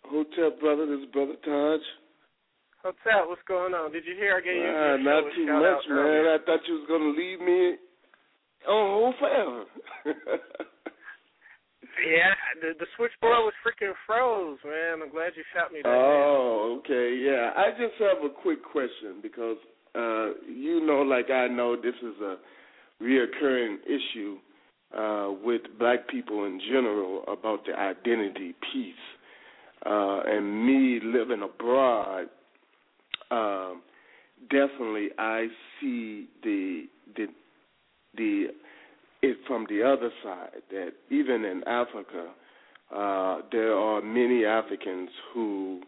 Hotep 0.05 0.59
brother, 0.59 0.85
this 0.85 0.99
is 0.99 1.11
Brother 1.11 1.35
Taj. 1.43 1.81
Hotep, 2.83 3.25
what's 3.25 3.41
going 3.47 3.73
on? 3.73 3.91
Did 3.91 4.05
you 4.05 4.13
hear 4.13 4.37
I 4.37 4.41
gave 4.41 4.55
you 4.55 4.61
a 4.61 4.97
not 5.01 5.23
too 5.33 5.45
much, 5.47 5.89
man. 5.89 5.97
Earlier. 5.97 6.35
I 6.35 6.37
thought 6.45 6.59
you 6.67 6.75
was 6.75 6.85
gonna 6.87 7.17
leave 7.17 7.41
me 7.41 7.77
on 8.69 8.85
hold 8.93 9.15
forever. 9.17 9.65
yeah, 12.05 12.33
the 12.61 12.73
the 12.79 12.85
switchboard 12.95 13.45
was 13.45 13.53
freaking 13.65 13.93
froze, 14.05 14.59
man. 14.65 15.01
I'm 15.03 15.11
glad 15.11 15.33
you 15.35 15.43
shot 15.53 15.71
me 15.71 15.81
that. 15.83 15.89
Oh, 15.89 16.79
okay, 16.79 17.17
yeah. 17.17 17.51
I 17.55 17.71
just 17.71 17.95
have 17.99 18.23
a 18.23 18.33
quick 18.33 18.63
question 18.63 19.19
because 19.21 19.57
uh, 19.95 20.33
you 20.47 20.85
know, 20.85 21.01
like 21.01 21.29
I 21.31 21.47
know, 21.47 21.75
this 21.75 21.95
is 22.01 22.21
a 22.21 22.37
reoccurring 23.01 23.77
issue 23.85 24.37
uh, 24.95 25.31
with 25.43 25.61
black 25.79 26.07
people 26.07 26.45
in 26.45 26.59
general 26.59 27.23
about 27.27 27.65
the 27.65 27.73
identity 27.73 28.55
piece. 28.71 28.95
Uh, 29.85 30.21
and 30.25 30.65
me 30.65 30.99
living 31.03 31.43
abroad, 31.43 32.27
um, 33.31 33.81
definitely 34.49 35.09
I 35.17 35.47
see 35.79 36.27
the 36.43 36.85
the 37.15 37.27
the 38.15 38.45
it 39.27 39.37
from 39.47 39.65
the 39.69 39.83
other 39.83 40.09
side 40.23 40.61
that 40.71 40.91
even 41.09 41.45
in 41.45 41.63
Africa, 41.67 42.31
uh, 42.95 43.41
there 43.51 43.73
are 43.73 44.01
many 44.01 44.45
Africans 44.45 45.09
who 45.33 45.81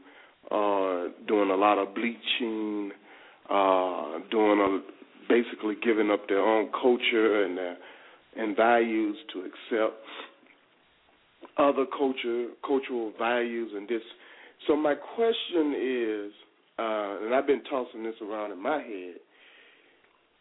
are 0.51 1.07
doing 1.27 1.49
a 1.49 1.55
lot 1.55 1.77
of 1.77 1.93
bleaching, 1.95 2.91
uh, 3.49 4.19
doing 4.31 4.59
a, 4.59 4.79
basically 5.31 5.75
giving 5.83 6.11
up 6.11 6.27
their 6.27 6.41
own 6.41 6.69
culture 6.71 7.43
and 7.43 7.57
their 7.57 7.77
and 8.37 8.55
values 8.55 9.17
to 9.33 9.39
accept 9.39 10.03
other 11.57 11.85
culture 11.97 12.47
cultural 12.65 13.11
values 13.17 13.71
and 13.75 13.87
this. 13.87 14.01
So 14.67 14.75
my 14.75 14.93
question 14.95 15.73
is, 15.75 16.31
uh, 16.77 17.25
and 17.25 17.33
I've 17.33 17.47
been 17.47 17.63
tossing 17.69 18.03
this 18.03 18.15
around 18.21 18.51
in 18.51 18.61
my 18.61 18.77
head, 18.81 19.15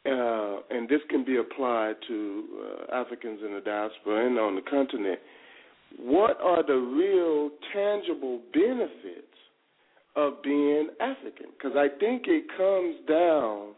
uh, 0.09 0.61
and 0.71 0.89
this 0.89 1.01
can 1.11 1.25
be 1.25 1.37
applied 1.37 1.95
to 2.07 2.45
uh, 2.91 2.95
Africans 2.95 3.41
in 3.45 3.55
the 3.55 3.61
diaspora 3.61 4.27
and 4.27 4.39
on 4.39 4.55
the 4.55 4.63
continent. 4.63 5.19
What 5.99 6.39
are 6.43 6.65
the 6.67 6.75
real 6.75 7.51
tangible 7.73 8.41
benefits 8.53 9.27
of 10.17 10.43
being 10.43 10.89
African? 11.01 11.47
Because 11.57 11.77
I 11.77 11.89
think 11.99 12.25
it 12.27 12.45
comes 12.57 12.97
down 13.09 13.75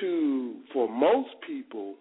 to, 0.00 0.54
for 0.72 0.88
most 0.88 1.30
people, 1.46 1.94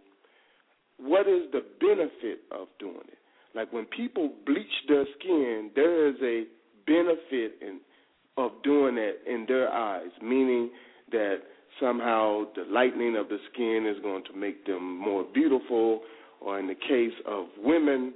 what 0.97 1.27
is 1.27 1.43
the 1.51 1.63
benefit 1.79 2.41
of 2.51 2.67
doing 2.79 3.07
it? 3.07 3.17
Like 3.55 3.73
when 3.73 3.85
people 3.85 4.31
bleach 4.45 4.67
their 4.87 5.05
skin, 5.19 5.71
there 5.75 6.07
is 6.07 6.15
a 6.21 6.43
benefit 6.85 7.55
in 7.61 7.79
of 8.37 8.51
doing 8.63 8.95
that 8.95 9.15
in 9.27 9.45
their 9.47 9.69
eyes, 9.69 10.11
meaning 10.21 10.69
that 11.11 11.39
somehow 11.79 12.43
the 12.55 12.63
lightening 12.71 13.15
of 13.15 13.29
the 13.29 13.37
skin 13.51 13.85
is 13.89 14.01
going 14.01 14.23
to 14.31 14.37
make 14.37 14.65
them 14.65 14.97
more 14.97 15.25
beautiful, 15.33 16.01
or 16.41 16.59
in 16.59 16.67
the 16.67 16.75
case 16.75 17.17
of 17.27 17.47
women, 17.57 18.13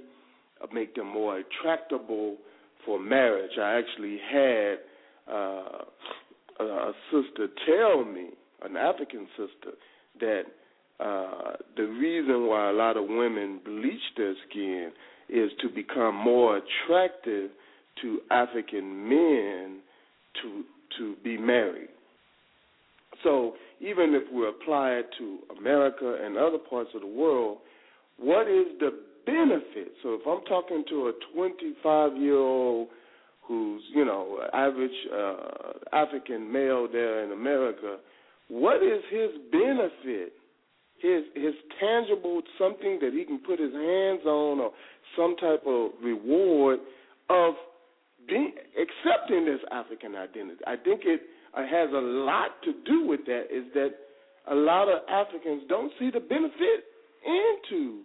uh, 0.62 0.66
make 0.72 0.94
them 0.94 1.08
more 1.08 1.38
attractable 1.38 2.36
for 2.84 2.98
marriage. 2.98 3.52
I 3.60 3.78
actually 3.78 4.18
had 4.30 4.74
uh, 5.30 6.64
a 6.64 6.92
sister 7.10 7.48
tell 7.66 8.04
me, 8.04 8.30
an 8.62 8.76
African 8.76 9.26
sister, 9.36 9.76
that 10.20 10.42
uh, 11.00 11.56
the 11.76 11.84
reason 11.84 12.46
why 12.46 12.70
a 12.70 12.72
lot 12.72 12.96
of 12.96 13.04
women 13.08 13.60
bleach 13.64 14.00
their 14.16 14.34
skin 14.48 14.92
is 15.28 15.50
to 15.60 15.68
become 15.68 16.14
more 16.14 16.58
attractive 16.58 17.50
to 18.02 18.20
African 18.30 19.08
men 19.08 19.80
to 20.42 20.64
to 20.98 21.16
be 21.24 21.36
married. 21.36 21.88
So 23.24 23.54
even 23.80 24.14
if 24.14 24.32
we 24.32 24.46
apply 24.46 24.90
it 24.90 25.06
to 25.18 25.38
America 25.58 26.18
and 26.22 26.36
other 26.36 26.58
parts 26.58 26.90
of 26.94 27.00
the 27.00 27.06
world, 27.06 27.58
what 28.18 28.46
is 28.46 28.66
the 28.78 28.90
benefit? 29.26 29.92
So 30.02 30.14
if 30.14 30.20
I'm 30.26 30.44
talking 30.44 30.84
to 30.90 31.08
a 31.08 31.12
25 31.34 32.16
year 32.16 32.38
old 32.38 32.88
who's 33.42 33.82
you 33.92 34.04
know 34.04 34.38
average 34.52 34.90
uh, 35.12 35.72
African 35.92 36.52
male 36.52 36.86
there 36.90 37.24
in 37.24 37.32
America, 37.32 37.96
what 38.48 38.82
is 38.82 39.02
his 39.10 39.30
benefit? 39.50 40.34
His 41.00 41.24
his 41.34 41.54
tangible 41.80 42.42
something 42.58 42.98
that 43.00 43.12
he 43.12 43.24
can 43.24 43.38
put 43.38 43.58
his 43.58 43.72
hands 43.72 44.24
on 44.24 44.60
or 44.60 44.70
some 45.16 45.36
type 45.36 45.62
of 45.66 45.90
reward 46.02 46.78
of 47.30 47.54
being 48.28 48.52
accepting 48.78 49.44
this 49.44 49.60
African 49.70 50.14
identity. 50.14 50.60
I 50.66 50.76
think 50.76 51.02
it 51.04 51.20
has 51.62 51.90
a 51.92 52.00
lot 52.00 52.50
to 52.64 52.72
do 52.84 53.06
with 53.06 53.24
that. 53.26 53.44
Is 53.50 53.64
that 53.74 53.90
a 54.50 54.54
lot 54.54 54.88
of 54.88 55.00
Africans 55.08 55.62
don't 55.68 55.92
see 55.98 56.10
the 56.12 56.20
benefit 56.20 56.84
into 57.24 58.00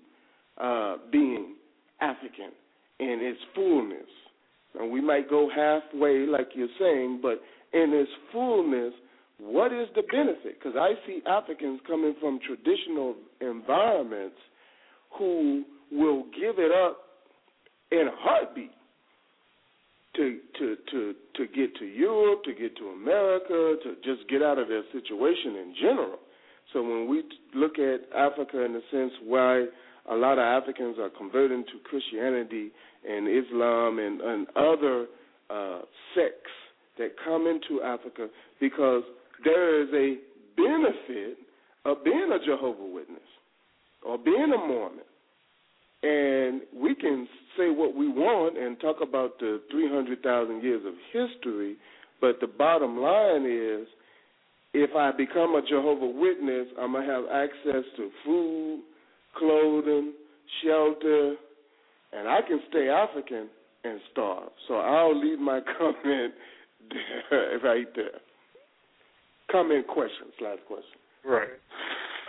uh, 0.58 0.98
being 1.12 1.56
African 2.02 2.52
in 3.00 3.20
its 3.22 3.40
fullness. 3.56 4.08
And 4.80 4.92
we 4.92 5.02
might 5.02 5.30
go 5.30 5.50
halfway, 5.50 6.26
like 6.26 6.50
you're 6.54 6.68
saying, 6.80 7.20
but 7.22 7.42
in 7.74 7.94
its 7.94 8.12
fullness, 8.32 8.94
what 9.40 9.74
is 9.74 9.88
the 9.96 10.04
benefit? 10.04 10.60
Because 10.60 10.78
I 10.78 10.94
see 11.08 11.22
Africans 11.28 11.80
coming 11.88 12.14
from 12.20 12.40
traditional 12.46 13.16
environments 13.42 14.36
who 15.18 15.64
will 15.92 16.24
give 16.40 16.60
it 16.60 16.72
up 16.72 16.98
in 17.92 18.08
a 18.08 18.16
heartbeat 18.16 18.72
to 20.16 20.40
to 20.58 20.76
to 20.92 21.14
to 21.36 21.48
get 21.48 21.76
to 21.78 21.86
Europe, 21.86 22.44
to 22.44 22.54
get 22.54 22.76
to 22.78 22.90
America, 22.90 23.76
to 23.84 23.96
just 24.04 24.28
get 24.30 24.42
out 24.42 24.58
of 24.58 24.68
their 24.68 24.84
situation 24.92 25.56
in 25.56 25.76
general. 25.80 26.20
So 26.74 26.82
when 26.84 27.08
we 27.10 27.24
look 27.56 27.80
at 27.80 28.02
Africa 28.16 28.64
in 28.64 28.74
the 28.74 28.82
sense 28.92 29.12
why 29.24 29.66
a 30.10 30.16
lot 30.16 30.34
of 30.34 30.64
Africans 30.64 30.98
are 31.00 31.10
converting 31.10 31.64
to 31.66 31.80
Christianity 31.84 32.72
and 33.08 33.28
Islam 33.28 34.00
and, 34.00 34.22
and 34.22 34.48
other 34.56 35.06
uh, 35.50 35.82
sects 36.16 36.52
that 36.98 37.12
come 37.24 37.48
into 37.48 37.82
Africa 37.84 38.28
because 38.60 39.04
there 39.44 39.82
is 39.82 39.90
a 39.94 40.18
benefit 40.56 41.38
of 41.86 42.04
being 42.04 42.30
a 42.34 42.46
Jehovah 42.46 42.86
Witness 42.86 43.20
or 44.06 44.18
being 44.18 44.52
a 44.54 44.58
Mormon 44.58 45.06
and 46.04 46.62
we 46.76 46.96
can 46.96 47.28
say 47.58 47.70
what 47.70 47.96
we 47.96 48.08
want 48.08 48.58
and 48.58 48.80
talk 48.80 48.98
about 49.02 49.38
the 49.40 49.62
300,000 49.72 50.64
years 50.64 50.82
of 50.86 50.94
history, 51.12 51.76
but 52.22 52.40
the 52.40 52.48
bottom 52.48 52.98
line 52.98 53.46
is 53.46 53.88
if 54.74 54.96
I 54.96 55.12
become 55.12 55.56
a 55.56 55.62
Jehovah 55.62 56.08
Witness, 56.08 56.68
I'm 56.80 56.94
going 56.94 57.08
to 57.08 57.14
have 57.14 57.24
access 57.32 57.84
to 57.98 58.10
food, 58.24 58.82
clothing, 59.38 60.14
shelter, 60.64 61.36
and 62.14 62.28
I 62.28 62.40
can 62.48 62.60
stay 62.70 62.88
African 62.90 63.50
and 63.84 64.00
starve. 64.12 64.50
So 64.68 64.76
I'll 64.76 65.20
leave 65.20 65.40
my 65.40 65.60
comment 65.78 66.34
there, 67.30 67.60
right 67.64 67.88
there. 67.96 68.20
Comment 69.52 69.86
questions, 69.88 70.34
last 70.42 70.60
question. 70.68 71.00
Right. 71.26 71.50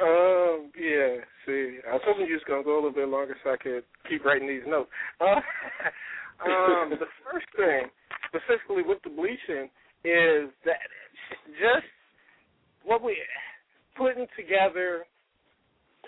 Um, 0.01 0.73
yeah, 0.81 1.21
see, 1.45 1.79
I 1.85 1.93
was 1.93 2.03
hoping 2.07 2.27
you 2.27 2.35
was 2.35 2.43
to 2.49 2.65
go 2.65 2.73
a 2.73 2.75
little 2.75 2.93
bit 2.93 3.09
longer 3.09 3.37
so 3.45 3.53
I 3.53 3.57
could 3.57 3.85
keep 4.09 4.25
writing 4.25 4.49
these 4.49 4.65
notes. 4.67 4.89
Uh, 5.21 5.41
um, 6.49 6.91
the 6.91 7.11
first 7.21 7.47
thing, 7.57 7.93
specifically 8.33 8.83
with 8.83 8.99
the 9.05 9.11
bleaching, 9.11 9.69
is 10.05 10.49
that 10.65 10.81
just 11.61 11.85
what 12.85 13.03
we 13.05 13.17
putting 13.97 14.27
together 14.37 15.05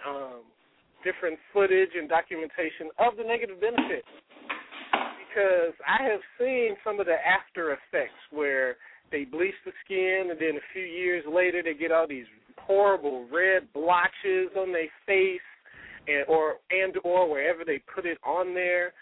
um, 0.08 0.40
different 1.04 1.38
footage 1.52 1.92
and 1.94 2.08
documentation 2.08 2.88
of 2.98 3.16
the 3.16 3.24
negative 3.24 3.60
benefits. 3.60 4.08
Because 5.28 5.76
I 5.84 6.02
have 6.08 6.20
seen 6.38 6.76
some 6.84 7.00
of 7.00 7.06
the 7.06 7.16
after 7.20 7.72
effects 7.72 8.20
where 8.30 8.76
they 9.10 9.24
bleach 9.24 9.56
the 9.64 9.72
skin 9.84 10.28
and 10.30 10.40
then 10.40 10.56
a 10.56 10.66
few 10.72 10.82
years 10.82 11.24
later 11.28 11.62
they 11.62 11.74
get 11.74 11.92
all 11.92 12.08
these 12.08 12.28
horrible 12.66 13.26
red 13.32 13.72
blotches 13.72 14.50
on 14.58 14.72
their 14.72 14.88
face 15.06 15.40
and 16.08 16.24
or 16.28 16.56
and 16.70 16.94
or 17.04 17.30
wherever 17.30 17.64
they 17.64 17.80
put 17.94 18.06
it 18.06 18.18
on 18.24 18.54
there, 18.54 18.92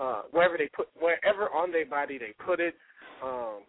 uh 0.00 0.22
wherever 0.30 0.56
they 0.58 0.68
put 0.74 0.88
wherever 1.00 1.48
on 1.50 1.72
their 1.72 1.86
body 1.86 2.18
they 2.18 2.34
put 2.44 2.60
it, 2.60 2.74
um 3.22 3.60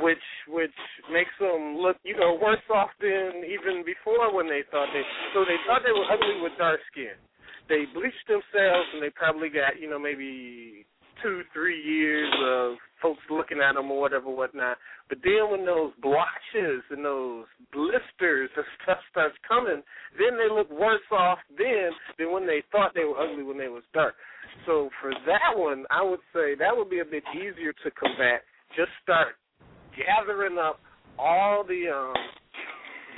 which 0.00 0.24
which 0.48 0.72
makes 1.12 1.32
them 1.38 1.76
look, 1.76 1.96
you 2.04 2.16
know, 2.16 2.38
worse 2.40 2.64
off 2.74 2.90
than 3.00 3.44
even 3.44 3.84
before 3.84 4.34
when 4.34 4.48
they 4.48 4.62
thought 4.70 4.88
they 4.92 5.02
so 5.34 5.44
they 5.44 5.60
thought 5.66 5.82
they 5.84 5.92
were 5.92 6.08
ugly 6.10 6.40
with 6.40 6.52
dark 6.58 6.80
skin. 6.90 7.16
They 7.68 7.84
bleached 7.94 8.26
themselves 8.26 8.88
and 8.94 9.02
they 9.02 9.10
probably 9.10 9.48
got, 9.48 9.78
you 9.80 9.88
know, 9.88 9.98
maybe 9.98 10.84
two, 11.22 11.42
three 11.52 11.80
years 11.80 12.32
of 12.44 12.76
folks 13.00 13.20
looking 13.30 13.60
at 13.60 13.74
them 13.74 13.90
or 13.90 14.00
whatever, 14.00 14.30
whatnot. 14.30 14.76
But 15.08 15.18
then 15.24 15.50
when 15.50 15.66
those 15.66 15.92
blotches 16.00 16.82
and 16.90 17.04
those 17.04 17.46
blisters 17.72 18.50
and 18.56 18.64
stuff 18.82 18.98
starts 19.10 19.36
coming, 19.46 19.82
then 20.18 20.38
they 20.38 20.52
look 20.52 20.70
worse 20.70 21.04
off 21.10 21.38
then 21.56 21.90
than 22.18 22.32
when 22.32 22.46
they 22.46 22.62
thought 22.70 22.92
they 22.94 23.04
were 23.04 23.18
ugly 23.18 23.42
when 23.42 23.58
they 23.58 23.68
was 23.68 23.82
dark. 23.92 24.14
So 24.66 24.90
for 25.00 25.10
that 25.26 25.56
one, 25.56 25.84
I 25.90 26.02
would 26.02 26.22
say 26.32 26.54
that 26.58 26.76
would 26.76 26.90
be 26.90 27.00
a 27.00 27.04
bit 27.04 27.24
easier 27.34 27.72
to 27.72 27.90
combat. 27.92 28.42
Just 28.76 28.90
start 29.02 29.36
gathering 29.96 30.58
up 30.58 30.80
all 31.18 31.64
the 31.64 31.88
um, 31.92 32.14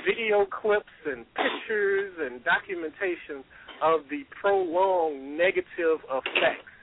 video 0.05 0.45
clips 0.45 0.93
and 1.05 1.25
pictures 1.33 2.13
and 2.19 2.43
documentation 2.43 3.43
of 3.81 4.01
the 4.09 4.23
prolonged 4.39 5.37
negative 5.37 5.99
effects. 6.09 6.74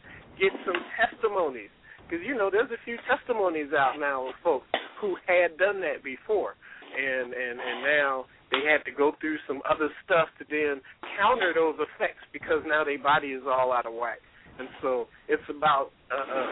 Get 0.43 0.51
some 0.67 0.83
testimonies 0.99 1.71
because 2.03 2.27
you 2.27 2.35
know 2.35 2.51
there's 2.51 2.71
a 2.75 2.83
few 2.85 2.99
testimonies 3.07 3.71
out 3.71 3.95
now 4.03 4.27
of 4.29 4.35
folks 4.43 4.67
who 5.01 5.15
had 5.31 5.57
done 5.57 5.79
that 5.87 6.03
before. 6.03 6.59
and 6.93 7.33
and 7.33 7.57
and 7.61 7.79
now 7.83 8.27
they 8.51 8.61
had 8.69 8.85
to 8.85 8.93
go 8.93 9.13
through 9.21 9.39
some 9.49 9.63
other 9.71 9.89
stuff 10.05 10.29
to 10.39 10.45
then 10.51 10.83
counter 11.17 11.53
those 11.55 11.77
effects 11.81 12.21
because 12.33 12.61
now 12.67 12.85
their 12.85 12.99
body 12.99 13.29
is 13.29 13.43
all 13.47 13.73
out 13.73 13.87
of 13.87 13.95
whack. 13.95 14.19
And 14.59 14.69
so 14.83 15.09
it's 15.29 15.43
about 15.49 15.91
a, 16.13 16.21
a 16.21 16.43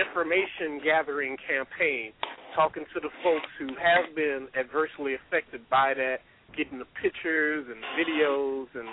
information 0.00 0.80
gathering 0.82 1.36
campaign, 1.44 2.12
talking 2.56 2.84
to 2.94 3.00
the 3.00 3.12
folks 3.22 3.50
who 3.58 3.68
have 3.76 4.16
been 4.16 4.48
adversely 4.58 5.14
affected 5.20 5.60
by 5.68 5.92
that, 5.92 6.24
getting 6.56 6.78
the 6.78 6.88
pictures 7.02 7.66
and 7.68 7.80
videos 8.00 8.72
and 8.72 8.88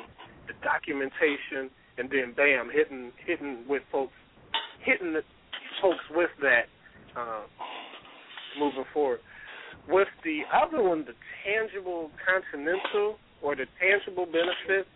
the 0.52 0.54
documentation, 0.60 1.72
and 1.98 2.12
then 2.12 2.34
bam, 2.36 2.68
hitting 2.74 3.12
hitting 3.26 3.64
with 3.70 3.84
folks, 3.92 4.14
hitting 4.84 5.14
the 5.14 5.22
folks 5.82 6.04
with 6.12 6.30
that, 6.42 6.66
uh, 7.18 7.44
moving 8.60 8.86
forward. 8.94 9.20
With 9.88 10.08
the 10.24 10.42
other 10.54 10.84
one, 10.84 11.06
the 11.06 11.18
tangible 11.44 12.12
continental 12.22 13.18
or 13.42 13.56
the 13.56 13.66
tangible 13.80 14.26
benefits, 14.26 14.90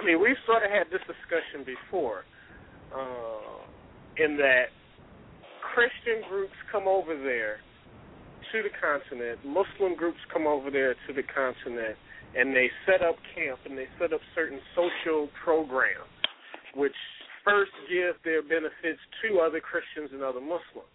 I 0.00 0.04
mean, 0.04 0.20
we've 0.20 0.40
sort 0.46 0.64
of 0.64 0.70
had 0.70 0.88
this 0.90 1.02
discussion 1.04 1.64
before, 1.66 2.24
uh, 2.94 3.60
in 4.16 4.36
that 4.38 4.72
Christian 5.74 6.28
groups 6.28 6.56
come 6.70 6.88
over 6.88 7.16
there 7.16 7.60
to 8.52 8.62
the 8.62 8.72
continent, 8.80 9.40
Muslim 9.44 9.96
groups 9.96 10.18
come 10.32 10.46
over 10.46 10.70
there 10.70 10.94
to 11.06 11.12
the 11.14 11.22
continent, 11.22 11.96
and 12.36 12.54
they 12.54 12.70
set 12.86 13.02
up 13.02 13.16
camp 13.34 13.60
and 13.64 13.76
they 13.76 13.86
set 13.98 14.12
up 14.12 14.20
certain 14.34 14.60
social 14.74 15.28
programs, 15.44 16.08
which 16.74 16.96
first 17.44 17.72
give 17.90 18.16
their 18.24 18.42
benefits 18.42 19.00
to 19.22 19.40
other 19.40 19.60
Christians 19.60 20.10
and 20.12 20.22
other 20.22 20.40
Muslims 20.40 20.92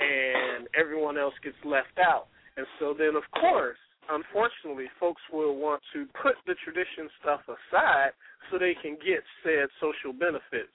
and 0.00 0.66
everyone 0.78 1.18
else 1.18 1.34
gets 1.42 1.58
left 1.64 1.98
out. 1.98 2.26
And 2.56 2.66
so 2.78 2.94
then, 2.96 3.16
of 3.16 3.22
course, 3.38 3.78
unfortunately, 4.10 4.86
folks 4.98 5.22
will 5.32 5.56
want 5.56 5.82
to 5.92 6.06
put 6.22 6.34
the 6.46 6.54
tradition 6.64 7.08
stuff 7.20 7.40
aside 7.48 8.10
so 8.50 8.58
they 8.58 8.74
can 8.80 8.96
get 9.00 9.22
said 9.42 9.68
social 9.80 10.12
benefits. 10.12 10.72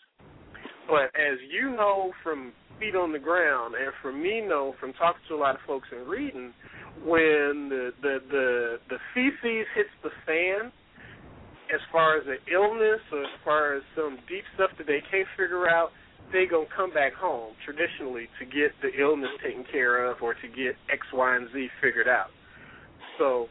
But 0.88 1.14
as 1.16 1.38
you 1.52 1.72
know 1.72 2.11
from 2.24 2.52
feet 2.80 2.95
on 2.95 3.11
the 3.11 3.20
ground, 3.20 3.76
and 3.76 3.94
from 4.02 4.22
me 4.22 4.41
know 4.41 4.74
from 4.80 4.94
talking 4.94 5.22
to 5.30 5.36
a 5.36 5.38
lot 5.38 5.56
of 5.56 5.61
folks 5.68 5.88
and 5.91 6.07
reading, 6.07 6.53
when 7.06 7.70
the 7.70 7.91
the 8.02 8.18
the, 8.32 8.78
the 8.90 8.98
feces 9.14 9.68
hits 9.76 9.94
the 10.02 10.10
fan, 10.26 10.72
as 11.73 11.81
far 11.91 12.17
as 12.17 12.25
an 12.27 12.39
illness 12.51 12.99
or 13.11 13.23
as 13.23 13.35
far 13.43 13.75
as 13.77 13.83
some 13.95 14.17
deep 14.27 14.43
stuff 14.55 14.71
that 14.77 14.87
they 14.87 15.01
can't 15.11 15.27
figure 15.37 15.69
out, 15.69 15.91
they 16.31 16.45
gonna 16.45 16.65
come 16.75 16.93
back 16.93 17.13
home 17.13 17.53
traditionally 17.65 18.27
to 18.39 18.45
get 18.45 18.71
the 18.81 18.89
illness 18.99 19.29
taken 19.43 19.63
care 19.71 20.09
of 20.09 20.17
or 20.21 20.33
to 20.33 20.47
get 20.47 20.75
X, 20.91 21.01
Y, 21.13 21.35
and 21.35 21.47
Z 21.53 21.67
figured 21.81 22.07
out. 22.07 22.29
So, 23.17 23.47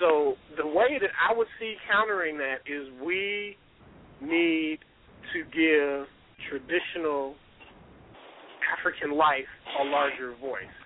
so 0.00 0.34
the 0.56 0.66
way 0.66 0.98
that 1.00 1.10
I 1.18 1.36
would 1.36 1.46
see 1.58 1.74
countering 1.90 2.38
that 2.38 2.62
is 2.66 2.88
we 3.04 3.56
need 4.20 4.78
to 5.32 5.44
give 5.50 6.06
traditional 6.48 7.34
African 8.78 9.16
life 9.16 9.48
a 9.80 9.84
larger 9.84 10.34
voice. 10.40 10.77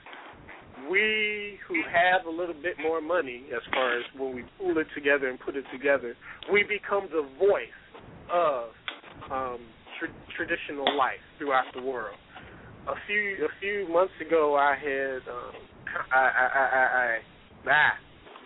We 0.90 1.59
who 1.69 1.77
have 1.93 2.27
a 2.27 2.31
little 2.31 2.55
bit 2.55 2.77
more 2.82 3.01
money, 3.01 3.44
as 3.55 3.62
far 3.73 3.99
as 3.99 4.05
when 4.16 4.35
we 4.35 4.44
pull 4.59 4.77
it 4.78 4.86
together 4.94 5.28
and 5.28 5.39
put 5.39 5.57
it 5.57 5.65
together, 5.73 6.16
we 6.53 6.65
become 6.65 7.09
the 7.12 7.28
voice 7.39 7.81
of 8.32 8.70
um, 9.31 9.61
tra- 9.99 10.16
traditional 10.36 10.97
life 10.97 11.23
throughout 11.39 11.66
the 11.74 11.82
world. 11.82 12.16
A 12.89 12.94
few 13.07 13.47
a 13.47 13.53
few 13.61 13.93
months 13.93 14.15
ago, 14.27 14.57
I 14.57 14.74
had 14.74 15.23
um, 15.31 15.55
I, 16.11 16.19
I, 16.19 16.47
I, 16.57 16.65
I, 16.65 17.70
I, 17.70 17.90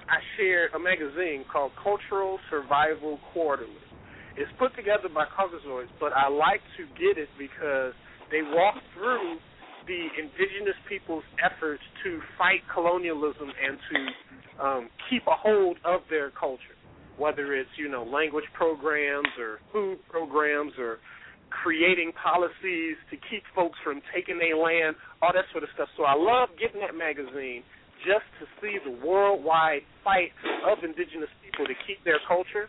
I 0.09 0.19
shared 0.37 0.71
a 0.75 0.79
magazine 0.79 1.45
called 1.51 1.73
Cultural 1.83 2.39
Survival 2.51 3.19
Quarterly. 3.33 3.71
It's 4.37 4.51
put 4.59 4.77
together 4.77 5.09
by 5.13 5.25
Caucasoids, 5.33 5.89
but 5.99 6.13
I 6.13 6.29
like 6.29 6.61
to 6.77 6.85
get 7.01 7.17
it 7.17 7.29
because 7.39 7.95
they 8.31 8.43
walk 8.43 8.75
through 8.95 9.39
the 9.87 10.09
indigenous 10.19 10.77
people's 10.89 11.25
efforts 11.39 11.83
to 12.05 12.21
fight 12.37 12.61
colonialism 12.73 13.51
and 13.51 13.79
to 13.91 13.99
um, 14.63 14.89
keep 15.11 15.23
a 15.27 15.37
hold 15.37 15.79
of 15.85 16.01
their 16.11 16.31
culture, 16.31 16.77
whether 17.19 17.55
it's 17.55 17.71
you 17.79 17.89
know 17.89 18.03
language 18.05 18.45
programs 18.55 19.29
or 19.39 19.59
food 19.73 19.99
programs 20.11 20.73
or 20.79 20.99
creating 21.51 22.13
policies 22.19 22.99
to 23.11 23.17
keep 23.31 23.43
folks 23.55 23.79
from 23.85 24.03
taking 24.15 24.39
their 24.39 24.57
land, 24.57 24.97
all 25.23 25.31
that 25.33 25.47
sort 25.53 25.63
of 25.63 25.71
stuff. 25.75 25.89
So 25.97 26.03
I 26.03 26.15
love 26.19 26.51
getting 26.59 26.81
that 26.83 26.95
magazine 26.95 27.63
just 28.05 28.27
to 28.43 28.45
see 28.61 28.77
the 28.83 28.93
worldwide 29.07 29.83
fight 30.05 30.35
of 30.67 30.83
indigenous 30.85 31.31
people 31.43 31.65
to 31.65 31.77
keep 31.87 32.03
their 32.05 32.21
culture. 32.27 32.69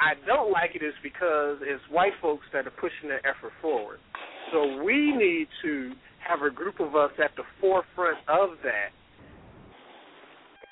I 0.00 0.16
don't 0.24 0.50
like 0.50 0.72
it 0.74 0.82
is 0.82 0.96
because 1.04 1.60
it's 1.60 1.84
white 1.92 2.16
folks 2.22 2.48
that 2.52 2.66
are 2.66 2.74
pushing 2.80 3.12
that 3.12 3.20
effort 3.28 3.52
forward. 3.60 4.00
So 4.50 4.82
we 4.82 5.12
need 5.12 5.46
to 5.62 5.92
have 6.26 6.42
a 6.42 6.50
group 6.50 6.80
of 6.80 6.94
us 6.94 7.10
at 7.22 7.30
the 7.36 7.42
forefront 7.60 8.18
of 8.28 8.50
that 8.62 8.92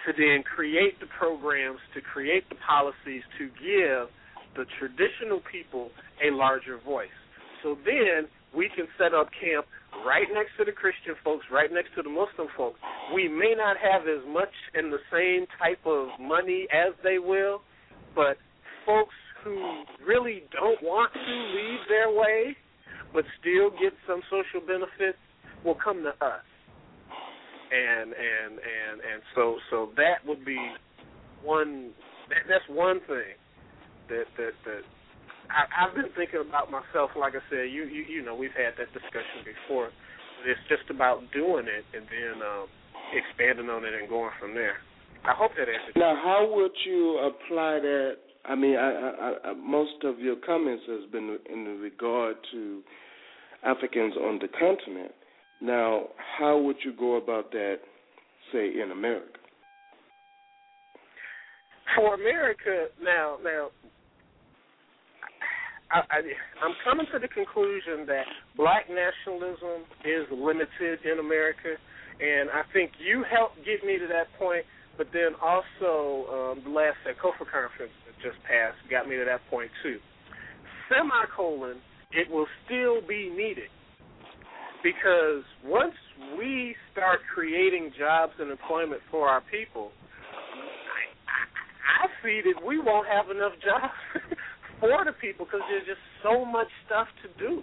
to 0.06 0.12
then 0.16 0.42
create 0.42 0.98
the 1.00 1.06
programs, 1.18 1.78
to 1.94 2.00
create 2.00 2.48
the 2.48 2.56
policies, 2.66 3.22
to 3.38 3.46
give 3.58 4.08
the 4.56 4.64
traditional 4.78 5.40
people 5.50 5.90
a 6.24 6.34
larger 6.34 6.78
voice. 6.84 7.14
So 7.62 7.76
then 7.84 8.28
we 8.54 8.70
can 8.74 8.86
set 8.96 9.12
up 9.12 9.28
camp 9.40 9.66
right 10.06 10.26
next 10.32 10.56
to 10.58 10.64
the 10.64 10.72
Christian 10.72 11.14
folks, 11.24 11.44
right 11.50 11.70
next 11.72 11.94
to 11.96 12.02
the 12.02 12.08
Muslim 12.08 12.48
folks. 12.56 12.78
We 13.14 13.28
may 13.28 13.54
not 13.56 13.76
have 13.76 14.02
as 14.02 14.24
much 14.28 14.52
and 14.74 14.92
the 14.92 15.02
same 15.12 15.46
type 15.58 15.84
of 15.84 16.08
money 16.20 16.66
as 16.72 16.94
they 17.02 17.18
will, 17.18 17.60
but 18.14 18.38
folks 18.86 19.14
who 19.44 19.84
really 20.06 20.44
don't 20.52 20.82
want 20.82 21.12
to 21.12 21.20
leave 21.20 21.80
their 21.88 22.10
way 22.10 22.56
but 23.12 23.24
still 23.40 23.70
get 23.70 23.92
some 24.06 24.20
social 24.28 24.60
benefits 24.66 25.18
will 25.64 25.76
come 25.82 26.02
to 26.02 26.14
us. 26.24 26.44
And 27.68 28.12
and 28.16 28.52
and 28.56 28.96
and 29.04 29.20
so 29.34 29.56
so 29.68 29.90
that 29.96 30.24
would 30.26 30.44
be 30.44 30.56
one 31.44 31.90
that, 32.30 32.48
that's 32.48 32.64
one 32.70 33.00
thing 33.06 33.36
that 34.08 34.24
that 34.38 34.56
that 34.64 34.82
I, 35.52 35.84
I've 35.84 35.94
been 35.94 36.08
thinking 36.16 36.40
about 36.40 36.70
myself. 36.70 37.10
Like 37.12 37.34
I 37.34 37.44
said, 37.50 37.68
you 37.68 37.84
you 37.84 38.04
you 38.08 38.24
know 38.24 38.34
we've 38.34 38.56
had 38.56 38.72
that 38.80 38.88
discussion 38.96 39.44
before. 39.44 39.90
It's 40.46 40.60
just 40.68 40.88
about 40.88 41.20
doing 41.34 41.66
it 41.66 41.84
and 41.92 42.06
then 42.06 42.40
um, 42.46 42.68
expanding 43.12 43.68
on 43.68 43.84
it 43.84 43.92
and 43.92 44.08
going 44.08 44.30
from 44.38 44.54
there. 44.54 44.78
I 45.24 45.34
hope 45.34 45.50
that 45.58 45.68
answers. 45.68 45.96
Now, 45.96 46.14
how 46.14 46.48
would 46.54 46.72
you 46.86 47.18
apply 47.18 47.80
that? 47.82 48.12
I 48.44 48.54
mean, 48.54 48.76
I, 48.76 48.88
I, 48.88 49.50
I, 49.50 49.52
most 49.54 50.04
of 50.04 50.20
your 50.20 50.36
comments 50.36 50.84
has 50.88 51.10
been 51.10 51.38
in 51.50 51.80
regard 51.82 52.36
to 52.52 52.82
Africans 53.64 54.14
on 54.16 54.38
the 54.38 54.48
continent. 54.48 55.12
Now, 55.60 56.08
how 56.38 56.58
would 56.58 56.76
you 56.84 56.92
go 56.92 57.16
about 57.16 57.50
that, 57.52 57.76
say, 58.52 58.80
in 58.80 58.90
America? 58.92 59.38
For 61.96 62.14
America, 62.14 62.86
now, 63.02 63.38
now, 63.42 63.68
I, 65.90 65.98
I, 65.98 66.18
I'm 66.62 66.76
coming 66.84 67.06
to 67.12 67.18
the 67.18 67.28
conclusion 67.28 68.06
that 68.06 68.24
black 68.56 68.86
nationalism 68.88 69.88
is 70.04 70.28
limited 70.30 71.00
in 71.04 71.18
America, 71.18 71.74
and 72.20 72.50
I 72.50 72.62
think 72.72 72.92
you 73.00 73.24
helped 73.24 73.56
get 73.64 73.84
me 73.84 73.98
to 73.98 74.06
that 74.06 74.26
point. 74.38 74.64
But 74.98 75.08
then 75.12 75.38
also 75.38 76.26
um, 76.26 76.62
the 76.64 76.70
last 76.74 76.98
COFA 77.22 77.46
conference 77.46 77.94
that 78.02 78.18
just 78.18 78.34
passed 78.42 78.76
got 78.90 79.08
me 79.08 79.14
to 79.14 79.24
that 79.24 79.38
point 79.48 79.70
too. 79.80 79.98
Semicolon, 80.90 81.78
it 82.10 82.28
will 82.28 82.48
still 82.66 82.98
be 83.06 83.30
needed 83.30 83.70
because 84.82 85.42
once 85.64 85.94
we 86.38 86.74
start 86.92 87.20
creating 87.32 87.92
jobs 87.98 88.32
and 88.38 88.50
employment 88.50 89.00
for 89.10 89.28
our 89.28 89.42
people, 89.50 89.90
I, 91.26 92.04
I, 92.04 92.08
see 92.22 92.40
that 92.44 92.64
we 92.64 92.78
won't 92.78 93.06
have 93.08 93.30
enough 93.30 93.52
jobs 93.62 93.94
for 94.80 95.04
the 95.04 95.12
people 95.20 95.46
because 95.46 95.62
there's 95.68 95.86
just 95.86 96.02
so 96.22 96.44
much 96.44 96.68
stuff 96.86 97.06
to 97.22 97.28
do. 97.38 97.62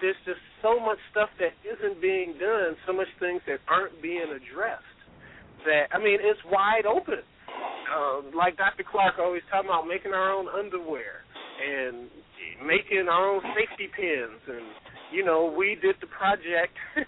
There's 0.00 0.16
just 0.24 0.40
so 0.62 0.80
much 0.80 0.96
stuff 1.10 1.28
that 1.38 1.52
isn't 1.60 2.00
being 2.00 2.34
done, 2.40 2.76
so 2.86 2.92
much 2.92 3.08
things 3.20 3.42
that 3.46 3.60
aren't 3.68 4.00
being 4.00 4.32
addressed. 4.32 4.96
That 5.68 5.92
I 5.92 6.00
mean, 6.00 6.16
it's 6.20 6.40
wide 6.48 6.88
open. 6.88 7.20
Um, 7.92 8.32
like 8.32 8.56
Dr. 8.56 8.84
Clark 8.86 9.18
always 9.18 9.42
talking 9.50 9.68
about 9.68 9.84
making 9.84 10.12
our 10.14 10.32
own 10.32 10.48
underwear 10.48 11.26
and 11.60 12.08
making 12.64 13.08
our 13.10 13.28
own 13.28 13.42
safety 13.52 13.90
pins, 13.92 14.40
and 14.48 14.64
you 15.12 15.24
know, 15.24 15.52
we 15.56 15.76
did 15.80 15.96
the 16.00 16.06
project. 16.06 16.76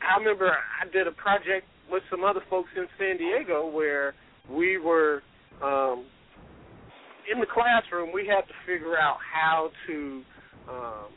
I 0.00 0.18
remember 0.18 0.50
I 0.50 0.88
did 0.92 1.06
a 1.06 1.12
project 1.12 1.66
with 1.90 2.02
some 2.10 2.24
other 2.24 2.42
folks 2.50 2.68
in 2.76 2.86
San 2.98 3.16
Diego 3.16 3.66
where 3.68 4.14
we 4.50 4.78
were 4.78 5.22
um, 5.62 6.06
in 7.30 7.40
the 7.40 7.46
classroom, 7.46 8.12
we 8.12 8.26
had 8.26 8.42
to 8.42 8.54
figure 8.66 8.96
out 8.98 9.18
how 9.20 9.70
to 9.86 10.22
um, 10.68 11.08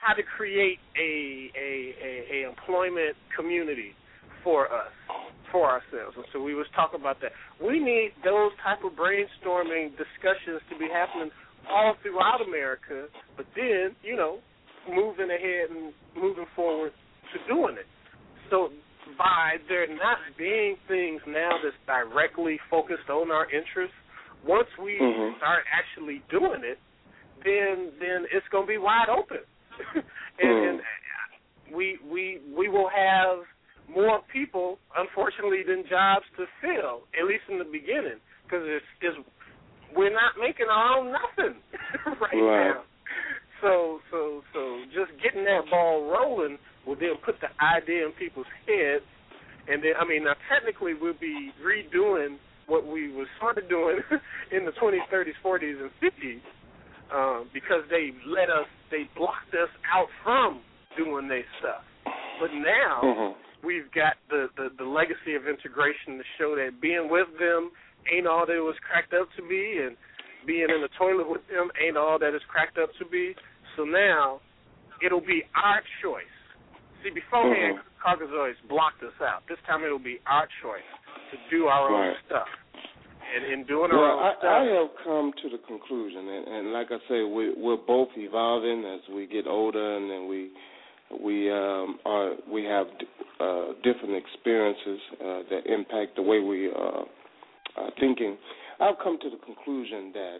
how 0.00 0.14
to 0.14 0.22
create 0.22 0.78
a 0.96 1.50
a, 1.56 1.94
a, 2.00 2.44
a 2.44 2.48
employment 2.48 3.16
community 3.36 3.92
for 4.42 4.66
us, 4.66 4.92
for 5.50 5.68
ourselves. 5.68 6.16
And 6.16 6.24
so 6.32 6.42
we 6.42 6.54
was 6.54 6.66
talking 6.76 7.00
about 7.00 7.20
that. 7.22 7.32
We 7.64 7.80
need 7.80 8.12
those 8.22 8.52
type 8.62 8.84
of 8.84 8.92
brainstorming 8.92 9.96
discussions 9.96 10.60
to 10.70 10.78
be 10.78 10.88
happening 10.92 11.30
all 11.70 11.94
throughout 12.02 12.40
America, 12.46 13.06
but 13.36 13.46
then, 13.56 13.94
you 14.02 14.16
know, 14.16 14.38
moving 14.88 15.30
ahead 15.30 15.70
and 15.70 15.92
moving 16.16 16.46
forward 16.54 16.92
to 17.32 17.54
doing 17.54 17.76
it. 17.78 17.86
So 18.50 18.70
by 19.18 19.56
there 19.68 19.86
not 19.88 20.18
being 20.38 20.76
things 20.88 21.20
now 21.26 21.50
that's 21.62 21.76
directly 21.86 22.58
focused 22.70 23.08
on 23.10 23.30
our 23.30 23.46
interests, 23.50 23.96
once 24.46 24.68
we 24.78 24.98
Mhm. 24.98 25.36
start 25.38 25.64
actually 25.72 26.22
doing 26.28 26.64
it, 26.64 26.78
then 27.44 27.92
then 27.98 28.26
it's 28.30 28.46
going 28.48 28.64
to 28.64 28.68
be 28.68 28.78
wide 28.78 29.08
open, 29.08 29.40
and, 29.94 30.04
Mm. 30.38 30.68
and 30.68 30.82
we 31.72 31.98
we 32.04 32.40
we 32.54 32.68
will 32.68 32.88
have 32.88 33.44
more 33.88 34.22
people, 34.32 34.78
unfortunately, 34.96 35.62
than 35.62 35.86
jobs 35.86 36.24
to 36.36 36.46
fill, 36.60 37.04
at 37.18 37.26
least 37.26 37.44
in 37.48 37.58
the 37.58 37.64
beginning, 37.64 38.20
because 38.44 38.64
it's, 38.66 38.86
it's 39.00 39.16
we're 39.94 40.12
not 40.12 40.34
making 40.40 40.66
our 40.70 40.98
own 40.98 41.12
nothing 41.12 41.60
right, 42.20 42.32
Right. 42.34 42.68
now. 42.74 42.82
So 43.62 44.00
so 44.10 44.42
so 44.52 44.82
just 44.92 45.12
getting 45.22 45.44
that 45.44 45.68
ball 45.70 46.10
rolling 46.10 46.58
will 46.86 46.96
then 46.96 47.16
put 47.24 47.36
the 47.40 47.48
idea 47.64 48.04
in 48.06 48.12
people's 48.12 48.50
heads, 48.66 49.04
and 49.68 49.82
then 49.82 49.92
I 49.98 50.04
mean 50.04 50.24
now 50.24 50.34
technically 50.52 50.92
we'll 50.94 51.18
be 51.20 51.50
redoing 51.64 52.36
what 52.66 52.86
we 52.86 53.12
were 53.12 53.26
sort 53.40 53.58
of 53.58 53.68
doing 53.68 53.98
in 54.52 54.64
the 54.64 54.72
20s, 54.80 55.04
30s, 55.12 55.36
40s, 55.44 55.82
and 55.84 55.90
50s 56.00 56.40
um, 57.12 57.50
because 57.52 57.84
they 57.90 58.08
let 58.26 58.48
us, 58.48 58.64
they 58.90 59.04
blocked 59.16 59.52
us 59.52 59.68
out 59.92 60.08
from 60.24 60.60
doing 60.96 61.28
their 61.28 61.44
stuff. 61.60 61.84
But 62.40 62.50
now 62.54 63.00
Mhm. 63.04 63.34
we've 63.62 63.90
got 63.92 64.16
the, 64.30 64.48
the 64.56 64.70
the 64.78 64.84
legacy 64.84 65.34
of 65.36 65.46
integration 65.46 66.16
to 66.18 66.24
show 66.38 66.56
that 66.56 66.80
being 66.80 67.08
with 67.10 67.28
them 67.38 67.70
ain't 68.12 68.26
all 68.26 68.46
that 68.46 68.56
it 68.56 68.64
was 68.64 68.76
cracked 68.84 69.14
up 69.14 69.28
to 69.36 69.42
be, 69.48 69.80
and 69.84 69.96
being 70.46 70.68
in 70.68 70.80
the 70.80 70.92
toilet 70.98 71.28
with 71.28 71.42
them 71.48 71.70
ain't 71.80 71.96
all 71.96 72.18
that 72.18 72.34
it's 72.34 72.44
cracked 72.48 72.78
up 72.78 72.90
to 72.98 73.04
be. 73.06 73.34
So 73.76 73.84
now 73.84 74.40
it'll 75.04 75.24
be 75.24 75.42
our 75.56 75.80
choice. 76.02 76.34
See, 77.02 77.10
beforehand, 77.10 77.78
Caucasoids 78.00 78.60
blocked 78.68 79.02
us 79.02 79.16
out. 79.20 79.42
This 79.48 79.58
time 79.66 79.84
it'll 79.84 79.98
be 79.98 80.20
our 80.26 80.48
choice 80.62 80.88
to 81.32 81.36
do 81.50 81.66
our 81.66 81.88
own 81.90 82.14
stuff. 82.26 82.48
And 83.34 83.52
in 83.52 83.66
doing 83.66 83.90
our 83.90 84.12
own 84.12 84.22
I, 84.22 84.32
stuff, 84.38 84.52
I 84.52 84.62
have 84.76 84.90
come 85.04 85.32
to 85.42 85.48
the 85.48 85.60
conclusion, 85.66 86.28
and, 86.28 86.44
and 86.46 86.72
like 86.72 86.88
I 86.90 86.98
say, 87.08 87.24
we, 87.24 87.52
we're 87.56 87.80
both 87.80 88.08
evolving 88.16 88.84
as 88.84 89.00
we 89.14 89.26
get 89.26 89.46
older, 89.46 89.96
and 89.96 90.10
then 90.10 90.28
we 90.28 90.50
we 91.22 91.50
um, 91.50 91.98
are 92.04 92.32
we 92.50 92.64
have 92.64 92.86
uh, 93.40 93.72
different 93.82 94.16
experiences 94.16 95.00
uh, 95.20 95.40
that 95.50 95.62
impact 95.66 96.16
the 96.16 96.22
way 96.22 96.40
we 96.40 96.70
uh, 96.70 97.04
are 97.76 97.90
thinking. 97.98 98.36
I've 98.80 98.98
come 99.02 99.18
to 99.22 99.30
the 99.30 99.36
conclusion 99.36 100.12
that 100.14 100.38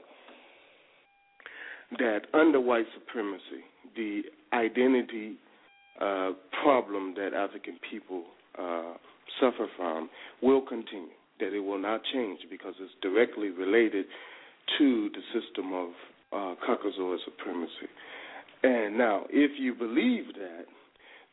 that 1.99 2.21
under 2.33 2.61
white 2.61 2.87
supremacy, 2.95 3.63
the 3.95 4.23
identity 4.53 5.37
uh, 6.01 6.31
problem 6.63 7.15
that 7.17 7.35
African 7.35 7.79
people 7.91 8.25
uh, 8.59 8.95
suffer 9.41 9.67
from 9.77 10.11
will 10.43 10.63
continue. 10.63 11.09
That 11.41 11.53
it 11.53 11.61
will 11.61 11.81
not 11.81 12.01
change 12.13 12.41
because 12.51 12.75
it's 12.81 12.93
directly 13.03 13.51
related 13.51 14.07
to 14.79 15.11
the 15.11 15.41
system 15.41 15.73
of 15.73 15.89
uh, 16.33 16.55
Caucasoid 16.67 17.19
supremacy. 17.25 17.89
And 18.63 18.97
now, 18.97 19.25
if 19.31 19.53
you 19.59 19.75
believe 19.75 20.27
that, 20.35 20.65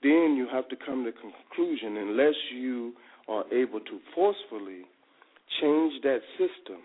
then 0.03 0.35
you 0.35 0.47
have 0.51 0.67
to 0.69 0.75
come 0.75 1.05
to 1.05 1.11
the 1.11 1.17
conclusion 1.17 1.97
unless 1.97 2.35
you 2.53 2.93
are 3.27 3.45
able 3.53 3.79
to 3.79 3.99
forcefully 4.13 4.81
change 5.59 6.01
that 6.03 6.19
system, 6.37 6.81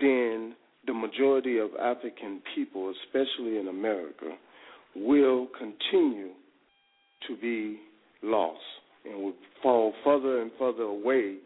then 0.00 0.54
the 0.86 0.94
majority 0.94 1.58
of 1.58 1.70
African 1.80 2.42
people, 2.54 2.92
especially 3.04 3.58
in 3.58 3.68
America, 3.68 4.36
will 4.96 5.48
continue 5.58 6.30
to 7.26 7.36
be 7.40 7.80
lost 8.22 8.60
and 9.04 9.22
will 9.22 9.34
fall 9.62 9.92
further 10.04 10.40
and 10.40 10.50
further 10.58 10.82
away 10.82 11.36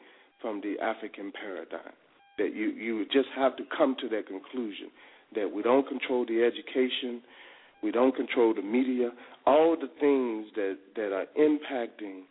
from 0.41 0.61
the 0.61 0.77
African 0.83 1.33
paradigm. 1.33 1.93
That 2.39 2.55
you 2.55 2.69
you 2.71 3.05
just 3.07 3.29
have 3.37 3.57
to 3.57 3.65
come 3.77 3.97
to 4.01 4.09
that 4.11 4.27
conclusion 4.29 4.91
that 5.35 5.53
we 5.53 5.63
don't 5.63 5.87
control 5.87 6.25
the 6.25 6.43
education, 6.43 7.21
we 7.83 7.91
don't 7.91 8.15
control 8.15 8.55
the 8.55 8.63
media, 8.63 9.11
all 9.47 9.77
the 9.79 9.91
things 10.01 10.47
that 10.55 10.79
that 10.97 11.13
are 11.13 11.27
impacting 11.39 12.23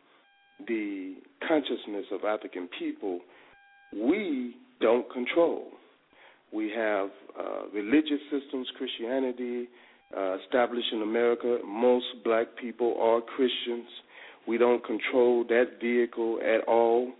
the 0.68 1.15
consciousness 1.48 2.06
of 2.11 2.24
African 2.24 2.68
people, 2.80 3.19
we 3.93 4.55
don't 4.81 5.11
control. 5.11 5.65
We 6.53 6.72
have 6.76 7.09
uh, 7.38 7.68
religious 7.73 8.22
systems, 8.31 8.68
Christianity, 8.77 9.68
uh, 10.15 10.38
established 10.43 10.88
in 10.93 11.01
America. 11.01 11.57
Most 11.65 12.05
black 12.23 12.47
people 12.59 12.95
are 13.01 13.22
Christians. 13.22 13.88
We 14.47 14.57
don't 14.57 14.84
control 14.85 15.43
that 15.49 15.80
vehicle 15.81 16.39
at 16.41 16.65
all, 16.68 17.11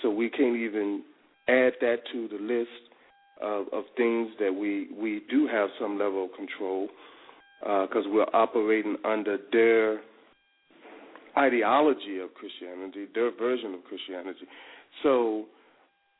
so 0.00 0.10
we 0.10 0.28
can't 0.28 0.56
even 0.56 1.02
add 1.48 1.74
that 1.80 1.98
to 2.12 2.28
the 2.28 2.42
list 2.42 2.70
of, 3.40 3.66
of 3.72 3.84
things 3.96 4.30
that 4.40 4.52
we, 4.52 4.88
we 5.00 5.22
do 5.30 5.46
have 5.46 5.68
some 5.80 5.98
level 5.98 6.24
of 6.24 6.30
control 6.36 6.88
because 7.60 8.04
we're 8.06 8.26
operating 8.34 8.96
under 9.04 9.38
their 9.52 10.00
ideology 11.38 12.18
of 12.18 12.34
Christianity, 12.34 13.06
their 13.14 13.30
version 13.30 13.74
of 13.74 13.84
Christianity. 13.84 14.46
So 15.02 15.46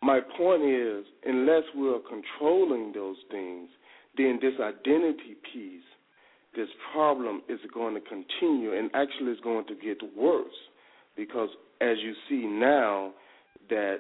my 0.03 0.21
point 0.37 0.63
is, 0.65 1.05
unless 1.25 1.63
we're 1.75 2.01
controlling 2.01 2.93
those 2.93 3.17
things, 3.31 3.69
then 4.17 4.39
this 4.43 4.55
identity 4.61 5.37
piece, 5.53 5.83
this 6.55 6.69
problem 6.93 7.43
is 7.49 7.59
going 7.73 7.95
to 7.95 8.01
continue 8.01 8.77
and 8.77 8.91
actually 8.95 9.33
is 9.33 9.41
going 9.43 9.67
to 9.67 9.75
get 9.75 9.99
worse 10.17 10.53
because 11.17 11.49
as 11.81 11.97
you 12.03 12.15
see 12.29 12.47
now 12.47 13.13
that 13.71 13.99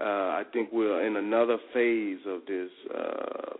uh, 0.00 0.04
I 0.04 0.42
think 0.52 0.70
we're 0.72 1.06
in 1.06 1.16
another 1.16 1.58
phase 1.72 2.18
of 2.26 2.40
this 2.46 2.70
uh, 2.94 3.56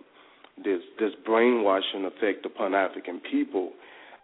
this 0.64 0.80
this 0.98 1.12
brainwashing 1.24 2.04
effect 2.04 2.44
upon 2.46 2.74
African 2.74 3.20
people, 3.30 3.72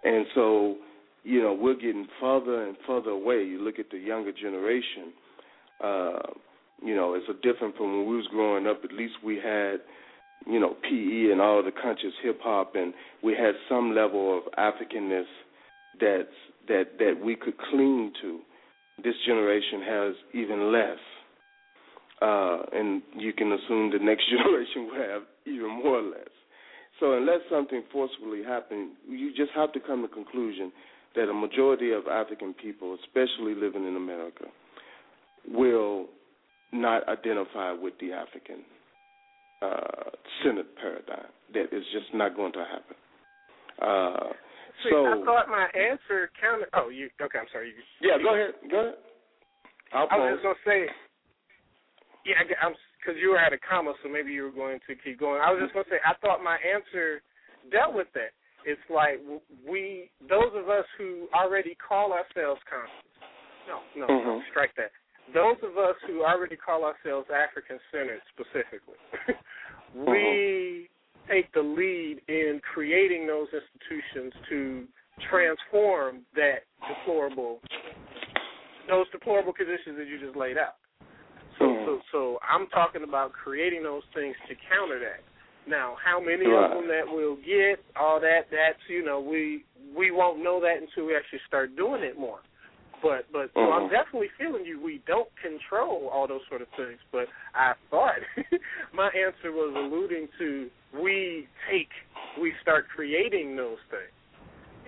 and 0.04 0.26
so 0.34 0.76
you 1.22 1.42
know 1.42 1.54
we're 1.54 1.74
getting 1.74 2.06
further 2.20 2.66
and 2.66 2.76
further 2.86 3.10
away. 3.10 3.44
You 3.44 3.62
look 3.62 3.78
at 3.78 3.90
the 3.90 3.98
younger 3.98 4.32
generation. 4.32 5.12
Uh, 5.82 6.18
you 6.84 6.94
know, 6.94 7.14
it's 7.14 7.26
a 7.28 7.34
different 7.34 7.76
from 7.76 7.98
when 7.98 8.08
we 8.08 8.16
was 8.16 8.26
growing 8.30 8.66
up. 8.66 8.82
At 8.84 8.92
least 8.92 9.14
we 9.24 9.36
had, 9.36 9.78
you 10.46 10.60
know, 10.60 10.76
PE 10.82 11.32
and 11.32 11.40
all 11.40 11.62
the 11.62 11.72
conscious 11.72 12.12
hip 12.22 12.40
hop, 12.42 12.74
and 12.74 12.94
we 13.22 13.32
had 13.32 13.54
some 13.68 13.94
level 13.94 14.38
of 14.38 14.52
Africanness 14.54 15.26
that's 16.00 16.28
that 16.68 16.98
that 16.98 17.14
we 17.22 17.34
could 17.34 17.58
cling 17.70 18.12
to. 18.22 18.40
This 19.02 19.14
generation 19.26 19.82
has 19.86 20.14
even 20.34 20.72
less, 20.72 20.98
uh, 22.20 22.58
and 22.72 23.02
you 23.16 23.32
can 23.32 23.52
assume 23.52 23.90
the 23.90 23.98
next 24.04 24.24
generation 24.30 24.86
will 24.86 25.02
have 25.02 25.22
even 25.46 25.68
more 25.82 25.98
or 25.98 26.02
less. 26.02 26.28
So 27.00 27.16
unless 27.16 27.40
something 27.48 27.84
forcefully 27.92 28.42
happens, 28.42 28.90
you 29.08 29.30
just 29.34 29.52
have 29.54 29.72
to 29.72 29.80
come 29.80 30.02
to 30.02 30.08
the 30.08 30.14
conclusion 30.14 30.72
that 31.14 31.28
a 31.28 31.34
majority 31.34 31.92
of 31.92 32.08
African 32.08 32.54
people, 32.54 32.96
especially 33.04 33.54
living 33.54 33.86
in 33.86 33.96
America, 33.96 34.46
will 35.48 36.06
not 36.72 37.08
identify 37.08 37.72
with 37.72 37.94
the 38.00 38.12
African 38.12 38.62
uh, 39.62 40.10
centered 40.42 40.74
paradigm. 40.76 41.26
That 41.54 41.72
is 41.72 41.84
just 41.92 42.12
not 42.14 42.36
going 42.36 42.52
to 42.52 42.64
happen. 42.64 42.96
Uh, 43.80 44.32
See, 44.84 44.90
so 44.90 45.06
I 45.06 45.24
thought 45.24 45.48
my 45.48 45.66
answer 45.74 46.30
counted. 46.40 46.68
Oh, 46.74 46.88
you 46.88 47.08
okay? 47.20 47.38
I'm 47.38 47.46
sorry. 47.50 47.72
You, 47.74 47.82
yeah, 48.08 48.18
go 48.22 48.34
ahead. 48.34 48.54
Go 48.70 48.78
ahead. 48.80 48.94
I'll 49.92 50.06
I 50.10 50.16
was 50.18 50.22
pause. 50.22 50.30
just 50.38 50.42
gonna 50.44 50.64
say, 50.66 50.80
yeah, 52.26 52.36
I- 52.38 52.66
I'm 52.66 52.74
because 53.00 53.18
you 53.22 53.30
were 53.30 53.38
at 53.38 53.52
a 53.52 53.58
comma, 53.58 53.94
so 54.02 54.08
maybe 54.08 54.30
you 54.32 54.42
were 54.42 54.54
going 54.54 54.78
to 54.86 54.94
keep 55.02 55.18
going. 55.18 55.40
I 55.40 55.50
was 55.50 55.62
just 55.62 55.72
gonna 55.74 55.86
say, 55.90 55.98
I 56.04 56.14
thought 56.20 56.42
my 56.44 56.58
answer 56.62 57.22
dealt 57.72 57.94
with 57.94 58.06
that. 58.14 58.34
It's 58.66 58.82
like 58.90 59.18
we, 59.66 60.10
those 60.28 60.50
of 60.54 60.68
us 60.68 60.84
who 60.98 61.26
already 61.34 61.74
call 61.78 62.12
ourselves 62.12 62.60
conscious. 62.68 63.06
No, 63.66 63.80
no, 63.96 64.06
Mhm. 64.06 64.42
strike 64.50 64.74
that. 64.76 64.90
Those 65.34 65.56
of 65.62 65.76
us 65.76 65.96
who 66.06 66.24
already 66.24 66.56
call 66.56 66.84
ourselves 66.84 67.28
African 67.28 67.78
centered 67.92 68.20
specifically, 68.32 68.96
we 69.94 70.88
uh-huh. 70.88 71.32
take 71.32 71.52
the 71.52 71.60
lead 71.60 72.20
in 72.28 72.60
creating 72.72 73.26
those 73.26 73.48
institutions 73.52 74.32
to 74.48 74.84
transform 75.30 76.20
that 76.34 76.62
deplorable 76.86 77.60
those 78.88 79.06
deplorable 79.12 79.52
conditions 79.52 79.98
that 79.98 80.06
you 80.06 80.18
just 80.18 80.36
laid 80.36 80.56
out. 80.56 80.80
So 81.58 81.64
uh-huh. 81.66 81.84
so 81.84 82.00
so 82.12 82.38
I'm 82.40 82.66
talking 82.68 83.02
about 83.04 83.32
creating 83.32 83.82
those 83.82 84.02
things 84.14 84.34
to 84.48 84.54
counter 84.68 84.98
that. 85.00 85.20
Now, 85.68 85.96
how 86.02 86.18
many 86.18 86.46
Right. 86.46 86.64
of 86.64 86.78
them 86.80 86.88
that 86.88 87.04
we'll 87.06 87.36
get, 87.36 87.84
all 87.94 88.18
that 88.20 88.48
that's 88.50 88.80
you 88.88 89.04
know, 89.04 89.20
we 89.20 89.64
we 89.94 90.10
won't 90.10 90.42
know 90.42 90.60
that 90.60 90.80
until 90.80 91.06
we 91.06 91.16
actually 91.16 91.40
start 91.46 91.76
doing 91.76 92.02
it 92.02 92.18
more. 92.18 92.40
But 93.02 93.26
but 93.32 93.50
so 93.54 93.60
I'm 93.72 93.88
Mhm. 93.88 93.90
definitely 93.90 94.28
feeling 94.38 94.64
you. 94.64 94.80
We 94.80 94.98
don't 95.06 95.28
control 95.40 96.08
all 96.12 96.26
those 96.26 96.42
sort 96.48 96.62
of 96.62 96.68
things. 96.76 96.98
But 97.12 97.28
I 97.54 97.74
thought 97.90 98.18
my 98.92 99.08
answer 99.10 99.52
was 99.52 99.72
alluding 99.76 100.28
to 100.38 100.70
we 100.94 101.46
take, 101.70 101.90
we 102.40 102.52
start 102.62 102.86
creating 102.88 103.54
those 103.56 103.78
things, 103.90 104.16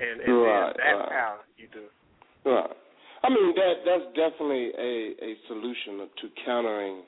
and, 0.01 0.21
and 0.21 0.43
Right, 0.43 0.75
that's 0.77 0.99
right. 0.99 1.13
how 1.13 1.37
you 1.59 1.69
do. 1.73 1.85
it. 1.85 2.49
Right. 2.49 2.77
I 3.23 3.29
mean 3.29 3.55
that 3.55 3.75
that's 3.85 4.07
definitely 4.17 4.73
a 4.79 5.15
a 5.25 5.37
solution 5.47 6.09
to 6.21 6.29
countering 6.47 7.03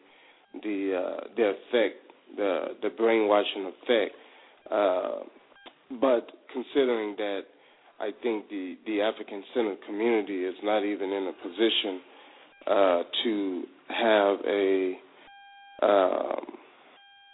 the 0.62 0.78
uh, 0.94 1.20
the 1.36 1.44
effect 1.56 1.96
the 2.36 2.76
the 2.82 2.90
brainwashing 2.90 3.66
effect. 3.66 4.14
Uh, 4.70 5.20
but 6.00 6.30
considering 6.52 7.16
that 7.16 7.42
I 8.02 8.10
think 8.20 8.48
the 8.50 8.74
the 8.84 9.00
African 9.00 9.44
centered 9.54 9.78
community 9.86 10.44
is 10.44 10.56
not 10.64 10.84
even 10.84 11.10
in 11.12 11.28
a 11.28 11.32
position 11.40 12.00
uh, 12.66 13.02
to 13.22 13.62
have 13.88 14.36
a 14.44 14.98
um, 15.82 16.46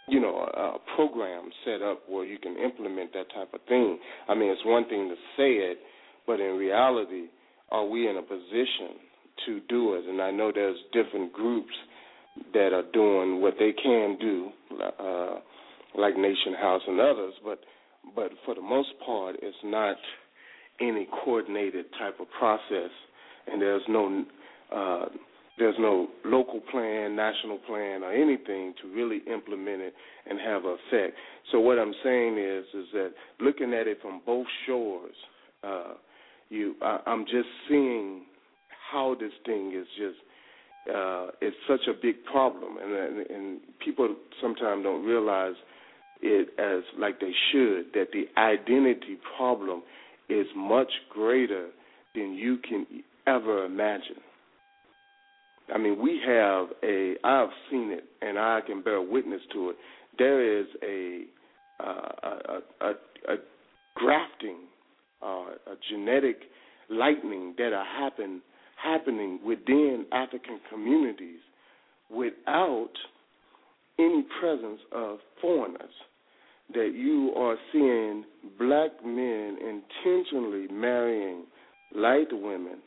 you 0.08 0.20
know 0.20 0.36
a, 0.36 0.76
program 0.94 1.48
set 1.64 1.80
up 1.80 2.02
where 2.06 2.26
you 2.26 2.38
can 2.38 2.58
implement 2.58 3.14
that 3.14 3.32
type 3.34 3.54
of 3.54 3.60
thing. 3.66 3.98
I 4.28 4.34
mean, 4.34 4.50
it's 4.50 4.64
one 4.66 4.86
thing 4.90 5.08
to 5.08 5.14
say 5.38 5.52
it, 5.70 5.78
but 6.26 6.38
in 6.38 6.58
reality, 6.58 7.28
are 7.70 7.86
we 7.86 8.06
in 8.06 8.18
a 8.18 8.22
position 8.22 9.00
to 9.46 9.60
do 9.70 9.94
it? 9.94 10.04
And 10.06 10.20
I 10.20 10.30
know 10.30 10.52
there's 10.54 10.76
different 10.92 11.32
groups 11.32 11.72
that 12.52 12.74
are 12.74 12.84
doing 12.92 13.40
what 13.40 13.54
they 13.58 13.72
can 13.72 14.18
do, 14.20 14.50
uh, 14.82 15.36
like 15.96 16.14
Nation 16.16 16.52
House 16.60 16.82
and 16.86 17.00
others, 17.00 17.32
but 17.42 17.60
but 18.14 18.32
for 18.44 18.54
the 18.54 18.60
most 18.60 18.88
part, 19.04 19.36
it's 19.40 19.56
not 19.64 19.96
any 20.80 21.08
coordinated 21.24 21.86
type 21.98 22.20
of 22.20 22.26
process, 22.38 22.90
and 23.50 23.60
there's 23.60 23.82
no 23.88 24.24
uh, 24.74 25.06
there's 25.58 25.76
no 25.78 26.08
local 26.24 26.60
plan, 26.70 27.16
national 27.16 27.58
plan, 27.58 28.04
or 28.04 28.12
anything 28.12 28.74
to 28.80 28.88
really 28.94 29.20
implement 29.26 29.82
it 29.82 29.94
and 30.28 30.38
have 30.38 30.62
effect. 30.64 31.16
So 31.50 31.58
what 31.58 31.78
I'm 31.78 31.94
saying 32.04 32.38
is 32.38 32.64
is 32.74 32.86
that 32.92 33.12
looking 33.40 33.74
at 33.74 33.86
it 33.86 33.98
from 34.00 34.20
both 34.24 34.46
shores, 34.66 35.14
uh, 35.64 35.94
you 36.48 36.74
I, 36.82 37.00
I'm 37.06 37.24
just 37.24 37.48
seeing 37.68 38.22
how 38.92 39.16
this 39.18 39.32
thing 39.44 39.72
is 39.74 39.86
just 39.96 40.18
uh, 40.94 41.26
it's 41.40 41.56
such 41.68 41.86
a 41.88 41.92
big 42.00 42.24
problem, 42.24 42.76
and, 42.82 42.92
and 42.92 43.30
and 43.30 43.60
people 43.84 44.14
sometimes 44.40 44.84
don't 44.84 45.04
realize 45.04 45.54
it 46.22 46.48
as 46.58 46.82
like 46.98 47.20
they 47.20 47.32
should 47.52 47.86
that 47.94 48.08
the 48.12 48.26
identity 48.40 49.18
problem 49.36 49.82
is 50.28 50.46
much 50.56 50.90
greater 51.10 51.68
than 52.14 52.34
you 52.34 52.58
can 52.58 52.86
ever 53.26 53.64
imagine. 53.64 54.16
I 55.74 55.78
mean, 55.78 56.00
we 56.02 56.20
have 56.26 56.68
a. 56.82 57.14
I've 57.24 57.50
seen 57.70 57.90
it, 57.92 58.04
and 58.22 58.38
I 58.38 58.60
can 58.66 58.82
bear 58.82 59.02
witness 59.02 59.42
to 59.52 59.70
it. 59.70 59.76
There 60.18 60.60
is 60.60 60.66
a 60.82 61.24
uh, 61.80 62.08
a, 62.22 62.60
a, 62.80 62.90
a 63.32 63.36
grafting, 63.94 64.58
uh, 65.22 65.26
a 65.26 65.76
genetic 65.90 66.38
lightning 66.90 67.54
that 67.58 67.72
are 67.72 67.84
happen 67.84 68.40
happening 68.82 69.40
within 69.44 70.06
African 70.12 70.60
communities 70.70 71.40
without 72.10 72.92
any 73.98 74.24
presence 74.40 74.80
of 74.92 75.18
foreigners. 75.40 75.90
That 76.74 76.92
you 76.94 77.32
are 77.36 77.56
seeing 77.72 78.24
black 78.58 78.90
men 79.04 79.56
intentionally 79.58 80.68
marrying 80.70 81.44
light 81.94 82.28
women 82.30 82.78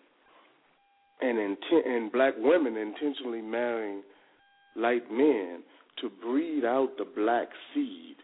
and 1.21 1.37
inten- 1.37 1.87
and 1.87 2.11
black 2.11 2.33
women 2.37 2.77
intentionally 2.77 3.41
marrying 3.41 4.03
light 4.75 5.11
men 5.11 5.63
to 5.99 6.09
breed 6.09 6.63
out 6.63 6.89
the 6.97 7.05
black 7.15 7.47
seed. 7.73 8.15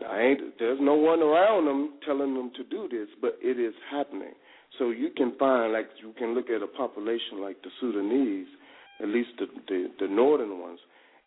Now, 0.00 0.18
ain't 0.18 0.58
there's 0.58 0.78
no 0.80 0.94
one 0.94 1.20
around 1.20 1.66
them 1.66 1.94
telling 2.06 2.34
them 2.34 2.50
to 2.56 2.64
do 2.64 2.88
this, 2.90 3.08
but 3.20 3.38
it 3.40 3.60
is 3.60 3.74
happening. 3.90 4.32
So 4.78 4.90
you 4.90 5.10
can 5.16 5.34
find, 5.38 5.72
like 5.72 5.88
you 6.02 6.14
can 6.18 6.34
look 6.34 6.48
at 6.48 6.62
a 6.62 6.66
population 6.66 7.40
like 7.40 7.60
the 7.62 7.70
Sudanese, 7.80 8.46
at 9.00 9.08
least 9.08 9.30
the 9.38 9.46
the, 9.68 9.88
the 10.00 10.08
northern 10.08 10.58
ones, 10.60 10.78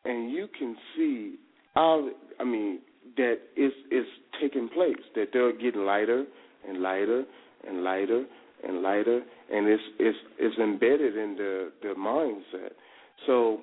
and 0.05 0.31
you 0.31 0.47
can 0.57 0.75
see 0.95 1.35
how 1.75 2.09
I 2.39 2.43
mean 2.43 2.79
that 3.17 3.37
it's 3.55 3.75
it's 3.91 4.09
taking 4.41 4.69
place. 4.69 5.03
That 5.15 5.27
they're 5.33 5.53
getting 5.57 5.85
lighter 5.85 6.25
and 6.67 6.81
lighter 6.81 7.23
and 7.67 7.83
lighter 7.83 8.25
and 8.67 8.81
lighter, 8.81 9.21
and 9.51 9.67
it's 9.67 9.83
it's 9.99 10.17
it's 10.39 10.57
embedded 10.57 11.17
in 11.17 11.35
the 11.37 11.71
the 11.81 11.93
mindset. 11.95 12.71
So 13.27 13.61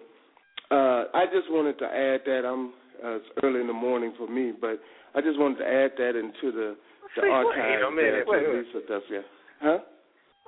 uh, 0.71 1.05
I 1.15 1.27
just 1.27 1.51
wanted 1.51 1.79
to 1.79 1.87
add 1.87 2.21
that 2.27 2.43
I'm 2.47 2.69
uh, 3.05 3.17
it's 3.17 3.27
early 3.43 3.61
in 3.61 3.67
the 3.67 3.73
morning 3.73 4.13
for 4.19 4.29
me, 4.29 4.53
but 4.59 4.79
I 5.15 5.21
just 5.21 5.39
wanted 5.39 5.59
to 5.59 5.67
add 5.67 5.93
that 5.99 6.17
into 6.17 6.53
the 6.53 6.77
the 7.17 7.23
See, 7.23 7.27
wait 7.27 7.31
archive. 7.31 7.89
a 7.89 7.91
minute, 7.91 8.25
wait, 8.27 8.47
wait. 8.47 8.67
Lisa 8.67 8.87
does, 8.87 9.03
yeah. 9.11 9.21
Huh? 9.61 9.79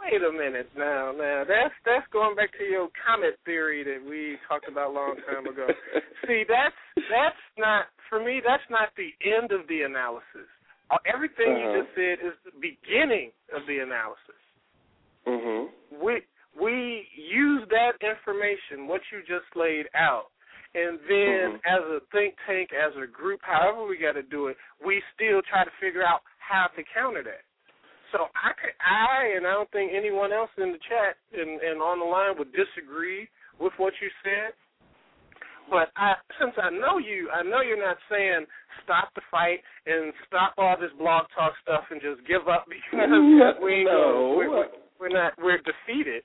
Wait 0.03 0.21
a 0.23 0.33
minute 0.33 0.69
now, 0.77 1.13
now 1.17 1.45
that's 1.47 1.75
that's 1.85 2.07
going 2.13 2.35
back 2.35 2.51
to 2.59 2.65
your 2.65 2.89
comet 3.07 3.39
theory 3.45 3.85
that 3.85 4.03
we 4.03 4.37
talked 4.49 4.69
about 4.69 4.91
a 4.91 4.93
long 4.93 5.15
time 5.31 5.47
ago. 5.47 5.69
See, 6.27 6.43
that's 6.49 6.75
that's 7.09 7.45
not 7.57 7.87
for 8.09 8.19
me. 8.19 8.41
That's 8.45 8.67
not 8.69 8.91
the 8.97 9.15
end 9.23 9.53
of 9.53 9.67
the 9.69 9.83
analysis. 9.83 10.49
Uh, 10.91 10.99
Everything 11.07 11.57
you 11.57 11.69
Uh-huh. 11.69 11.83
just 11.83 11.95
said 11.95 12.19
is 12.27 12.35
the 12.45 12.53
beginning 12.61 13.31
of 13.55 13.63
the 13.67 13.79
analysis. 13.79 14.41
Mhm. 15.27 15.71
We 16.03 16.23
we 16.59 17.09
use 17.15 17.63
that 17.71 17.95
information, 18.03 18.87
what 18.89 19.01
you 19.13 19.23
just 19.23 19.47
laid 19.55 19.89
out, 19.95 20.29
and 20.75 20.99
then 21.09 21.57
Mhm. 21.57 21.61
as 21.65 21.83
a 21.97 22.01
think 22.11 22.35
tank, 22.45 22.73
as 22.73 22.95
a 22.97 23.07
group, 23.07 23.41
however 23.43 23.85
we 23.87 23.97
got 23.97 24.13
to 24.19 24.23
do 24.23 24.49
it, 24.49 24.57
we 24.85 25.01
still 25.15 25.41
try 25.43 25.65
to 25.65 25.71
figure 25.81 26.03
out 26.05 26.23
how 26.39 26.67
to 26.77 26.83
counter 26.83 27.23
that. 27.23 27.45
So 28.13 28.29
I 28.37 28.53
could, 28.53 28.77
I 28.79 29.37
and 29.37 29.47
I 29.47 29.53
don't 29.57 29.71
think 29.73 29.93
anyone 29.97 30.33
else 30.33 30.51
in 30.61 30.73
the 30.73 30.83
chat 30.85 31.17
and, 31.33 31.61
and 31.61 31.81
on 31.81 31.99
the 31.99 32.05
line 32.05 32.37
would 32.39 32.53
disagree 32.53 33.29
with 33.59 33.73
what 33.81 33.93
you 34.01 34.09
said. 34.23 34.53
But 35.71 35.89
I, 35.97 36.21
since 36.37 36.53
I 36.61 36.69
know 36.69 36.99
you, 37.01 37.31
I 37.33 37.43
know 37.43 37.65
you're 37.65 37.81
not 37.81 37.97
saying 38.11 38.45
stop 38.85 39.09
the 39.15 39.23
fight 39.31 39.65
and 39.87 40.13
stop 40.29 40.53
all 40.59 40.77
this 40.79 40.93
blog 40.99 41.25
talk 41.35 41.55
stuff 41.63 41.85
and 41.91 42.01
just 42.03 42.21
give 42.29 42.49
up 42.49 42.67
because 42.69 43.09
we 43.65 43.85
no. 43.89 44.37
we're, 44.37 44.51
we're, 44.51 44.67
we're 45.01 45.09
not 45.15 45.33
we're 45.41 45.63
defeated. 45.65 46.23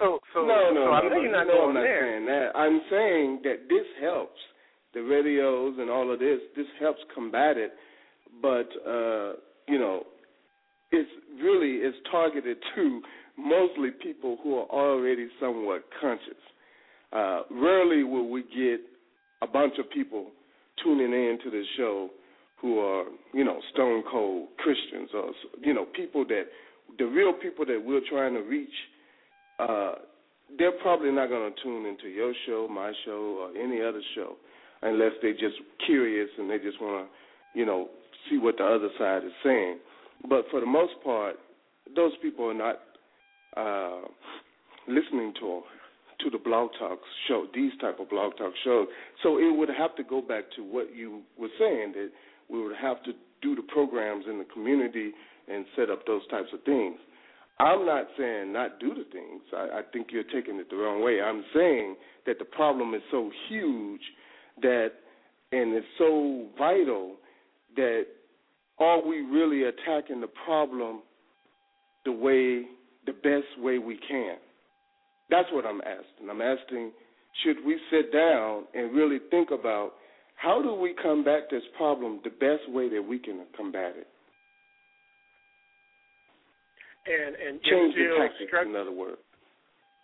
So 0.00 0.18
so 0.34 0.42
no, 0.42 0.74
no, 0.74 0.86
so 0.86 0.90
I 0.90 1.02
know 1.06 1.14
no, 1.14 1.20
you're 1.22 1.32
not 1.32 1.46
no, 1.46 1.52
going 1.52 1.68
I'm 1.68 1.74
not 1.74 1.86
there. 1.86 2.02
saying 2.02 2.26
that. 2.26 2.48
I'm 2.56 2.80
saying 2.90 3.28
that 3.44 3.58
this 3.68 3.86
helps. 4.02 4.40
The 4.92 5.02
radios 5.02 5.76
and 5.78 5.88
all 5.88 6.12
of 6.12 6.18
this, 6.18 6.40
this 6.56 6.66
helps 6.80 6.98
combat 7.14 7.56
it. 7.56 7.70
But 8.42 8.66
uh, 8.82 9.38
you 9.68 9.78
know, 9.78 10.02
it's 10.92 11.10
really 11.42 11.76
it's 11.76 11.96
targeted 12.10 12.58
to 12.74 13.02
mostly 13.38 13.90
people 14.02 14.38
who 14.42 14.58
are 14.58 14.66
already 14.66 15.28
somewhat 15.40 15.84
conscious. 16.00 16.40
Uh, 17.12 17.42
rarely 17.50 18.04
will 18.04 18.28
we 18.28 18.42
get 18.42 18.80
a 19.42 19.46
bunch 19.46 19.74
of 19.78 19.90
people 19.90 20.26
tuning 20.82 21.12
in 21.12 21.38
to 21.42 21.50
the 21.50 21.62
show 21.76 22.10
who 22.60 22.78
are, 22.78 23.04
you 23.32 23.44
know, 23.44 23.58
stone 23.72 24.02
cold 24.10 24.48
Christians 24.58 25.08
or, 25.14 25.32
you 25.62 25.72
know, 25.72 25.86
people 25.96 26.24
that, 26.26 26.44
the 26.98 27.04
real 27.04 27.32
people 27.32 27.64
that 27.66 27.82
we're 27.82 28.02
trying 28.08 28.34
to 28.34 28.40
reach, 28.40 28.68
uh, 29.58 29.92
they're 30.58 30.78
probably 30.82 31.10
not 31.10 31.28
going 31.28 31.52
to 31.52 31.62
tune 31.62 31.86
into 31.86 32.08
your 32.08 32.32
show, 32.46 32.68
my 32.70 32.92
show, 33.04 33.38
or 33.40 33.56
any 33.56 33.80
other 33.80 34.02
show 34.14 34.34
unless 34.82 35.12
they're 35.22 35.32
just 35.32 35.56
curious 35.86 36.28
and 36.38 36.50
they 36.50 36.58
just 36.58 36.80
want 36.80 37.06
to, 37.06 37.58
you 37.58 37.66
know, 37.66 37.88
see 38.28 38.38
what 38.38 38.56
the 38.58 38.64
other 38.64 38.88
side 38.98 39.24
is 39.24 39.32
saying. 39.44 39.78
But 40.28 40.44
for 40.50 40.60
the 40.60 40.66
most 40.66 40.92
part, 41.02 41.36
those 41.94 42.12
people 42.22 42.50
are 42.50 42.54
not 42.54 42.80
uh, 43.56 44.06
listening 44.86 45.34
to 45.40 45.62
to 46.20 46.28
the 46.28 46.38
blog 46.38 46.68
talk 46.78 46.98
show, 47.26 47.46
these 47.54 47.72
type 47.80 47.98
of 47.98 48.10
blog 48.10 48.36
talk 48.36 48.52
shows. 48.62 48.88
So 49.22 49.38
it 49.38 49.56
would 49.56 49.70
have 49.70 49.96
to 49.96 50.04
go 50.04 50.20
back 50.20 50.44
to 50.56 50.62
what 50.62 50.94
you 50.94 51.22
were 51.38 51.48
saying 51.58 51.92
that 51.94 52.10
we 52.50 52.62
would 52.62 52.76
have 52.76 53.02
to 53.04 53.12
do 53.40 53.56
the 53.56 53.62
programs 53.62 54.26
in 54.28 54.38
the 54.38 54.44
community 54.44 55.12
and 55.48 55.64
set 55.76 55.88
up 55.88 56.06
those 56.06 56.26
types 56.28 56.48
of 56.52 56.62
things. 56.64 56.98
I'm 57.58 57.84
not 57.86 58.06
saying 58.18 58.52
not 58.52 58.80
do 58.80 58.90
the 58.90 59.04
things. 59.12 59.42
I, 59.54 59.78
I 59.78 59.82
think 59.92 60.08
you're 60.10 60.24
taking 60.24 60.56
it 60.56 60.70
the 60.70 60.76
wrong 60.76 61.02
way. 61.02 61.20
I'm 61.20 61.44
saying 61.54 61.96
that 62.26 62.38
the 62.38 62.44
problem 62.44 62.94
is 62.94 63.02
so 63.10 63.30
huge 63.48 64.00
that 64.62 64.88
and 65.52 65.74
it's 65.74 65.86
so 65.98 66.46
vital 66.58 67.16
that 67.76 68.04
are 68.80 69.06
we 69.06 69.20
really 69.20 69.64
attacking 69.64 70.20
the 70.20 70.30
problem 70.44 71.02
the 72.04 72.12
way 72.12 72.64
the 73.06 73.12
best 73.12 73.62
way 73.62 73.78
we 73.78 73.98
can? 74.08 74.36
That's 75.28 75.48
what 75.52 75.64
I'm 75.64 75.80
asking. 75.82 76.28
I'm 76.28 76.40
asking 76.42 76.92
should 77.44 77.64
we 77.64 77.78
sit 77.90 78.12
down 78.12 78.64
and 78.74 78.92
really 78.92 79.18
think 79.30 79.50
about 79.52 79.92
how 80.34 80.62
do 80.62 80.74
we 80.74 80.94
combat 80.94 81.42
this 81.50 81.62
problem 81.76 82.20
the 82.24 82.30
best 82.30 82.68
way 82.68 82.88
that 82.88 83.02
we 83.02 83.18
can 83.18 83.44
combat 83.56 83.92
it? 83.96 84.08
And 87.06 87.36
and 87.36 87.62
Change 87.62 87.94
the 87.94 88.16
tactics, 88.18 88.52
strugg- 88.52 88.68
in 88.70 88.76
other 88.76 88.92
words. 88.92 89.18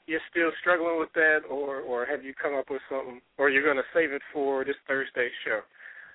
you're 0.06 0.20
still 0.30 0.50
struggling 0.60 0.98
with 0.98 1.12
that, 1.14 1.40
or 1.50 1.80
or 1.80 2.06
have 2.06 2.24
you 2.24 2.32
come 2.34 2.54
up 2.54 2.70
with 2.70 2.80
something, 2.88 3.20
or 3.38 3.50
you're 3.50 3.64
going 3.64 3.76
to 3.76 3.90
save 3.92 4.12
it 4.12 4.22
for 4.32 4.64
this 4.64 4.76
Thursday 4.86 5.28
show? 5.44 5.60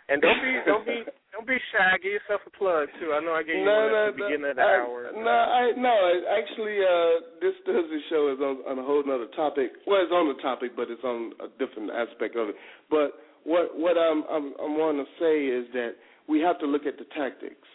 And 0.10 0.22
don't 0.22 0.41
be 0.41 0.52
don't 0.65 0.86
be 0.86 0.98
don't 1.32 1.48
be 1.48 1.57
shy. 1.72 1.98
Give 2.03 2.11
yourself 2.18 2.41
a 2.45 2.53
plug 2.57 2.90
too. 2.99 3.14
I 3.14 3.19
know 3.23 3.34
I 3.34 3.44
gave 3.44 3.56
you 3.61 3.65
no, 3.65 3.72
one 3.72 3.91
no, 3.91 4.07
at 4.10 4.15
the 4.15 4.18
no, 4.18 4.28
beginning 4.28 4.49
of 4.52 4.56
the 4.57 4.61
I, 4.61 4.76
hour. 4.82 4.99
No, 5.15 5.32
I 5.32 5.61
no. 5.78 5.94
I- 5.94 6.26
Actually, 6.41 6.78
uh, 6.84 7.14
this 7.40 7.56
Thursday 7.65 8.02
show 8.10 8.34
is 8.34 8.40
on, 8.41 8.65
on 8.68 8.80
a 8.80 8.84
whole 8.84 9.03
other 9.07 9.30
topic. 9.36 9.72
Well, 9.88 10.02
it's 10.03 10.11
on 10.11 10.28
the 10.28 10.41
topic, 10.41 10.76
but 10.76 10.90
it's 10.90 11.03
on 11.03 11.34
a 11.40 11.48
different 11.60 11.91
aspect 11.91 12.36
of 12.36 12.49
it. 12.49 12.56
But 12.90 13.15
what 13.44 13.78
what 13.78 13.98
I'm 13.98 14.23
I'm, 14.28 14.53
I'm 14.60 14.76
wanting 14.78 15.06
to 15.06 15.11
say 15.19 15.48
is 15.48 15.65
that 15.73 15.95
we 16.28 16.40
have 16.41 16.60
to 16.60 16.65
look 16.65 16.86
at 16.86 16.98
the 16.98 17.06
tactics 17.15 17.68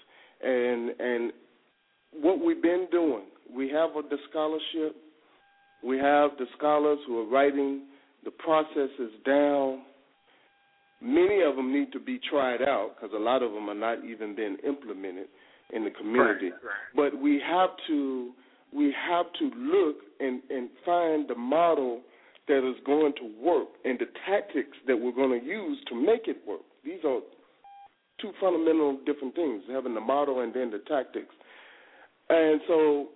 and 0.42 0.90
and 1.00 1.32
what 2.12 2.44
we've 2.44 2.62
been 2.62 2.88
doing. 2.90 3.24
We 3.54 3.68
have 3.70 3.90
the 3.94 4.18
scholarship. 4.30 4.96
We 5.84 5.98
have 5.98 6.30
the 6.38 6.46
scholars 6.56 6.98
who 7.06 7.20
are 7.20 7.28
writing 7.30 7.82
the 8.24 8.30
processes 8.30 9.12
down. 9.24 9.82
Many 11.06 11.42
of 11.42 11.56
them 11.56 11.72
need 11.72 11.92
to 11.92 12.00
be 12.00 12.18
tried 12.28 12.62
out 12.62 12.96
because 12.96 13.14
a 13.14 13.22
lot 13.22 13.42
of 13.42 13.52
them 13.52 13.68
are 13.68 13.74
not 13.74 14.04
even 14.04 14.34
being 14.34 14.56
implemented 14.66 15.28
in 15.72 15.84
the 15.84 15.90
community. 15.90 16.50
Right, 16.50 16.64
right. 16.64 17.12
But 17.12 17.20
we 17.20 17.40
have 17.46 17.70
to 17.88 18.32
we 18.74 18.92
have 19.08 19.26
to 19.38 19.44
look 19.56 19.96
and, 20.20 20.42
and 20.50 20.68
find 20.84 21.28
the 21.28 21.34
model 21.34 22.02
that 22.48 22.68
is 22.68 22.76
going 22.84 23.12
to 23.16 23.30
work 23.42 23.68
and 23.84 23.98
the 23.98 24.06
tactics 24.26 24.76
that 24.86 24.96
we're 24.96 25.12
going 25.12 25.40
to 25.40 25.46
use 25.46 25.78
to 25.88 25.94
make 25.94 26.26
it 26.26 26.38
work. 26.46 26.60
These 26.84 27.00
are 27.04 27.20
two 28.20 28.32
fundamental 28.40 28.98
different 29.06 29.34
things, 29.34 29.62
having 29.70 29.94
the 29.94 30.00
model 30.00 30.40
and 30.40 30.52
then 30.54 30.70
the 30.70 30.78
tactics. 30.88 31.34
And 32.28 32.60
so 32.66 33.08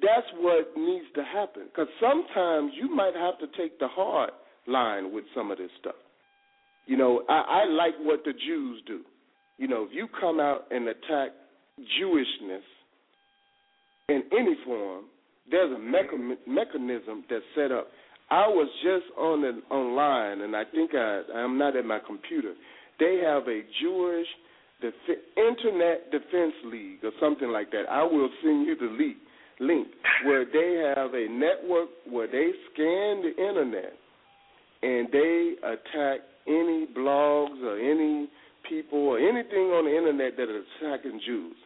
that's 0.00 0.26
what 0.38 0.76
needs 0.76 1.06
to 1.14 1.24
happen. 1.24 1.64
Because 1.66 1.88
sometimes 2.00 2.72
you 2.80 2.94
might 2.94 3.14
have 3.14 3.38
to 3.38 3.46
take 3.56 3.78
the 3.78 3.88
hard 3.88 4.30
line 4.66 5.12
with 5.12 5.24
some 5.34 5.50
of 5.50 5.58
this 5.58 5.70
stuff. 5.80 5.94
You 6.86 6.96
know, 6.96 7.22
I, 7.28 7.64
I 7.64 7.70
like 7.70 7.94
what 8.00 8.24
the 8.24 8.32
Jews 8.32 8.82
do. 8.86 9.00
You 9.58 9.68
know, 9.68 9.84
if 9.84 9.90
you 9.92 10.08
come 10.20 10.40
out 10.40 10.66
and 10.70 10.88
attack 10.88 11.30
Jewishness 11.78 12.62
in 14.08 14.22
any 14.32 14.56
form, 14.64 15.04
there's 15.50 15.70
a 15.72 15.80
mecha- 15.80 16.36
mechanism 16.46 17.24
that's 17.30 17.44
set 17.54 17.72
up. 17.72 17.88
I 18.30 18.46
was 18.48 18.68
just 18.82 19.04
on 19.18 19.42
the 19.42 19.74
online, 19.74 20.40
and 20.40 20.56
I 20.56 20.64
think 20.64 20.92
I 20.94 21.22
I'm 21.34 21.58
not 21.58 21.76
at 21.76 21.84
my 21.84 21.98
computer. 22.04 22.54
They 22.98 23.20
have 23.24 23.42
a 23.46 23.60
Jewish 23.80 24.26
Def- 24.80 25.18
Internet 25.36 26.10
Defense 26.10 26.54
League 26.64 27.04
or 27.04 27.10
something 27.20 27.48
like 27.48 27.70
that. 27.72 27.84
I 27.90 28.02
will 28.02 28.30
send 28.42 28.66
you 28.66 28.76
the 28.76 28.86
link 28.86 29.16
link 29.60 29.88
where 30.24 30.44
they 30.44 30.92
have 30.96 31.14
a 31.14 31.28
network 31.28 31.88
where 32.08 32.26
they 32.26 32.50
scan 32.72 33.22
the 33.22 33.34
internet 33.38 33.92
and 34.82 35.08
they 35.12 35.54
attack 35.62 36.20
any 36.46 36.86
blogs 36.96 37.62
or 37.62 37.78
any 37.78 38.28
people 38.68 38.98
or 38.98 39.18
anything 39.18 39.72
on 39.74 39.84
the 39.84 39.96
internet 39.96 40.36
that 40.36 40.48
are 40.48 40.62
attacking 40.62 41.20
Jews. 41.24 41.56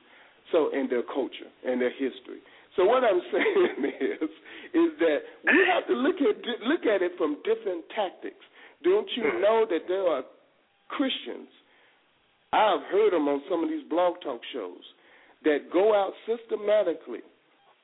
So 0.52 0.70
and 0.72 0.88
their 0.88 1.02
culture 1.02 1.50
and 1.66 1.80
their 1.80 1.90
history. 1.90 2.40
So 2.76 2.84
what 2.84 3.02
I'm 3.02 3.20
saying 3.32 3.92
is 4.00 4.30
is 4.74 4.90
that 5.00 5.18
we 5.44 5.58
have 5.72 5.86
to 5.88 5.94
look 5.94 6.16
at 6.20 6.36
look 6.62 6.86
at 6.86 7.02
it 7.02 7.12
from 7.18 7.36
different 7.42 7.84
tactics. 7.94 8.44
Don't 8.84 9.08
you 9.16 9.24
hmm. 9.24 9.40
know 9.40 9.66
that 9.68 9.88
there 9.88 10.06
are 10.06 10.22
Christians? 10.88 11.48
I've 12.52 12.82
heard 12.92 13.12
them 13.12 13.26
on 13.28 13.42
some 13.50 13.64
of 13.64 13.68
these 13.68 13.82
blog 13.90 14.14
talk 14.22 14.40
shows 14.52 14.82
that 15.44 15.70
go 15.72 15.94
out 15.94 16.12
systematically 16.24 17.20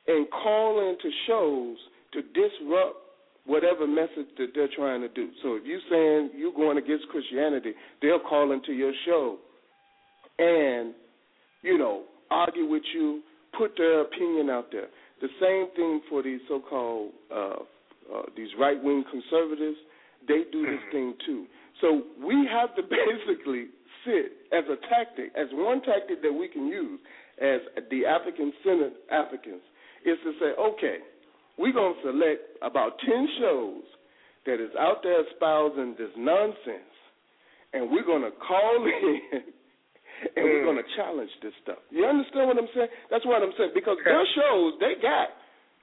and 0.06 0.26
call 0.30 0.88
into 0.88 1.10
shows 1.26 1.76
to 2.12 2.22
disrupt 2.22 3.01
whatever 3.46 3.86
message 3.86 4.30
that 4.38 4.48
they're 4.54 4.68
trying 4.74 5.00
to 5.00 5.08
do. 5.08 5.30
So 5.42 5.56
if 5.56 5.62
you're 5.64 5.80
saying 5.90 6.38
you're 6.38 6.52
going 6.52 6.78
against 6.78 7.08
Christianity, 7.08 7.72
they'll 8.00 8.20
call 8.20 8.52
into 8.52 8.72
your 8.72 8.92
show 9.04 9.38
and, 10.38 10.94
you 11.62 11.76
know, 11.78 12.04
argue 12.30 12.66
with 12.66 12.82
you, 12.94 13.22
put 13.58 13.72
their 13.76 14.02
opinion 14.02 14.48
out 14.48 14.66
there. 14.70 14.86
The 15.20 15.28
same 15.40 15.74
thing 15.76 16.00
for 16.08 16.22
these 16.22 16.40
so-called 16.48 17.12
uh, 17.34 17.54
uh, 18.12 18.22
these 18.36 18.48
right-wing 18.58 19.04
conservatives. 19.10 19.76
They 20.26 20.42
do 20.50 20.62
this 20.62 20.82
thing 20.90 21.14
too. 21.26 21.46
So 21.80 22.02
we 22.24 22.48
have 22.50 22.74
to 22.76 22.82
basically 22.82 23.66
sit 24.04 24.32
as 24.52 24.64
a 24.70 24.76
tactic, 24.88 25.32
as 25.36 25.46
one 25.52 25.82
tactic 25.82 26.22
that 26.22 26.32
we 26.32 26.48
can 26.48 26.66
use 26.66 27.00
as 27.40 27.60
the 27.90 28.06
African 28.06 28.52
centered 28.64 28.92
Africans, 29.10 29.62
is 30.04 30.18
to 30.24 30.32
say, 30.40 30.50
okay, 30.58 30.96
we're 31.58 31.72
going 31.72 31.94
to 31.94 32.00
select 32.02 32.42
about 32.62 32.98
10 33.04 33.28
shows 33.40 33.84
that 34.46 34.54
is 34.62 34.70
out 34.78 35.02
there 35.02 35.22
espousing 35.28 35.94
this 35.98 36.10
nonsense, 36.16 36.94
and 37.72 37.90
we're 37.90 38.04
going 38.04 38.22
to 38.22 38.32
call 38.38 38.86
in 38.86 39.42
and 40.36 40.44
we're 40.46 40.62
mm. 40.62 40.68
going 40.70 40.78
to 40.80 40.88
challenge 40.94 41.30
this 41.42 41.54
stuff. 41.62 41.82
You 41.90 42.06
understand 42.06 42.46
what 42.46 42.58
I'm 42.58 42.70
saying? 42.74 42.90
That's 43.10 43.26
what 43.26 43.42
I'm 43.42 43.54
saying 43.58 43.74
because 43.74 43.98
their 44.06 44.22
shows 44.38 44.78
they 44.78 44.94
got, 45.02 45.34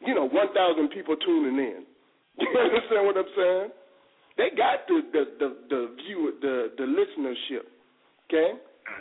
you 0.05 0.15
know, 0.15 0.31
1,000 0.31 0.55
people 0.89 1.15
tuning 1.19 1.59
in. 1.59 1.83
You 2.39 2.47
understand 2.55 3.03
what 3.03 3.19
I'm 3.19 3.33
saying? 3.35 3.69
They 4.39 4.55
got 4.55 4.87
the 4.87 5.03
the 5.11 5.23
the, 5.43 5.49
the 5.67 5.81
view 5.99 6.31
the 6.39 6.71
the 6.79 6.87
listenership. 6.87 7.67
Okay, 8.31 8.55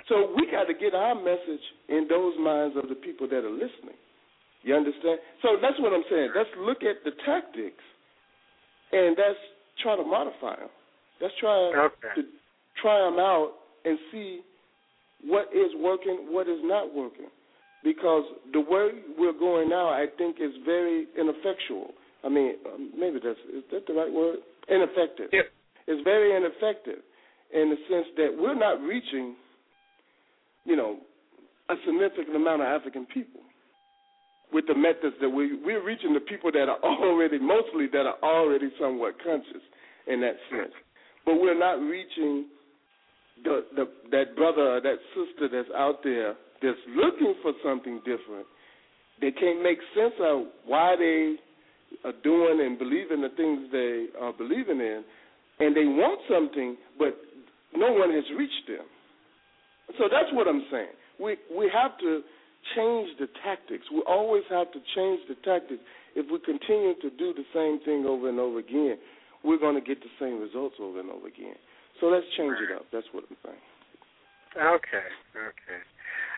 so 0.09 0.35
we 0.35 0.51
got 0.51 0.65
to 0.65 0.75
get 0.75 0.93
our 0.93 1.15
message 1.15 1.63
in 1.89 2.11
those 2.11 2.35
minds 2.43 2.75
of 2.75 2.89
the 2.89 2.97
people 2.97 3.29
that 3.29 3.47
are 3.47 3.55
listening. 3.55 3.95
You 4.63 4.75
understand? 4.75 5.19
So 5.43 5.57
that's 5.63 5.79
what 5.79 5.93
I'm 5.93 6.05
saying. 6.11 6.31
Let's 6.35 6.51
look 6.59 6.83
at 6.83 7.05
the 7.05 7.13
tactics, 7.25 7.83
and 8.93 9.17
let's 9.17 9.39
try 9.83 9.97
to 9.97 10.03
modify 10.03 10.57
them. 10.57 10.69
Let's 11.21 11.35
try 11.41 11.55
Okay. 11.55 12.15
to 12.17 12.23
try 12.83 12.99
them 13.01 13.19
out 13.19 13.55
and 13.85 13.99
see 14.11 14.43
what 15.25 15.49
is 15.55 15.75
working, 15.77 16.31
what 16.31 16.49
is 16.49 16.59
not 16.63 16.93
working. 16.95 17.31
Because 17.85 18.25
the 18.53 18.61
way 18.61 18.91
we're 19.17 19.33
going 19.39 19.69
now, 19.69 19.89
I 19.89 20.07
think, 20.19 20.41
is 20.41 20.51
very 20.65 21.07
ineffectual. 21.17 21.95
I 22.25 22.29
mean, 22.29 22.57
um, 22.67 22.91
maybe 22.99 23.21
that's 23.23 23.39
is 23.55 23.63
that 23.71 23.87
the 23.87 23.95
right 23.95 24.13
word? 24.13 24.39
Ineffective. 24.69 25.31
Yeah. 25.33 25.43
It's 25.87 26.03
very 26.03 26.37
ineffective 26.37 26.99
in 27.55 27.71
the 27.71 27.77
sense 27.89 28.07
that 28.17 28.37
we're 28.37 28.59
not 28.59 28.81
reaching, 28.83 29.37
you 30.65 30.77
know, 30.77 30.99
a 31.71 31.75
significant 31.87 32.35
amount 32.35 32.63
of 32.63 32.69
African 32.69 33.07
people 33.07 33.41
with 34.53 34.67
the 34.67 34.75
methods 34.75 35.17
that 35.21 35.29
we 35.29 35.57
we're 35.65 35.85
reaching 35.85 36.15
the 36.15 36.21
people 36.21 36.51
that 36.53 36.69
are 36.69 36.79
already 36.83 37.39
mostly 37.39 37.87
that 37.93 38.07
are 38.07 38.19
already 38.23 38.71
somewhat 38.81 39.15
conscious 39.23 39.63
in 40.07 40.21
that 40.21 40.37
sense. 40.51 40.73
But 41.25 41.41
we're 41.41 41.59
not 41.59 41.81
reaching 41.81 42.47
the 43.45 43.65
the 43.77 43.85
that 44.11 44.37
brother 44.37 44.77
or 44.77 44.81
that 44.81 44.97
sister 45.15 45.49
that's 45.51 45.69
out 45.77 46.03
there 46.03 46.35
that's 46.63 46.79
looking 46.95 47.35
for 47.43 47.53
something 47.65 47.99
different. 47.99 48.47
They 49.21 49.31
can't 49.31 49.63
make 49.63 49.79
sense 49.95 50.15
of 50.21 50.47
why 50.65 50.95
they 50.99 51.37
are 52.05 52.15
doing 52.23 52.61
and 52.65 52.79
believing 52.79 53.21
the 53.23 53.31
things 53.37 53.69
they 53.73 54.07
are 54.21 54.33
believing 54.33 54.81
in, 54.81 55.03
and 55.61 55.75
they 55.75 55.85
want 55.85 56.21
something, 56.29 56.77
but 56.99 57.17
no 57.75 57.93
one 57.93 58.13
has 58.13 58.25
reached 58.37 58.67
them. 58.69 58.87
So 59.99 60.05
that's 60.11 60.33
what 60.33 60.47
I'm 60.47 60.65
saying. 60.71 60.95
We 61.21 61.37
we 61.57 61.71
have 61.73 61.99
to 62.01 62.23
change 62.77 63.09
the 63.19 63.29
tactics. 63.45 63.85
We 63.93 64.03
always 64.07 64.45
have 64.51 64.73
to 64.73 64.81
change 64.95 65.21
the 65.29 65.37
tactics. 65.45 65.81
If 66.15 66.27
we 66.31 66.39
continue 66.41 66.95
to 67.01 67.11
do 67.11 67.33
the 67.35 67.45
same 67.55 67.81
thing 67.85 68.07
over 68.07 68.29
and 68.29 68.39
over 68.41 68.59
again, 68.59 68.99
we're 69.45 69.59
going 69.59 69.75
to 69.75 69.85
get 69.85 70.01
the 70.01 70.13
same 70.19 70.41
results 70.41 70.77
over 70.81 71.01
and 71.01 71.11
over 71.11 71.29
again. 71.29 71.57
So 72.01 72.07
let's 72.07 72.27
change 72.37 72.57
it 72.63 72.75
up. 72.75 72.87
That's 72.93 73.07
what 73.13 73.25
I'm 73.31 73.37
saying. 73.45 73.65
Okay, 74.57 75.07
okay. 75.37 75.81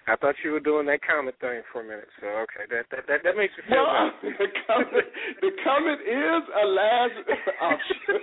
I 0.09 0.16
thought 0.16 0.35
you 0.44 0.52
were 0.52 0.61
doing 0.61 0.86
that 0.86 1.01
comment 1.07 1.36
thing 1.40 1.62
for 1.73 1.82
a 1.82 1.85
minute, 1.85 2.09
so 2.20 2.27
okay, 2.44 2.65
that 2.70 2.86
that 2.90 3.07
that, 3.07 3.20
that 3.23 3.36
makes 3.36 3.52
me 3.57 3.65
feel 3.69 3.85
Well, 3.85 4.11
better. 4.20 4.36
the 4.40 4.48
comment, 4.66 5.07
the 5.40 5.51
comment 5.62 6.01
is 6.02 6.43
a 6.51 6.65
last 6.66 7.19
option. 7.70 8.19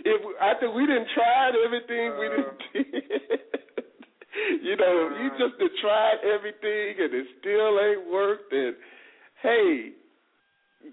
if 0.06 0.18
we, 0.24 0.32
after 0.40 0.70
we 0.70 0.86
didn't 0.86 1.08
tried 1.14 1.52
everything, 1.60 2.06
we 2.18 2.26
uh. 2.26 2.32
didn't. 2.72 3.65
You 4.62 4.76
know, 4.76 5.10
you 5.22 5.30
just 5.38 5.80
tried 5.80 6.18
everything 6.24 7.02
and 7.02 7.14
it 7.14 7.26
still 7.40 7.80
ain't 7.80 8.10
worked, 8.10 8.50
then 8.50 8.74
hey, 9.42 9.92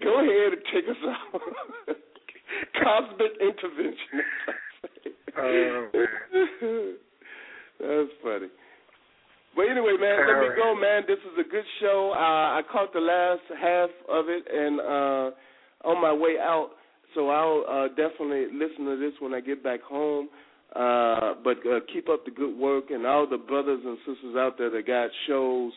go 0.02 0.20
ahead 0.20 0.52
and 0.52 0.62
take 0.72 0.88
us 0.88 0.96
out. 1.08 1.40
Cosmic 2.82 3.32
intervention. 3.40 4.20
Oh, 5.36 5.88
That's 7.80 8.10
funny. 8.22 8.48
But 9.56 9.62
anyway, 9.70 9.94
man, 10.00 10.18
let 10.26 10.40
me 10.40 10.48
go, 10.56 10.74
man. 10.74 11.02
This 11.06 11.18
is 11.18 11.38
a 11.38 11.48
good 11.48 11.64
show. 11.80 12.12
Uh, 12.14 12.58
I 12.58 12.62
caught 12.70 12.92
the 12.92 13.00
last 13.00 13.42
half 13.60 13.90
of 14.08 14.26
it, 14.28 14.44
and 14.52 14.80
uh, 14.80 15.88
on 15.88 16.02
my 16.02 16.12
way 16.12 16.36
out, 16.40 16.70
so 17.14 17.28
I'll 17.28 17.64
uh, 17.68 17.88
definitely 17.88 18.46
listen 18.52 18.84
to 18.86 18.96
this 18.98 19.12
when 19.20 19.32
I 19.32 19.40
get 19.40 19.62
back 19.62 19.80
home. 19.82 20.28
Uh, 20.74 21.34
but 21.44 21.58
uh, 21.66 21.78
keep 21.92 22.08
up 22.08 22.24
the 22.24 22.30
good 22.30 22.56
work, 22.58 22.90
and 22.90 23.06
all 23.06 23.28
the 23.28 23.38
brothers 23.38 23.80
and 23.84 23.96
sisters 23.98 24.34
out 24.36 24.58
there 24.58 24.70
that 24.70 24.86
got 24.86 25.08
shows. 25.28 25.72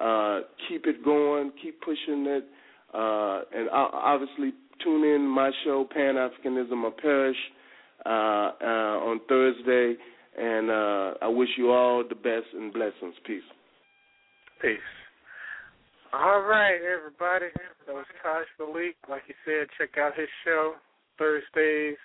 Uh, 0.00 0.40
keep 0.68 0.86
it 0.86 1.04
going. 1.04 1.50
Keep 1.62 1.80
pushing 1.80 2.26
it. 2.26 2.44
Uh, 2.94 3.40
and 3.52 3.68
obviously, 3.72 4.52
tune 4.84 5.04
in 5.04 5.26
my 5.26 5.50
show, 5.64 5.86
Pan 5.92 6.14
Africanism 6.14 6.84
or 6.84 6.92
Perish, 6.92 7.36
uh, 8.04 8.08
on 8.08 9.20
Thursday. 9.28 9.94
And 10.38 10.70
I 10.70 11.28
wish 11.28 11.48
you 11.58 11.72
all 11.72 12.04
the 12.08 12.14
best 12.14 12.46
and 12.52 12.72
blessings. 12.72 13.14
Peace. 13.26 13.42
Peace. 14.62 14.78
All 16.12 16.42
right, 16.42 16.78
everybody. 16.80 17.52
That 17.86 17.94
was 17.94 18.06
Taj 18.22 18.46
Malik. 18.58 18.96
Like 19.08 19.22
he 19.26 19.34
said, 19.44 19.66
check 19.76 19.98
out 19.98 20.16
his 20.16 20.28
show 20.44 20.74
Thursdays 21.18 21.96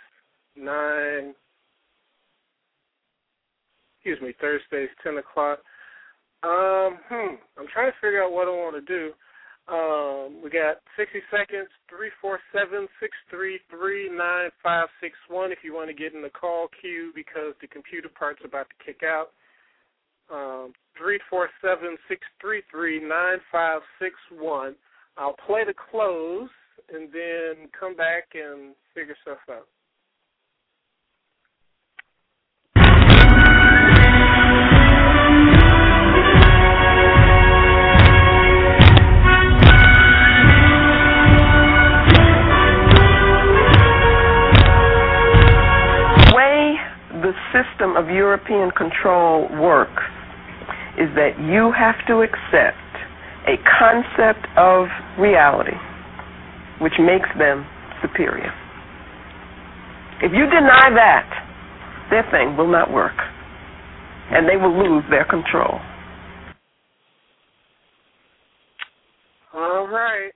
nine. 0.56 1.34
Excuse 4.02 4.22
me, 4.22 4.34
Thursdays 4.42 4.90
ten 5.04 5.18
o'clock. 5.18 5.60
Um, 6.42 6.98
hmm. 7.06 7.38
I'm 7.54 7.70
trying 7.70 7.92
to 7.94 7.98
figure 8.02 8.24
out 8.24 8.34
what 8.34 8.48
I 8.48 8.52
want 8.52 8.74
to 8.74 8.82
do. 8.82 9.14
Um, 9.70 10.42
we 10.42 10.50
got 10.50 10.82
60 10.98 11.22
seconds, 11.30 11.70
347 11.86 12.90
633 12.98 14.10
9561 14.10 15.54
if 15.54 15.62
you 15.62 15.78
want 15.78 15.88
to 15.88 15.94
get 15.94 16.18
in 16.18 16.26
the 16.26 16.34
call 16.34 16.66
queue 16.82 17.14
because 17.14 17.54
the 17.62 17.70
computer 17.70 18.10
part's 18.10 18.42
about 18.44 18.66
to 18.74 18.78
kick 18.82 19.06
out. 19.06 19.38
Um, 20.34 20.74
347 20.98 21.94
633 22.10 23.06
9561. 23.06 24.74
I'll 25.22 25.38
play 25.46 25.62
the 25.62 25.78
close 25.78 26.50
and 26.90 27.14
then 27.14 27.70
come 27.70 27.94
back 27.94 28.34
and 28.34 28.74
figure 28.98 29.16
stuff 29.22 29.46
out. 29.46 29.70
The 47.32 47.64
system 47.64 47.96
of 47.96 48.10
European 48.10 48.72
control 48.72 49.48
works 49.60 50.04
is 51.00 51.08
that 51.16 51.40
you 51.40 51.72
have 51.72 51.96
to 52.08 52.22
accept 52.22 52.78
a 53.48 53.56
concept 53.80 54.46
of 54.58 54.88
reality 55.18 55.78
which 56.82 56.94
makes 57.00 57.30
them 57.40 57.66
superior. 58.02 58.52
If 60.22 60.32
you 60.34 60.46
deny 60.46 60.90
that, 60.94 62.08
their 62.10 62.28
thing 62.32 62.58
will 62.58 62.70
not 62.70 62.92
work 62.92 63.16
and 64.32 64.48
they 64.48 64.58
will 64.58 64.76
lose 64.76 65.04
their 65.10 65.26
control. 65.26 65.80
All 69.54 69.88
right. 69.88 70.32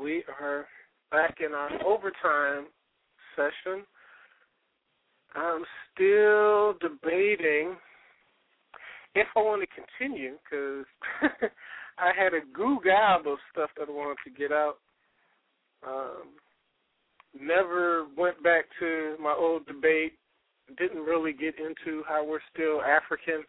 We 0.00 0.24
are 0.40 0.66
back 1.10 1.36
in 1.44 1.52
our 1.52 1.70
overtime 1.86 2.66
session. 3.36 3.84
I'm 5.36 5.64
still 5.92 6.74
debating 6.80 7.76
if 9.14 9.26
I 9.36 9.40
want 9.40 9.62
to 9.62 9.98
continue 9.98 10.36
because 10.44 10.86
I 11.98 12.12
had 12.16 12.34
a 12.34 12.40
goo 12.54 12.78
gob 12.84 13.26
of 13.26 13.38
stuff 13.52 13.70
that 13.78 13.88
I 13.88 13.92
wanted 13.92 14.18
to 14.24 14.30
get 14.30 14.52
out. 14.52 14.76
Um, 15.86 16.28
never 17.38 18.06
went 18.16 18.42
back 18.42 18.64
to 18.80 19.16
my 19.20 19.34
old 19.36 19.66
debate. 19.66 20.14
Didn't 20.78 21.02
really 21.02 21.32
get 21.32 21.54
into 21.58 22.02
how 22.08 22.26
we're 22.26 22.40
still 22.52 22.82
African. 22.82 23.44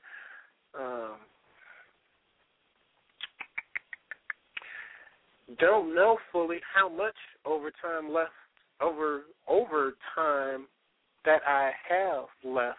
Um, 0.77 1.15
don't 5.59 5.95
know 5.95 6.17
fully 6.31 6.59
how 6.75 6.89
much 6.89 7.15
overtime 7.45 8.13
left 8.13 8.31
over 8.81 9.23
overtime 9.47 10.67
that 11.27 11.41
I 11.45 11.71
have 11.89 12.23
left. 12.43 12.77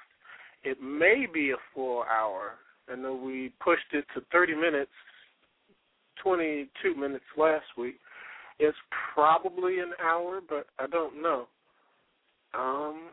It 0.64 0.78
may 0.82 1.26
be 1.32 1.50
a 1.50 1.56
full 1.74 2.02
hour. 2.02 2.52
and 2.90 3.02
know 3.02 3.14
we 3.14 3.52
pushed 3.62 3.92
it 3.92 4.06
to 4.14 4.22
30 4.32 4.54
minutes, 4.54 4.90
22 6.22 6.94
minutes 6.96 7.24
last 7.36 7.66
week. 7.76 7.96
It's 8.58 8.76
probably 9.14 9.80
an 9.80 9.92
hour, 10.02 10.40
but 10.48 10.66
I 10.78 10.86
don't 10.86 11.22
know. 11.22 11.46
Um, 12.54 13.10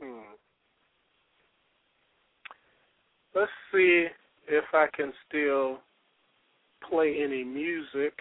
hmm. 0.00 0.20
Let's 3.34 3.50
see 3.72 4.06
if 4.46 4.64
I 4.72 4.86
can 4.96 5.12
still 5.28 5.78
play 6.88 7.16
any 7.20 7.42
music. 7.42 8.12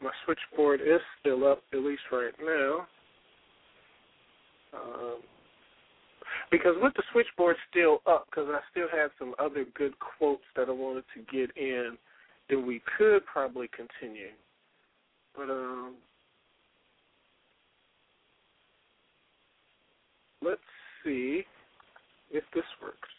My 0.00 0.10
switchboard 0.24 0.80
is 0.80 1.00
still 1.20 1.46
up, 1.46 1.62
at 1.74 1.80
least 1.80 2.00
right 2.10 2.32
now. 2.42 2.86
Um, 4.72 5.20
because 6.50 6.74
with 6.80 6.94
the 6.94 7.02
switchboard 7.12 7.56
still 7.70 8.02
up, 8.06 8.26
because 8.30 8.48
I 8.48 8.60
still 8.70 8.88
had 8.90 9.10
some 9.18 9.34
other 9.38 9.64
good 9.74 9.92
quotes 9.98 10.42
that 10.56 10.68
I 10.68 10.72
wanted 10.72 11.04
to 11.14 11.36
get 11.36 11.56
in, 11.56 11.96
then 12.48 12.66
we 12.66 12.82
could 12.98 13.24
probably 13.26 13.68
continue. 13.68 14.30
But 15.36 15.50
um, 15.50 15.94
let's 20.42 20.60
see 21.04 21.44
if 22.30 22.44
this 22.54 22.64
works. 22.82 23.09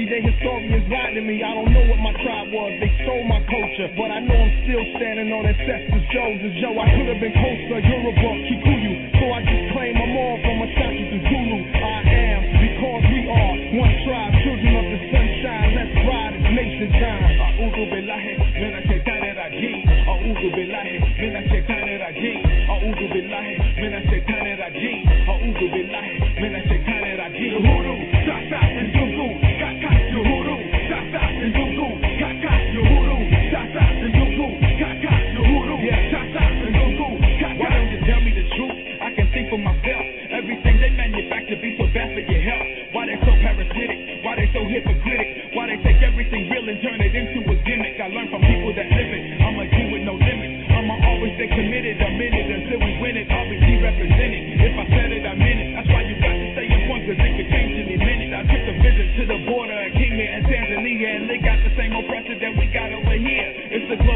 Everyday 0.08 0.24
historians 0.24 0.88
riding 0.88 1.28
me. 1.28 1.44
I 1.44 1.52
don't 1.52 1.68
know 1.68 1.84
what 1.84 2.00
my 2.00 2.16
tribe 2.24 2.48
was. 2.56 2.72
They 2.80 2.88
stole 3.04 3.28
my 3.28 3.44
culture, 3.44 3.92
but 4.00 4.08
I 4.08 4.24
know 4.24 4.40
I'm 4.40 4.56
still 4.64 4.80
standing 4.96 5.36
on 5.36 5.44
ancestors' 5.44 6.08
shoulders. 6.16 6.56
Yo, 6.64 6.72
I 6.80 6.88
could 6.96 7.12
have 7.12 7.20
been 7.20 7.36
closer. 7.36 7.84
You're 7.84 8.08
a 8.08 8.16
buck, 8.16 8.40
Kikuyu. 8.48 8.94
So 9.20 9.24
I 9.36 9.44
just 9.44 9.66
claim 9.76 10.00
I'm 10.00 10.16
all 10.16 10.40
from 10.48 10.64
a 10.64 10.70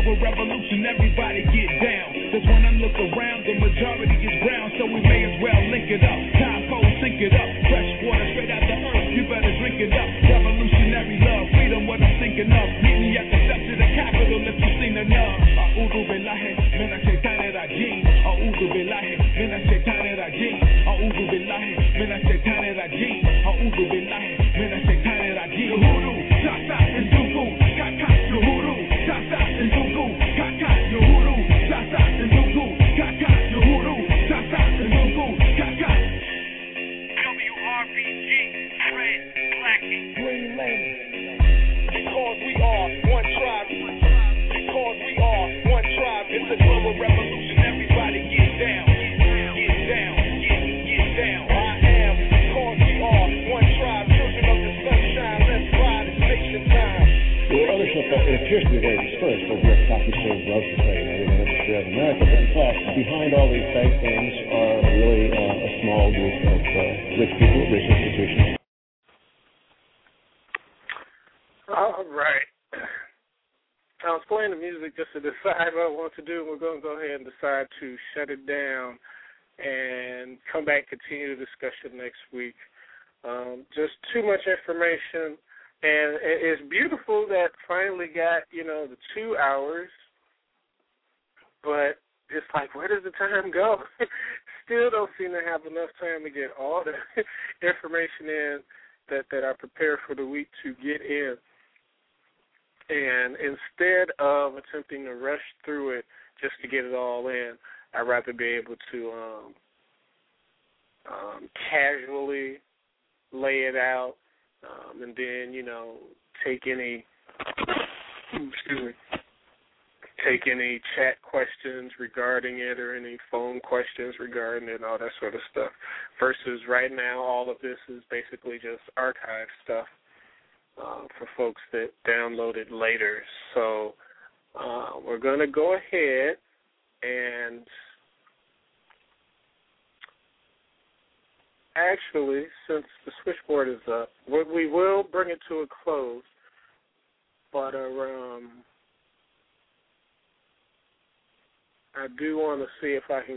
a 0.06 0.16
revolution, 0.18 0.86
everybody 0.86 1.44
get 1.54 1.70
down. 1.82 2.10
Cause 2.32 2.46
when 2.46 2.66
I 2.66 2.72
look 2.82 2.96
around, 2.96 3.46
the 3.46 3.54
majority 3.60 4.18
is 4.18 4.36
brown, 4.44 4.72
so 4.78 4.86
we 4.86 5.02
may 5.02 5.22
as 5.26 5.42
well 5.42 5.62
link 5.70 5.90
it 5.90 6.04
up. 6.04 6.51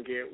get 0.05 0.34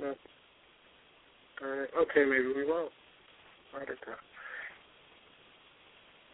No. 0.00 0.14
All 1.62 1.68
right. 1.68 1.88
Okay, 1.96 2.24
maybe 2.24 2.52
we 2.54 2.66
won't. 2.66 2.92
Right 3.74 3.88
at 3.88 3.96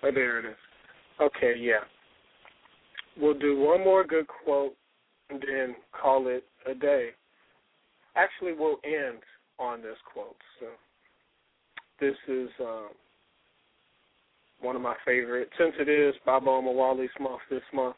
Oh, 0.02 0.10
there 0.12 0.38
it 0.40 0.46
is. 0.46 0.56
Okay, 1.20 1.54
yeah. 1.59 1.84
We'll 3.20 3.38
do 3.38 3.59
one 3.59 3.84
more 3.84 4.04
good 4.04 4.26
quote 4.26 4.74
and 5.30 5.42
then 5.46 5.76
call 6.00 6.26
it 6.28 6.44
a 6.68 6.74
day. 6.74 7.10
Actually, 8.16 8.52
we'll 8.54 8.78
end 8.84 9.18
on 9.59 9.82
this 9.82 9.96
quote. 10.12 10.36
So 10.60 10.66
this 12.00 12.16
is 12.28 12.48
um, 12.60 12.88
one 14.60 14.76
of 14.76 14.82
my 14.82 14.94
favorites. 15.04 15.52
Since 15.59 15.74
it 15.78 15.88
is 15.88 16.14
Baba 16.26 16.46
Omowale 16.46 17.06
month 17.20 17.40
this 17.50 17.62
month, 17.72 17.96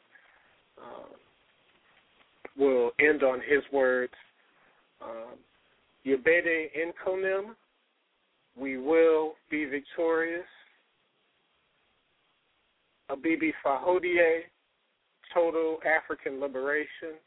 um, 0.83 1.15
will 2.57 2.93
end 3.01 3.23
on 3.23 3.41
his 3.41 3.63
words 3.73 4.13
um, 5.03 5.39
Yabede 6.07 6.69
Enkonim, 6.77 7.55
we 8.57 8.79
will 8.79 9.35
be 9.51 9.65
victorious. 9.65 10.45
Abibi 13.11 13.53
Fahodie, 13.65 14.43
total 15.33 15.79
African 15.85 16.41
liberation. 16.41 17.19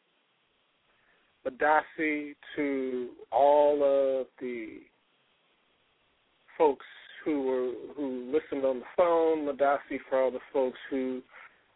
Madasi 1.46 2.36
to 2.56 3.10
all 3.32 3.76
of 3.76 4.28
the 4.42 4.80
folks 6.58 6.86
who 7.24 7.42
were 7.44 7.72
who 7.96 8.32
listened 8.34 8.66
on 8.66 8.80
the 8.80 8.86
phone, 8.98 9.46
Madasi 9.48 10.00
for 10.10 10.22
all 10.22 10.32
the 10.32 10.40
folks 10.52 10.78
who 10.90 11.22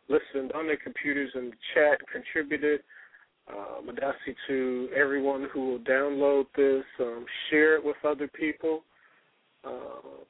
listened 0.09 0.51
on 0.53 0.67
their 0.67 0.77
computers 0.77 1.29
and 1.35 1.53
chat 1.73 1.99
and 1.99 2.07
contributed. 2.11 2.81
Uh, 3.51 3.81
Madasi 3.81 4.33
to 4.47 4.87
everyone 4.95 5.47
who 5.53 5.71
will 5.71 5.79
download 5.79 6.45
this, 6.55 6.85
um, 6.99 7.25
share 7.49 7.75
it 7.75 7.83
with 7.83 7.97
other 8.05 8.27
people. 8.27 8.83
Uh, 9.65 10.21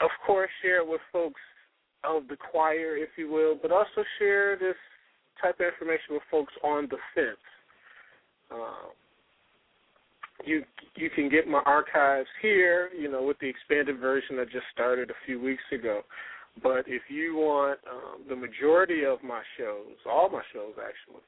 of 0.00 0.10
course, 0.26 0.50
share 0.60 0.82
it 0.82 0.86
with 0.86 1.00
folks 1.12 1.40
of 2.04 2.28
the 2.28 2.36
choir, 2.36 2.96
if 2.96 3.08
you 3.16 3.30
will, 3.30 3.58
but 3.60 3.72
also 3.72 4.04
share 4.18 4.56
this 4.56 4.76
type 5.40 5.58
of 5.60 5.66
information 5.66 6.10
with 6.10 6.22
folks 6.30 6.52
on 6.62 6.88
the 6.90 6.98
fence. 7.14 7.36
Uh, 8.50 8.90
you 10.44 10.64
you 10.94 11.10
can 11.10 11.28
get 11.28 11.48
my 11.48 11.62
archives 11.66 12.28
here, 12.42 12.90
you 12.98 13.10
know, 13.10 13.22
with 13.22 13.38
the 13.40 13.48
expanded 13.48 13.98
version 13.98 14.38
I 14.38 14.44
just 14.44 14.66
started 14.72 15.10
a 15.10 15.14
few 15.26 15.40
weeks 15.40 15.62
ago. 15.72 16.02
But 16.62 16.84
if 16.86 17.02
you 17.08 17.36
want 17.36 17.78
um, 17.90 18.22
the 18.28 18.36
majority 18.36 19.04
of 19.04 19.22
my 19.22 19.42
shows, 19.56 19.96
all 20.10 20.28
my 20.28 20.42
shows 20.52 20.74
actually, 20.78 21.22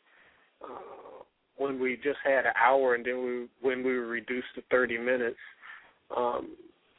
when 1.60 1.78
we 1.78 1.97
just 1.97 2.18
had 2.24 2.47
an 2.47 2.52
hour 2.60 2.94
and 2.94 3.05
then 3.05 3.22
we 3.22 3.48
when 3.60 3.84
we 3.84 3.92
were 3.92 4.06
reduced 4.06 4.48
to 4.55 4.62
30 4.70 4.98
minutes, 4.98 5.36
um, 6.16 6.56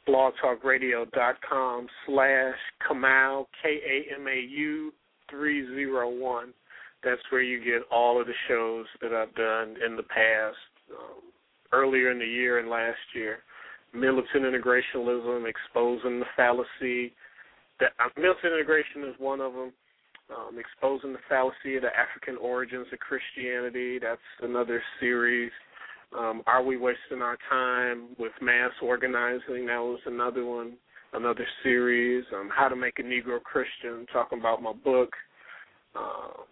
blogtalkradio.com 0.08 1.86
slash 2.06 2.54
Kamau, 2.88 3.46
K-A-M-A-U 3.62 4.92
301. 5.30 6.52
That's 7.04 7.20
where 7.30 7.42
you 7.42 7.58
get 7.58 7.82
all 7.90 8.20
of 8.20 8.28
the 8.28 8.32
shows 8.48 8.86
that 9.00 9.12
I've 9.12 9.34
done 9.34 9.76
in 9.84 9.96
the 9.96 10.04
past, 10.04 10.56
um, 10.92 11.22
earlier 11.72 12.12
in 12.12 12.18
the 12.18 12.24
year 12.24 12.60
and 12.60 12.70
last 12.70 12.98
year. 13.14 13.38
Militant 13.92 14.44
integrationism, 14.44 15.48
exposing 15.48 16.20
the 16.20 16.26
fallacy. 16.36 17.12
That, 17.80 17.92
uh, 17.98 18.08
militant 18.16 18.54
integration 18.54 19.04
is 19.04 19.18
one 19.18 19.40
of 19.40 19.52
them. 19.52 19.72
Um, 20.30 20.58
exposing 20.58 21.12
the 21.12 21.18
fallacy 21.28 21.76
of 21.76 21.82
the 21.82 21.90
African 21.94 22.36
origins 22.38 22.86
of 22.90 22.98
Christianity. 23.00 23.98
That's 23.98 24.20
another 24.40 24.82
series. 24.98 25.50
Um, 26.18 26.42
Are 26.46 26.62
we 26.62 26.78
wasting 26.78 27.20
our 27.20 27.36
time 27.50 28.08
with 28.18 28.32
mass 28.40 28.70
organizing? 28.80 29.66
That 29.66 29.80
was 29.80 30.00
another 30.06 30.46
one, 30.46 30.74
another 31.12 31.46
series. 31.62 32.24
Um, 32.34 32.48
How 32.54 32.68
to 32.68 32.76
make 32.76 32.98
a 32.98 33.02
Negro 33.02 33.42
Christian, 33.42 34.06
talking 34.10 34.38
about 34.38 34.62
my 34.62 34.72
book. 34.72 35.10
Uh, 35.94 36.44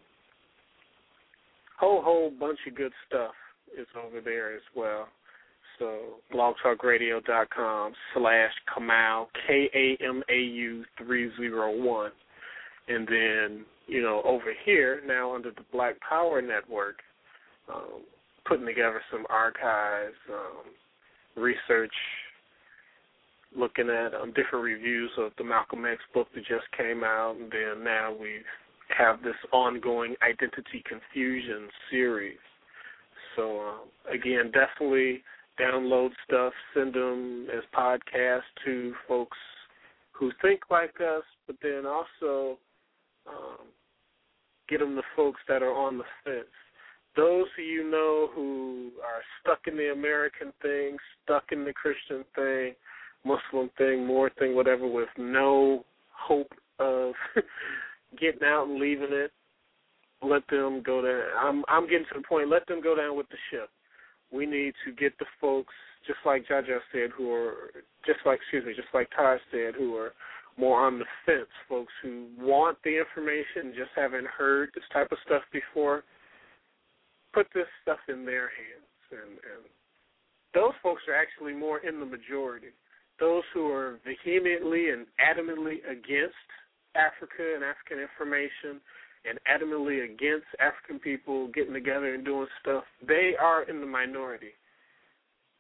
whole 1.79 2.03
whole 2.03 2.31
bunch 2.31 2.59
of 2.67 2.75
good 2.75 2.93
stuff 3.09 3.33
is 3.79 3.87
over 3.97 4.21
there 4.21 4.55
as 4.55 4.63
well. 4.77 5.09
So 5.79 6.21
blogtalkradio.com 6.35 7.93
slash 8.15 8.53
Kamau 8.77 9.27
K 9.47 9.71
A 9.73 10.05
M 10.05 10.23
A 10.29 10.39
U 10.39 10.85
three 10.99 11.31
zero 11.39 11.75
one. 11.75 12.11
And 12.91 13.07
then, 13.07 13.65
you 13.87 14.03
know, 14.03 14.21
over 14.25 14.53
here 14.65 15.01
now 15.07 15.35
under 15.35 15.51
the 15.51 15.65
Black 15.73 15.95
Power 16.01 16.43
Network, 16.43 16.97
um, 17.73 18.03
putting 18.47 18.67
together 18.67 19.01
some 19.13 19.25
archives, 19.31 20.17
um, 20.29 21.41
research, 21.41 21.93
looking 23.57 23.89
at 23.89 24.13
um, 24.15 24.33
different 24.33 24.65
reviews 24.65 25.11
of 25.19 25.31
the 25.39 25.45
Malcolm 25.45 25.85
X 25.85 26.01
book 26.13 26.27
that 26.35 26.41
just 26.41 26.67
came 26.77 27.05
out, 27.05 27.37
and 27.39 27.51
then 27.51 27.85
now 27.85 28.13
we 28.13 28.39
have 28.97 29.23
this 29.23 29.37
ongoing 29.53 30.17
identity 30.23 30.83
confusion 30.89 31.69
series. 31.91 32.39
So 33.37 33.61
um, 33.61 34.13
again, 34.13 34.51
definitely 34.53 35.23
download 35.61 36.11
stuff, 36.27 36.53
send 36.75 36.95
them 36.95 37.47
as 37.57 37.63
podcasts 37.73 38.51
to 38.65 38.95
folks 39.07 39.39
who 40.13 40.33
think 40.43 40.63
like 40.71 40.95
us, 41.01 41.23
but 41.47 41.57
then 41.63 41.85
also 41.87 42.59
um, 43.31 43.67
get 44.69 44.81
them 44.81 44.97
to 44.97 45.03
folks 45.17 45.41
that 45.49 45.63
are 45.63 45.75
on 45.75 45.99
the 45.99 46.05
fence. 46.25 46.47
Those 47.17 47.47
who 47.57 47.63
you 47.63 47.91
know 47.91 48.31
who 48.35 48.91
are 49.05 49.23
stuck 49.41 49.67
in 49.67 49.77
the 49.77 49.93
American 49.93 50.53
thing, 50.63 50.97
stuck 51.25 51.45
in 51.51 51.65
the 51.65 51.73
Christian 51.73 52.25
thing, 52.37 52.75
Muslim 53.25 53.71
thing, 53.77 54.07
more 54.07 54.31
thing, 54.39 54.55
whatever, 54.55 54.87
with 54.87 55.09
no 55.19 55.85
hope 56.13 56.53
of 56.79 57.15
getting 58.21 58.45
out 58.45 58.69
and 58.69 58.79
leaving 58.79 59.11
it. 59.11 59.33
Let 60.23 60.47
them 60.49 60.83
go 60.85 61.03
down. 61.03 61.23
I'm 61.39 61.65
I'm 61.69 61.89
getting 61.89 62.07
to 62.13 62.21
the 62.21 62.27
point. 62.27 62.49
Let 62.49 62.67
them 62.67 62.83
go 62.83 62.95
down 62.95 63.17
with 63.17 63.29
the 63.31 63.37
ship. 63.51 63.71
We 64.33 64.47
need 64.47 64.75
to 64.85 64.93
get 64.93 65.19
the 65.19 65.25
folks, 65.41 65.75
just 66.07 66.19
like 66.25 66.47
Jaja 66.47 66.79
said, 66.93 67.11
who 67.17 67.33
are 67.33 67.71
just 68.07 68.21
like 68.25 68.39
excuse 68.41 68.65
me, 68.65 68.75
just 68.75 68.95
like 68.95 69.09
Taj 69.17 69.41
said, 69.51 69.75
who 69.77 69.97
are 69.97 70.13
more 70.61 70.87
on 70.87 70.99
the 70.99 71.07
fence, 71.25 71.49
folks 71.69 71.93
who 72.03 72.27
want 72.39 72.77
the 72.85 72.99
information, 72.99 73.73
just 73.75 73.91
haven't 73.97 74.27
heard 74.27 74.71
this 74.75 74.85
type 74.93 75.11
of 75.11 75.19
stuff 75.25 75.43
before. 75.53 76.05
Put 77.33 77.47
this 77.55 77.67
stuff 77.83 77.99
in 78.09 78.27
their 78.27 78.51
hands, 78.53 79.01
and, 79.11 79.31
and 79.33 79.63
those 80.53 80.75
folks 80.83 81.03
are 81.09 81.15
actually 81.15 81.55
more 81.55 81.79
in 81.79 81.99
the 81.99 82.07
majority. 82.07 82.75
Those 83.19 83.43
who 83.55 83.71
are 83.71 84.01
vehemently 84.05 84.91
and 84.91 85.07
adamantly 85.17 85.79
against 85.89 86.49
Africa 86.95 87.55
and 87.55 87.65
African 87.65 88.01
information 88.01 88.81
and 89.25 89.39
adamantly 89.47 90.05
against 90.05 90.47
African 90.59 90.99
people 90.99 91.49
getting 91.49 91.75
together 91.75 92.15
and 92.15 92.25
doing 92.25 92.49
stuff, 92.61 92.85
they 93.07 93.33
are 93.41 93.63
in 93.65 93.81
the 93.81 93.87
minority. 93.87 94.53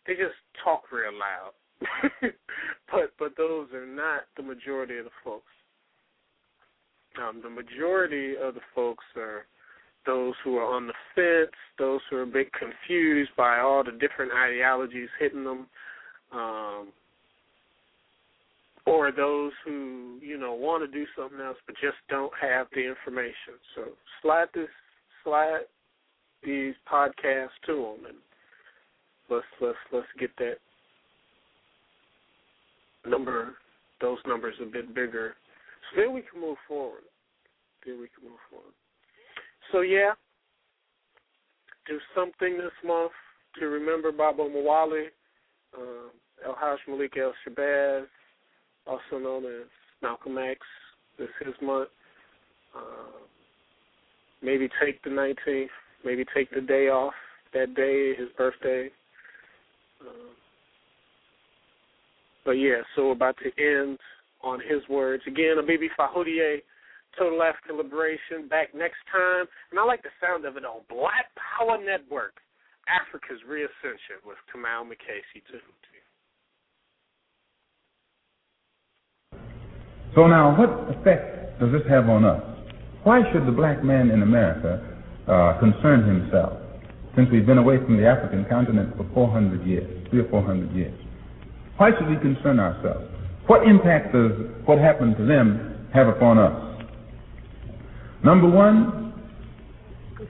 They 0.06 0.14
just 0.14 0.36
talk 0.64 0.90
real 0.90 1.12
loud. 1.12 1.52
but 2.90 3.12
but 3.18 3.36
those 3.36 3.68
are 3.72 3.86
not 3.86 4.22
the 4.36 4.42
majority 4.42 4.98
of 4.98 5.04
the 5.04 5.10
folks. 5.24 5.46
Um, 7.20 7.40
the 7.42 7.50
majority 7.50 8.34
of 8.40 8.54
the 8.54 8.60
folks 8.74 9.04
are 9.16 9.46
those 10.06 10.34
who 10.44 10.56
are 10.56 10.74
on 10.74 10.86
the 10.86 10.94
fence, 11.14 11.54
those 11.78 12.00
who 12.08 12.16
are 12.16 12.22
a 12.22 12.26
bit 12.26 12.48
confused 12.52 13.30
by 13.36 13.58
all 13.58 13.84
the 13.84 13.92
different 13.92 14.32
ideologies 14.32 15.08
hitting 15.18 15.44
them, 15.44 15.66
um, 16.32 16.88
or 18.86 19.12
those 19.12 19.52
who 19.64 20.18
you 20.22 20.38
know 20.38 20.54
want 20.54 20.82
to 20.82 20.98
do 20.98 21.06
something 21.16 21.40
else 21.40 21.58
but 21.66 21.74
just 21.80 21.96
don't 22.08 22.32
have 22.40 22.66
the 22.74 22.86
information. 22.86 23.58
So 23.74 23.84
slide 24.22 24.48
this, 24.54 24.68
slide 25.24 25.62
these 26.44 26.74
podcasts 26.90 27.48
to 27.66 27.74
them, 27.74 28.06
and 28.06 28.18
let's 29.28 29.46
let's 29.60 29.78
let's 29.92 30.06
get 30.18 30.30
that 30.38 30.58
number, 33.06 33.54
those 34.00 34.18
numbers 34.26 34.54
a 34.62 34.66
bit 34.66 34.94
bigger, 34.94 35.34
so 35.90 36.00
then 36.00 36.12
we 36.12 36.22
can 36.22 36.40
move 36.40 36.56
forward. 36.66 37.02
Then 37.84 38.00
we 38.00 38.08
can 38.08 38.28
move 38.28 38.38
forward. 38.50 38.74
So 39.72 39.80
yeah, 39.80 40.12
do 41.86 41.98
something 42.14 42.58
this 42.58 42.72
month 42.84 43.12
to 43.58 43.66
remember 43.66 44.12
Baba 44.12 44.42
Omowale, 44.42 45.06
um, 45.76 46.10
El 46.44 46.54
Haj 46.54 46.78
Malik 46.88 47.16
El 47.16 47.32
Shabazz, 47.46 48.06
also 48.86 49.18
known 49.18 49.44
as 49.44 49.66
Malcolm 50.02 50.38
X. 50.38 50.60
This 51.18 51.28
his 51.44 51.54
month. 51.60 51.88
Uh, 52.74 53.18
maybe 54.42 54.68
take 54.82 55.02
the 55.02 55.10
19th. 55.10 55.68
Maybe 56.04 56.24
take 56.34 56.50
the 56.50 56.60
day 56.60 56.88
off. 56.88 57.14
That 57.52 57.74
day, 57.74 58.14
his 58.14 58.28
birthday. 58.38 58.90
Uh, 60.00 60.32
but 62.44 62.52
yeah, 62.52 62.82
so 62.96 63.10
about 63.10 63.36
to 63.42 63.50
end 63.60 63.98
on 64.42 64.60
his 64.60 64.86
words. 64.88 65.22
Again, 65.26 65.56
Abibi 65.60 65.88
Fahodie, 65.98 66.62
Total 67.18 67.42
African 67.42 67.76
Liberation, 67.76 68.48
back 68.48 68.74
next 68.74 68.98
time. 69.12 69.46
And 69.70 69.80
I 69.80 69.84
like 69.84 70.02
the 70.02 70.14
sound 70.20 70.44
of 70.44 70.56
it 70.56 70.64
on 70.64 70.80
Black 70.88 71.26
Power 71.36 71.76
Network, 71.82 72.40
Africa's 72.88 73.42
Reascension 73.46 74.22
with 74.24 74.38
Kamau 74.48 74.84
McKasey, 74.86 75.42
too. 75.50 75.58
So 80.14 80.26
now, 80.26 80.58
what 80.58 80.90
effect 80.90 81.60
does 81.60 81.70
this 81.70 81.82
have 81.88 82.08
on 82.08 82.24
us? 82.24 82.42
Why 83.04 83.20
should 83.32 83.46
the 83.46 83.52
black 83.52 83.84
man 83.84 84.10
in 84.10 84.22
America 84.22 84.82
uh, 85.28 85.58
concern 85.60 86.02
himself, 86.02 86.58
since 87.14 87.28
we've 87.30 87.46
been 87.46 87.58
away 87.58 87.76
from 87.78 87.96
the 87.96 88.06
African 88.06 88.44
continent 88.50 88.96
for 88.96 89.06
400 89.14 89.64
years, 89.64 90.08
three 90.10 90.20
or 90.20 90.28
400 90.28 90.74
years? 90.74 90.94
Why 91.80 91.96
should 91.96 92.12
we 92.12 92.20
concern 92.20 92.60
ourselves? 92.60 93.08
What 93.46 93.66
impact 93.66 94.12
does 94.12 94.32
what 94.66 94.76
happened 94.78 95.16
to 95.16 95.24
them 95.24 95.88
have 95.94 96.08
upon 96.08 96.36
us? 96.36 96.84
Number 98.22 98.48
one, 98.50 99.16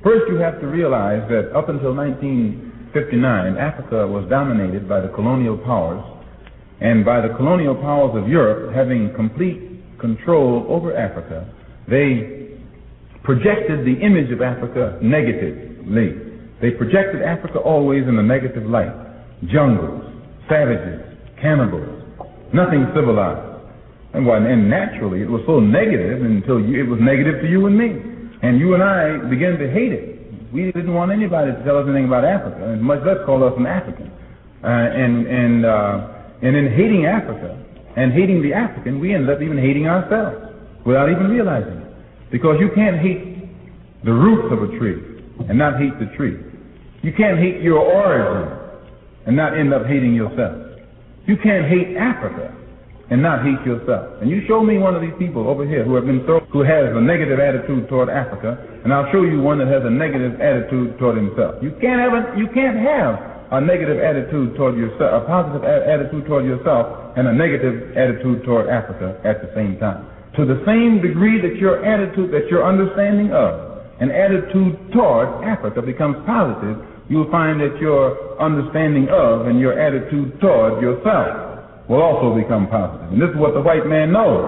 first 0.05 0.31
you 0.31 0.37
have 0.37 0.61
to 0.61 0.69
realize 0.69 1.27
that 1.29 1.51
up 1.51 1.69
until 1.69 1.91
1959, 1.93 3.59
Africa 3.59 4.07
was 4.07 4.31
dominated 4.31 4.89
by 4.89 5.01
the 5.01 5.09
colonial 5.09 5.59
powers 5.59 6.05
And 6.81 7.05
by 7.05 7.21
the 7.21 7.35
colonial 7.35 7.75
powers 7.75 8.17
of 8.17 8.29
Europe 8.29 8.75
having 8.75 9.13
complete 9.15 9.61
control 10.01 10.65
over 10.69 10.97
Africa, 10.97 11.47
they 11.89 12.57
projected 13.23 13.85
the 13.85 14.01
image 14.01 14.33
of 14.33 14.41
Africa 14.41 14.99
negatively. 15.03 16.17
They 16.63 16.71
projected 16.71 17.23
Africa 17.23 17.59
always 17.59 18.05
in 18.09 18.19
a 18.19 18.23
negative 18.23 18.65
light. 18.65 18.93
Jungles, 19.53 20.05
savages, 20.49 21.10
cannibals, 21.41 21.89
nothing 22.53 22.87
civilized. 22.95 23.51
And, 24.13 24.27
well, 24.27 24.43
and 24.43 24.69
naturally, 24.69 25.23
it 25.23 25.31
was 25.31 25.43
so 25.47 25.61
negative 25.61 26.23
until 26.23 26.59
you, 26.59 26.83
it 26.83 26.89
was 26.89 26.99
negative 27.01 27.43
to 27.43 27.49
you 27.49 27.67
and 27.67 27.79
me. 27.79 27.95
And 28.43 28.59
you 28.59 28.75
and 28.75 28.83
I 28.83 29.19
began 29.29 29.59
to 29.59 29.71
hate 29.71 29.93
it. 29.93 30.53
We 30.53 30.73
didn't 30.73 30.95
want 30.95 31.13
anybody 31.13 31.53
to 31.53 31.63
tell 31.63 31.79
us 31.79 31.85
anything 31.87 32.07
about 32.07 32.25
Africa, 32.25 32.73
and 32.73 32.83
much 32.83 33.01
less 33.07 33.23
call 33.25 33.45
us 33.45 33.55
an 33.57 33.67
African. 33.67 34.11
Uh, 34.63 34.67
and 34.67 35.27
and 35.27 35.65
uh, 35.65 36.43
and 36.43 36.57
in 36.57 36.73
hating 36.75 37.07
Africa 37.07 37.55
and 37.97 38.13
hating 38.13 38.43
the 38.43 38.53
African, 38.53 38.99
we 38.99 39.15
ended 39.15 39.31
up 39.31 39.41
even 39.41 39.57
hating 39.57 39.87
ourselves 39.87 40.53
without 40.85 41.11
even 41.11 41.29
realizing 41.29 41.79
it. 41.79 41.95
Because 42.33 42.57
you 42.59 42.71
can't 42.75 42.99
hate 42.99 43.47
the 44.05 44.13
roots 44.13 44.51
of 44.51 44.63
a 44.63 44.79
tree 44.79 45.23
and 45.49 45.57
not 45.57 45.79
hate 45.79 45.97
the 45.99 46.11
tree. 46.17 46.37
You 47.03 47.13
can't 47.13 47.39
hate 47.39 47.63
your 47.63 47.79
origin 47.79 48.59
and 49.27 49.37
not 49.37 49.57
end 49.57 49.73
up 49.73 49.87
hating 49.87 50.15
yourself. 50.15 50.70
You 51.27 51.37
can't 51.37 51.67
hate 51.67 51.97
Africa 51.97 52.55
and 53.11 53.21
not 53.21 53.43
hate 53.43 53.59
yourself. 53.67 54.23
And 54.23 54.31
you 54.31 54.41
show 54.47 54.63
me 54.63 54.79
one 54.79 54.95
of 54.95 55.03
these 55.03 55.15
people 55.19 55.51
over 55.51 55.67
here 55.67 55.83
who 55.83 55.99
have 55.99 56.07
been 56.07 56.23
thrown, 56.25 56.47
who 56.55 56.63
has 56.63 56.95
a 56.95 57.03
negative 57.03 57.43
attitude 57.43 57.91
toward 57.91 58.09
Africa, 58.09 58.55
and 58.85 58.95
I'll 58.95 59.11
show 59.11 59.23
you 59.27 59.43
one 59.43 59.59
that 59.59 59.67
has 59.67 59.83
a 59.83 59.91
negative 59.91 60.41
attitude 60.41 60.97
toward 60.99 61.19
himself. 61.19 61.59
You 61.61 61.75
can't 61.83 61.99
have 61.99 62.15
a, 62.15 62.39
you 62.39 62.47
can't 62.55 62.79
have 62.79 63.19
a 63.51 63.61
negative 63.61 63.99
attitude 63.99 64.55
toward 64.55 64.79
yourself, 64.79 65.23
a 65.23 65.27
positive 65.27 65.67
attitude 65.67 66.23
toward 66.27 66.47
yourself, 66.47 67.19
and 67.19 67.27
a 67.27 67.35
negative 67.35 67.99
attitude 67.99 68.47
toward 68.47 68.71
Africa 68.71 69.19
at 69.27 69.43
the 69.43 69.51
same 69.59 69.75
time. 69.83 70.07
To 70.39 70.47
the 70.47 70.63
same 70.63 71.03
degree 71.03 71.43
that 71.43 71.59
your 71.59 71.83
attitude, 71.83 72.31
that 72.31 72.47
your 72.47 72.63
understanding 72.63 73.35
of, 73.35 73.83
an 73.99 74.15
attitude 74.15 74.79
toward 74.95 75.43
Africa 75.43 75.83
becomes 75.83 76.17
positive, 76.25 76.79
you'll 77.11 77.31
find 77.31 77.61
that 77.61 77.77
your 77.83 78.41
understanding 78.41 79.09
of 79.11 79.51
and 79.51 79.59
your 79.59 79.75
attitude 79.75 80.41
toward 80.41 80.81
yourself 80.81 81.91
will 81.91 82.01
also 82.01 82.39
become 82.39 82.71
positive. 82.71 83.11
And 83.11 83.21
this 83.21 83.29
is 83.35 83.37
what 83.37 83.53
the 83.53 83.61
white 83.61 83.85
man 83.85 84.15
knows. 84.15 84.47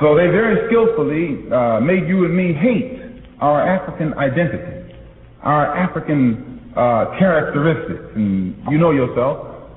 So 0.00 0.16
they 0.16 0.32
very 0.32 0.64
skillfully 0.66 1.44
uh, 1.52 1.78
made 1.84 2.08
you 2.08 2.24
and 2.24 2.34
me 2.34 2.56
hate 2.56 3.22
our 3.38 3.60
African 3.60 4.14
identity, 4.14 4.96
our 5.42 5.76
African 5.76 6.72
uh, 6.74 7.12
characteristics. 7.20 8.16
And 8.16 8.56
you 8.72 8.78
know 8.78 8.90
yourself 8.92 9.68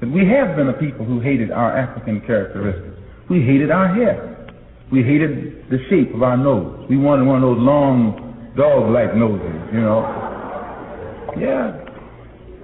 that 0.00 0.12
we 0.12 0.28
have 0.28 0.54
been 0.54 0.68
a 0.68 0.74
people 0.74 1.06
who 1.06 1.18
hated 1.18 1.50
our 1.50 1.72
African 1.72 2.20
characteristics. 2.20 2.94
We 3.30 3.40
hated 3.40 3.70
our 3.70 3.88
hair. 3.88 4.35
We 4.92 5.02
hated 5.02 5.68
the 5.68 5.78
shape 5.90 6.14
of 6.14 6.22
our 6.22 6.36
nose. 6.36 6.86
We 6.88 6.96
wanted 6.96 7.26
one 7.26 7.42
of 7.42 7.42
those 7.42 7.58
long 7.58 8.54
dog-like 8.56 9.14
noses, 9.16 9.54
you 9.74 9.80
know. 9.80 10.00
Yeah, 11.36 11.86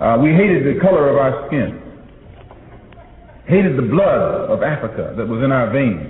uh, 0.01 0.19
we 0.19 0.31
hated 0.31 0.65
the 0.65 0.81
color 0.81 1.11
of 1.11 1.17
our 1.17 1.47
skin, 1.47 1.83
hated 3.47 3.77
the 3.77 3.87
blood 3.87 4.51
of 4.51 4.63
Africa 4.63 5.15
that 5.17 5.27
was 5.29 5.45
in 5.45 5.53
our 5.53 5.71
veins, 5.71 6.09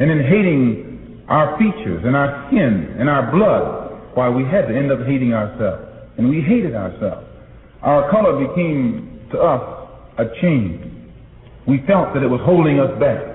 and 0.00 0.10
in 0.10 0.22
hating 0.24 1.24
our 1.28 1.58
features 1.58 2.02
and 2.04 2.16
our 2.16 2.46
skin 2.48 2.96
and 2.98 3.08
our 3.08 3.30
blood, 3.30 4.14
why 4.14 4.28
we 4.28 4.44
had 4.44 4.66
to 4.68 4.76
end 4.76 4.90
up 4.90 5.06
hating 5.06 5.34
ourselves. 5.34 5.82
And 6.16 6.28
we 6.28 6.40
hated 6.40 6.74
ourselves. 6.74 7.26
Our 7.82 8.10
color 8.10 8.38
became 8.46 9.28
to 9.32 9.38
us 9.38 9.62
a 10.18 10.24
chain. 10.40 11.12
We 11.66 11.82
felt 11.86 12.14
that 12.14 12.22
it 12.22 12.28
was 12.28 12.40
holding 12.44 12.78
us 12.78 12.98
back. 13.00 13.33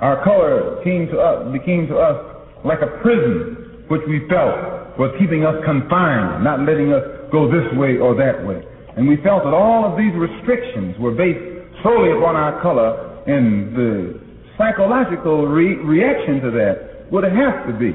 Our 0.00 0.22
color 0.22 0.78
came 0.84 1.08
to 1.08 1.18
us, 1.18 1.52
became 1.52 1.88
to 1.88 1.98
us 1.98 2.18
like 2.64 2.78
a 2.82 3.02
prison, 3.02 3.84
which 3.90 4.02
we 4.06 4.22
felt 4.30 4.98
was 4.98 5.10
keeping 5.18 5.44
us 5.44 5.54
confined, 5.64 6.42
not 6.44 6.62
letting 6.62 6.92
us 6.92 7.02
go 7.30 7.50
this 7.50 7.66
way 7.74 7.98
or 7.98 8.14
that 8.14 8.46
way. 8.46 8.62
And 8.96 9.06
we 9.06 9.16
felt 9.22 9.42
that 9.42 9.54
all 9.54 9.86
of 9.86 9.98
these 9.98 10.14
restrictions 10.14 10.94
were 10.98 11.14
based 11.14 11.42
solely 11.82 12.14
upon 12.14 12.34
our 12.34 12.62
color, 12.62 13.22
and 13.26 13.74
the 13.74 14.20
psychological 14.58 15.46
re- 15.46 15.78
reaction 15.82 16.42
to 16.42 16.50
that 16.50 17.10
would 17.10 17.24
have 17.24 17.66
to 17.66 17.74
be 17.78 17.94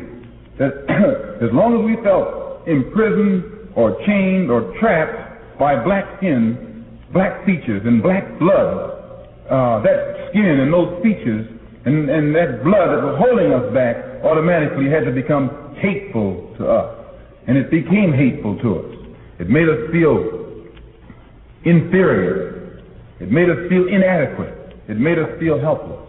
that 0.59 0.73
as 1.43 1.51
long 1.51 1.75
as 1.75 1.83
we 1.83 1.95
felt 2.03 2.67
imprisoned 2.67 3.71
or 3.75 3.97
chained 4.05 4.51
or 4.51 4.75
trapped 4.79 5.59
by 5.59 5.75
black 5.83 6.05
skin, 6.17 6.85
black 7.11 7.45
features, 7.45 7.81
and 7.85 8.01
black 8.01 8.23
blood, 8.39 8.91
uh, 9.49 9.81
that 9.83 10.29
skin 10.29 10.63
and 10.63 10.73
those 10.73 11.01
features 11.03 11.52
and, 11.85 12.09
and 12.09 12.35
that 12.35 12.63
blood 12.63 12.95
that 12.95 13.03
was 13.03 13.19
holding 13.19 13.51
us 13.51 13.73
back 13.73 14.23
automatically 14.23 14.89
had 14.89 15.03
to 15.03 15.11
become 15.11 15.75
hateful 15.75 16.53
to 16.57 16.67
us. 16.67 16.95
And 17.47 17.57
it 17.57 17.69
became 17.69 18.13
hateful 18.13 18.57
to 18.59 18.79
us. 18.79 19.15
It 19.39 19.49
made 19.49 19.67
us 19.67 19.91
feel 19.91 20.63
inferior. 21.65 22.83
It 23.19 23.31
made 23.31 23.49
us 23.49 23.57
feel 23.67 23.87
inadequate. 23.87 24.79
It 24.87 24.97
made 24.97 25.19
us 25.19 25.27
feel 25.39 25.59
helpless. 25.59 25.99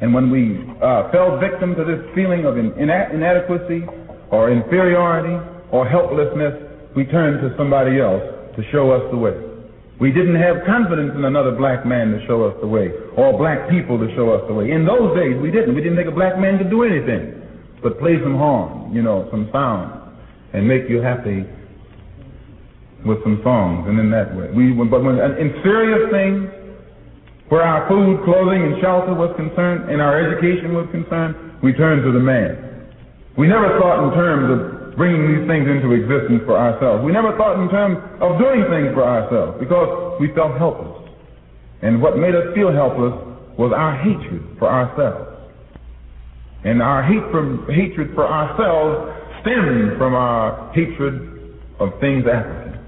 And 0.00 0.14
when 0.14 0.30
we 0.30 0.58
uh, 0.82 1.12
fell 1.12 1.38
victim 1.38 1.76
to 1.76 1.84
this 1.84 2.02
feeling 2.14 2.44
of 2.46 2.56
in, 2.58 2.72
ina- 2.80 3.10
inadequacy 3.12 3.86
or 4.30 4.50
inferiority 4.50 5.38
or 5.70 5.86
helplessness, 5.86 6.54
we 6.96 7.04
turned 7.04 7.40
to 7.42 7.54
somebody 7.56 8.00
else 8.00 8.22
to 8.56 8.62
show 8.72 8.90
us 8.90 9.02
the 9.12 9.16
way. 9.16 9.49
We 10.00 10.10
didn't 10.10 10.40
have 10.40 10.64
confidence 10.64 11.12
in 11.14 11.24
another 11.24 11.52
black 11.52 11.84
man 11.84 12.10
to 12.12 12.26
show 12.26 12.48
us 12.48 12.56
the 12.60 12.66
way 12.66 12.88
or 13.16 13.36
black 13.36 13.68
people 13.68 14.00
to 14.00 14.08
show 14.16 14.32
us 14.32 14.42
the 14.48 14.54
way. 14.54 14.72
In 14.72 14.88
those 14.88 15.14
days, 15.14 15.36
we 15.36 15.50
didn't. 15.50 15.74
We 15.74 15.82
didn't 15.82 16.00
think 16.00 16.08
a 16.08 16.16
black 16.16 16.40
man 16.40 16.56
could 16.56 16.70
do 16.70 16.82
anything 16.82 17.40
but 17.82 17.98
play 17.98 18.16
some 18.22 18.36
horn, 18.36 18.92
you 18.92 19.02
know, 19.02 19.28
some 19.30 19.48
sound, 19.52 20.12
and 20.52 20.66
make 20.66 20.88
you 20.88 21.00
happy 21.00 21.44
with 23.04 23.22
some 23.24 23.40
songs, 23.42 23.88
and 23.88 23.98
in 23.98 24.10
that 24.10 24.36
way. 24.36 24.52
We, 24.52 24.72
but 24.84 25.02
when 25.02 25.16
in 25.16 25.56
serious 25.64 26.10
things, 26.12 26.52
where 27.48 27.62
our 27.62 27.88
food, 27.88 28.22
clothing, 28.24 28.62
and 28.62 28.80
shelter 28.80 29.14
was 29.14 29.32
concerned, 29.36 29.90
and 29.90 30.00
our 30.00 30.20
education 30.20 30.74
was 30.74 30.86
concerned, 30.92 31.34
we 31.62 31.72
turned 31.72 32.04
to 32.04 32.12
the 32.12 32.20
man. 32.20 32.92
We 33.36 33.48
never 33.48 33.80
thought 33.80 34.04
in 34.04 34.14
terms 34.14 34.46
of 34.52 34.79
bringing 34.96 35.22
these 35.28 35.46
things 35.46 35.66
into 35.68 35.92
existence 35.92 36.42
for 36.46 36.56
ourselves. 36.56 37.04
We 37.04 37.12
never 37.12 37.36
thought 37.36 37.60
in 37.60 37.68
terms 37.70 37.98
of 38.20 38.38
doing 38.38 38.64
things 38.70 38.94
for 38.94 39.04
ourselves 39.04 39.58
because 39.58 40.18
we 40.20 40.32
felt 40.34 40.56
helpless. 40.58 41.10
And 41.82 42.02
what 42.02 42.16
made 42.16 42.34
us 42.34 42.52
feel 42.54 42.72
helpless 42.72 43.14
was 43.58 43.72
our 43.76 43.96
hatred 43.96 44.56
for 44.58 44.68
ourselves. 44.68 45.30
And 46.64 46.82
our 46.82 47.02
hate 47.02 47.24
from, 47.30 47.66
hatred 47.68 48.14
for 48.14 48.26
ourselves 48.26 49.16
stemmed 49.40 49.96
from 49.96 50.14
our 50.14 50.72
hatred 50.74 51.58
of 51.80 51.88
things 52.00 52.24
African. 52.28 52.80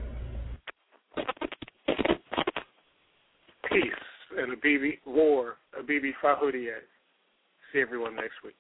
Peace 3.71 4.03
and 4.37 4.53
a 4.53 4.57
BB 4.57 4.99
war, 5.07 5.57
a 5.79 5.83
BB 5.83 6.13
Fahudiyat. 6.23 6.85
See 7.73 7.81
everyone 7.81 8.17
next 8.17 8.35
week. 8.45 8.57